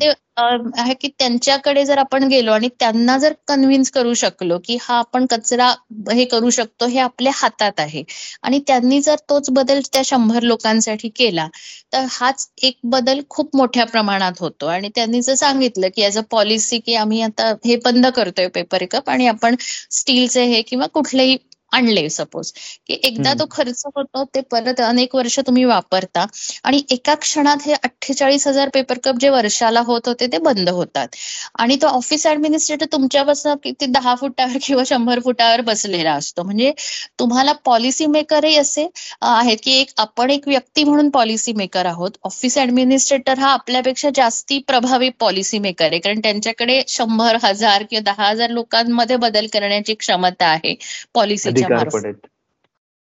ते 0.00 0.12
आहे 0.36 0.94
की 0.94 1.08
त्यांच्याकडे 1.10 1.84
जर 1.84 1.98
आपण 1.98 2.24
गेलो 2.28 2.52
आणि 2.52 2.68
त्यांना 2.80 3.16
जर 3.18 3.32
कन्व्हिन्स 3.48 3.90
करू 3.92 4.12
शकलो 4.16 4.58
की 4.64 4.76
हा 4.82 4.94
आपण 4.98 5.26
कचरा 5.26 5.66
हे 6.12 6.24
करू 6.26 6.50
शकतो 6.50 6.86
हे 6.86 6.98
आपल्या 7.00 7.32
हातात 7.36 7.80
आहे 7.80 8.02
आणि 8.42 8.58
त्यांनी 8.66 9.00
जर 9.00 9.16
तोच 9.28 9.50
बदल 9.52 9.80
त्या 9.92 10.02
शंभर 10.04 10.42
लोकांसाठी 10.42 11.08
केला 11.16 11.46
तर 11.92 12.06
हाच 12.10 12.48
एक 12.62 12.78
बदल 12.86 13.20
खूप 13.28 13.56
मोठ्या 13.56 13.84
प्रमाणात 13.86 14.40
होतो. 14.40 14.66
आणि 14.68 14.88
त्यांनी 14.94 15.20
जर 15.22 15.34
सांगितलं 15.34 15.88
की 15.94 16.02
ॲज 16.02 16.18
अ 16.18 16.22
पॉलिसी 16.30 16.78
की 16.80 16.94
आम्ही 16.96 17.20
आता 17.22 17.52
हे 17.66 17.76
बंद 17.84 18.06
करतोय 18.16 18.46
पेपर 18.54 18.84
कप 18.90 19.10
आणि 19.10 19.26
आपण 19.28 19.54
स्टीलचे 19.92 20.44
हे 20.46 20.60
किंवा 20.62 20.86
कुठलेही 20.94 21.36
आणले 21.72 22.08
सपोज 22.10 22.50
की 22.86 22.98
एकदा. 23.02 23.32
तो 23.34 23.44
खर्च 23.50 23.82
होतो 23.86 24.24
ते 24.34 24.40
परत 24.50 24.80
अनेक 24.82 25.14
वर्ष 25.14 25.38
तुम्ही 25.46 25.64
वापरता 25.64 26.26
आणि 26.64 26.82
एका 26.90 27.14
क्षणात 27.16 27.66
हे 27.66 27.72
अठ्ठेचाळीस 27.74 28.46
हजार 28.48 28.68
पेपर 28.74 28.98
कप 29.04 29.16
जे 29.20 29.28
वर्षाला 29.30 29.80
होत 29.86 30.08
होते 30.08 30.26
ते 30.32 30.38
बंद 30.40 30.68
होतात. 30.70 31.08
आणि 31.56 31.76
तो 31.76 31.86
ऑफिस 31.88 32.26
ऍडमिनिस्ट्रेटर 32.26 32.86
तुमच्यापासून 32.92 33.56
किती 33.62 33.86
दहा 33.88 34.14
फुटावर 34.16 34.56
किंवा 34.62 34.82
शंभर 34.86 35.20
फुटावर 35.24 35.60
बसलेला 35.62 36.12
असतो. 36.14 36.42
म्हणजे 36.42 36.72
तुम्हाला 37.18 37.52
पॉलिसी 37.64 38.06
मेकरही 38.08 38.56
असे 38.56 38.86
आहेत 39.22 39.56
की 39.62 39.72
एक 39.72 39.90
आपण 39.98 40.30
एक 40.30 40.48
व्यक्ती 40.48 40.84
म्हणून 40.84 41.08
पॉलिसी 41.10 41.52
मेकर 41.54 41.86
आहोत. 41.86 42.10
ऑफिस 42.24 42.58
ऍडमिनिस्ट्रेटर 42.58 43.38
हा 43.38 43.52
आपल्यापेक्षा 43.52 44.10
जास्ती 44.14 44.58
प्रभावी 44.66 45.08
पॉलिसी 45.20 45.58
मेकर 45.58 45.84
आहे. 45.84 45.98
कारण 46.00 46.20
त्यांच्याकडे 46.20 46.80
शंभर 46.88 47.36
हजार 47.42 47.82
किंवा 47.90 48.02
दहा 48.04 48.28
हजार 48.28 48.50
लोकांमध्ये 48.50 49.16
बदल 49.18 49.46
करण्याची 49.52 49.94
क्षमता 49.94 50.46
आहे 50.46 50.74
पॉलिसीच्या 51.14 51.61
अधिकार 51.62 51.70
मार्फत 51.70 51.90
पण 51.90 52.04
आहेत 52.04 52.26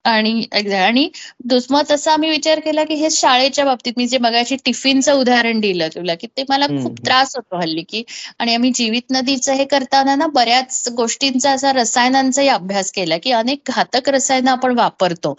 आणि 0.05 0.45
आणि 0.53 1.09
दुस- 1.45 1.67
मग 1.69 1.83
तसा 1.91 2.11
आम्ही 2.13 2.29
विचार 2.29 2.59
केला 2.59 2.83
की 2.83 2.93
हे 2.93 3.09
शाळेच्या 3.09 3.65
बाबतीत 3.65 3.93
मी 3.97 4.07
जे 4.07 4.17
मगाशी 4.17 4.55
टिफिनचं 4.65 5.13
उदाहरण 5.13 5.59
दिलं 5.59 5.87
तुला 5.87 6.15
की 6.15 6.27
ते 6.37 6.43
मला 6.49 6.67
खूप. 6.67 6.95
त्रास 7.05 7.35
होतो 7.35 7.57
हल्ली 7.59 7.81
की 7.81 8.03
आणि 8.39 8.53
आम्ही 8.55 8.71
जीवित 8.75 9.01
नदीचं 9.11 9.53
हे 9.53 9.65
करताना 9.65 10.15
ना 10.15 10.27
बऱ्याच 10.27 10.89
गोष्टींचा 10.89 11.51
असा 11.51 11.71
रसायनांचाही 11.73 12.47
अभ्यास 12.47 12.91
केला 12.91 13.17
की 13.17 13.31
अनेक 13.31 13.61
घातक 13.67 14.09
रसायनं 14.09 14.51
आपण 14.51 14.77
वापरतो. 14.77 15.33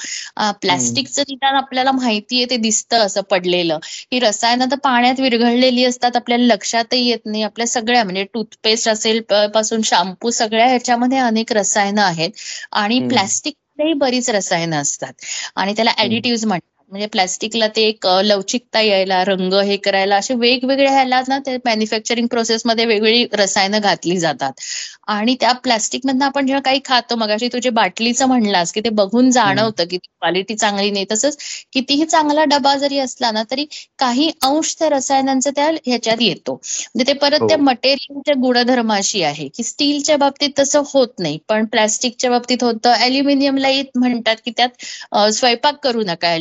प्लॅस्टिकचं 0.61 1.23
निदान 1.29 1.55
आपल्याला 1.55 1.93
माहितीये 1.93 2.45
ते 2.51 2.57
दिसतं 2.57 2.99
असं 2.99 3.21
पडलेलं. 3.21 3.79
की 4.11 4.19
रसायनं 4.21 4.71
तर 4.71 4.77
पाण्यात 4.77 5.21
विरघळलेली 5.21 5.85
असतात 5.85 6.17
आपल्याला 6.17 6.45
लक्षातही 6.45 7.09
येत 7.09 7.27
नाही. 7.27 7.43
आपल्या 7.43 7.67
सगळ्या 7.67 8.05
म्हणजे 8.05 8.25
टूथपेस्ट 8.35 8.89
असेल 8.89 9.21
पासून 9.55 9.83
शॅम्पू 9.83 10.31
सगळ्या 10.31 10.67
ह्याच्यामध्ये 10.67 11.19
अनेक 11.19 11.53
रसायनं 11.53 12.03
आहेत. 12.03 12.31
आणि. 12.73 12.99
प्लॅस्टिक 13.09 13.55
बरीच 13.93 14.31
रसायनं 14.31 14.77
असतात. 14.77 15.13
आणि 15.57 15.73
त्याला 15.73 15.91
ऍडिटिव्ह 15.99 16.47
म्हणतात 16.47 16.70
म्हणजे 16.93 17.07
प्लॅस्टिकला 17.09 17.67
ते 17.69 17.83
एक 17.85 18.07
लवचिकता 18.25 18.81
यायला 18.81 19.23
रंग 19.25 19.53
हे 19.57 19.77
करायला 19.79 20.17
असे 20.17 20.35
वेगवेगळ्या 20.37 20.93
ह्याला 20.93 21.21
ना 21.29 21.39
ते 21.47 21.57
मॅन्युफॅक्चरिंग 21.65 22.27
प्रोसेसमध्ये 22.29 22.85
वेगवेगळी 22.87 23.27
रसायनं 23.35 23.79
घातली 23.81 24.17
जातात. 24.19 24.53
आणि 25.09 25.35
त्या 25.41 25.53
प्लॅस्टिक 25.61 26.01
मधनं 26.05 26.25
आपण 26.27 26.47
जेव्हा 26.47 26.61
काही 26.63 26.81
खातो 26.85 27.17
मगाशी 27.17 27.49
तुझे 27.53 27.71
बाटलीचं 27.73 28.27
म्हणलास 28.29 28.73
की 28.73 28.81
ते 28.81 28.89
बघून 28.95 29.31
जाणवतं 29.31 29.85
की 29.87 29.97
क्वालिटी 29.99 30.55
चांगली 30.57 30.91
नाही 30.91 31.05
तसंच 31.07 31.37
कितीही 31.73 32.05
चांगला 32.07 32.45
डबा 32.47 32.75
जरी 32.79 32.99
असला 33.01 33.31
ना 33.31 33.43
तरी 33.51 33.65
काही 33.99 34.31
अंश 34.43 34.75
त्या 34.75 34.89
रसायनांचा 34.91 35.51
त्या 35.51 35.69
ह्याच्यात 35.87 36.17
येतो. 36.21 36.55
म्हणजे 36.55 37.05
ते 37.07 37.19
परत 37.19 37.41
हो. 37.41 37.49
त्या 37.49 37.57
मटेरियलच्या 37.61 38.35
गुणधर्माशी 38.41 39.23
आहे 39.25 39.49
की 39.51 39.63
स्टीलच्या 39.65 40.17
बाबतीत 40.19 40.51
तसं 40.55 40.83
होत 40.87 41.19
नाही 41.19 41.39
पण 41.49 41.65
प्लॅस्टिकच्या 41.67 42.31
बाबतीत 42.31 42.65
होतं. 42.65 42.91
अल्युमिनियमलाही 42.93 43.83
म्हणतात 43.97 44.37
की 44.45 44.51
त्यात 44.53 44.85
स्वयंपाक 45.33 45.79
करू 45.81 46.03
नका 46.07 46.33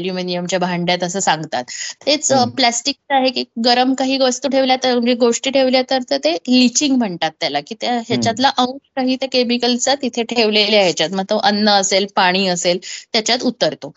अल्युमिनियमच्या 0.42 0.60
भांड्यात 0.60 1.04
असं 1.04 1.20
सांगतात. 1.20 1.64
तेच. 2.06 2.32
प्लॅस्टिकचं 2.56 3.16
आहे 3.16 3.30
की 3.30 3.44
गरम 3.66 3.94
काही 3.94 4.18
वस्तू 4.18 4.50
ठेवल्या 4.50 4.76
तर 4.84 4.94
म्हणजे 4.94 5.14
गोष्टी 5.16 5.50
ठेवल्या 5.50 5.82
तर 5.90 6.00
तर 6.10 6.18
ते 6.18 6.34
लिचिंग 6.50 6.98
म्हणतात 6.98 7.32
त्याला 7.40 7.60
की 7.60 7.76
त्या 7.82 7.94
ह्याच्यातला 8.08 8.52
अंश 8.58 8.90
काही 8.96 9.16
त्या 9.16 9.30
केमिकलचा 9.32 9.96
तिथे 10.02 10.24
ठेवलेल्या 10.26 10.82
ह्याच्यात. 10.82 11.10
मग 11.10 11.24
तो 11.30 11.38
अन्न 11.44 11.70
असेल 11.72 12.06
पाणी 12.16 12.48
असेल 12.48 12.80
त्याच्यात 13.14 13.44
उतरतो. 13.44 13.92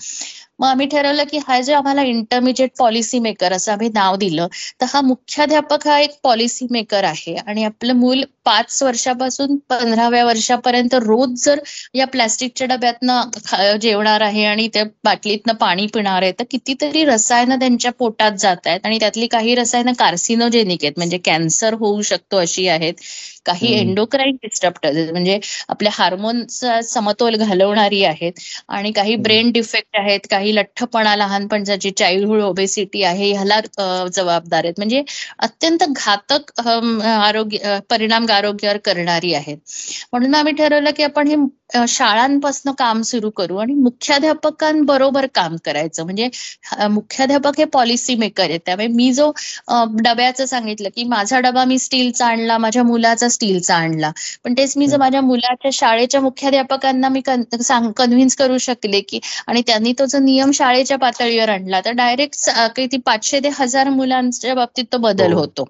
मग 0.62 0.66
आम्ही 0.68 0.86
ठरवलं 0.88 1.24
की 1.26 1.38
हा 1.40 1.58
जे 1.62 1.72
आम्हाला 1.74 2.02
इंटरमिजिएट 2.04 2.70
पॉलिसी 2.78 3.18
मेकर 3.20 3.52
असं 3.52 3.72
आम्ही 3.72 3.88
नाव 3.94 4.16
दिलं 4.16 4.46
तर 4.80 4.86
हा 4.88 5.00
मुख्याध्यापक 5.02 5.86
हा 5.88 5.98
एक 6.00 6.10
पॉलिसी 6.22 6.66
मेकर 6.70 7.04
आहे. 7.04 7.34
आणि 7.36 7.64
आपलं 7.64 7.94
मूल 7.96 8.22
पाच 8.44 8.82
वर्षापासून 8.82 9.56
पंधराव्या 9.70 10.24
वर्षापर्यंत 10.24 10.94
रोज 11.02 11.34
जर 11.38 11.60
या 11.94 12.06
प्लॅस्टिकच्या 12.08 12.66
डब्यातनं 12.66 13.76
जेवणार 13.80 14.20
आहे 14.22 14.44
आणि 14.46 14.68
त्या 14.68 14.84
बाटलीतनं 15.04 15.54
पाणी 15.56 15.86
पिणार 15.90 16.22
आहे 16.22 16.32
तर 16.38 16.44
कितीतरी 16.50 17.04
रसायनं 17.04 17.58
त्यांच्या 17.58 17.90
पोटात 17.94 18.32
जात 18.38 18.66
आहेत. 18.66 18.80
आणि 18.82 18.98
त्यातली 19.00 19.26
काही 19.28 19.54
रसायनं 19.54 19.92
कार्सिनोजेनिक 19.98 20.84
आहेत 20.84 20.92
म्हणजे 20.96 21.18
कॅन्सर 21.24 21.74
होऊ 21.76 22.02
शकतो 22.04 22.36
अशी 22.38 22.66
आहेत. 22.68 22.94
काही 23.46 23.72
एंडोक्राईन 23.74 24.36
डिस्टर्ब 24.42 24.86
म्हणजे 25.12 25.38
आपल्या 25.68 25.92
हार्मोनचा 25.94 26.80
समतोल 26.84 27.36
घालवणारी 27.36 28.02
आहेत 28.04 28.40
आणि 28.70 28.92
काही 28.92 29.16
ब्रेन 29.18 29.50
डिफेक्ट 29.52 29.96
आहेत 29.98 30.26
काही 30.30 30.54
लठ्ठपणा 30.54 31.14
लहानपणाची 31.16 31.90
चाइल्डहुड 31.92 32.40
ओबेसिटी 32.42 33.02
आहे 33.04 33.30
ह्याला 33.32 33.60
जबाबदार 34.08 34.64
आहेत. 34.64 34.74
म्हणजे 34.78 35.02
अत्यंत 35.40 35.82
घातक 35.88 36.60
आरोग्य 36.60 37.78
परिणाम 37.90 38.26
आरोग्यावर 38.32 38.76
करणारी 38.84 39.32
आहेत. 39.34 39.56
म्हणून 40.12 40.34
आम्ही 40.34 40.52
ठरवलं 40.54 40.90
की 40.96 41.02
आपण 41.02 41.28
हे 41.28 41.36
शाळांपासून 41.88 42.72
काम 42.74 43.00
सुरू 43.02 43.30
करू 43.32 43.56
आणि 43.56 43.74
मुख्याध्यापकांबरोबर 43.74 45.26
काम 45.34 45.56
करायचं. 45.64 46.04
म्हणजे 46.04 46.28
मुख्याध्यापक 46.90 47.58
हे 47.58 47.64
पॉलिसी 47.72 48.14
मेकर 48.16 48.42
आहेत. 48.42 48.60
त्यामुळे 48.66 48.86
मी 48.88 49.12
जो 49.12 49.30
डब्याचं 50.02 50.46
सांगितलं 50.46 50.88
की 50.96 51.04
माझा 51.06 51.40
डबा 51.40 51.64
मी 51.64 51.78
स्टीलचा 51.78 52.26
आणला 52.26 52.58
माझ्या 52.58 52.82
मुलाचा 52.84 53.28
स्टीलचा 53.28 53.76
आणला. 53.76 54.10
पण 54.44 54.54
तेच 54.54 54.76
मी 54.76 54.86
जर 54.86 54.98
माझ्या 54.98 55.20
मुलाच्या 55.22 55.70
शाळेच्या 55.72 56.20
मुख्याध्यापकांना 56.20 57.08
मी 57.08 57.20
कन्व्हिन्स 57.26 58.36
करू 58.36 58.58
शकले 58.60 59.00
की 59.02 59.20
आणि 59.46 59.62
त्यांनी 59.66 59.92
तो 59.98 60.06
जो 60.06 60.18
नियम 60.20 60.50
शाळेच्या 60.54 60.98
पातळीवर 60.98 61.48
आणला 61.48 61.80
तर 61.84 61.92
डायरेक्ट 61.96 62.48
किती 62.76 62.96
पाचशे 63.06 63.40
ते 63.40 63.48
हजार 63.54 63.88
मुलांच्या 63.90 64.54
बाबतीत 64.54 64.84
तो 64.92 64.98
बदल 65.00 65.32
हो. 65.32 65.38
होतो. 65.40 65.68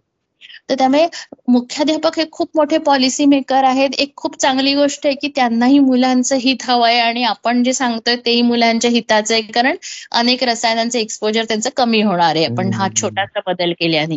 तर 0.69 0.75
त्यामुळे 0.79 1.07
मुख्याध्यापक 1.49 2.19
हे 2.19 2.25
खूप 2.33 2.49
मोठे 2.57 2.79
पॉलिसी 2.81 3.25
मेकर 3.27 3.65
आहेत. 3.65 3.91
एक 3.99 4.13
खूप 4.17 4.37
चांगली 4.37 4.75
गोष्ट 4.75 5.07
आहे 5.07 5.15
की 5.17 5.29
त्यांनाही 5.37 5.79
मुलांचं 5.81 6.37
हित 6.41 6.63
हवं 6.65 6.87
आहे 6.87 6.99
आणि 7.01 7.23
आपण 7.25 7.63
जे 7.63 7.73
सांगतोय 7.73 8.17
तेही 8.27 8.43
मुलांच्या 8.43 8.91
हिताचं 8.91 9.35
आहे. 9.35 9.43
कारण 9.45 9.77
अनेक 10.13 10.45
रसायनांचं 10.45 10.99
एक्सपोजर 10.99 11.45
त्यांचं 11.45 11.71
कमी 11.77 12.01
होणार 12.03 12.37
आहे. 12.37 12.47
पण 12.57 12.73
हा 12.75 12.89
छोटासा 12.97 13.41
बदल 13.47 13.73
केल्याने 13.81 14.17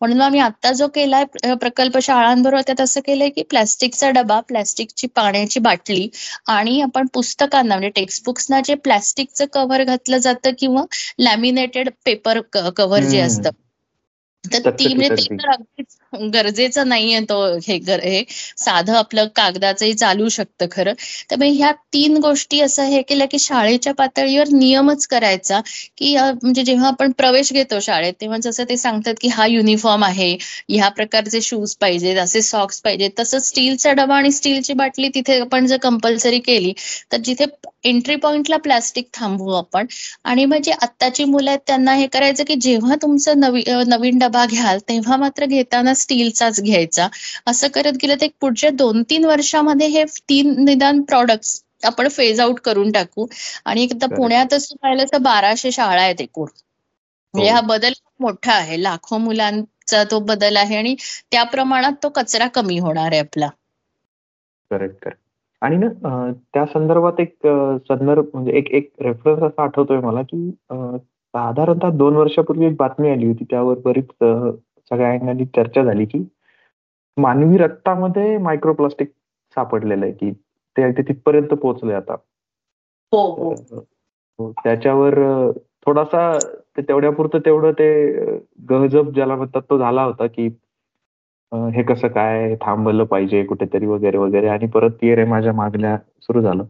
म्हणून 0.00 0.20
आम्ही 0.20 0.40
आता 0.40 0.72
जो 0.72 0.88
केलाय 0.94 1.24
प्रकल्प 1.54 1.98
शाळांबरोबर 2.02 2.62
त्यात 2.62 2.80
असं 2.80 3.00
केलंय 3.00 3.28
की 3.30 3.42
प्लॅस्टिकचा 3.50 4.10
डबा 4.12 4.40
प्लॅस्टिकची 4.48 5.06
पाण्याची 5.16 5.60
बाटली 5.60 6.08
आणि 6.48 6.80
आपण 6.82 7.06
पुस्तकांना 7.14 7.74
म्हणजे 7.74 7.88
टेक्स्टबुक्सना 7.96 8.60
जे 8.64 8.74
प्लॅस्टिकचं 8.84 9.44
कव्हर 9.52 9.84
घातलं 9.84 10.18
जातं 10.18 10.50
किंवा 10.58 10.84
लॅमिनेटेड 11.18 11.90
पेपर 12.04 12.40
कव्हर 12.52 13.02
जे 13.04 13.20
असतं 13.20 13.50
तर 14.44 14.70
ती 14.70 14.92
म्हणजे 14.94 15.14
ते 15.16 15.34
तर 15.34 15.50
अगदीच 15.50 15.96
गरजेचं 16.32 16.88
नाहीये 16.88 17.20
तो 17.28 17.36
हे 17.58 17.76
हे 17.86 18.22
साधं 18.56 18.94
आपलं 18.94 19.26
कागदाचंही 19.36 19.94
चालू 19.94 20.28
शकतं 20.28 20.66
खरं. 20.72 20.92
त्यामुळे 21.28 21.50
ह्या 21.50 21.70
तीन 21.92 22.16
गोष्टी 22.16 22.60
असं 22.60 22.84
हे 22.84 23.00
केल्या 23.02 23.26
की 23.26 23.38
शाळेच्या 23.38 23.92
पातळीवर 23.94 24.48
नियमच 24.48 25.06
करायचा 25.06 25.60
की 25.98 26.16
म्हणजे 26.16 26.62
जेव्हा 26.62 26.88
आपण 26.88 27.12
प्रवेश 27.12 27.52
घेतो 27.52 27.80
शाळेत 27.80 28.12
तेव्हा 28.20 28.38
जसं 28.38 28.64
ते 28.68 28.76
सांगतात 28.76 29.14
की 29.20 29.28
हा 29.28 29.46
युनिफॉर्म 29.46 30.04
आहे 30.04 30.36
ह्या 30.68 30.88
प्रकारचे 30.88 31.40
शूज 31.40 31.74
पाहिजेत 31.76 32.18
असे 32.18 32.42
सॉक्स 32.42 32.80
पाहिजेत 32.80 33.10
तसं 33.18 33.38
स्टीलचा 33.40 33.92
डबा 33.92 34.16
आणि 34.16 34.30
स्टीलची 34.32 34.72
बाटली 34.74 35.08
तिथे 35.08 35.38
आपण 35.40 35.66
जर 35.66 35.76
कंपल्सरी 35.76 36.38
केली 36.40 36.72
तर 37.12 37.16
जिथे 37.16 37.44
एंट्री 37.84 38.16
पॉइंटला 38.16 38.56
प्लास्टिक 38.58 39.08
थांबवू 39.14 39.52
आपण. 39.54 39.86
आणि 40.24 40.44
म्हणजे 40.44 40.72
आत्ताची 40.72 41.24
मुलं 41.24 41.50
आहेत 41.50 41.60
त्यांना 41.66 41.94
हे 41.94 42.06
करायचं 42.06 42.44
की 42.44 42.54
जेव्हा 42.60 42.94
तुमचं 43.02 43.40
नवी 43.40 43.62
नवीन 43.88 44.18
डबा 44.18 44.44
घ्याल 44.46 44.78
तेव्हा 44.88 45.16
मात्र 45.16 45.46
घेताना 45.46 45.94
स्टीलचाच 45.96 46.60
घ्यायचा. 46.62 47.08
असं 47.46 47.68
करत 47.68 47.96
गेलं 48.02 48.14
तर 48.20 48.26
पुढच्या 48.40 48.70
दोन 48.74 49.02
तीन 49.10 49.24
वर्षामध्ये 49.24 49.86
हे 49.88 50.04
तीन 50.28 50.54
निदान 50.64 51.02
प्रॉडक्ट्स 51.04 51.60
आपण 51.82 52.08
फेज 52.08 52.40
आउट 52.40 52.60
करून 52.60 52.92
टाकू. 52.92 53.26
आणि 53.64 53.82
एकदा 53.82 54.06
पुण्यातच 54.16 54.68
पाहिलं 54.72 55.04
तर 55.12 55.18
बाराशे 55.22 55.72
शाळा 55.72 56.02
आहेत 56.02 56.20
एकूण. 56.20 56.48
म्हणजे 57.34 57.50
हा 57.50 57.60
बदल 57.62 57.92
खूप 57.94 58.22
मोठा 58.22 58.52
आहे. 58.54 58.76
लाखो 58.82 59.18
मुलांचा 59.18 60.02
तो 60.10 60.20
बदल 60.24 60.56
आहे 60.56 60.76
आणि 60.76 60.94
त्या 61.30 61.42
प्रमाणात 61.46 61.92
तो 62.02 62.08
कचरा 62.10 62.46
कमी 62.54 62.78
होणार 62.78 63.12
आहे 63.12 63.20
आपला. 63.20 63.48
करेक्ट 64.70 64.96
करेक्ट 65.02 65.20
आणि 65.64 65.76
ना 65.76 65.88
त्या 66.54 66.64
संदर्भात 66.66 67.20
एक 67.20 67.46
संदर्भ 67.88 68.24
म्हणजे 68.34 68.52
एक 68.52 68.70
एक 68.70 68.90
रेफरन्स 69.00 69.42
असा 69.42 69.62
आठवतोय 69.62 70.00
मला 70.00 70.22
की 70.22 70.50
साधारणतः 70.70 71.90
दोन 71.90 72.16
वर्षापूर्वी 72.16 72.66
एक 72.66 72.76
बातमी 72.76 73.10
आली 73.10 73.26
होती 73.26 73.44
त्यावर 73.44 73.78
बरीच 73.84 74.08
सगळ्यांनी 74.90 75.44
चर्चा 75.44 75.82
झाली 75.82 76.04
की 76.04 76.24
मानवी 77.16 77.58
रक्तामध्ये 77.58 78.38
मायक्रोप्लास्टिक 78.38 79.08
सापडलेलं 79.56 80.04
आहे 80.04 80.12
की 80.12 80.30
ते 80.76 80.90
तिथपर्यंत 80.92 81.54
पोहोचलंय 81.54 81.94
आता 81.94 82.12
हो, 83.12 83.54
हो. 84.38 84.52
त्याच्यावर 84.64 85.14
थोडासा 85.86 86.38
ते 86.76 86.82
तेवढ्यापुरतं 86.82 87.38
तेवढं 87.38 87.72
ते 87.72 87.88
गहजब 88.70 89.10
ज्याला 89.10 89.36
म्हणतात 89.36 89.62
तो 89.70 89.78
झाला 89.78 90.02
होता 90.02 90.26
की 90.26 90.48
हे 91.54 91.82
कसं 91.82 92.08
काय 92.08 92.54
थांबवलं 92.54 93.04
पाहिजे 93.04 93.44
कुठेतरी 93.44 93.86
वगैरे 93.86 94.18
वगैरे 94.18 94.48
आणि 94.48 94.66
परत 94.66 94.90
ये 95.02 95.14
रे 95.14 95.24
माझ्या 95.24 95.52
मागण्या 95.52 95.96
सुरू 95.96 96.40
झालं. 96.40 96.64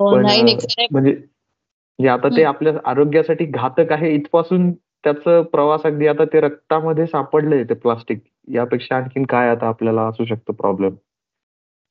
हो, 0.00 0.14
पण 0.14 0.22
म्हणजे 0.22 0.86
म्हणजे 0.90 2.08
आता 2.08 2.28
ते 2.36 2.42
आपल्या 2.42 2.72
आरोग्यासाठी 2.84 3.44
घातक 3.44 3.92
आहे 3.92 4.14
इथपासून 4.14 4.72
त्याचं 4.72 5.42
प्रवास 5.42 5.82
अगदी 5.82 6.06
आता 6.06 6.24
ते 6.24 6.40
रक्तामध्ये 6.40 7.06
सापडलंय 7.06 7.64
ते 7.64 7.74
प्लास्टिक. 7.74 8.18
यापेक्षा 8.48 8.96
आणखीन 8.96 9.24
काय 9.24 9.48
आता 9.48 9.66
आपल्याला 9.66 10.02
असू 10.02 10.24
शकतो 10.24 10.52
प्रॉब्लेम. 10.52 10.94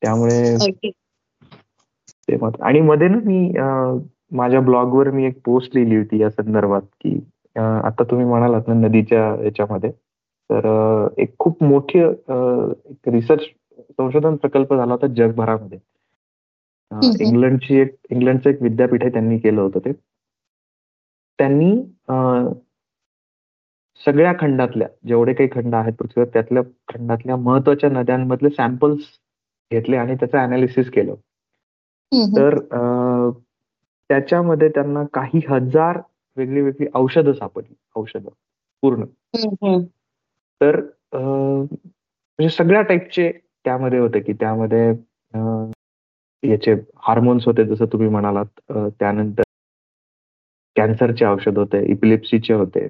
त्यामुळे 0.02 0.56
ते 2.28 2.36
मत 2.36 2.60
आणि 2.62 2.80
मध्ये 2.80 3.08
ना 3.08 3.18
मी 3.24 3.52
माझ्या 4.36 4.60
ब्लॉगवर 4.60 5.10
मी 5.10 5.26
एक 5.26 5.40
पोस्ट 5.44 5.74
लिहिली 5.74 5.96
होती 5.96 6.20
या 6.20 6.30
संदर्भात 6.30 6.82
की 6.82 7.18
आता 7.56 8.02
तुम्ही 8.02 8.26
म्हणालात 8.26 8.68
ना 8.68 8.74
नदीच्या 8.74 9.44
याच्यामध्ये. 9.44 9.90
तर 10.50 10.66
एक 11.18 11.34
खूप 11.38 11.62
मोठी 11.62 11.98
एक 11.98 13.08
रिसर्च 13.08 13.42
संशोधन 13.90 14.36
प्रकल्प 14.36 14.74
झाला 14.74 14.92
होता 14.92 15.06
जगभरामध्ये. 15.06 15.78
इंग्लंडची 17.20 17.74
एक 17.76 17.94
इंग्लंडचं 18.10 18.50
एक 18.50 18.62
विद्यापीठ 18.62 19.02
आहे 19.02 19.12
त्यांनी 19.12 19.38
केलं 19.38 19.60
होतं 19.60 19.78
ते. 19.78 19.92
त्यांनी 21.38 21.72
सगळ्या 24.00 24.32
खंडातल्या 24.40 24.88
जेवढे 25.06 25.32
काही 25.34 25.48
खंड 25.52 25.74
आहेत 25.74 25.92
पृथ्वीवर 25.92 26.28
त्यातल्या 26.32 26.62
खंडातल्या 26.88 27.36
महत्त्वाच्या 27.36 27.90
नद्यांमधले 27.90 28.50
सॅम्पल्स 28.50 29.04
घेतले 29.70 29.96
आणि 29.96 30.14
त्याचं 30.14 30.38
अनालिसिस 30.38 30.90
केलं. 30.90 31.14
तर 32.36 32.58
त्याच्यामध्ये 34.10 34.68
त्यांना 34.68 35.04
काही 35.14 35.40
हजार 35.50 36.00
वेगळी 36.36 36.60
वेगळी 36.60 36.86
औषधं 36.94 37.32
सापडली. 37.32 37.74
औषधं. 37.96 38.28
पूर्ण. 38.82 39.04
तर 40.60 40.80
म्हणजे 41.12 42.48
सगळ्या 42.48 42.82
टाईपचे 42.82 43.30
त्यामध्ये 43.64 43.98
होते 43.98 44.20
की 44.20 44.32
त्यामध्ये 44.32 44.86
याचे 46.42 46.74
हार्मोन्स 47.02 47.46
होते 47.46 47.64
जसं 47.66 47.86
तुम्ही 47.92 48.08
म्हणालात 48.08 48.60
त्यानंतर 48.90 49.42
कॅन्सरचे 50.76 51.24
औषध 51.24 51.58
होते 51.58 51.84
इपिलिप्सीचे 51.92 52.54
होते. 52.54 52.86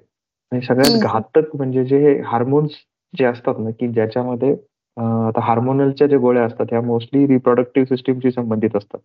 आणि 0.53 0.61
सगळ्यात 0.62 1.03
घातक 1.03 1.55
म्हणजे 1.57 1.85
जे 1.85 2.20
हार्मोन्स 2.27 2.73
जे 3.15 3.24
असतात 3.24 3.55
ना 3.59 3.70
की 3.70 3.89
ज्याच्यामध्ये 3.89 4.53
आता 4.97 5.40
हार्मोनलच्या 5.45 6.07
ज्या 6.07 6.19
गोळ्या 6.19 6.45
असतात 6.45 6.66
ह्या 6.70 6.81
मोस्टली 6.81 7.27
रिप्रोडक्टिव्ह 7.27 7.86
सिस्टीमशी 7.89 8.31
संबंधित 8.31 8.77
असतात. 8.77 8.99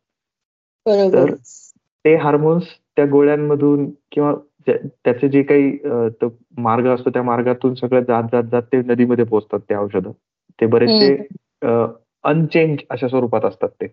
तर 1.14 1.34
ते 2.06 2.16
हार्मोन्स 2.16 2.64
त्या 2.96 3.06
गोळ्यांमधून 3.06 3.90
किंवा 4.12 4.34
त्याचे 4.70 5.30
जे 5.30 5.44
काही 5.44 5.78
मार्ग 6.58 6.88
असतो 6.88 7.10
त्या 7.10 7.24
मार्गातून 7.24 7.74
सगळं 7.74 8.02
जात 8.02 8.24
जात 8.32 8.44
जात 8.44 8.62
ते 8.62 8.78
नदीमध्ये 8.78 9.26
पोहोचतात 9.26 9.60
ते 9.60 9.76
औषधं. 9.76 10.12
ते 10.62 10.66
बरेचसे 10.66 11.28
अनचेंज 12.24 12.78
अशा 12.90 13.08
स्वरूपात 13.08 13.46
असतात 13.46 13.70
ते. 13.70 13.88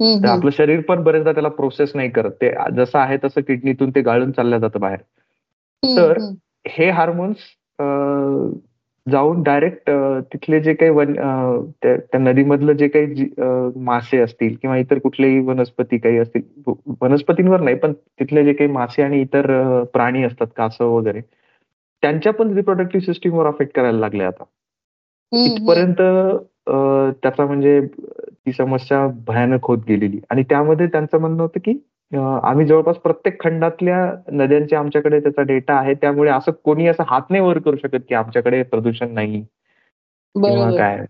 तर 0.00 0.28
आपलं 0.28 0.50
शरीर 0.50 0.80
पण 0.80 1.02
बरेचदा 1.02 1.32
त्याला 1.32 1.48
प्रोसेस 1.48 1.92
नाही 1.94 2.10
करत. 2.10 2.30
ते 2.30 2.54
जसं 2.76 2.98
आहे 2.98 3.16
तसं 3.24 3.40
किडनीतून 3.40 3.90
ते 3.90 4.00
गाळून 4.00 4.32
चाललं 4.32 4.58
जातं 4.58 4.80
बाहेर. 4.80 4.98
तर 5.82 6.18
हे 6.68 6.90
हार्मोन्स 6.90 7.36
जाऊन 9.06 9.42
डायरेक्ट 9.42 9.90
तिथले 10.32 10.60
जे 10.60 10.74
काही 10.74 10.90
वन 10.90 11.14
त्या 11.82 12.18
नदीमधलं 12.18 12.72
जे 12.72 12.88
काही 12.88 13.26
मासे 13.76 14.18
असतील 14.18 14.54
किंवा 14.62 14.76
इतर 14.76 14.98
कुठलेही 14.98 15.38
वनस्पती 15.40 15.98
काही 15.98 16.18
असतील 16.18 16.72
वनस्पतींवर 17.00 17.60
नाही 17.60 17.76
पण 17.76 17.92
तिथले 17.92 18.44
जे 18.44 18.52
काही 18.52 18.70
मासे 18.70 19.02
आणि 19.02 19.20
इतर 19.20 19.46
प्राणी 19.92 20.22
असतात 20.24 20.46
कासव 20.56 20.96
वगैरे 20.96 21.20
त्यांच्या 22.02 22.32
पण 22.32 22.54
रिप्रोडक्टिव्ह 22.54 23.04
सिस्टीमवर 23.04 23.46
अफेक्ट 23.46 23.74
करायला 23.76 23.98
लागले 23.98 24.24
आता. 24.24 24.44
इथपर्यंत 25.32 26.00
त्याचा 27.22 27.44
म्हणजे 27.46 27.80
ती 27.86 28.52
समस्या 28.52 29.06
भयानक 29.26 29.66
होत 29.66 29.78
गेलेली. 29.88 30.20
आणि 30.30 30.42
त्यामध्ये 30.42 30.86
त्यांचं 30.86 31.20
म्हणणं 31.20 31.42
होतं 31.42 31.60
की 31.64 31.72
आम्ही 32.16 32.66
जवळपास 32.66 32.96
प्रत्येक 32.96 33.40
खंडातल्या 33.42 33.96
नद्यांचे 34.32 34.76
आमच्याकडे 34.76 35.20
त्याचा 35.20 35.42
डेटा 35.42 35.74
आहे. 35.74 35.94
त्यामुळे 35.94 36.30
असं 36.30 36.52
कोणी 36.64 36.86
असं 36.86 37.02
हात 37.06 37.30
नाही 37.30 37.42
वर 37.42 37.58
करू 37.58 37.76
शकत 37.76 38.04
की 38.08 38.14
आमच्याकडे 38.14 38.62
प्रदूषण 38.62 39.12
नाही 39.14 39.42
किंवा 39.42 40.70
काय. 40.78 41.04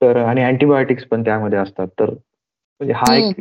तर 0.00 0.16
आणि 0.16 0.42
अँटीबायोटिक्स 0.42 1.04
पण 1.04 1.22
त्यामध्ये 1.24 1.58
असतात. 1.58 1.88
तर 2.00 2.10
म्हणजे 2.10 2.92
हा 2.92 3.14
एक 3.16 3.40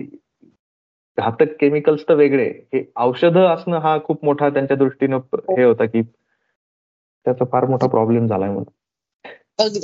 घातक 1.18 1.56
केमिकल्स 1.60 2.04
तर 2.10 2.14
वेगळे. 2.14 2.50
हे 2.74 2.84
औषधं 2.96 3.48
असणं 3.48 3.78
हा 3.78 3.98
खूप 4.04 4.26
मोठा 4.26 4.50
त्यांच्या 4.50 4.78
दृष्टीनं 4.78 5.18
हे 5.50 5.64
होता 5.64 5.86
की 5.86 6.02
त्याचा 6.02 7.46
फार 7.46 7.66
मोठा 7.66 7.88
प्रॉब्लेम 7.88 8.28
झालाय 8.28 8.50
म्हणून. 8.50 8.74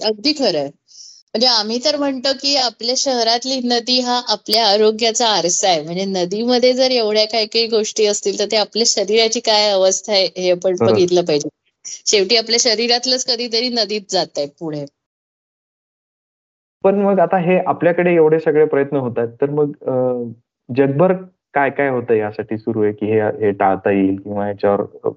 अगदी 0.06 0.34
खरंय. 0.34 0.70
म्हणजे 1.34 1.48
आम्ही 1.48 1.78
तर 1.86 1.96
म्हणतो 1.98 2.32
की 2.34 2.56
आपल्या 2.58 2.94
शहरातली 2.98 3.60
नदी 3.66 4.00
हा 4.00 4.20
आपल्या 4.30 4.66
आरोग्याचा 4.68 5.28
आरसा 5.28 5.68
आहे. 5.70 5.82
म्हणजे 5.84 6.06
नदीमध्ये 6.08 6.72
जर 6.74 6.92
एवढ्या 6.92 7.26
काही 7.26 7.46
काही 7.46 7.68
गोष्टी 7.68 8.06
असतील 8.06 8.40
तर 8.40 8.46
ते 8.52 8.58
आपल्या 8.58 8.86
शरीराची 8.88 9.40
काय 9.40 9.70
अवस्था 9.70 10.14
आहे 10.14 10.26
हे 10.38 10.52
आपण 10.52 10.76
बघितलं 10.82 11.26
पाहिजे. 11.26 11.50
शेवटी 12.06 12.36
आपल्या 12.36 12.60
शरीरातलंच 12.60 13.26
कधीतरी 13.26 13.70
नदीत 13.70 14.02
जात 14.10 14.38
आहे 14.38 14.48
पुढे. 14.60 14.86
पण 16.84 16.96
मग 16.96 17.20
आता 17.20 17.38
हे 17.38 17.58
आपल्याकडे 17.68 18.14
एवढे 18.16 18.40
सगळे 18.40 18.66
प्रयत्न 18.66 18.98
होत 18.98 19.18
आहेत 19.18 19.30
तर 19.42 19.50
मग 19.50 19.72
जगभर 20.70 21.14
काय 21.54 21.70
काय 21.70 21.90
होतं 21.90 22.14
यासाठी 22.14 22.58
सुरू 22.58 22.84
आहे 22.84 22.92
की 22.94 23.12
हे 23.12 23.52
टाळता 23.52 23.92
येईल 23.92 24.16
किंवा 24.18 24.48
याच्यावर 24.48 25.12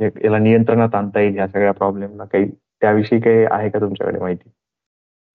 याला 0.00 0.38
नियंत्रणात 0.38 0.94
आणता 0.94 1.20
येईल 1.20 1.36
या 1.36 1.46
सगळ्या 1.48 1.72
प्रॉब्लेमला 1.72 2.24
काही 2.24 2.46
त्याविषयी 2.82 3.20
काही 3.20 3.44
आहे 3.50 3.68
का 3.70 3.80
तुमच्याकडे 3.80 4.18
माहिती? 4.18 4.48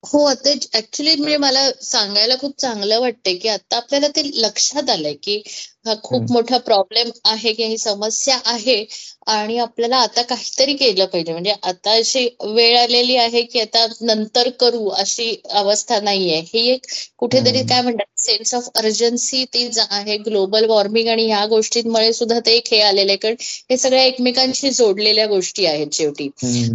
हो 0.04 0.24
आता 0.24 0.50
ऍक्च्युली 0.74 1.14
म्हणजे 1.14 1.36
मला 1.36 1.60
सांगायला 1.82 2.34
खूप 2.40 2.58
चांगलं 2.58 3.00
वाटतंय 3.00 3.34
की 3.34 3.48
आता 3.48 3.76
आपल्याला 3.76 4.08
ते 4.08 4.22
लक्षात 4.34 4.90
आलंय 4.90 5.14
की 5.14 5.42
हा 5.86 5.94
खूप 6.04 6.30
मोठा 6.30 6.58
प्रॉब्लेम 6.60 7.10
आहे 7.26 7.52
की 7.52 7.64
ही 7.64 7.78
समस्या 7.78 8.38
आहे. 8.46 8.84
आणि 9.28 9.56
आपल्याला 9.58 9.96
आता 9.98 10.22
काहीतरी 10.22 10.74
केलं 10.76 11.04
पाहिजे. 11.06 11.32
म्हणजे 11.32 11.52
आता 11.62 11.90
अशी 11.92 12.26
वेळ 12.46 12.76
आलेली 12.78 13.16
आहे 13.16 13.42
की 13.44 13.60
आता 13.60 13.86
नंतर 14.02 14.48
करू 14.60 14.88
अशी 14.96 15.34
अवस्था 15.52 16.00
नाहीये. 16.00 16.38
ही 16.44 16.68
एक 16.70 16.86
कुठेतरी 17.18 17.62
काय 17.66 17.82
म्हणतात 17.82 18.20
सेन्स 18.20 18.54
ऑफ 18.54 18.68
अर्जन्सी 18.76 19.44
ती 19.54 19.68
आहे. 19.80 20.16
ग्लोबल 20.20 20.64
वॉर्मिंग 20.66 21.08
आणि 21.08 21.26
ह्या 21.26 21.44
गोष्टींमुळे 21.48 22.12
सुद्धा 22.12 22.38
ते 22.46 22.56
एक 22.56 22.68
हे 22.68 22.80
आलेले 22.82 23.16
कारण 23.16 23.34
हे 23.70 23.76
सगळ्या 23.76 24.02
एकमेकांशी 24.04 24.70
जोडलेल्या 24.72 25.26
गोष्टी 25.26 25.66
आहेत 25.66 25.94
शेवटी. 25.94 26.28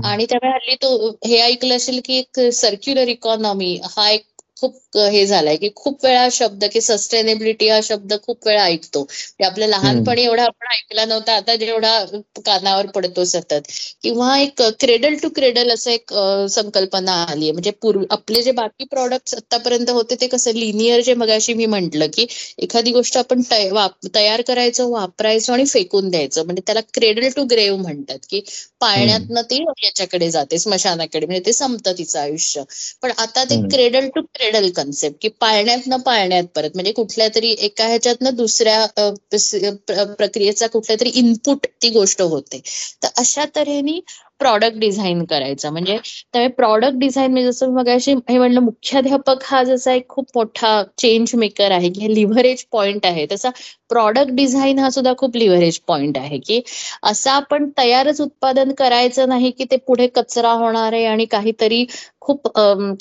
आणि 0.05 0.25
त्यामुळे 0.25 0.51
हल्ली 0.51 0.75
तो 0.81 1.09
हे 1.25 1.37
ऐकलं 1.41 1.75
असेल 1.75 1.99
की 2.05 2.17
एक 2.19 2.39
सर्क्युलर 2.53 3.07
इकॉनॉमी 3.09 3.75
हा 3.87 4.09
एक 4.09 4.25
खूप 4.61 4.97
हे 5.05 5.25
झालाय 5.25 5.55
की 5.57 5.69
खूप 5.75 6.05
वेळा 6.05 6.27
शब्द 6.31 6.63
की 6.73 6.81
सस्टेनेबिलिटी 6.81 7.67
हा 7.69 7.79
शब्द 7.83 8.13
खूप 8.23 8.47
वेळा 8.47 8.63
ऐकतो. 8.65 9.05
आपल्या 9.47 9.67
लहानपणी 9.67 10.23
एवढा 10.23 10.43
आपण 10.45 10.67
ऐकला 10.71 11.05
नव्हता 11.05 11.33
आता 11.35 11.55
जेवढा 11.55 11.93
कानावर 12.45 12.85
पडतो 12.95 13.23
सतत. 13.25 13.61
किंवा 14.03 14.37
एक 14.39 14.61
क्रेडल 14.79 15.15
टू 15.23 15.29
क्रेडल 15.35 15.71
असं 15.73 15.91
एक 15.91 16.13
संकल्पना 16.51 17.11
आली 17.23 17.43
आहे 17.43 17.51
म्हणजे 17.51 17.71
पूर्वी 17.81 18.05
आपले 18.11 18.41
जे 18.43 18.51
बाकी 18.53 18.85
प्रॉडक्ट 18.91 19.35
आतापर्यंत 19.35 19.89
होते 19.89 20.15
ते 20.21 20.27
कसं 20.27 20.53
लिनियर 20.55 21.01
जे 21.01 21.13
मगाशी 21.15 21.53
मी 21.53 21.65
म्हंटल 21.67 22.05
की 22.13 22.25
एखादी 22.59 22.91
गोष्ट 22.91 23.17
आपण 23.17 23.41
तयार 24.15 24.41
करायचो 24.41 24.89
वापरायचो 24.91 25.53
आणि 25.53 25.65
फेकून 25.67 26.09
द्यायचं. 26.09 26.43
म्हणजे 26.45 26.61
त्याला 26.65 26.81
क्रेडल 26.93 27.29
टू 27.35 27.43
ग्रेव्ह 27.51 27.81
म्हणतात 27.81 28.19
की 28.29 28.41
पाळण्यातनं 28.81 29.41
ती 29.43 29.63
याच्याकडे 29.83 30.29
जाते 30.31 30.57
स्मशानाकडे. 30.59 31.25
म्हणजे 31.25 31.45
ते 31.45 31.53
संपतं 31.53 31.93
तिचं 31.97 32.19
आयुष्य. 32.19 32.63
पण 33.01 33.11
आता 33.17 33.43
ते 33.45 33.55
cradle 33.67 34.07
to 34.09 34.21
cradle 34.23 34.46
cradle 34.49 34.69
concept 34.75 35.17
की 35.21 35.27
पाळण्यात 35.41 35.87
न 35.87 35.97
पाळण्यात 36.01 36.43
परत. 36.55 36.69
म्हणजे 36.75 36.91
कुठल्या 36.91 37.27
तरी 37.35 37.55
एका 37.59 37.87
ह्याच्यातनं 37.87 38.35
दुसऱ्या 38.35 38.85
प्रक्रियेचा 40.13 40.67
कुठल्या 40.67 40.95
तरी 40.99 41.09
इनपुट 41.15 41.65
ती 41.81 41.89
गोष्ट 41.89 42.21
होते. 42.23 42.61
तर 43.03 43.07
अशा 43.17 43.45
तऱ्हेने 43.55 43.99
प्रॉडक्ट 44.39 44.77
डिझाईन 44.79 45.23
करायचा. 45.25 45.69
म्हणजे 45.69 45.97
त्यामुळे 45.97 46.47
प्रॉडक्ट 46.55 46.97
डिझाईन 46.99 47.31
म्हणजे 47.31 47.51
जसं 47.51 47.71
मग 47.73 47.87
अशी 47.89 48.13
हे 48.29 48.37
म्हणलं 48.37 48.59
मुख्याध्यापक 48.61 49.43
हा 49.43 49.63
जसा 49.63 49.93
एक 49.93 50.07
खूप 50.09 50.25
मोठा 50.35 50.81
चेंज 50.97 51.35
मेकर 51.35 51.71
आहे 51.71 51.89
की 51.89 52.13
लिव्हरेज 52.15 52.63
पॉइंट 52.71 53.05
आहे. 53.05 53.25
तसा 53.31 53.49
प्रॉडक्ट 53.89 54.31
डिझाईन 54.33 54.79
हा 54.79 54.89
सुद्धा 54.89 55.13
खूप 55.17 55.35
लिव्हरेज 55.37 55.79
पॉइंट 55.87 56.17
आहे 56.17 56.37
की 56.39 56.61
असं 57.03 57.29
आपण 57.31 57.69
तयारच 57.77 58.21
उत्पादन 58.21 58.71
करायचं 58.77 59.29
नाही 59.29 59.51
की 59.51 59.63
ते 59.71 59.77
पुढे 59.87 60.07
कचरा 60.15 60.51
होणार 60.53 60.93
आहे 60.93 61.05
आणि 61.05 61.25
काहीतरी 61.27 61.85
खूप 62.27 62.47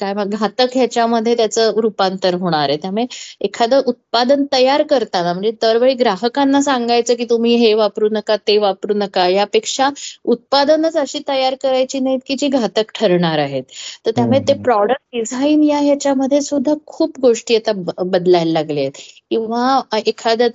काय 0.01 0.15
घातक 0.27 0.74
ह्याच्यामध्ये 0.74 1.35
त्याचं 1.36 1.81
रूपांतर 1.81 2.35
होणार 2.36 2.69
आहे. 2.69 2.77
त्यामुळे 2.78 3.07
एखादं 3.40 3.82
उत्पादन 3.86 4.44
तयार 4.53 4.82
करताना 4.90 5.32
म्हणजे 5.32 5.51
दरवेळी 5.62 5.94
ग्राहकांना 5.94 6.61
सांगायचं 6.62 7.15
की 7.15 7.24
तुम्ही 7.31 7.55
हे 7.57 7.73
वापरू 7.74 8.09
नका 8.12 8.36
ते 8.48 8.57
वापरू 8.59 8.94
नका 8.97 9.27
यापेक्षा 9.28 9.89
उत्पादनच 10.27 10.97
अशी 10.97 11.19
तयार 11.28 11.55
करायची 11.62 12.01
नाहीत 12.01 12.20
की 12.27 12.35
जी 12.36 12.48
घातक 12.51 12.90
ठरणार 12.94 13.39
आहेत. 13.39 13.62
तर 14.07 14.11
त्यामुळे 14.11 14.39
ते 14.48 14.53
प्रॉडक्ट 14.62 15.03
डिझाईन 15.12 15.62
या 15.65 15.78
ह्याच्यामध्ये 15.81 16.40
सुद्धा 16.43 16.74
खूप 16.86 17.19
गोष्टी 17.20 17.57
आता 17.57 17.73
बदलायला 18.05 18.53
लागल्या 18.53 18.82
आहेत. 18.82 18.93
किंवा 19.31 19.81
एखाद्या 19.98 20.48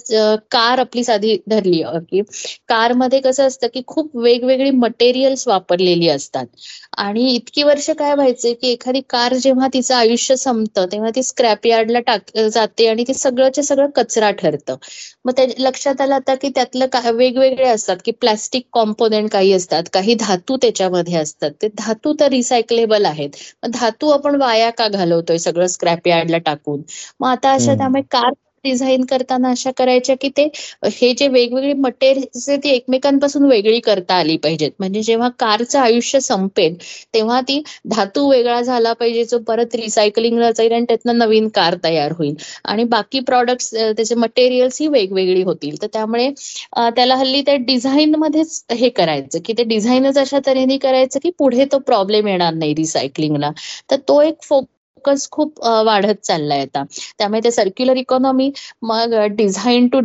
कार 0.52 0.80
आपली 0.80 1.04
साधी 1.04 1.38
धरली 1.50 1.82
की 2.02 2.22
कारमध्ये 2.70 3.20
कसं 3.22 3.48
असतं 3.48 3.68
की 3.74 3.82
खूप 3.88 4.16
वेगवेगळी 4.18 4.70
मटेरियल्स 4.72 5.48
वापरलेली 5.48 6.08
असतात. 6.10 6.46
आणि 6.98 7.28
इतकी 7.36 7.64
वर्ष 7.64 7.90
काय 8.00 8.14
व्हायचे 8.16 8.54
की 8.62 8.68
एखादी 8.68 9.02
कार 9.10 9.34
जेव्हा 9.34 9.68
तिचं 9.74 9.96
आयुष्य 9.96 10.36
संपतं 10.36 10.86
तेव्हा 10.92 11.10
ती 11.16 11.24
स्क्रॅप 11.24 11.66
यार्डला 11.68 12.00
टाक 12.00 12.38
जाते 12.48 12.88
आणि 12.88 13.04
ती 13.08 13.14
सगळंच्या 13.14 13.64
सगळं 13.64 13.90
कचरा 13.96 14.32
ठरतं. 14.32 14.76
मग 15.26 15.32
त्या 15.32 15.46
लक्षात 15.60 16.02
आलं 16.02 16.16
आता 16.16 16.36
की 16.36 16.50
त्यातलं 16.50 16.86
वेगवेगळे 17.14 17.68
असतात 17.70 17.98
की 18.06 18.12
प्लॅस्टिक 18.12 18.66
कॉम्पोनेंट 18.74 19.30
काही 19.32 19.52
असतात 19.54 19.84
काही 19.94 20.16
धातू 20.16 20.58
त्याच्यामध्ये 20.58 21.16
असतात. 21.16 21.52
ते 21.62 21.68
धातू 21.78 22.14
तर 22.20 22.30
रिसायकलेबल 22.30 23.06
आहेत. 23.06 23.30
मग 23.64 23.72
धातू 23.72 24.10
आपण 24.10 24.36
वाया 24.36 24.70
का 24.70 24.88
घालवतोय 24.88 25.38
सगळं 25.38 25.68
स्क्रॅप 25.68 26.08
यार्डला 26.08 26.38
टाकून? 26.38 26.82
मग 27.20 27.28
आता 27.28 27.52
अशा 27.54 27.74
त्यामुळे 27.76 28.02
कार 28.12 28.32
डिझाईन 28.66 29.04
करताना 29.06 29.50
अशा 29.52 29.72
करायच्या 29.78 30.16
की 30.18 30.30
ते 30.38 30.44
हे 30.88 31.12
जे 31.16 31.28
वेगवेगळे 31.30 31.74
मटेरियल्स 31.76 32.50
ती 32.64 32.70
एकमेकांपासून 32.70 33.44
वेगळी 33.46 33.80
करता 33.82 34.16
आली 34.16 34.36
पाहिजेत. 34.38 34.72
म्हणजे 34.80 35.02
जेव्हा 35.04 35.30
कारचं 35.40 35.80
आयुष्य 35.80 36.20
संपेल 36.22 36.76
तेव्हा 37.14 37.40
ती 37.48 37.62
धातू 37.88 38.28
वेगळा 38.30 38.62
झाला 38.62 38.94
पाहिजे 38.94 39.24
जो 39.26 39.40
परत 39.48 39.76
रिसायकलिंगला 39.76 40.52
जाईल 40.52 40.72
आणि 40.74 40.86
त्यातनं 40.90 41.18
नवीन 41.18 41.48
कार 41.56 41.76
तयार 41.84 42.12
होईल. 42.18 42.36
आणि 42.66 42.84
बाकी 42.86 43.20
प्रॉडक्ट्स 43.22 43.70
त्याचे 43.74 44.16
मटेरियल्स 44.18 44.82
ही 44.82 44.88
वेगवेगळी 44.90 45.42
होतील. 45.44 45.76
तर 45.82 45.88
त्यामुळे 45.94 46.30
त्याला 46.96 47.16
हल्ली 47.16 47.42
त्या 47.42 47.56
डिझाईन 47.66 48.16
मध्येच 48.18 48.64
हे 48.72 48.90
करायचं 48.92 49.40
की 49.46 49.54
ते 49.54 49.64
डिझाईनच 49.66 50.18
अशा 50.18 50.40
तऱ्हेने 50.46 50.78
करायचं 50.80 51.20
की 51.24 51.30
पुढे 51.40 51.66
तो 51.72 51.80
प्रॉब्लेम 51.82 52.28
येणार 52.28 52.54
नाही 52.54 52.74
रिसायकलिंगला 52.76 53.52
तर 53.90 53.96
तो 54.08 54.22
एक 54.22 54.42
फोक 54.42 54.66
फोकस 55.04 55.28
खूप 55.32 55.60
वाढत 55.86 56.20
चाललाय 56.22 56.62
आता. 56.62 56.84
त्यामुळे 57.18 57.42
ते 57.44 57.52
सर्क्युलर 57.52 57.96
इकॉनॉमी 57.98 58.50
मग 58.84 59.14
डिझाईन 59.34 59.88
टू 59.90 60.00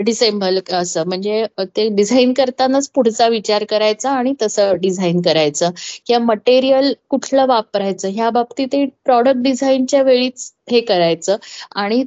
डिसेंबल 0.00 0.58
असं 0.72 1.06
म्हणजे 1.06 1.44
ते 1.76 1.88
डिझाईन 1.96 2.32
करतानाच 2.34 2.88
पुढचा 2.90 3.28
विचार 3.30 3.64
करायचा 3.66 4.10
आणि 4.12 4.32
तसं 4.42 4.72
डिझाईन 4.80 5.20
करायचं. 5.22 5.70
किंवा 6.06 6.24
मटेरियल 6.24 6.92
कुठलं 7.10 7.46
वापरायचं 7.48 8.08
ह्या 8.10 8.30
बाबतीत 8.32 8.74
प्रॉडक्ट 9.04 9.38
डिझाईनच्या 9.40 10.02
वेळीच 10.02 10.52
हे 10.70 10.80
करायचं 10.82 11.36
आणि 11.76 12.02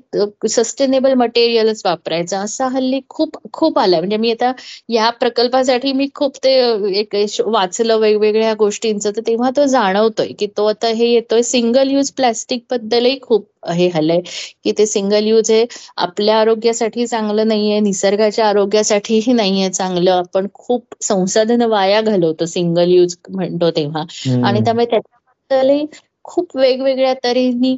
सस्टेनेबल 0.49 1.13
मटेरियलच 1.15 1.81
वापरायचं. 1.85 2.37
असा 2.37 2.67
हल्ली 2.69 2.99
खूप 3.09 3.37
खूप 3.53 3.79
आलाय. 3.79 3.99
म्हणजे 3.99 4.17
मी 4.17 4.31
आता 4.31 4.51
या 4.89 5.09
प्रकल्पासाठी 5.19 5.91
मी 5.93 6.07
खूप 6.15 6.37
ते 6.43 6.53
एक 6.99 7.15
वाचलं 7.45 7.97
वेगवेगळ्या 7.99 8.53
गोष्टींचं 8.59 9.11
तर 9.11 9.21
तेव्हा 9.27 9.49
तो 9.57 9.65
जाणवतोय 9.67 10.31
की 10.39 10.47
तो 10.57 10.65
आता 10.67 10.87
हे 10.89 11.07
येतोय. 11.07 11.41
सिंगल 11.43 11.89
यूज 11.91 12.11
प्लॅस्टिक 12.13 12.63
बद्दलही 12.71 13.19
खूप 13.21 13.47
हे 13.69 13.87
हलय 13.89 14.19
की 14.63 14.71
ते 14.77 14.85
सिंगल 14.87 15.27
यूज 15.27 15.51
हे 15.51 15.65
आपल्या 15.97 16.37
आरोग्यासाठी 16.39 17.05
चांगलं 17.07 17.47
नाहीये 17.47 17.79
निसर्गाच्या 17.81 18.47
आरोग्यासाठीही 18.47 19.33
नाहीये 19.33 19.69
चांगलं. 19.71 20.11
आपण 20.13 20.47
खूप 20.55 20.95
संसाधन 21.03 21.61
वाया 21.67 22.01
घालवतो 22.03 22.45
सिंगल 22.47 22.89
यूज 22.91 23.15
म्हणतो 23.29 23.69
तेव्हा. 23.71 24.03
आणि 24.43 24.61
त्यामुळे 24.61 24.85
त्याच्याबद्दलही 24.87 25.85
खूप 26.25 26.57
वेगवेगळ्या 26.57 27.13
तऱ्हेनी 27.23 27.77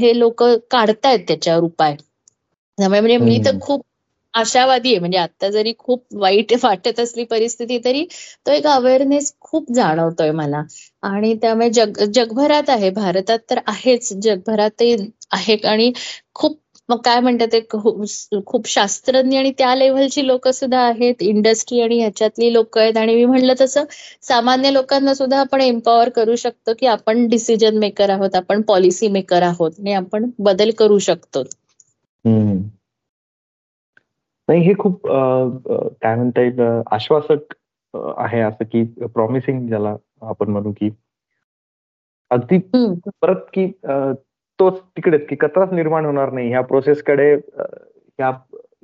हे 0.00 0.18
लोक 0.18 0.42
काढतायत 0.70 1.20
त्याच्यावर 1.28 1.62
उपाय. 1.64 1.96
त्यामुळे 2.78 3.00
म्हणजे 3.00 3.16
मी 3.18 3.38
तर 3.44 3.58
खूप 3.60 3.84
आशावादी 4.34 4.88
आहे. 4.90 4.98
म्हणजे 4.98 5.18
आता 5.18 5.48
जरी 5.50 5.72
खूप 5.78 6.04
वाईट 6.14 6.52
वाटत 6.62 7.00
असली 7.00 7.24
परिस्थिती 7.24 7.78
तरी 7.84 8.04
तो 8.46 8.52
एक 8.52 8.66
अवेअरनेस 8.66 9.32
खूप 9.40 9.72
जाणवतोय 9.74 10.30
मला. 10.32 10.62
आणि 11.02 11.34
त्यामुळे 11.34 11.70
जग 11.70 12.02
जगभरात 12.14 12.70
आहे. 12.70 12.90
भारतात 12.90 13.38
तर 13.50 13.58
आहेच. 13.66 14.12
जगभरातही 14.22 14.96
आहे. 15.32 15.56
आणि 15.66 15.92
खूप 16.34 16.58
मग 16.88 17.00
काय 17.04 17.18
म्हणतात 17.20 17.48
ते 17.52 17.60
खूप 18.46 18.66
शास्त्रज्ञ 18.68 19.36
आणि 19.38 19.50
त्या 19.58 19.74
लेव्हलची 19.74 20.26
लोक 20.26 20.48
सुद्धा 20.48 20.80
आहेत. 20.80 21.22
इंडस्ट्री 21.22 21.80
आणि 21.82 21.98
ह्याच्यातली 22.00 22.52
लोक 22.52 22.78
आहेत. 22.78 22.96
आणि 22.96 23.14
मी 23.14 23.24
म्हणलं 23.24 23.54
तसं 23.60 23.84
सामान्य 24.22 24.72
लोकांना 24.72 25.14
सुद्धा 25.14 25.40
आपण 25.40 25.60
एम्पॉवर 25.60 26.08
करू 26.16 26.36
शकतो 26.36 26.72
की 26.78 26.86
आपण 26.86 27.26
डिसिजन 27.28 27.78
मेकर 27.78 28.10
आहोत 28.10 28.34
आपण 28.36 28.62
पॉलिसी 28.68 29.08
मेकर 29.08 29.42
आहोत. 29.42 29.70
आणि 29.80 29.92
आपण 29.94 30.30
बदल 30.38 30.70
करू 30.78 30.98
शकतो. 30.98 31.42
नाही 34.48 34.60
हे 34.62 34.72
खूप 34.78 35.06
काय 35.06 36.14
म्हणता 36.14 36.40
येईल 36.42 36.60
आश्वासक 36.92 37.54
आहे 38.18 38.40
असं 38.40 38.64
की 38.72 38.82
प्रॉमिसिंग 39.06 39.66
ज्याला 39.68 39.94
आपण 40.22 40.50
म्हणू 40.50 40.72
की. 40.72 40.90
अगदी 42.30 42.58
परत 43.22 43.44
की 43.54 43.66
तोच 44.58 44.80
तिकडेच 44.96 45.26
की 45.28 45.36
कचराच 45.36 45.72
निर्माण 45.72 46.04
होणार 46.06 46.30
नाही. 46.32 46.48
ह्या 46.48 46.60
प्रोसेसकडे 46.62 47.32
ह्या 47.34 48.30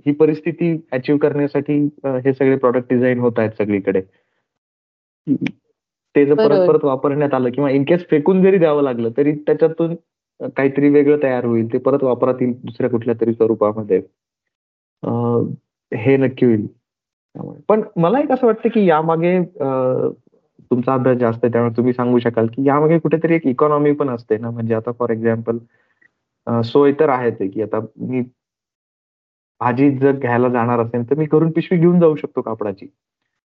ही 0.06 0.12
परिस्थिती 0.12 0.76
अचीव्ह 0.92 1.18
करण्यासाठी 1.20 1.78
हे 2.04 2.32
सगळे 2.32 2.56
प्रॉडक्ट 2.56 2.92
डिझाईन 2.92 3.18
होत 3.20 3.38
आहेत 3.38 3.50
सगळीकडे. 3.58 4.00
ते 6.14 6.24
जर 6.26 6.34
परत 6.34 6.66
परत 6.68 6.84
वापरण्यात 6.84 7.34
आलं 7.34 7.50
किंवा 7.50 7.70
इन 7.70 7.84
केस 7.88 8.04
फेकून 8.10 8.42
जरी 8.42 8.58
द्यावं 8.58 8.82
लागलं 8.82 9.10
तरी 9.16 9.32
त्याच्यातून 9.46 9.94
काहीतरी 10.40 10.88
वेगळं 10.88 11.22
तयार 11.22 11.44
होईल. 11.44 11.72
ते 11.72 11.78
परत 11.78 12.02
वापरात 12.02 12.34
येईल 12.40 12.52
दुसऱ्या 12.64 12.90
कुठल्या 12.90 13.14
तरी 13.20 13.32
स्वरूपामध्ये. 13.34 14.00
हे 15.92 16.16
नक्की 16.16 16.46
होईल. 16.46 16.66
पण 17.68 17.82
मला 17.96 18.20
एक 18.20 18.32
असं 18.32 18.46
वाटतं 18.46 18.68
की 18.68 18.86
यामागे 18.88 19.38
तुमचा 20.74 20.94
अभ्यास 20.94 21.16
जास्त 21.16 21.44
आहे 21.44 21.52
त्यामुळे 21.52 21.76
तुम्ही 21.76 21.92
सांगू 21.92 22.18
शकाल 22.18 22.46
की 22.46 22.66
यामागे 22.66 22.98
कुठेतरी 22.98 23.34
एक 23.34 23.46
इकॉनॉमी 23.46 23.92
पण 23.92 24.08
असते 24.10 24.38
ना. 24.38 24.50
म्हणजे 24.50 24.74
आता 24.74 24.92
फॉर 24.92 25.10
एक्झाम्पल 25.10 25.58
सोय 26.64 26.92
तर 26.92 27.08
आहेच 27.08 27.38
की 27.38 27.62
आता 27.62 27.80
मी 27.96 28.20
भाजी 29.60 29.90
जर 29.90 30.12
घ्यायला 30.12 30.48
जाणार 30.48 30.80
असेल 30.80 31.10
तर 31.10 31.14
मी 31.14 31.24
घरून 31.32 31.50
पिशवी 31.50 31.78
घेऊन 31.78 32.00
जाऊ 32.00 32.16
शकतो 32.16 32.40
कापडाची. 32.40 32.86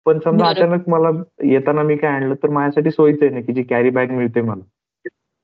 पण 0.06 0.20
समजा 0.20 0.45
अचानक 0.48 0.90
मला 0.90 1.10
येताना 1.44 1.84
मी 1.84 1.95
काय 1.98 2.12
आणलं 2.12 2.36
तर 2.36 2.50
माझ्यासाठी 2.50 2.91
सोयीच 2.91 3.18
आहे 3.22 3.32
ना 3.32 3.41
की 3.41 3.54
जी 3.54 3.64
कॅरी 3.64 3.90
बॅग 3.90 4.12
मिळते 4.12 4.41
मला. 4.41 4.62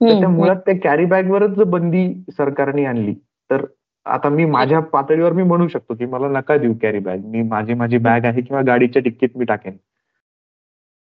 तर 0.01 0.19
त्या 0.19 0.29
मुळात 0.29 0.55
त्या 0.55 0.75
कॅरी 0.83 1.05
बॅगवरच 1.05 1.49
जर 1.49 1.63
बंदी 1.63 2.13
सरकारने 2.37 2.85
आणली 2.85 3.13
तर 3.49 3.65
आता 4.05 4.29
मी 4.29 4.45
माझ्या 4.45 4.79
पातळीवर 4.79 5.33
मी 5.33 5.43
म्हणू 5.43 5.67
शकतो 5.67 5.95
की 5.95 6.05
मला 6.05 6.27
नका 6.27 6.57
देऊ 6.57 6.73
कॅरी 6.81 6.99
बॅग 6.99 7.25
मी 7.25 7.41
माझी 7.41 7.73
माझी 7.73 7.97
बॅग 7.97 8.25
आहे 8.25 8.41
किंवा 8.41 8.61
गाडीच्या 8.61 9.01
टिक्कीत 9.01 9.29
मी 9.35 9.45
टाकेन. 9.45 9.73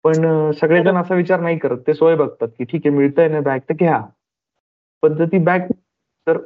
पण 0.05 0.51
सगळेजण 0.61 0.97
असा 0.97 1.15
विचार 1.15 1.41
नाही 1.41 1.59
करत. 1.59 1.79
ते 1.87 1.95
सोय 1.95 2.15
बघतात 2.17 2.49
की 2.59 2.65
ठीक 2.65 2.87
आहे 2.87 2.97
मिळतंय 2.97 3.29
ना 3.29 3.41
बॅग 3.41 3.59
तर 3.69 3.75
घ्या. 3.75 4.01
पण 5.03 5.15
जर 5.15 5.27
ती 5.33 5.39
बॅग 5.45 5.67
तर 6.27 6.39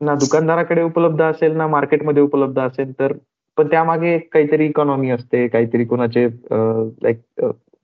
ना 0.00 0.14
दुकानदाराकडे 0.14 0.82
उपलब्ध 0.82 1.22
असेल 1.22 1.56
ना 1.56 1.66
मार्केटमध्ये 1.66 2.22
उपलब्ध 2.22 2.58
असेल 2.60 2.92
तर 2.98 3.12
पण 3.58 3.66
त्यामागे 3.70 4.16
काहीतरी 4.32 4.66
इकॉनॉमी 4.66 5.10
असते 5.10 5.46
काहीतरी 5.48 5.84
कोणाचे 5.84 6.26
लाईक 6.26 7.20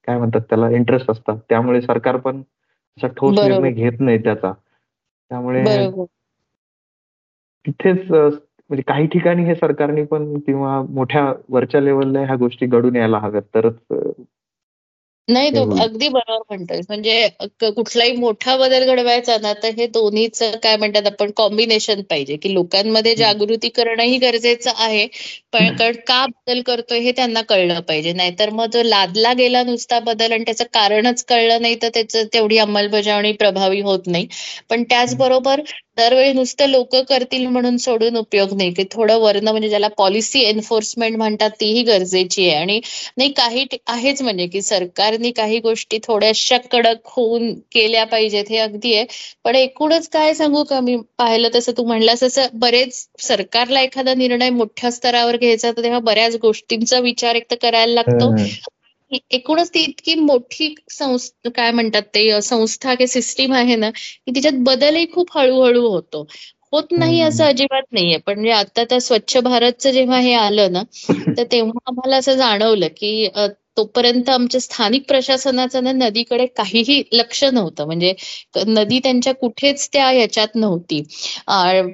काय 0.08 0.18
म्हणतात 0.18 0.40
त्याला 0.48 0.70
इंटरेस्ट 0.70 1.10
असतात. 1.10 1.36
त्यामुळे 1.48 1.80
सरकार 1.82 2.16
पण 2.16 2.40
असा 2.98 3.06
ठोस 3.16 3.34
निर्णय 3.42 3.70
घेत 3.72 4.00
नाही 4.00 4.18
त्याचा. 4.24 4.52
त्यामुळे 5.30 5.64
तिथेच 7.64 8.10
म्हणजे 8.10 8.82
काही 8.82 9.06
ठिकाणी 9.06 9.44
हे 9.44 9.54
सरकारने 9.54 10.04
पण 10.04 10.32
किंवा 10.38 10.80
मोठ्या 10.90 11.32
वरच्या 11.48 11.80
लेवलला 11.80 12.20
ह्या 12.20 12.36
गोष्टी 12.36 12.66
घडून 12.66 12.96
यायला 12.96 13.18
हव्यात. 13.18 13.42
तरच 13.54 13.78
नाही 15.30 15.50
तो 15.50 15.62
अगदी 15.76 16.08
बरोबर 16.08 16.42
म्हणतोय 16.48 16.80
म्हणजे 16.88 17.28
कुठलाही 17.72 18.12
मोठा 18.14 18.56
बदल 18.56 18.84
घडवायचा 18.86 19.36
ना 19.38 19.52
तर 19.54 19.70
हे 19.76 19.86
दोन्हीच 19.88 20.42
काय 20.62 20.76
म्हणतात 20.76 21.06
आपण 21.06 21.30
कॉम्बिनेशन 21.36 22.02
पाहिजे. 22.04 22.36
की 22.36 22.52
लोकांमध्ये 22.54 23.14
जागृती 23.16 23.68
करणं 23.70 24.02
ही 24.04 24.16
गरजेचं 24.20 24.70
आहे 24.78 25.06
पण 25.52 25.68
का 26.02 26.24
बदल 26.26 26.60
करतोय 26.62 26.98
हे 27.00 27.12
त्यांना 27.12 27.42
कळलं 27.44 27.80
पाहिजे. 27.82 28.12
नाहीतर 28.14 28.50
मग 28.50 28.66
जो 28.70 28.82
लादला 28.84 29.32
गेला 29.34 29.62
नुसता 29.64 29.98
बदल 30.02 30.32
आणि 30.32 30.44
त्याचं 30.44 30.64
कारणच 30.74 31.24
कळलं 31.24 31.62
नाही 31.62 31.76
तर 31.82 31.88
त्याचं 31.94 32.24
तेवढी 32.34 32.58
अंमलबजावणी 32.58 33.32
प्रभावी 33.34 33.80
होत 33.82 34.06
नाही. 34.06 34.26
पण 34.70 34.82
त्याचबरोबर 34.84 35.60
दरवेळी 35.98 36.32
नुसतं 36.32 36.68
लोक 36.68 36.94
करतील 37.08 37.46
म्हणून 37.46 37.76
सोडून 37.78 38.16
उपयोग 38.16 38.52
नाही. 38.54 38.72
की 38.72 38.84
थोडं 38.92 39.18
वर्ण 39.20 39.48
म्हणजे 39.48 39.68
ज्याला 39.68 39.88
पॉलिसी 39.96 40.40
एन्फोर्समेंट 40.42 41.16
म्हणतात 41.16 41.50
तीही 41.54 41.82
गरजेची 41.84 42.48
आहे. 42.48 42.56
आणि 42.56 42.80
नाही 43.16 43.30
काही 43.32 43.64
आहेच 43.88 44.22
म्हणजे 44.22 44.46
की 44.48 44.62
सरकारने 45.20 45.30
काही 45.32 45.58
गोष्टी 45.60 45.98
थोड्याशा 45.98 46.56
कडक 46.72 47.08
होऊन 47.16 47.52
केल्या 47.72 48.04
पाहिजेत 48.04 48.44
हे 48.50 48.58
अगदी 48.58 48.94
आहे. 48.94 49.06
पण 49.44 49.56
एकूणच 49.56 50.08
काय 50.08 50.34
सांगू 50.34 50.62
का 50.64 50.80
मी? 50.80 50.96
पाहिलं 51.18 51.48
तसं 51.54 51.72
तू 51.76 51.84
म्हणलास 51.84 52.22
तसं 52.22 52.46
बरेच 52.54 53.06
सरकारला 53.18 53.80
एखादा 53.80 54.14
निर्णय 54.14 54.50
मोठ्या 54.50 54.90
स्तरावर 54.90 55.36
घ्यायचा 55.36 55.70
तर 55.70 55.82
तेव्हा 55.82 55.98
बऱ्याच 56.00 56.36
गोष्टींचा 56.36 56.98
विचार 57.00 57.34
एक 57.34 57.50
तर 57.50 57.56
करायला 57.62 57.94
लागतो. 57.94 58.34
एकूणच 59.30 59.70
ती 59.74 59.80
इतकी 59.82 60.14
मोठी 60.14 60.74
संस्था 60.90 61.50
काय 61.50 61.70
म्हणतात 61.72 62.02
ते 62.14 62.40
संस्था 62.42 62.94
की 62.94 63.06
सिस्टीम 63.06 63.52
आहे 63.54 63.76
ना 63.76 63.90
की 63.90 64.34
तिच्यात 64.34 64.54
बदलही 64.62 65.06
खूप 65.12 65.36
हळूहळू 65.38 65.86
होतो. 65.88 66.26
होत 66.72 66.92
नाही 66.92 67.20
असं 67.20 67.44
अजिबात 67.44 67.82
नाहीये. 67.92 68.16
पण 68.16 68.34
म्हणजे 68.34 68.50
आता 68.50 68.84
त्या 68.84 69.00
स्वच्छ 69.00 69.38
भारतचं 69.38 69.90
जेव्हा 69.90 70.18
हे 70.18 70.32
आलं 70.34 70.72
ना 70.72 70.82
तर 71.38 71.42
तेव्हा 71.52 71.80
आम्हाला 71.86 72.16
असं 72.16 72.36
जाणवलं 72.36 72.88
की 72.96 73.28
तोपर्यंत 73.82 74.28
आमच्या 74.30 74.60
स्थानिक 74.60 75.02
प्रशासनाचं 75.08 75.84
ना 75.84 75.92
नदीकडे 75.94 76.46
काहीही 76.48 77.02
लक्ष 77.12 77.42
नव्हतं. 77.44 77.86
म्हणजे 77.86 78.12
नदी 78.68 78.98
त्यांच्या 79.00 79.32
कुठेच 79.34 79.88
त्या 79.88 80.08
ह्याच्यात 80.10 80.54
नव्हती. 80.56 81.02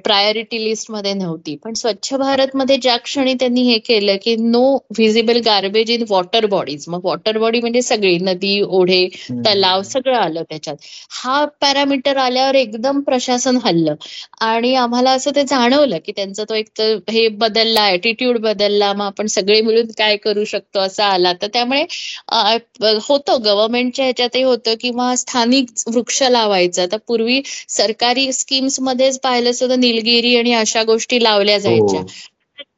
प्रायोरिटी 0.03 0.63
लिस्टमध्ये 0.63 1.13
नव्हती. 1.15 1.55
पण 1.57 1.73
स्वच्छ 1.75 2.13
भारतमध्ये 2.15 2.77
ज्या 2.79 2.95
क्षणी 3.03 3.33
त्यांनी 3.35 3.61
हे 3.63 3.77
केलं 3.81 4.15
की 4.21 4.35
no 4.41 4.63
visible 4.89 5.39
garbage 5.45 5.91
in 5.91 6.03
water 6.09 6.45
bodies 6.47 6.85
मग 6.87 7.05
वॉटर 7.05 7.37
बॉडी 7.37 7.59
म्हणजे 7.61 7.81
सगळी 7.83 8.17
नदी 8.21 8.59
ओढे 8.61 9.07
तलाव 9.45 9.81
सगळं 9.83 10.17
आलं 10.17 10.43
त्याच्यात. 10.43 10.75
हा 11.13 11.43
पॅरामीटर 11.61 12.17
आल्यावर 12.19 12.55
एकदम 12.57 12.99
प्रशासन 13.01 13.57
हल्लं. 13.63 13.95
आणि 14.41 14.73
आम्हाला 14.77 15.11
असं 15.11 15.31
ते 15.31 15.43
जाणवलं 15.45 15.97
की 16.05 16.11
त्यांचा 16.13 16.43
तो 16.43 16.53
एक 16.55 16.81
हे 17.09 17.27
बदलला 17.37 17.87
ऍटिट्यूड 17.89 18.37
बदलला. 18.39 18.91
मग 18.93 19.05
आपण 19.07 19.27
सगळे 19.29 19.61
मिळून 19.61 19.87
काय 19.97 20.15
करू 20.19 20.43
शकतो 20.45 20.79
असं 20.81 21.03
आला. 21.03 21.33
तर 21.35 21.47
त्यामुळे 21.53 21.76
त्यामुळे 21.83 22.97
होतं 23.03 23.43
गव्हर्नमेंटच्या 23.45 24.05
ह्याच्यातही 24.05 24.41
होतं 24.43 24.75
किंवा 24.81 25.15
स्थानिक 25.15 25.69
वृक्ष 25.87 26.21
लावायचं. 26.23 26.81
आता 26.83 26.97
पूर्वी 27.07 27.41
सरकारी 27.69 28.31
स्कीम्स 28.33 28.79
मध्येच 28.79 29.19
पाहिलं 29.19 29.51
सुद्धा 29.51 29.75
निलगिरी 29.75 30.35
आणि 30.37 30.53
अशा 30.53 30.83
गोष्टी 30.83 31.23
लावल्या 31.23 31.57
जायच्या. 31.57 31.99
हो. 31.99 32.05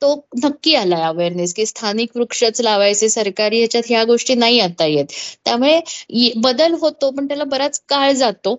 तो 0.01 0.13
नक्की 0.43 0.73
आलाय 0.75 1.01
अवेअरनेस 1.03 1.53
की 1.53 1.65
स्थानिक 1.65 2.09
वृक्षच 2.15 2.59
लावायचे 2.61 3.09
सरकारी 3.09 3.57
ह्याच्यात 3.57 3.83
ह्या 3.89 4.03
गोष्टी 4.03 4.33
नाही 4.35 4.59
आता 4.59 4.85
येत. 4.85 5.05
त्यामुळे 5.45 5.79
बदल 6.37 6.73
होतो 6.81 7.09
पण 7.11 7.27
त्याला 7.27 7.43
बराच 7.43 7.79
काळ 7.89 8.11
जातो. 8.11 8.55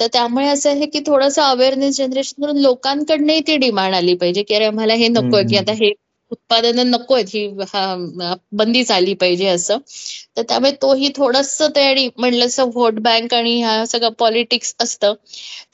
तर 0.00 0.06
त्यामुळे 0.06 0.46
असं 0.48 0.70
आहे 0.70 0.86
की 0.86 1.00
थोडंसं 1.06 1.42
अवेअरनेस 1.42 1.96
जनरेशन 1.96 2.42
करून 2.42 2.58
लोकांकडनंही 2.58 3.40
ती 3.40 3.56
डिमांड 3.56 3.94
आली 3.94 4.14
पाहिजे 4.14 4.42
की 4.42 4.54
अरे 4.54 4.64
आम्हाला 4.64 4.94
हे 4.94 5.08
नकोय 5.08 5.42
की 5.44 5.56
आता 5.56 5.72
हे 5.72 5.92
उत्पादनं 6.30 6.90
नको 6.90 7.14
आहेत. 7.14 7.26
ही 7.34 7.46
बंदी 8.52 8.82
झाली 8.84 9.14
पाहिजे 9.14 9.46
असं. 9.48 9.78
तर 10.36 10.42
त्यामुळे 10.42 10.70
तोही 10.82 11.08
थोडस 11.16 11.60
ते 11.76 12.08
म्हणलं 12.08 12.46
व्होट 12.66 12.94
बँक 13.00 13.34
आणि 13.34 13.54
ह्या 13.60 13.84
सगळं 13.86 14.10
पॉलिटिक्स 14.18 14.74
असतं. 14.80 15.14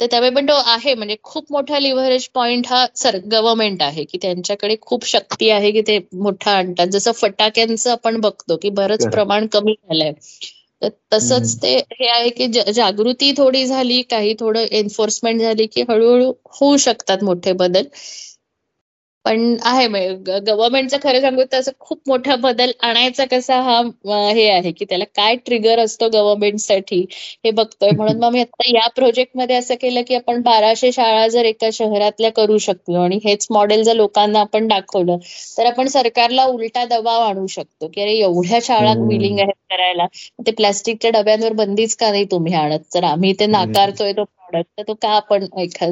तर 0.01 0.07
त्यामुळे 0.07 0.31
पण 0.31 0.49
तो 0.49 0.55
आहे. 0.67 0.95
म्हणजे 0.95 1.17
खूप 1.23 1.53
मोठा 1.53 1.79
लिव्हरेज 1.79 2.29
पॉइंट 2.35 2.67
हा 2.67 2.85
सर 2.97 3.17
गव्हर्नमेंट 3.33 3.83
आहे 3.83 4.05
की 4.05 4.19
त्यांच्याकडे 4.23 4.77
खूप 4.81 5.05
शक्ती 5.07 5.51
आहे 5.51 5.71
की 5.73 5.81
ते 5.81 5.99
मोठा 6.13 6.51
आणतात. 6.51 6.87
जसं 6.87 7.13
फटाक्यांचं 7.13 7.91
आपण 7.91 8.21
बघतो 8.21 8.57
की 8.57 8.71
बरंच 8.71 9.07
प्रमाण 9.09 9.47
कमी 9.47 9.73
झालंय. 9.75 10.13
तर 10.83 10.89
तसंच 11.13 11.57
ते 11.63 11.77
हे 11.93 12.09
आहे 12.09 12.29
की 12.31 12.47
जागृती 12.73 13.33
थोडी 13.37 13.65
झाली 13.67 14.01
काही 14.03 14.35
थोडं 14.41 14.61
एन्फोर्समेंट 14.73 15.41
झाली 15.41 15.67
की 15.67 15.83
हळूहळू 15.89 16.33
होऊ 16.61 16.77
शकतात 16.77 17.23
मोठे 17.25 17.53
बदल. 17.53 17.83
पण 19.25 19.57
आहे 19.65 19.87
गव्हर्नमेंटचं 19.87 20.97
खरं 21.03 21.21
सांगू 21.21 21.43
तर 21.53 21.59
असं 21.59 21.73
खूप 21.81 21.99
मोठा 22.07 22.35
बदल 22.39 22.71
आणायचा 22.83 23.25
कसा 23.27 23.61
हा 23.63 23.81
हे 24.31 24.49
आहे 24.51 24.71
की 24.73 24.85
त्याला 24.85 25.05
काय 25.17 25.37
ट्रिगर 25.47 25.79
असतो 25.81 26.09
गव्हर्नमेंटसाठी 26.11 27.01
हे 27.45 27.51
बघतोय. 27.53 27.91
म्हणून 27.93 28.19
मग 28.19 28.33
मी 28.33 28.41
आता 28.41 28.69
या 28.69 28.87
प्रोजेक्टमध्ये 28.97 29.57
असं 29.57 29.75
केलं 29.77 30.03
की 30.09 30.15
आपण 30.15 30.41
बाराशे 30.43 30.91
शाळा 30.93 31.27
जर 31.29 31.45
एका 31.47 31.69
शहरातल्या 31.73 32.31
करू 32.33 32.59
शकलो 32.61 33.01
आणि 33.01 33.19
हेच 33.25 33.47
मॉडेल 33.51 33.83
जर 33.83 33.95
लोकांना 33.95 34.41
आपण 34.43 34.67
दाखवलं 34.69 35.17
तर 35.59 35.67
आपण 35.67 35.89
सरकारला 35.89 36.45
उलटा 36.47 36.85
दबाव 36.87 37.21
आणू 37.23 37.47
शकतो 37.49 37.89
की 37.89 38.01
अरे 38.03 38.15
एवढ्या 38.19 38.59
शाळा 38.63 38.93
विलिंग 39.01 39.39
आहेत 39.39 39.55
करायला 39.71 40.07
ते 40.47 40.51
प्लास्टिकच्या 40.53 41.11
डब्यांवर 41.13 41.53
बंदीच 41.55 41.97
का 41.97 42.11
नाही 42.11 42.25
तुम्ही 42.31 42.55
आणत? 42.55 42.79
तर 42.87 43.05
आम्ही 43.05 43.33
ते 43.35 43.47
नाकारतोय 43.49 44.13
तो 44.13 44.25
प्रॉडक्ट 44.53 44.71
तर 44.79 44.83
तो 44.89 44.95
का 45.03 45.09
आपण 45.11 45.45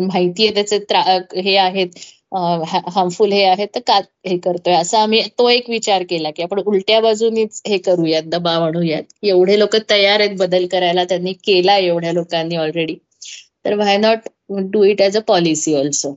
माहिती 0.03 0.47
आहे 0.47 0.55
त्याचे 0.55 1.41
हे 1.41 1.57
आहेत 1.59 1.99
हार्मफुल 2.35 3.33
हे 3.33 3.43
आहेत 3.45 3.69
तर 3.75 3.81
का 3.87 3.99
हे 4.27 4.37
करतोय? 4.39 4.75
असा 4.75 4.99
आम्ही 5.03 5.23
तो 5.39 5.49
एक 5.51 5.69
विचार 5.71 6.03
केला 6.11 6.31
की 6.31 6.43
आपण 6.43 6.61
उलट्या 6.67 7.01
बाजूनीच 7.01 7.61
हे 7.69 7.79
करूयात 7.79 8.23
दबाव 8.33 8.65
आणूयात. 8.65 9.03
एवढे 9.25 9.59
लोक 9.59 9.77
तयार 9.91 10.21
आहेत 10.21 10.37
बदल 10.39 10.67
करायला 10.73 11.05
त्यांनी 11.05 11.33
केला 11.45 11.77
एवढ्या 11.79 12.13
लोकांनी 12.13 12.57
ऑलरेडी 12.57 12.95
तर 13.65 13.75
why 13.77 13.97
not 13.99 14.29
do 14.73 14.83
it 14.85 15.01
as 15.03 15.17
a 15.17 15.21
policy 15.29 15.75
also 15.77 16.15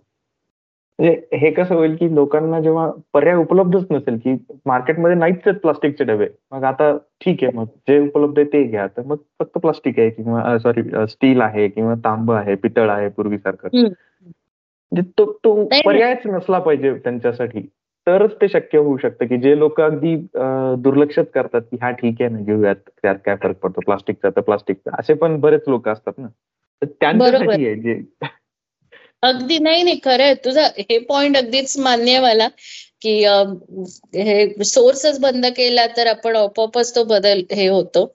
हे 0.99 1.49
कसं 1.51 1.75
होईल 1.75 1.95
की 1.95 2.13
लोकांना 2.15 2.59
जेव्हा 2.61 2.89
पर्याय 3.13 3.35
उपलब्धच 3.35 3.85
नसेल 3.91 4.17
की 4.17 4.33
मार्केटमध्ये 4.65 5.15
नाहीच 5.17 5.47
आहेत 5.47 5.59
प्लास्टिकचे 5.59 6.03
डबे. 6.03 6.27
मग 6.51 6.63
आता 6.63 6.91
ठीक 7.21 7.43
आहे 7.43 7.57
मग 7.57 7.65
जे 7.87 7.97
उपलब्ध 7.99 8.39
आहे 8.39 8.47
ते 8.53 8.63
घ्या. 8.63 8.85
तर 8.87 9.01
मग 9.05 9.17
फक्त 9.39 9.57
प्लास्टिक 9.57 9.99
आहे 9.99 10.09
किंवा 10.09 10.57
सॉरी 10.57 10.83
स्टील 11.09 11.41
आहे 11.41 11.67
किंवा 11.67 11.93
तांब 12.05 12.31
आहे 12.31 12.55
पितळ 12.55 12.89
आहे 12.89 13.09
पूर्वीसारखं. 13.09 13.67
म्हणजे 13.73 15.09
तो 15.17 15.25
तो 15.43 15.63
पर्यायच 15.85 16.27
नसला 16.27 16.59
पाहिजे 16.59 16.93
त्यांच्यासाठी. 16.93 17.67
तरच 18.07 18.31
ते 18.41 18.47
शक्य 18.47 18.77
होऊ 18.77 18.97
शकतं 18.97 19.25
की 19.25 19.37
जे 19.37 19.57
लोक 19.59 19.81
अगदी 19.81 20.15
दुर्लक्षच 20.83 21.29
करतात 21.33 21.61
की 21.61 21.77
हा 21.81 21.91
ठीक 21.91 22.21
आहे 22.21 22.29
ना 22.29 22.39
घेऊयात 22.39 22.75
त्यात 23.01 23.15
काय 23.25 23.35
फरक 23.43 23.57
पडतो 23.59 23.81
प्लास्टिकचा 23.85 24.29
तर 24.29 24.41
प्लास्टिकचा. 24.41 24.95
असे 24.99 25.13
पण 25.13 25.39
बरेच 25.39 25.67
लोक 25.67 25.87
असतात 25.89 26.13
ना. 26.17 26.27
तर 26.81 26.87
त्यांच्यासाठी 27.01 27.65
आहे 27.65 27.75
जे 27.75 28.01
अगदी 29.23 29.57
नाही 29.59 29.83
नाही 29.83 29.99
खरं 29.99 30.23
आहे. 30.23 30.35
तुझं 30.37 30.67
हे 30.81 30.97
पॉइंट 31.05 31.37
अगदीच 31.37 31.77
मान्य 31.79 32.11
आहे 32.11 32.21
मला 32.21 32.47
की 33.01 33.13
हे 34.19 34.63
सोर्सच 34.65 35.19
बंद 35.21 35.45
केला 35.55 35.85
तर 35.97 36.07
आपण 36.07 36.35
आपोआपच 36.37 36.93
तो 36.95 37.03
बदल 37.07 37.43
हे 37.53 37.67
होतो. 37.67 38.05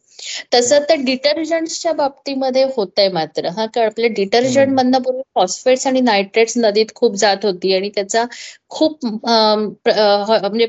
तसं 0.52 0.84
तर 0.88 0.94
डिटर्जंटच्या 1.04 1.92
बाबतीमध्ये 1.94 2.62
होतंय 2.76 3.08
मात्र. 3.10 3.48
हा 3.48 3.66
का 3.68 3.84
आपल्या 3.86 4.08
डिटर्जंट 4.14 4.72
मधनं 4.74 5.02
पूर्वी 5.02 5.22
फॉस्फेट्स 5.34 5.86
आणि 5.86 6.00
नायट्रेट्स 6.02 6.56
नदीत 6.58 6.94
खूप 6.94 7.14
जात 7.16 7.44
होती 7.44 7.74
आणि 7.74 7.90
त्याचा 7.94 8.24
खूप 8.70 9.04
म्हणजे 9.06 10.66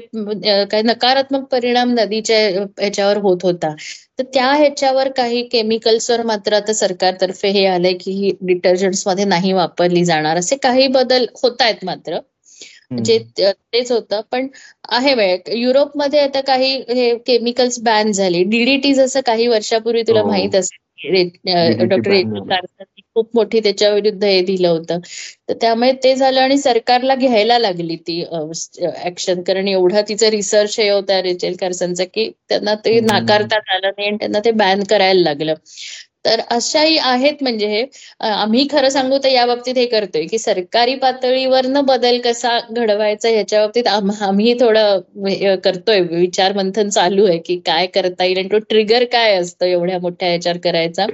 काही 0.65 0.83
नकारात्मक 0.83 1.43
परिणाम 1.51 1.93
नदीच्या 1.93 2.37
ह्याच्यावर 2.71 3.17
होत 3.19 3.43
होता. 3.43 3.73
तर 4.19 4.23
त्या 4.33 4.51
ह्याच्यावर 4.53 5.09
काही 5.13 5.41
केमिकल्सवर 5.49 6.21
मात्र 6.25 6.53
आता 6.55 6.73
सरकारतर्फे 6.75 7.49
हे 7.51 7.65
आलंय 7.67 7.93
की 7.95 8.11
ही 8.13 8.31
डिटर्जंट्समध्ये 8.43 9.25
नाही 9.25 9.53
वापरली 9.53 10.03
जाणार 10.05 10.37
असे 10.37 10.55
काही 10.63 10.87
बदल 10.89 11.25
होत 11.35 11.61
आहेत 11.61 11.85
मात्र. 11.85 12.19
जे 12.91 13.17
तेच 13.37 13.91
होतं. 13.91 14.21
पण 14.31 14.47
आहे 14.91 15.13
वेळ. 15.15 15.37
युरोपमध्ये 15.55 16.19
आता 16.21 16.41
काही 16.43 16.71
हे 16.89 17.13
केमिकल्स 17.25 17.79
बॅन 17.81 18.11
झाले. 18.11 18.43
डीडीटी 18.45 18.93
जसं 18.95 19.21
काही 19.25 19.47
वर्षापूर्वी 19.47 20.03
तुला 20.03 20.21
हो. 20.21 20.27
माहीत 20.27 20.55
असेल 20.55 20.77
डॉक्टर 21.81 22.83
खूप 23.15 23.29
मोठी 23.35 23.59
त्याच्या 23.59 23.89
विरुद्ध 23.91 24.23
हे 24.23 24.41
दिलं 24.43 24.67
होतं. 24.69 24.99
तर 25.49 25.53
त्यामुळे 25.61 25.91
ते 26.03 26.15
झालं 26.15 26.39
आणि 26.41 26.57
सरकारला 26.59 27.15
घ्यायला 27.17 27.57
लागली 27.59 27.95
ती 27.99 28.21
ऍक्शन 29.03 29.41
कारण 29.43 29.67
एवढा 29.67 30.01
तिचं 30.03 30.29
रिसर्च 30.29 30.79
हे 30.79 30.89
होता 30.89 31.21
रेचेल 31.23 31.55
कार्सनचा 31.57 32.03
की 32.05 32.29
त्यांना 32.49 32.75
ते 32.85 32.99
नाकारतात 33.01 33.69
आलं 33.69 33.89
नाही 33.89 34.07
आणि 34.07 34.17
त्यांना 34.17 34.39
ते 34.45 34.51
बॅन 34.53 34.83
करायला 34.89 35.21
लागलं. 35.21 35.53
तर 36.25 36.39
अशाही 36.51 36.97
आहेत 36.99 37.41
म्हणजे 37.43 37.67
हे. 37.67 37.83
आम्ही 38.21 38.67
खरं 38.71 38.89
सांगू 38.89 39.17
तर 39.23 39.29
या 39.29 39.45
बाबतीत 39.45 39.77
हे 39.77 39.85
करतोय 39.87 40.25
की 40.27 40.37
सरकारी 40.39 40.95
पातळीवर 40.97 41.65
न 41.67 41.81
बदल 41.85 42.19
कसा 42.23 42.57
घडवायचा 42.71 43.29
ह्याच्या 43.29 43.61
बाबतीत 43.61 43.87
आम्ही 44.21 44.53
थोडं 44.59 45.55
करतोय. 45.63 45.99
विचार 46.01 46.53
मंथन 46.53 46.89
चालू 46.89 47.25
आहे 47.27 47.37
की 47.39 47.57
काय 47.65 47.87
करता 47.89 48.23
येईल 48.23 48.37
आणि 48.37 48.49
तो 48.51 48.57
ट्रिगर 48.69 49.03
काय 49.11 49.35
असतं 49.35 49.65
एवढ्या 49.67 49.99
मोठ्या 50.01 50.29
ह्याच्यावर 50.29 50.57
करायचा. 50.63 51.05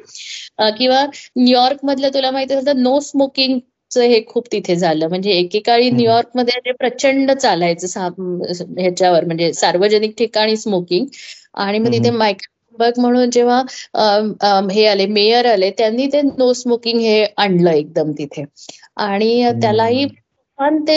किंवा 0.78 1.06
न्यूयॉर्क 1.38 1.80
मधलं 1.84 2.10
तुला 2.14 2.32
माहिती 2.32 2.54
असेल 2.54 2.78
नो 2.80 3.00
स्मोकिंग 3.02 3.60
हे 3.92 4.20
खूप 4.28 4.48
तिथे 4.52 4.76
झालं. 4.76 5.08
म्हणजे 5.10 5.32
एकेकाळी 5.32 5.90
न्यूयॉर्कमध्ये 5.92 6.60
जे 6.66 6.72
प्रचंड 6.80 7.32
चालायचं 7.34 8.00
ह्याच्यावर 8.80 9.26
म्हणजे 9.26 9.52
सार्वजनिक 9.56 10.14
ठिकाणी 10.18 10.58
स्मोकिंग 10.58 11.06
आणि 11.58 11.80
मग 11.80 11.92
तिथे 11.94 12.10
मायक्रो 12.12 12.54
बघ 12.80 12.92
म्हणून 12.98 13.30
जेव्हा 13.30 13.62
हे 14.72 14.86
आले 14.88 15.06
मेयर 15.08 15.46
आले 15.46 15.70
त्यांनी 15.78 16.08
ते 16.08 16.22
नो 16.22 16.52
स्मोकिंग 16.54 17.00
हे 17.00 17.24
आणलं 17.38 17.72
एकदम 17.72 18.12
तिथे. 18.12 18.44
आणि 18.98 19.52
त्यालाही 19.62 20.06
पण 20.60 20.78
ते 20.88 20.94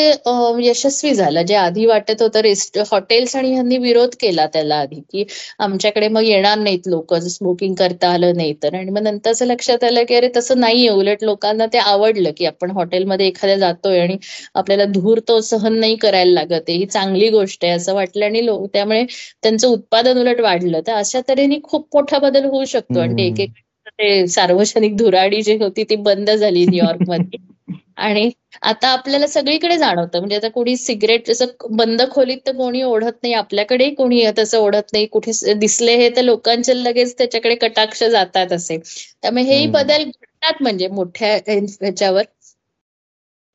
यशस्वी 0.60 1.12
झालं. 1.14 1.43
जे 1.43 1.55
आधी 1.56 1.85
वाटत 1.86 2.20
होतं 2.22 2.40
रेस्ट 2.43 2.78
हॉटेल्स 2.90 3.35
आणि 3.36 3.51
ह्यांनी 3.52 3.78
विरोध 3.78 4.14
केला 4.20 4.47
त्याला 4.52 4.76
आधी 4.78 5.01
की 5.02 5.24
आमच्याकडे 5.60 6.09
मग 6.09 6.22
येणार 6.24 6.59
नाहीत 6.59 6.86
लोक 6.86 7.14
स्मोकिंग 7.16 7.74
करता 7.74 8.09
आलं 8.10 8.36
नाही 8.36 8.52
तर. 8.62 8.74
आणि 8.74 8.90
मग 8.90 9.02
नंतरच 9.02 9.43
लक्षात 9.44 9.85
आलं 9.85 10.05
की 10.09 10.14
अरे 10.14 10.28
तसं 10.36 10.60
नाहीये. 10.60 10.89
उलट 10.90 11.24
लोकांना 11.24 11.66
ते 11.72 11.78
आवडलं 11.80 12.30
की 12.36 12.47
आपण 12.47 12.70
हॉटेलमध्ये 12.70 13.26
एखाद्या 13.28 13.56
जातोय 13.59 13.98
आणि 14.01 14.16
आपल्याला 14.55 14.85
धूर 14.93 15.18
तो 15.28 15.40
सहन 15.43 15.78
नाही 15.80 15.97
करायला 15.98 16.32
लागत. 16.35 16.68
ही 16.68 16.86
चांगली 16.86 17.28
गोष्ट 17.30 17.64
आहे 17.64 17.72
असं 17.74 17.94
वाटलं. 17.94 18.24
आणि 18.24 18.47
त्यामुळे 18.74 19.05
त्यांचं 19.43 19.68
उत्पादन 19.68 20.18
उलट 20.20 20.40
वाढलं. 20.40 20.80
तर 20.86 20.93
अशा 20.94 21.20
तऱ्हेने 21.28 21.59
खूप 21.64 21.86
मोठा 21.94 22.18
बदल 22.20 22.44
होऊ 22.47 22.64
शकतो. 22.66 23.01
आणि 23.01 23.26
एक 23.26 23.40
एक 23.40 23.51
ते 23.99 24.27
सार्वजनिक 24.29 24.97
धुराडी 24.97 25.41
जी 25.43 25.57
होती 25.59 25.85
ती 25.85 25.97
बंद 26.03 26.31
झाली 26.31 26.65
न्यूयॉर्कमध्ये. 26.66 27.39
आणि 27.99 28.31
आता 28.62 28.89
आपल्याला 28.89 29.27
सगळीकडे 29.27 29.77
जाणवतं. 29.79 30.19
म्हणजे 30.19 30.37
आता 30.37 30.49
कोणी 30.49 30.77
सिगरेट 30.77 31.27
जसं 31.27 31.47
बंद 31.70 32.03
खोलीत 32.11 32.39
तर 32.47 32.53
कोणी 32.57 32.83
ओढत 32.83 33.19
नाही 33.23 33.35
आपल्याकडे 33.35 33.89
कोणी 33.91 34.25
तसं 34.39 34.59
ओढत 34.59 34.93
नाही. 34.93 35.07
कुठे 35.07 35.55
दिसले 35.55 35.97
हे 35.97 36.09
तर 36.16 36.23
लोकांचे 36.23 36.83
लगेच 36.85 37.16
त्याच्याकडे 37.19 37.55
कटाक्ष 37.55 38.03
जातात 38.05 38.53
असे. 38.53 38.79
त्यामुळे 39.23 39.45
हेही 39.45 39.66
बदल 39.69 40.05
घडतात 40.05 40.62
म्हणजे 40.62 40.89
मोठ्या 40.91 41.35
ह्याच्यावर. 41.49 42.23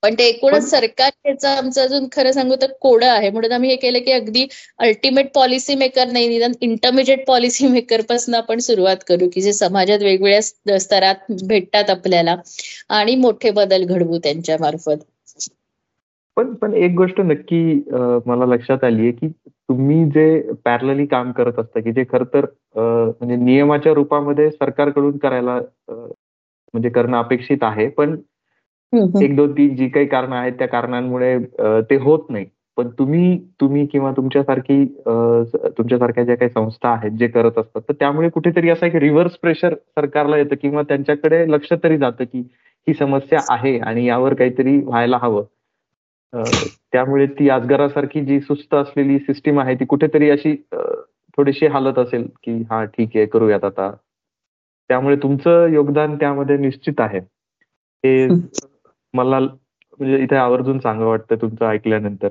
पण 0.03 0.13
ते 0.13 0.23
एकूणच 0.29 0.63
सरकार 0.69 1.09
याचं 1.25 1.47
आमचं 1.49 1.81
अजून 1.81 2.07
खरं 2.11 2.31
सांगू 2.31 2.55
तर 2.61 2.71
कोडं 2.81 3.05
आहे. 3.07 3.29
म्हणून 3.29 3.51
आम्ही 3.51 3.69
हे 3.69 3.75
केलं 3.75 3.99
की 4.05 4.11
अगदी 4.11 4.45
अल्टिमेट 4.79 5.31
पॉलिसी 5.35 5.75
मेकर 5.75 6.07
नाही 6.07 6.27
निदान 6.27 6.51
इंटरमिजिएट 6.61 7.25
पॉलिसी 7.27 7.67
मेकरपासून 7.67 8.35
आपण 8.35 8.59
सुरुवात 8.59 9.03
करू 9.07 9.29
की 9.33 9.41
जे 9.41 9.53
समाजात 9.53 9.99
वेगवेगळ्या 10.01 10.79
स्तरात 10.79 11.31
भेटतात 11.47 11.89
आपल्याला 11.89 12.35
आणि 12.91 13.15
मोठे 13.15 13.51
बदल 13.51 13.85
घडवू 13.85 14.17
त्यांच्या 14.23 14.57
मार्फत. 14.59 14.97
पण 16.37 16.53
पण 16.53 16.73
एक 16.73 16.91
गोष्ट 16.95 17.19
नक्की 17.21 17.63
मला 18.25 18.45
लक्षात 18.45 18.83
आली 18.83 19.01
आहे 19.01 19.11
की 19.11 19.27
तुम्ही 19.27 20.03
जे 20.05 20.25
पॅरलली 20.65 21.05
काम 21.05 21.31
करत 21.31 21.59
असता 21.59 21.79
की 21.79 21.91
जे 21.91 22.03
खर 22.03 22.23
तर 22.33 22.45
म्हणजे 22.75 23.35
नियमाच्या 23.35 23.93
रूपामध्ये 23.93 24.49
सरकारकडून 24.51 25.17
करायला 25.17 25.59
म्हणजे 25.89 26.89
करणं 26.89 27.17
अपेक्षित 27.17 27.63
आहे. 27.63 27.87
पण 27.89 28.15
एक 29.23 29.35
दोन 29.35 29.51
तीन 29.51 29.75
जी 29.75 29.87
काही 29.89 30.05
कारण 30.05 30.33
आहेत 30.33 30.53
त्या 30.53 30.67
कारणांमुळे 30.67 31.37
ते 31.89 31.95
होत 31.95 32.29
नाही. 32.29 32.45
पण 32.77 32.87
तुम्ही 32.89 33.37
तुम्ही 33.61 33.85
किंवा 33.85 34.11
तुमच्यासारखी 34.11 34.83
तुमच्यासारख्या 35.77 36.23
ज्या 36.23 36.35
काही 36.35 36.49
संस्था 36.49 36.89
आहेत 36.89 37.11
जे 37.11 37.27
करत 37.27 37.57
असतात 37.57 37.81
तर 37.89 37.93
त्यामुळे 37.93 38.29
कुठेतरी 38.29 38.69
असं 38.69 38.85
एक 38.85 38.95
रिव्हर्स 38.95 39.35
प्रेशर 39.37 39.73
सरकारला 39.73 40.37
येतं 40.37 40.55
किंवा 40.61 40.81
त्यांच्याकडे 40.81 41.45
लक्ष 41.51 41.73
तरी 41.83 41.97
जातं 41.97 42.23
की 42.23 42.39
ही 42.87 42.93
समस्या 42.93 43.39
आहे 43.49 43.77
आणि 43.79 44.05
यावर 44.05 44.33
काहीतरी 44.33 44.77
व्हायला 44.79 45.17
हवं. 45.21 45.43
त्यामुळे 46.93 47.25
ती 47.39 47.49
आजगरासारखी 47.49 48.21
जी 48.25 48.39
सुस्त 48.39 48.73
असलेली 48.75 49.19
सिस्टीम 49.19 49.59
आहे 49.59 49.75
ती 49.75 49.85
कुठेतरी 49.85 50.29
अशी 50.29 50.55
थोडीशी 51.37 51.67
हालत 51.67 51.99
असेल 51.99 52.27
की 52.43 52.61
हा 52.69 52.83
ठीक 52.85 53.15
आहे 53.15 53.25
करूयात 53.25 53.63
आता. 53.63 53.91
त्यामुळे 54.89 55.15
तुमचं 55.15 55.67
योगदान 55.67 56.15
त्यामध्ये 56.15 56.57
निश्चित 56.57 57.01
आहे. 57.01 57.19
हे 58.03 58.27
मला 59.13 59.39
म्हणजे 59.39 60.17
इथे 60.17 60.35
आवर्जून 60.35 60.79
सांगा 60.79 61.05
वाटतं 61.05 61.35
तुमचं 61.35 61.65
ऐकल्यानंतर. 61.65 62.29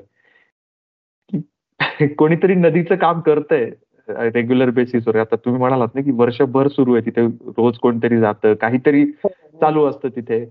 कोणीतरी 2.17 2.55
नदीचं 2.55 2.95
काम 2.95 3.21
करतंय 3.21 3.69
रेग्युलर 4.09 4.69
बेसिसवर 4.69 5.15
आता 5.15 5.35
तुम्ही 5.35 5.59
म्हणालात 5.59 5.87
ना 5.95 6.01
की 6.01 6.11
वर्षभर 6.11 6.67
सुरू 6.67 6.93
आहे 6.93 7.05
तिथे 7.05 7.25
रोज 7.57 7.77
कोणतरी 7.77 8.19
जातं 8.19 8.53
काहीतरी 8.53 9.05
चालू 9.61 9.85
असतं 9.85 10.09
तिथे. 10.09 10.45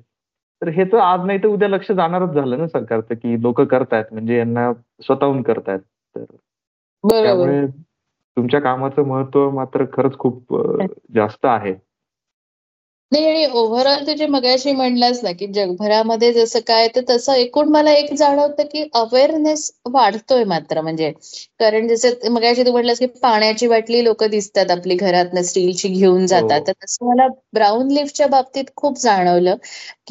तर 0.62 0.68
हे 0.68 0.84
तर 0.84 0.98
आज 0.98 1.20
नाही 1.26 1.38
तर 1.38 1.46
उद्या 1.46 1.68
लक्ष 1.68 1.92
जाणारच 1.92 2.28
झालं 2.28 2.58
ना 2.58 2.68
सरकारचं 2.68 3.14
की 3.14 3.42
लोक 3.42 3.60
करतायत 3.60 4.04
म्हणजे 4.12 4.38
यांना 4.38 4.72
स्वतःहून 5.00 5.42
करतायत. 5.42 5.80
तर 6.16 6.24
त्यामुळे 7.04 7.66
तुमच्या 8.36 8.60
कामाचं 8.60 9.02
महत्त्व 9.02 9.50
मात्र 9.50 9.84
खरंच 9.92 10.18
खूप 10.18 10.56
जास्त 11.14 11.46
आहे. 11.46 11.91
नाही 13.12 13.26
आणि 13.26 13.44
ओव्हरऑल 13.52 14.06
तू 14.06 14.12
जे 14.16 14.26
मगाशी 14.26 14.72
म्हणलास 14.72 15.22
ना 15.24 15.30
की 15.32 15.46
जगभरामध्ये 15.52 16.32
जसं 16.32 16.60
काय 16.66 16.86
तर 16.88 17.00
तसं 17.10 17.32
एकूण 17.34 17.68
मला 17.68 17.92
एक 17.92 18.12
जाणवतं 18.14 18.64
की 18.64 18.84
अवेअरनेस 18.94 19.70
वाढतोय 19.86 20.44
मात्र. 20.44 20.80
म्हणजे 20.80 21.10
कारण 21.60 21.88
जसं 21.88 22.30
मगाशी 22.32 22.64
तू 22.66 22.72
म्हटलंस 22.72 22.98
की 22.98 23.06
पाण्याची 23.22 23.68
बाटली 23.68 24.04
लोक 24.04 24.24
दिसतात 24.26 24.70
आपली 24.70 24.94
घरात 24.96 25.38
स्टीलची 25.44 25.88
घेऊन 25.90 26.26
जातात. 26.26 26.58
हो. 26.60 26.66
तर 26.66 26.72
तसं 26.84 27.06
मला 27.06 27.26
ब्राऊन 27.54 27.90
लिफ्टच्या 27.90 28.26
बाबतीत 28.28 28.64
खूप 28.76 28.98
जाणवलं. 28.98 29.56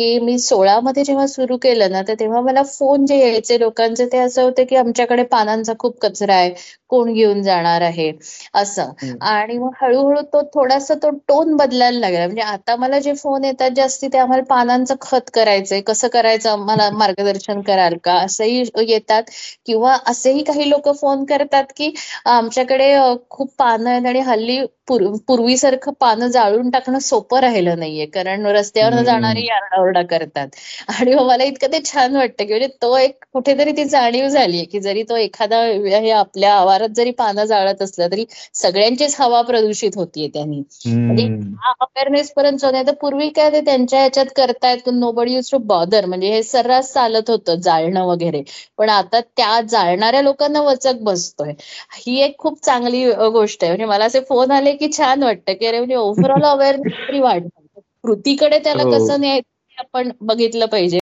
की 0.02 0.20
मी 0.22 0.38
सोळा 0.40 0.80
मध्ये 0.82 1.04
जेव्हा 1.04 1.26
सुरू 1.28 1.58
केलं 1.60 1.92
ना 1.92 2.02
तर 2.02 2.14
तेव्हा 2.16 2.42
मला 2.42 2.64
फोन 2.70 3.06
जे 3.06 3.18
यायचे 3.20 3.60
लोकांचे 3.60 4.06
ते 4.08 4.18
असं 4.20 4.44
होते 4.44 4.64
की 4.66 4.76
आमच्याकडे 4.78 5.24
पानांचा 5.32 5.74
खूप 5.80 6.00
कचरा 6.02 6.36
आहे 6.36 6.54
कोण 6.90 7.12
घेऊन 7.14 7.42
जाणार 7.44 7.82
आहे 7.82 8.12
असं. 8.56 8.92
आणि 9.24 9.58
मग 9.58 9.72
हळूहळू 9.76 10.22
तो 10.26 10.42
थोडासा 10.54 10.94
तो 11.04 11.10
टोन 11.28 11.56
बदलायला 11.58 12.00
लागला. 12.00 12.26
म्हणजे 12.26 12.42
आता 12.44 12.76
मला 12.78 13.00
जे 13.00 13.14
फोन 13.16 13.44
येतात 13.46 13.72
जास्ती 13.76 14.08
ते 14.08 14.18
आम्हाला 14.18 14.44
पानांचं 14.50 14.96
खत 15.02 15.30
करायचंय 15.34 15.82
कसं 15.84 16.08
करायचं 16.10 16.60
मला 16.62 16.90
मार्गदर्शन 16.94 17.62
कराल 17.64 17.96
का 18.04 18.14
असंही 18.16 18.64
येतात. 18.86 19.24
किंवा 19.66 19.96
असेही 20.08 20.44
काही 20.44 20.70
लोक 20.70 20.90
फोन 20.96 21.24
करतात 21.26 21.64
की 21.78 21.92
आमच्याकडे 22.28 22.94
खूप 23.30 23.54
पानं 23.56 23.90
आहेत 23.90 24.06
आणि 24.08 24.20
हल्ली 24.22 24.60
पूर्वीसारखं 24.88 25.92
पानं 26.00 26.28
जाळून 26.30 26.70
टाकणं 26.72 27.00
सोपं 27.02 27.40
राहिलं 27.42 27.80
नाहीये. 27.80 28.06
कारण 28.08 28.46
रस्त्यावर 28.48 29.02
जाणारी 29.04 29.48
आरडाओरडा 29.92 30.02
करतात. 30.10 30.48
आणि 30.90 31.14
मला 31.18 31.44
इतकं 31.46 31.72
ते 31.72 31.80
छान 31.86 32.16
वाटतं 32.16 32.46
की 32.46 32.50
म्हणजे 32.50 32.68
तो 32.82 32.96
एक 32.98 33.24
कुठेतरी 33.34 33.72
ती 33.74 33.84
जाणीव 33.88 34.28
झालीय 34.30 34.64
की 34.66 34.80
जरी 34.82 35.04
तो 35.06 35.16
एखादा 35.18 35.62
हे 35.64 36.10
आपल्या 36.14 36.54
आवारात 36.56 36.90
जरी 36.96 37.12
पानं 37.16 37.46
जाळत 37.46 37.82
असलं 37.82 38.08
तरी 38.12 38.26
सगळ्यांचीच 38.56 39.16
हवा 39.20 39.42
प्रदूषित 39.44 39.98
होतीये 39.98 40.28
त्यांनी. 40.30 40.62
म्हणजे 40.88 41.26
हा 41.58 41.72
अवेअरनेस 41.82 42.32
पर्यंत 42.34 42.64
नाही 42.64 42.86
तर 42.88 42.94
पूर्वी 42.96 43.30
काय 43.32 43.50
ते 43.52 43.60
त्यांच्या 43.62 44.00
ह्याच्यात 44.00 44.26
करतायत 44.36 44.90
no 44.90 45.12
Badi 45.14 45.34
use 45.34 45.50
to 45.52 45.58
bother 45.66 46.06
म्हणजे 46.06 46.28
हे 46.28 46.42
सर्रास 46.44 46.92
चालत 46.94 47.30
होतं 47.30 47.60
जाळणं 47.62 48.06
वगैरे. 48.06 48.42
पण 48.78 48.90
आता 48.92 49.20
त्या 49.28 49.60
जाळणाऱ्या 49.70 50.22
लोकांना 50.22 50.62
वचक 50.62 51.02
बसतोय. 51.04 51.54
ही 51.98 52.20
एक 52.22 52.38
खूप 52.40 52.60
चांगली 52.62 53.06
गोष्ट 53.32 53.64
आहे. 53.64 53.72
म्हणजे 53.72 53.86
मला 53.88 54.06
असे 54.06 54.20
फोन 54.26 54.52
आले 54.52 54.76
की 54.76 54.92
छान 54.92 55.24
वाटतं 55.24 55.54
की 55.54 55.66
अरे 55.66 55.78
म्हणजे 55.78 55.96
ओव्हरऑल 55.98 56.44
अवेअरनेस 56.46 56.94
तरी 57.08 57.20
वाढतं 57.22 57.80
कृतीकडे 58.04 58.60
त्याला 58.60 58.84
हो. 58.84 58.92
कसं 58.92 59.20
न्यायचं 59.20 59.50
आपण 59.82 60.10
बघितलं 60.22 60.66
पाहिजे. 60.66 61.00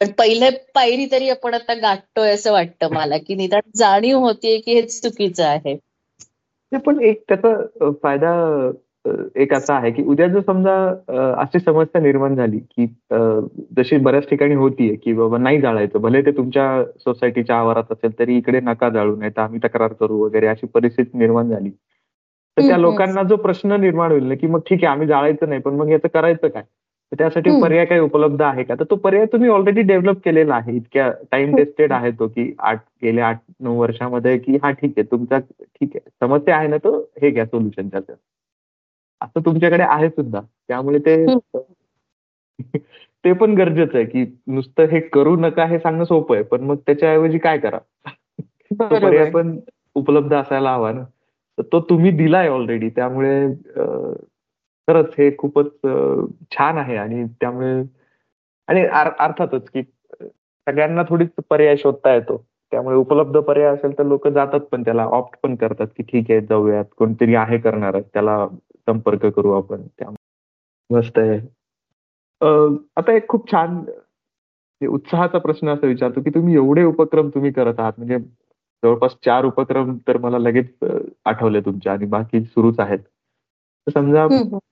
पण 0.00 0.10
पहिले 0.18 0.50
पायरी 0.74 1.06
तरी 1.12 1.28
आपण 1.30 1.54
आता 1.54 1.74
गाठतोय 1.74 2.30
असं 2.30 2.52
वाटतं 2.52 2.94
मला 2.94 3.16
की 3.26 3.34
निदान 3.34 3.70
जाणीव 3.76 4.18
होतीये 4.18 4.58
की 4.58 4.74
हे 4.74 4.82
चुकीचं 4.82 5.44
आहे. 5.44 5.76
पण 6.72 7.00
एक 7.00 7.22
त्याचा 7.28 7.90
फायदा 8.02 8.32
एक 9.36 9.52
असा 9.54 9.74
आहे 9.74 9.90
की 9.90 10.02
उद्या 10.02 10.26
जर 10.28 10.40
समजा 10.40 10.74
अशी 11.40 11.58
समस्या 11.58 12.00
निर्माण 12.00 12.34
झाली 12.36 12.58
की 12.58 12.86
जशी 13.76 13.96
बऱ्याच 13.96 14.28
ठिकाणी 14.28 14.54
होतीये 14.54 14.94
की 14.94 15.12
बाबा 15.12 15.38
नाही 15.38 15.60
जाळायचं 15.60 16.00
भले 16.00 16.22
ते 16.22 16.30
तुमच्या 16.36 16.84
सोसायटीच्या 17.00 17.56
आवारात 17.56 17.92
असेल 17.92 18.18
तरी 18.18 18.36
इकडे 18.36 18.60
नका 18.60 18.88
जाळू 18.88 19.16
नाही 19.16 19.30
तर 19.36 19.40
आम्ही 19.40 19.60
तक्रार 19.64 19.92
करू 19.92 20.18
वगैरे 20.24 20.46
अशी 20.46 20.66
परिस्थिती 20.66 21.18
निर्माण 21.18 21.50
झाली. 21.50 21.70
तर 21.70 22.66
त्या 22.66 22.76
लोकांना 22.78 23.22
जो 23.22 23.36
प्रश्न 23.36 23.80
निर्माण 23.80 24.10
होईल 24.10 24.24
ना 24.24 24.34
की 24.34 24.46
मग 24.46 24.60
ठीक 24.60 24.84
आहे 24.84 24.92
आम्ही 24.92 25.06
जाळायचं 25.08 25.48
नाही 25.48 25.60
पण 25.60 25.74
मग 25.74 25.90
याचं 25.90 26.08
करायचं 26.08 26.48
काय? 26.48 26.62
तर 27.12 27.18
त्यासाठी 27.18 27.50
पर्याय 27.62 27.84
काही 27.86 28.00
उपलब्ध 28.00 28.42
आहे 28.42 28.62
का? 28.64 28.74
तर 28.74 28.84
तो 28.90 28.96
पर्याय 28.96 29.26
तुम्ही 29.26 29.48
ऑलरेडी 29.48 29.82
डेव्हलप 29.82 30.20
केलेला 30.24 30.54
आहे. 30.54 30.76
इतक्या 30.76 31.10
टाइम 31.32 31.56
टेस्टेड 31.56 31.92
आहे 31.92 32.10
तो 32.10 32.28
की 32.28 32.52
आठ 32.58 32.80
गेल्या 33.02 33.28
आठ 33.28 33.38
नऊ 33.60 33.76
वर्षामध्ये 33.80 34.38
की 34.38 34.56
हा 34.62 34.70
ठीक 34.70 34.92
आहे 34.98 35.02
तुमचा 35.10 35.38
ठीक 35.38 35.90
आहे. 35.94 36.10
समस्या 36.20 36.56
आहे 36.56 36.68
ना 36.68 36.76
तो 36.76 36.98
हे 37.22 37.30
घ्या 37.30 37.46
सोल्युशन 37.46 37.88
त्याचं 37.88 38.14
असं 39.20 39.40
तुमच्याकडे 39.46 39.82
आहे 39.82 40.08
सुद्धा. 40.08 40.40
त्यामुळे 40.68 40.98
ते 40.98 41.26
ते 43.24 43.32
पण 43.32 43.54
गरजेचं 43.54 43.96
आहे 43.98 44.04
की 44.04 44.24
नुसतं 44.46 44.84
हे 44.84 45.00
करू 45.00 45.36
नका 45.36 45.64
हे 45.64 45.78
सांगणं 45.78 46.04
सोपं 46.04 46.34
आहे. 46.34 46.44
पण 46.44 46.60
मग 46.60 46.76
त्याच्याऐवजी 46.76 47.38
काय 47.38 47.58
करा? 47.58 47.78
पर्याय 48.80 49.30
पण 49.30 49.58
उपलब्ध 49.94 50.34
असायला 50.34 50.72
हवा 50.72 50.92
ना. 50.92 51.02
तर 51.58 51.62
तो 51.72 51.80
तुम्ही 51.80 52.10
दिलाय 52.10 52.48
ऑलरेडी 52.48 52.88
त्यामुळे 52.88 53.46
खरंच 54.88 55.14
हे 55.18 55.30
खूपच 55.38 55.70
छान 56.56 56.78
आहे 56.78 56.96
आणि 56.96 57.24
त्यामुळे 57.40 57.82
आणि 58.68 58.84
अर्थातच 58.86 59.68
की 59.70 59.82
सगळ्यांना 60.66 61.02
थोडीच 61.08 61.30
पर्याय 61.50 61.76
शोधता 61.76 62.12
येतो. 62.14 62.36
त्यामुळे 62.72 62.96
उपलब्ध 62.96 63.38
पर्याय 63.38 63.68
असेल 63.74 63.98
तर 63.98 64.04
लोक 64.06 64.26
जातात 64.28 64.60
पण 64.72 64.82
त्याला 64.84 65.04
ऑप्ट 65.12 65.38
पण 65.42 65.54
करतात 65.56 65.86
की 65.96 66.02
ठीक 66.02 66.30
आहे 66.30 66.40
जाऊयात. 66.48 66.84
कोणतरी 66.98 67.34
आहे 67.34 67.58
करणार 67.58 68.00
त्याला 68.00 68.46
संपर्क 68.88 69.26
करू 69.26 69.52
आपण. 69.52 69.82
त्यामुळे 69.98 70.96
मस्त 70.96 71.18
आहे. 71.18 71.38
आता 72.96 73.12
एक 73.12 73.28
खूप 73.28 73.50
छान 73.52 73.70
म्हणजे 73.74 74.86
उत्साहाचा 74.86 75.38
प्रश्न 75.38 75.68
असा 75.68 75.86
विचारतो 75.86 76.20
की 76.22 76.30
तुम्ही 76.30 76.54
एवढे 76.54 76.84
उपक्रम 76.84 77.28
तुम्ही 77.34 77.52
करत 77.52 77.80
आहात. 77.80 77.92
म्हणजे 77.98 78.18
जवळपास 78.82 79.16
चार 79.24 79.44
उपक्रम 79.44 79.96
तर 80.08 80.16
मला 80.18 80.38
लगेच 80.38 80.72
आठवले 81.26 81.60
तुमच्या 81.60 81.92
आणि 81.92 82.06
बाकी 82.06 82.40
सुरूच 82.44 82.80
आहेत. 82.80 82.98
समजा 83.90 84.24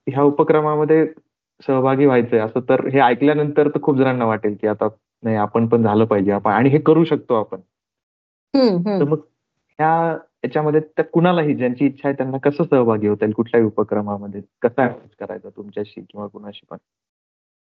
ह्या 0.09 0.23
उपक्रमामध्ये 0.23 1.05
सहभागी 1.67 2.05
व्हायचंय 2.05 2.39
असं 2.39 2.59
तर 2.59 2.87
हे 2.87 2.99
ऐकल्यानंतर 2.99 3.67
तर 3.67 3.81
खूप 3.81 3.97
जणांना 3.97 4.25
वाटेल 4.25 4.55
की 4.61 4.67
आता 4.67 4.87
नाही 5.23 5.35
आपण 5.35 5.67
पण 5.67 5.83
झालं 5.83 6.05
पाहिजे 6.05 6.31
आपण 6.31 6.51
आणि 6.51 6.69
हे 6.69 6.79
करू 6.79 7.03
शकतो 7.03 7.33
आपण. 7.33 7.59
तर 8.99 9.03
मग 9.03 9.17
ह्या 9.79 10.17
याच्यामध्ये 10.43 10.79
त्या 10.81 11.05
कुणालाही 11.05 11.53
ज्यांची 11.55 11.85
इच्छा 11.85 12.07
आहे 12.07 12.17
त्यांना 12.17 12.37
कसं 12.37 12.63
सहभागी 12.63 13.07
होता 13.07 13.25
येईल 13.25 13.33
कुठल्याही 13.33 13.67
उपक्रमामध्ये? 13.67 14.41
कसा 14.61 14.87
करायचा 15.19 15.49
तुमच्याशी 15.49 16.01
किंवा 16.01 16.27
कुणाशी 16.27 16.65
पण? 16.69 16.77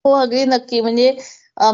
हो 0.05 0.13
अगदी 0.15 0.45
नक्की. 0.47 0.81
म्हणजे 0.81 1.11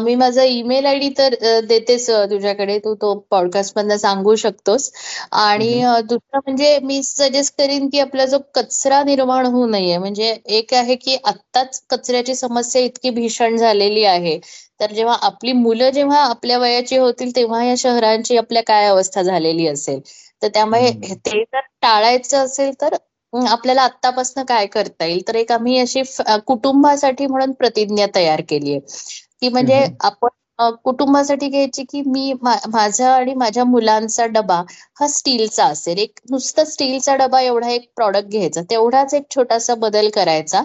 मी 0.01 0.13
माझा 0.15 0.43
ईमेल 0.43 0.85
आय 0.85 0.97
डी 0.99 1.09
तर 1.17 1.33
देतेच 1.65 2.09
तुझ्याकडे. 2.29 2.77
तू 2.79 2.93
तो 3.01 3.13
पॉडकास्ट 3.31 3.77
मधनं 3.77 3.97
सांगू 3.97 4.35
शकतोस. 4.35 4.89
आणि 5.33 5.69
दुसरं 6.05 6.39
म्हणजे 6.39 6.77
मी 6.83 7.01
सजेस्ट 7.03 7.57
करीन 7.57 7.87
की 7.89 7.99
आपला 7.99 8.25
जो 8.25 8.39
कचरा 8.55 9.03
निर्माण 9.05 9.45
होऊ 9.47 9.67
नये 9.67 9.97
म्हणजे 9.97 10.35
एक 10.51 10.73
आहे 10.73 10.95
की 10.97 11.17
आत्ताच 11.25 11.81
कचऱ्याची 11.89 12.35
समस्या 12.35 12.81
इतकी 12.83 13.09
भीषण 13.11 13.57
झालेली 13.57 14.03
आहे. 14.05 14.39
तर 14.79 14.91
जेव्हा 14.91 15.15
आपली 15.23 15.51
मुलं 15.53 15.89
जेव्हा 15.91 16.19
आपल्या 16.21 16.57
वयाची 16.59 16.97
होतील 16.97 17.35
तेव्हा 17.35 17.63
या 17.63 17.73
शहरांची 17.77 18.37
आपल्या 18.37 18.63
काय 18.63 18.85
अवस्था 18.87 19.21
झालेली 19.23 19.67
असेल? 19.67 19.99
तर 20.41 20.47
त्यामुळे 20.49 20.89
ते 21.17 21.43
जर 21.43 21.59
टाळायचं 21.81 22.37
असेल 22.39 22.71
तर 22.81 22.95
आपल्याला 23.45 23.81
आत्तापासून 23.83 24.43
काय 24.45 24.65
करता 24.67 25.05
येईल? 25.05 25.21
तर 25.27 25.35
एक 25.35 25.51
आम्ही 25.51 25.77
अशी 25.79 26.01
कुटुंबासाठी 26.47 27.25
म्हणून 27.27 27.51
प्रतिज्ञा 27.53 28.05
तयार 28.15 28.41
केली 28.45 28.71
आहे. 28.71 28.79
की 29.41 29.49
म्हणजे 29.49 29.85
आपण 30.01 30.29
कुटुंबासाठी 30.83 31.47
घ्यायची 31.49 31.83
की 31.85 32.01
मी 32.03 32.33
माझा 32.65 33.09
आणि 33.09 33.33
माझ्या 33.35 33.63
मुलांचा 33.65 34.25
डबा 34.27 34.61
हा 34.99 35.07
स्टीलचा 35.09 35.65
असेल. 35.67 35.97
एक 35.99 36.19
नुसतं 36.31 36.63
स्टीलचा 36.65 37.15
डबा 37.17 37.41
एवढा 37.41 37.69
एक 37.69 37.89
प्रॉडक्ट 37.95 38.29
घ्यायचा. 38.29 38.61
तेवढाच 38.65 39.13
एक 39.13 39.23
छोटासा 39.29 39.75
बदल 39.77 40.09
करायचा 40.13 40.61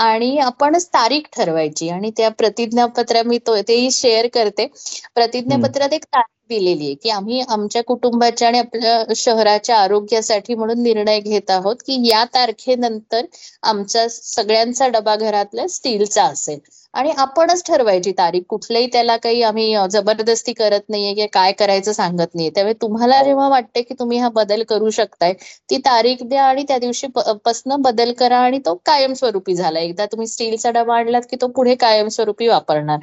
आणि 0.00 0.36
आपणच 0.40 0.86
तारीख 0.90 1.28
ठरवायची 1.32 1.88
आणि 1.90 2.10
त्या 2.16 2.28
प्रतिज्ञापत्र 2.38 3.22
मी 3.24 3.38
तो 3.42 3.60
तेही 3.62 3.90
शेअर 3.92 4.26
करते. 4.30 4.66
प्रतिज्ञापत्रात 5.14 5.92
एक 5.92 6.04
तारीख 6.06 6.34
दिलेली 6.50 6.84
आहे 6.84 6.94
की 6.94 7.10
आम्ही 7.10 7.40
आमच्या 7.48 7.82
कुटुंबाच्या 7.84 8.48
आणि 8.48 8.58
आपल्या 8.58 9.02
शहराच्या 9.16 9.76
आरोग्यासाठी 9.78 10.54
म्हणून 10.54 10.82
निर्णय 10.82 11.20
घेत 11.20 11.50
आहोत 11.50 11.76
की 11.86 11.98
या 12.08 12.24
तारखेनंतर 12.34 13.24
आमचा 13.64 14.06
सगळ्यांचा 14.10 14.88
डबा 14.88 15.16
घरातला 15.16 15.66
स्टीलचा 15.68 16.24
असेल. 16.24 16.58
आणि 16.94 17.10
आपणच 17.18 17.62
ठरवायची 17.66 18.12
तारीख. 18.18 18.42
कुठल्याही 18.48 18.86
त्याला 18.92 19.16
काही 19.16 19.42
आम्ही 19.42 19.74
जबरदस्ती 19.90 20.52
करत 20.52 20.88
नाहीये 20.88 21.14
की 21.14 21.26
काय 21.32 21.52
करायचं 21.52 21.92
सांगत 21.92 22.34
नाहीये. 22.34 22.50
त्यामुळे 22.54 22.74
तुम्हाला 22.82 23.22
जेव्हा 23.24 23.48
वाटते 23.48 23.82
की 23.82 23.94
तुम्ही 23.98 24.18
हा 24.18 24.28
बदल 24.34 24.62
करू 24.68 24.90
शकताय 24.90 25.32
ती 25.70 25.76
तारीख 25.86 26.22
द्या 26.24 26.44
आणि 26.44 26.62
त्या 26.68 26.78
दिवशी 26.78 27.06
पासन 27.44 27.74
बदल 27.82 28.12
करा 28.18 28.38
आणि 28.40 28.58
तो 28.66 28.74
कायमस्वरूपी 28.86 29.54
झाला. 29.54 29.78
एकदा 29.80 30.06
तुम्ही 30.06 30.26
स्टीलचा 30.26 30.70
डबा 30.70 30.96
आणलात 30.96 31.22
की 31.30 31.36
तो 31.40 31.46
पुढे 31.56 31.74
कायमस्वरूपी 31.76 32.46
वापरणार. 32.48 32.98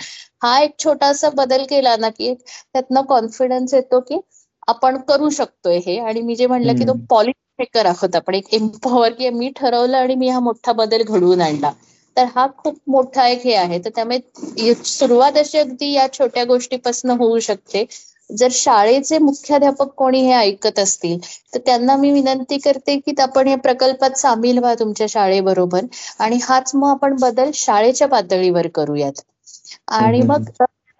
हा 0.45 0.57
एक 0.59 0.75
छोटासा 0.79 1.29
बदल 1.35 1.63
केला 1.65 1.95
ना 1.97 2.09
की 2.11 2.33
त्यातनं 2.35 3.01
कॉन्फिडन्स 3.07 3.73
येतो 3.73 3.99
की 4.01 4.19
आपण 4.67 4.97
करू 5.03 5.29
शकतोय 5.31 5.77
हे. 5.79 5.97
आणि 5.99 6.21
मी 6.21 6.35
जे 6.35 6.47
म्हणलं 6.47 6.73
की 6.73 6.85
तो 6.85 6.93
पॉलिसी 7.09 7.43
मेकर 7.59 7.85
आहोत 7.85 8.15
आपण 8.15 8.35
एक 8.35 8.53
एम्पॉवर 8.53 9.13
की 9.13 9.29
मी 9.31 9.49
ठरवलं 9.55 9.97
आणि 9.97 10.15
मी 10.15 10.29
हा 10.29 10.39
मोठा 10.41 10.71
बदल 10.75 11.03
घडवून 11.03 11.41
आणला. 11.41 11.71
तर 12.17 12.25
हा 12.27 12.45
खूप 12.57 12.75
मोठा 12.87 13.25
एक 13.27 13.41
हे 13.41 13.53
आहे. 13.55 13.79
तर 13.79 13.89
त्यामुळे 13.91 14.73
सुरुवात 14.85 15.37
अशी 15.37 15.57
अगदी 15.57 15.91
या 15.91 16.07
छोट्या 16.13 16.43
गोष्टीपासून 16.45 17.11
होऊ 17.13 17.39
शकते. 17.41 17.85
जर 18.29 18.47
शाळेचे 18.51 19.17
मुख्याध्यापक 19.19 19.89
कोणी 19.95 20.19
हे 20.21 20.31
ऐकत 20.33 20.79
असतील 20.79 21.17
तर 21.53 21.59
त्यांना 21.65 21.95
मी 21.95 22.11
विनंती 22.11 22.57
करते 22.59 22.97
की 22.99 23.13
आपण 23.21 23.47
या 23.47 23.57
प्रकल्पात 23.59 24.17
सामील 24.17 24.57
व्हा 24.59 24.73
तुमच्या 24.75 25.07
शाळेबरोबर. 25.09 25.85
आणि 26.19 26.39
हाच 26.43 26.71
मग 26.75 26.89
आपण 26.89 27.15
बदल 27.21 27.51
शाळेच्या 27.55 28.07
पातळीवर 28.09 28.67
करूयात. 28.73 29.21
आणि 29.93 30.21
मग 30.23 30.49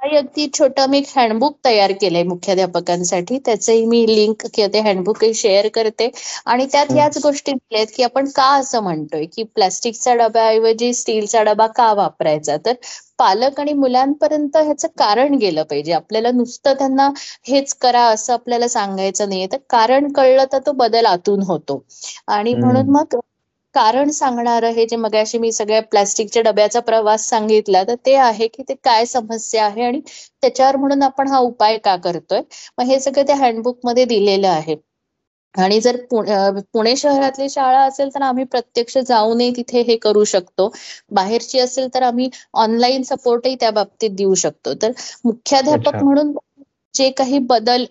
अगदी 0.01 0.45
छोटं 0.49 0.89
मी 0.89 0.97
एक 0.97 1.05
हँडबुक 1.09 1.55
तयार 1.59 1.91
केलंय 1.93 2.23
मुख्याध्यापकांसाठी. 2.25 3.37
त्याचंही 3.39 3.85
मी 3.85 4.05
लिंक 4.07 4.45
किंवा 4.47 4.67
ते 4.73 4.79
हँडबुक 4.81 5.23
शेअर 5.35 5.67
करते. 5.73 6.09
आणि 6.45 6.65
त्यात 6.67 6.91
याच 6.91 7.17
गोष्टी 7.19 7.51
दिल्यात 7.53 7.87
की 7.95 8.03
आपण 8.03 8.29
का 8.31 8.45
असं 8.55 8.83
म्हणतोय? 8.83 9.25
की 9.27 9.43
प्लास्टिकचा 9.45 10.13
डब्याऐवजी 10.17 10.93
स्टीलचा 10.95 11.43
डबा 11.43 11.67
का 11.73 11.91
वापरायचा? 11.95 12.57
तर 12.59 12.73
पालक 13.19 13.59
आणि 13.59 13.73
मुलांपर्यंत 13.75 14.57
ह्याचं 14.57 14.87
कारण 14.97 15.33
गेलं 15.37 15.63
पाहिजे. 15.65 15.91
आपल्याला 15.93 16.31
नुसतं 16.33 16.73
त्यांना 16.75 17.09
हेच 17.45 17.73
करा 17.77 18.03
असं 18.07 18.33
आपल्याला 18.35 18.67
सांगायचं 18.69 19.29
नाहीये. 19.29 19.47
तर 19.47 19.57
कारण 19.69 20.11
कळलं 20.13 20.45
तर 20.51 20.59
तो 20.65 20.71
बदल 20.75 21.05
आतून 21.07 21.41
होतो. 21.43 21.83
आणि 22.29 22.53
म्हणून 22.55 22.89
मग 22.91 23.15
कारण 23.75 24.09
सांगणारं 24.11 24.71
हे 24.71 24.85
जे 24.87 24.95
मगाशी 24.97 25.37
मी 25.37 25.51
सगळ्या 25.53 25.81
प्लास्टिकच्या 25.85 26.41
डब्याचा 26.43 26.79
प्रवास 26.81 27.27
सांगितला 27.29 27.83
तर 27.83 27.95
ते 28.01 28.15
आहे 28.17 28.47
की 28.49 28.63
ते 28.63 28.75
काय 28.81 29.05
समस्या 29.07 29.65
आहे 29.65 29.83
आणि 29.83 30.01
त्याच्यावर 30.43 30.75
म्हणून 30.77 31.03
आपण 31.03 31.27
हा 31.29 31.39
उपाय 31.41 31.77
का 31.79 31.95
करतोय? 31.99 32.41
मग 32.77 32.85
हे 32.85 32.99
सगळं 33.01 33.25
त्या 33.27 33.35
हँडबुकमध्ये 33.37 34.05
दिलेलं 34.07 34.47
आहे. 34.49 34.75
आणि 35.55 35.79
जर 35.81 35.95
पुणे 36.09 36.95
शहरातली 36.95 37.49
शाळा 37.49 37.81
असेल 37.83 38.09
तर 38.09 38.21
आम्ही 38.23 38.43
प्रत्यक्ष 38.45 38.97
जाऊनही 38.99 39.51
तिथे 39.57 39.81
हे 39.83 39.95
करू 39.97 40.23
शकतो. 40.25 40.69
बाहेरची 41.11 41.59
असेल 41.59 41.87
तर 41.93 42.03
आम्ही 42.03 42.29
ऑनलाईन 42.55 43.03
सपोर्टही 43.05 43.55
त्या 43.57 43.71
बाबतीत 43.73 44.09
देऊ 44.13 44.33
शकतो. 44.37 44.73
तर 44.75 44.91
मुख्याध्यापक 45.25 46.01
म्हणून 46.01 46.35
जे 46.95 47.09
काही 47.13 47.39
बदल 47.47 47.85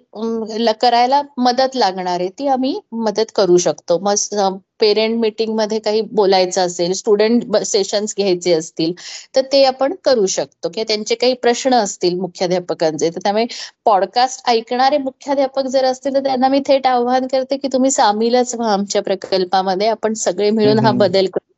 करायला 0.80 1.20
मदत 1.38 1.76
लागणार 1.76 2.20
आहे 2.20 2.28
ती 2.30 2.46
आम्ही 2.48 2.78
मदत 2.94 3.30
करू 3.34 3.56
शकतो. 3.58 3.98
मग 4.00 4.56
पेरेंट 4.80 5.18
मीटिंगमध्ये 5.20 5.78
काही 5.80 6.00
बोलायचं 6.12 6.60
असेल 6.62 6.92
स्टुडंट 6.94 7.56
सेशन्स 7.64 8.14
घ्यायचे 8.16 8.52
असतील 8.52 8.92
तर 9.34 9.42
ते 9.52 9.62
आपण 9.66 9.94
करू 10.00 10.26
शकतो. 10.28 10.68
किंवा 10.68 10.84
त्यांचे 10.88 11.14
काही 11.16 11.34
प्रश्न 11.38 11.74
असतील 11.76 12.14
मुख्याध्यापकांचे 12.20 13.10
तर 13.10 13.20
त्यामुळे 13.22 13.46
पॉडकास्ट 13.86 14.48
ऐकणारे 14.48 14.98
मुख्याध्यापक 15.00 15.66
जर 15.68 15.84
असतील 15.84 16.14
तर 16.14 16.22
त्यांना 16.24 16.48
मी 16.48 16.60
थेट 16.66 16.86
आव्हान 16.86 17.26
करते 17.28 17.56
की 17.56 17.68
तुम्ही 17.72 17.90
सामीलच 17.92 18.54
व्हा 18.54 18.72
आमच्या 18.72 19.02
प्रकल्पामध्ये. 19.02 19.88
आपण 19.88 20.14
सगळे 20.18 20.50
मिळून 20.52 20.78
हा 20.80 20.92
बदल 20.96 21.26
करू. 21.26 21.52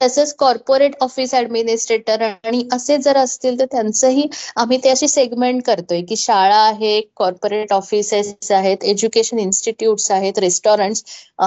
तसंच 0.00 0.32
कॉर्पोरेट 0.38 0.94
ऑफिस 1.00 1.34
ऍडमिनिस्ट्रेटर 1.34 2.22
आणि 2.22 2.62
असे 2.72 2.96
जर 2.98 3.16
असतील 3.16 3.58
तर 3.58 3.64
त्यांचंही 3.64 4.26
आम्ही 4.56 4.78
ते 4.84 4.88
असे 4.88 5.08
सेगमेंट 5.08 5.62
करतोय 5.64 6.00
की 6.02 6.16
शाळा 6.16 6.56
आहे 6.58 7.00
कॉर्पोरेट 7.16 7.72
ऑफिसेस 7.72 8.50
आहेत 8.52 8.84
एज्युकेशन 8.84 9.38
इन्स्टिट्यूट्स 9.38 10.10
आहेत 10.10 10.38
रेस्टॉरंट्स 10.38 11.02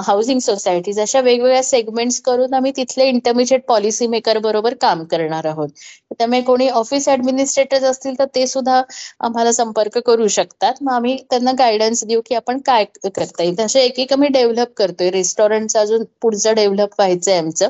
हाऊसिंग 0.06 0.38
सोसायटीज 0.40 0.98
अशा 1.00 1.20
वेगवेगळ्या 1.20 1.62
सेगमेंट्स 1.62 2.20
करून 2.22 2.54
आम्ही 2.54 2.72
तिथले 2.76 3.08
इंटरमिजिएट 3.08 3.64
पॉलिसी 3.68 4.06
मेकर 4.08 4.38
बरोबर 4.40 4.74
काम 4.80 5.04
करणार 5.04 5.46
आहोत. 5.46 5.68
त्यामुळे 6.10 6.40
कोणी 6.42 6.68
ऑफिस 6.70 7.08
ऍडमिनिस्ट्रेटर्स 7.08 7.84
असतील 7.84 8.18
तर 8.18 8.24
ते 8.34 8.46
सुद्धा 8.46 8.80
आम्हाला 9.20 9.52
संपर्क 9.52 9.98
करू 10.06 10.26
शकतात. 10.28 10.74
मग 10.80 10.92
आम्ही 10.92 11.16
त्यांना 11.30 11.52
गायडन्स 11.58 12.04
देऊ 12.04 12.20
की 12.26 12.34
आपण 12.34 12.58
काय 12.66 12.84
करता 13.04 13.42
येईल. 13.42 13.58
तसे 13.58 13.82
एक 13.84 13.98
एक 14.00 14.12
आम्ही 14.12 14.28
डेव्हलप 14.30 14.72
करतोय. 14.76 15.10
रेस्टॉरंटचं 15.10 15.78
अजून 15.80 16.04
पुढचं 16.22 16.54
डेव्हलप 16.54 16.94
व्हायचंय 16.98 17.38
आमचं. 17.38 17.68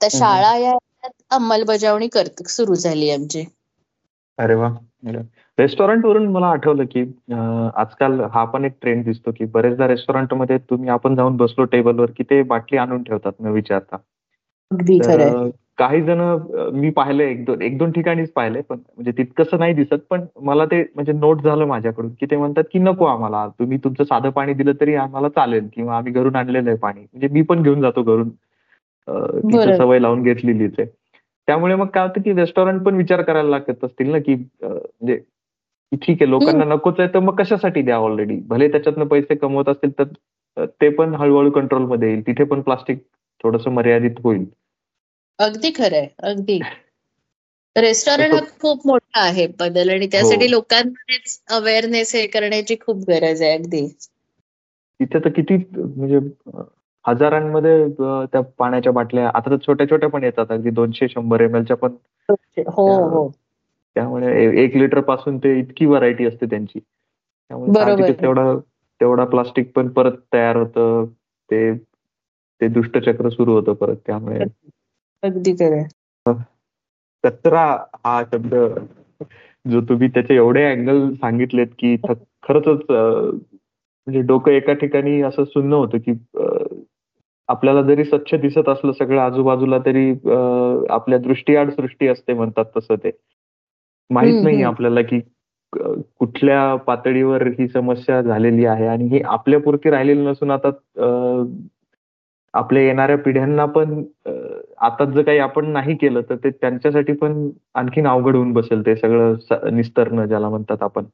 आता 0.00 0.08
शाळा 0.08 0.56
या 0.56 0.72
अंमलबजावणी 1.30 2.08
सुरू 2.46 2.74
झाली 2.74 3.10
आमची. 3.10 3.44
अरे 4.38 4.54
वा. 4.54 4.68
रेस्टॉरंट 5.58 6.04
वरून 6.04 6.26
मला 6.26 6.46
आठवलं 6.46 6.84
की 6.84 7.00
आजकाल 7.76 8.20
हा 8.20 8.44
पण 8.44 8.64
एक 8.64 8.72
ट्रेंड 8.80 9.04
दिसतो 9.04 9.30
की 9.32 9.44
बरेचदा 9.44 9.88
रेस्टॉरंटमध्ये 9.88 10.58
तुम्ही 10.58 10.88
आपण 10.88 11.14
जाऊन 11.14 11.36
बसलो 11.36 11.64
टेबलवर 11.64 12.10
की 12.10 12.22
ते 12.22 12.42
बाटली 12.42 12.78
आणून 12.78 13.02
ठेवतात 13.02 13.32
न 13.40 13.46
विचारता. 13.46 13.96
काही 15.78 16.02
जण 16.02 16.20
मी 16.72 16.90
पाहिले 16.90 17.30
एक 17.30 17.44
दोन 17.44 17.62
एक 17.62 17.78
दोन 17.78 17.90
ठिकाणीच 17.92 18.32
पाहिले 18.32 18.60
पण 18.60 18.76
म्हणजे 18.76 19.12
तितकंसं 19.18 19.58
नाही 19.58 19.74
दिसत 19.74 19.98
पण 20.10 20.24
मला 20.40 20.64
ते 20.64 20.82
म्हणजे 20.94 21.12
नोट 21.12 21.42
झालं 21.42 21.64
माझ्याकडून 21.64 22.10
की 22.20 22.26
ते 22.26 22.36
म्हणतात 22.36 22.64
की 22.72 22.78
नको 22.78 23.04
आम्हाला 23.04 23.46
तुम्ही 23.48 23.78
तुमचं 23.78 24.04
साधं 24.04 24.30
पाणी 24.30 24.52
दिलं 24.54 24.72
तरी 24.80 24.94
आम्हाला 24.94 25.28
चालेल 25.28 25.68
किंवा 25.74 25.96
आम्ही 25.96 26.12
घरून 26.12 26.36
आणलेलं 26.36 26.70
आहे 26.70 26.78
पाणी. 26.78 27.00
म्हणजे 27.00 27.28
मी 27.28 27.42
पण 27.42 27.62
घेऊन 27.62 27.80
जातो 27.80 28.02
घरून. 28.02 28.30
सवय 29.76 29.98
लावून 29.98 30.22
घेतलेलीच 30.22 30.74
आहे 30.78 30.86
त्यामुळे 31.46 31.74
मग 31.74 31.86
काय 31.86 32.06
होतं 32.06 32.20
की 32.20 32.32
रेस्टॉरंट 32.32 32.82
पण 32.82 32.94
विचार 32.94 33.22
करायला 33.22 33.48
लागत 33.48 33.84
असतील 33.84 34.10
ना 34.10 34.18
की 34.18 34.34
म्हणजे 34.34 35.16
ठीक 35.92 36.22
आहे 36.22 36.30
लोकांना 36.30 36.64
नकोच 36.64 36.94
आहे 36.98 37.08
तर 37.14 37.18
मग 37.18 37.36
कशासाठी 37.36 37.82
द्या 37.82 37.96
ऑलरेडी 37.96 38.36
भले 38.36 38.68
त्याच्यातनं 38.68 39.06
पैसे 39.06 39.34
कमवत 39.34 39.68
असतील 39.68 39.90
तर 39.98 40.04
ते 40.80 40.88
पण 40.88 41.14
हळूहळू 41.14 41.50
कंट्रोलमध्ये 41.50 42.08
येईल. 42.08 42.26
तिथे 42.26 42.44
पण 42.44 42.60
प्लास्टिक 42.60 42.98
थोडस 43.42 43.66
मर्यादित 43.66 44.10
होईल. 44.24 44.44
अगदी 45.38 45.70
खरंय 45.70 46.06
अगदी. 46.18 46.58
रेस्टॉरंट 47.76 48.32
हा 48.32 48.40
खूप 48.60 48.86
मोठा 48.86 49.20
आहे 49.20 49.46
बदल 49.46 49.90
आणि 49.90 50.06
त्यासाठी 50.06 50.44
हो. 50.44 50.50
लोकांमध्येच 50.50 51.40
अवेअरनेस 51.50 52.14
हे 52.14 52.26
करण्याची 52.26 52.76
खूप 52.86 52.96
गरज 53.08 53.42
आहे 53.42 53.52
अगदी. 53.52 53.86
तिथे 55.00 55.18
तर 55.18 55.28
किती 55.28 55.56
म्हणजे 55.76 56.18
हजारांमध्ये 57.08 57.88
त्या 58.32 58.40
पाण्याच्या 58.58 58.92
बाटल्या 58.92 59.30
आता 59.34 59.50
तर 59.50 59.56
छोट्या 59.66 59.90
छोट्या 59.90 60.08
पण 60.08 60.24
येतात 60.24 60.46
अगदी 60.50 60.70
दोनशे 60.70 61.08
शंभर 61.08 61.40
एम 61.40 61.56
एलच्या 61.56 61.76
पण. 61.76 61.92
हो 62.66 63.08
हो. 63.08 63.28
त्यामुळे 63.94 64.62
एक 64.64 64.76
लिटरपासून 64.76 65.38
ते 65.38 65.58
इतकी 65.58 65.86
व्हरायटी 65.86 66.26
असते 66.26 66.46
त्यांची. 66.46 66.78
त्यामुळे 67.48 68.12
तेवढा 68.12 68.58
तेवढा 69.00 69.24
प्लास्टिक 69.24 69.72
पण 69.72 69.88
परत 69.88 70.12
तयार 70.32 70.56
होतं 70.56 71.04
ते 71.50 71.74
ते 72.60 72.68
दुष्टचक्र 72.68 73.28
सुरू 73.28 73.52
होतं 73.52 73.72
परत 73.72 73.96
त्यामुळे. 74.06 74.44
अगदी 75.22 75.52
कचरा 77.24 77.84
हा 77.94 78.22
शब्द 78.32 78.54
जो 79.70 79.80
तुम्ही 79.80 80.08
त्याचे 80.08 80.34
एवढे 80.34 80.64
अँगल 80.64 81.14
सांगितलेत 81.14 81.66
की 81.66 81.96
खरंच 82.42 82.68
म्हणजे 82.68 84.20
डोकं 84.20 84.50
एका 84.50 84.72
ठिकाणी 84.72 85.22
असं 85.22 85.44
सुन्न 85.44 85.72
होतं 85.72 85.98
की 85.98 86.12
आपल्याला 87.48 87.82
जरी 87.82 88.04
स्वच्छ 88.04 88.34
दिसत 88.34 88.68
असलं 88.68 88.92
सगळं 88.92 89.20
आजूबाजूला 89.20 89.78
तरी 89.78 90.10
आपल्या 90.90 91.18
दृष्टीआड 91.18 91.70
सृष्टी 91.70 92.08
असते 92.08 92.32
म्हणतात 92.32 92.64
तसं 92.76 92.94
ते. 92.94 93.10
माहीत 94.10 94.42
नाही 94.44 94.62
आपल्याला 94.62 95.02
की 95.02 95.20
कुठल्या 95.72 96.74
पातळीवर 96.76 97.46
ही 97.48 97.68
समस्या 97.68 98.20
झालेली 98.22 98.64
आहे 98.64 98.86
आणि 98.86 99.04
ही 99.04 99.20
आपल्यापुरती 99.22 99.90
राहिलेली 99.90 100.26
नसून 100.26 100.50
आता 100.50 100.70
आपल्या 102.54 102.82
येणाऱ्या 102.82 103.18
पिढ्यांना 103.18 103.64
पण 103.64 104.02
आता 104.78 105.04
जर 105.04 105.22
काही 105.22 105.38
आपण 105.38 105.66
नाही 105.66 105.94
केलं 105.96 106.20
तर 106.30 106.36
ते 106.36 106.50
त्यांच्यासाठी 106.50 107.12
पण 107.12 107.48
आणखीन 107.74 108.06
अवघड 108.06 108.36
होऊन 108.36 108.52
बसेल 108.52 108.86
ते 108.86 108.96
सगळं 108.96 109.74
निस्तरणं 109.76 110.26
ज्याला 110.26 110.48
म्हणतात 110.48 110.82
आपण. 110.82 111.04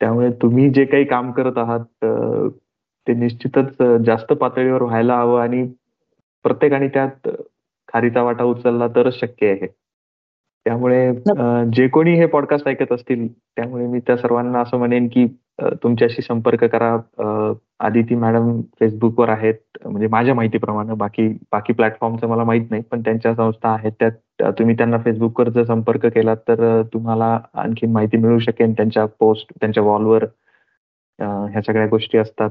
त्यामुळे 0.00 0.30
तुम्ही 0.32 0.70
जे 0.70 0.84
काही 0.84 1.04
काम 1.04 1.30
करत 1.32 1.58
आहात 1.58 2.04
ते 3.06 3.14
निश्चितच 3.14 3.82
जास्त 4.06 4.32
पातळीवर 4.32 4.82
व्हायला 4.82 5.16
हवं 5.18 5.40
आणि 5.42 5.66
प्रत्येकाने 6.44 6.88
त्यात 6.88 7.28
खारीचा 7.88 8.22
वाटा 8.22 8.44
उचलला 8.44 8.86
तरच 8.88 9.18
शक्य 9.20 9.50
आहे 9.50 9.66
त्यामुळे 10.66 11.12
जे 11.74 11.86
कोणी 11.88 12.14
हे 12.14 12.26
पॉडकास्ट 12.26 12.68
ऐकत 12.68 12.92
असतील 12.92 13.26
त्यामुळे 13.32 13.86
मी 13.86 14.00
त्या 14.00 14.16
सर्वांना 14.16 14.60
असं 14.60 14.78
म्हणेन 14.78 15.08
की 15.08 15.26
तुमच्याशी 15.82 16.22
संपर्क 16.22 16.64
करा. 16.64 16.96
आदिती 17.80 18.14
मॅडम 18.14 18.60
फेसबुकवर 18.80 19.28
आहेत 19.28 19.78
म्हणजे 19.86 20.06
माझ्या 20.08 20.34
माहितीप्रमाणे 20.34 20.94
बाकी 20.94 21.26
बाकी 21.52 21.72
प्लॅटफॉर्मचं 21.72 22.28
मला 22.28 22.44
माहीत 22.44 22.70
नाही 22.70 22.82
पण 22.90 23.00
त्यांच्या 23.00 23.34
संस्था 23.34 23.68
आहेत 23.70 23.92
त्यात 24.00 24.52
तुम्ही 24.58 24.76
त्यांना 24.76 24.98
फेसबुकवर 24.98 25.48
जर 25.48 25.64
संपर्क 25.64 26.06
केला 26.06 26.34
तर 26.48 26.82
तुम्हाला 26.92 27.38
आणखी 27.54 27.86
माहिती 27.86 28.16
मिळू 28.16 28.38
शकेल. 28.38 28.72
त्यांच्या 28.76 29.06
पोस्ट 29.18 29.52
त्यांच्या 29.60 29.82
वॉलवर 29.82 30.24
ह्या 31.18 31.60
सगळ्या 31.66 31.86
गोष्टी 31.86 32.18
असतात. 32.18 32.50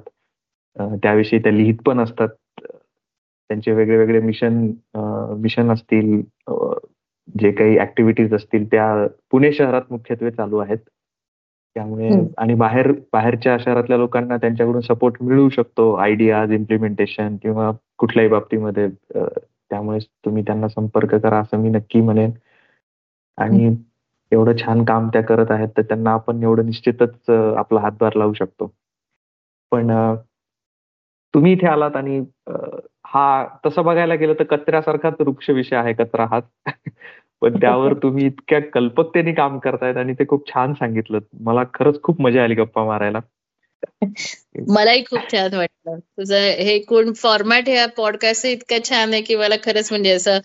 त्याविषयी 0.77 1.39
त्या 1.39 1.51
लिहित 1.51 1.75
पण 1.85 1.99
असतात. 1.99 2.29
त्यांचे 3.49 3.71
वेगळे 3.71 3.97
वेगळे 3.97 4.19
मिशन 4.21 4.57
मिशन 5.41 5.71
असतील. 5.71 6.21
जे 7.39 7.51
काही 7.51 7.77
ऍक्टिव्हिटीज 7.79 8.33
असतील 8.33 8.65
त्या 8.71 8.85
पुणे 9.31 9.51
शहरात 9.53 9.91
मुख्यत्वे 9.91 10.31
चालू 10.31 10.57
आहेत. 10.57 10.77
त्यामुळे 11.75 12.09
आणि 12.37 12.53
बाहेर 12.53 12.91
बाहेरच्या 13.13 13.57
शहरातल्या 13.59 13.97
लोकांना 13.97 14.37
त्यांच्याकडून 14.37 14.81
सपोर्ट 14.81 15.21
मिळू 15.23 15.47
शकतो. 15.49 15.93
आयडियाज 15.95 16.51
इम्प्लिमेंटेशन 16.51 17.35
किंवा 17.41 17.71
कुठल्याही 17.97 18.29
बाबतीमध्ये. 18.29 18.87
त्यामुळे 19.71 19.99
तुम्ही 20.25 20.43
त्यांना 20.43 20.67
संपर्क 20.67 21.15
करा 21.15 21.39
असं 21.39 21.57
मी 21.57 21.69
नक्की 21.69 22.01
म्हणेन. 22.01 22.31
आणि 23.37 23.75
एवढं 24.31 24.57
छान 24.57 24.83
काम 24.85 25.07
त्या 25.07 25.21
करत 25.23 25.51
आहेत 25.51 25.69
तर 25.77 25.81
त्यांना 25.81 26.11
आपण 26.11 26.43
एवढं 26.43 26.65
निश्चितच 26.65 27.29
आपला 27.57 27.79
हातभार 27.79 28.15
लावू 28.15 28.33
शकतो. 28.33 28.71
पण 29.71 29.91
तुम्ही 31.33 31.53
इथे 31.53 31.67
आलात 31.67 31.95
आणि 31.95 32.19
हा 33.07 33.45
तसं 33.65 33.83
बघायला 33.83 34.15
गेलं 34.15 34.33
तर 34.33 34.43
कचऱ्यासारखाच 34.43 35.13
वृक्ष 35.19 35.49
विषय 35.49 35.75
आहे 35.75 35.93
कचरा 35.93 36.25
हाच. 36.25 36.43
पण 37.41 37.59
त्यावर 37.61 37.93
तुम्ही 37.93 38.25
इतक्या 38.25 38.59
कल्पकतेने 38.61 39.33
काम 39.33 39.59
करतायत 39.59 39.97
आणि 39.97 40.13
ते 40.13 40.25
खूप 40.27 40.47
छान 40.49 40.73
सांगितलं 40.73 41.19
मला 41.39 41.63
खरंच 41.73 42.01
खूप 42.01 42.21
मजा 42.21 42.43
आली 42.43 42.55
गप्पा 42.55 42.85
मारायला. 42.85 43.19
मलाही 44.69 45.03
खूप 45.03 45.19
छान 45.31 45.53
वाटलं. 45.53 45.99
तुझं 45.99 46.35
हे 46.35 46.79
कोण 46.79 47.13
फॉर्मॅट 47.13 47.69
ह्या 47.69 47.87
पॉडकास्ट 47.87 48.45
इतकं 48.45 48.89
छान 48.89 49.13
आहे 49.13 49.21
की 49.21 49.35
मला 49.35 49.55
खरंच 49.63 49.91
म्हणजे 49.91 50.11
असं 50.11 50.39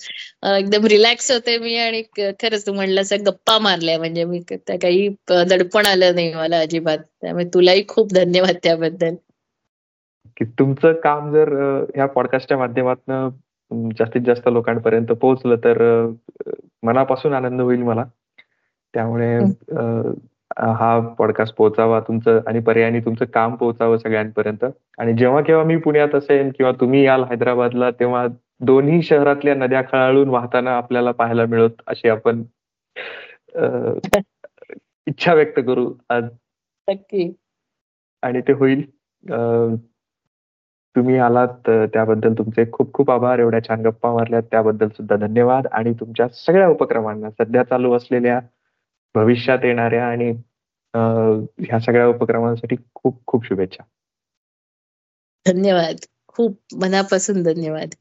एकदम 0.56 0.86
रिलॅक्स 0.86 1.30
होते 1.30 1.58
मी 1.58 1.76
आणि 1.76 2.02
खरंच 2.18 2.66
तू 2.66 2.72
म्हणलं 2.72 3.00
असं 3.00 3.24
गप्पा 3.26 3.58
मारल्या. 3.58 3.98
म्हणजे 3.98 4.24
मी 4.24 4.40
त्या 4.50 4.76
काही 4.78 5.08
दडपण 5.28 5.86
आलं 5.86 6.14
नाही 6.14 6.34
मला 6.34 6.58
अजिबात. 6.58 6.98
त्यामुळे 7.20 7.44
तुलाही 7.44 7.84
खूप 7.88 8.12
धन्यवाद 8.14 8.56
त्याबद्दल. 8.62 9.14
की 10.36 10.44
तुमचं 10.44 10.92
काम 10.92 11.32
जर 11.32 11.52
ह्या 11.94 12.06
पॉडकास्टच्या 12.06 12.58
माध्यमातून 12.58 13.88
जास्तीत 13.90 14.22
जास्त 14.26 14.48
लोकांपर्यंत 14.52 15.06
पोहोचलं 15.06 15.56
तर 15.56 16.06
मनापासून 16.82 17.32
आनंद 17.32 17.60
होईल 17.60 17.82
मला. 17.82 18.04
त्यामुळे 18.94 19.38
हा. 20.58 21.14
पॉडकास्ट 21.18 21.54
पोहोचावा 21.54 22.00
तुमचं 22.00 22.40
आणि 22.46 22.60
पर्यायाने 22.60 23.00
तुमचं 23.00 23.24
काम 23.24 23.54
पोहोचावं 23.54 23.96
सगळ्यांपर्यंत. 23.98 24.64
आणि 24.98 25.12
जेव्हा 25.12 25.42
केव्हा 25.42 25.64
मी 25.64 25.76
पुण्यात 25.76 26.14
असेल 26.14 26.50
किंवा 26.56 26.72
तुम्ही 26.72 27.04
याल 27.04 27.24
हैदराबादला 27.24 27.90
तेव्हा 27.90 28.26
दोन्ही 28.60 29.02
शहरातल्या 29.02 29.54
नद्या 29.54 29.82
खळाळून 29.82 30.28
वाहताना 30.28 30.76
आपल्याला 30.76 31.10
पाहायला 31.12 31.46
मिळत 31.46 31.82
अशी 31.86 32.08
आपण 32.08 32.42
इच्छा 35.06 35.34
व्यक्त 35.34 35.60
करू 35.66 35.94
आज. 36.08 36.24
आणि 38.22 38.40
ते 38.40 38.52
होईल. 38.52 38.82
तुम्ही 40.96 41.16
आलात 41.18 41.68
त्याबद्दल 41.92 42.32
तुमचे 42.34 42.64
खूप 42.72 42.92
खूप 42.94 43.10
आभार. 43.10 43.38
एवढ्या 43.38 43.60
छान 43.64 43.82
गप्पा 43.82 44.12
मारल्यात 44.14 44.42
त्याबद्दल 44.50 44.88
सुद्धा 44.88 45.16
धन्यवाद. 45.18 45.66
आणि 45.72 45.92
तुमच्या 46.00 46.28
सगळ्या 46.36 46.68
उपक्रमांना 46.68 47.30
सध्या 47.32 47.62
चालू 47.64 47.92
असलेल्या 47.96 48.40
भविष्यात 49.14 49.64
येणाऱ्या 49.64 50.06
आणि 50.08 50.30
ह्या 50.94 51.80
सगळ्या 51.80 52.06
उपक्रमांसाठी 52.08 52.76
खूप 52.94 53.20
खूप 53.26 53.46
शुभेच्छा. 53.46 53.84
धन्यवाद. 55.46 55.96
खूप 56.28 56.58
मनापासून 56.74 57.42
धन्यवाद. 57.42 57.94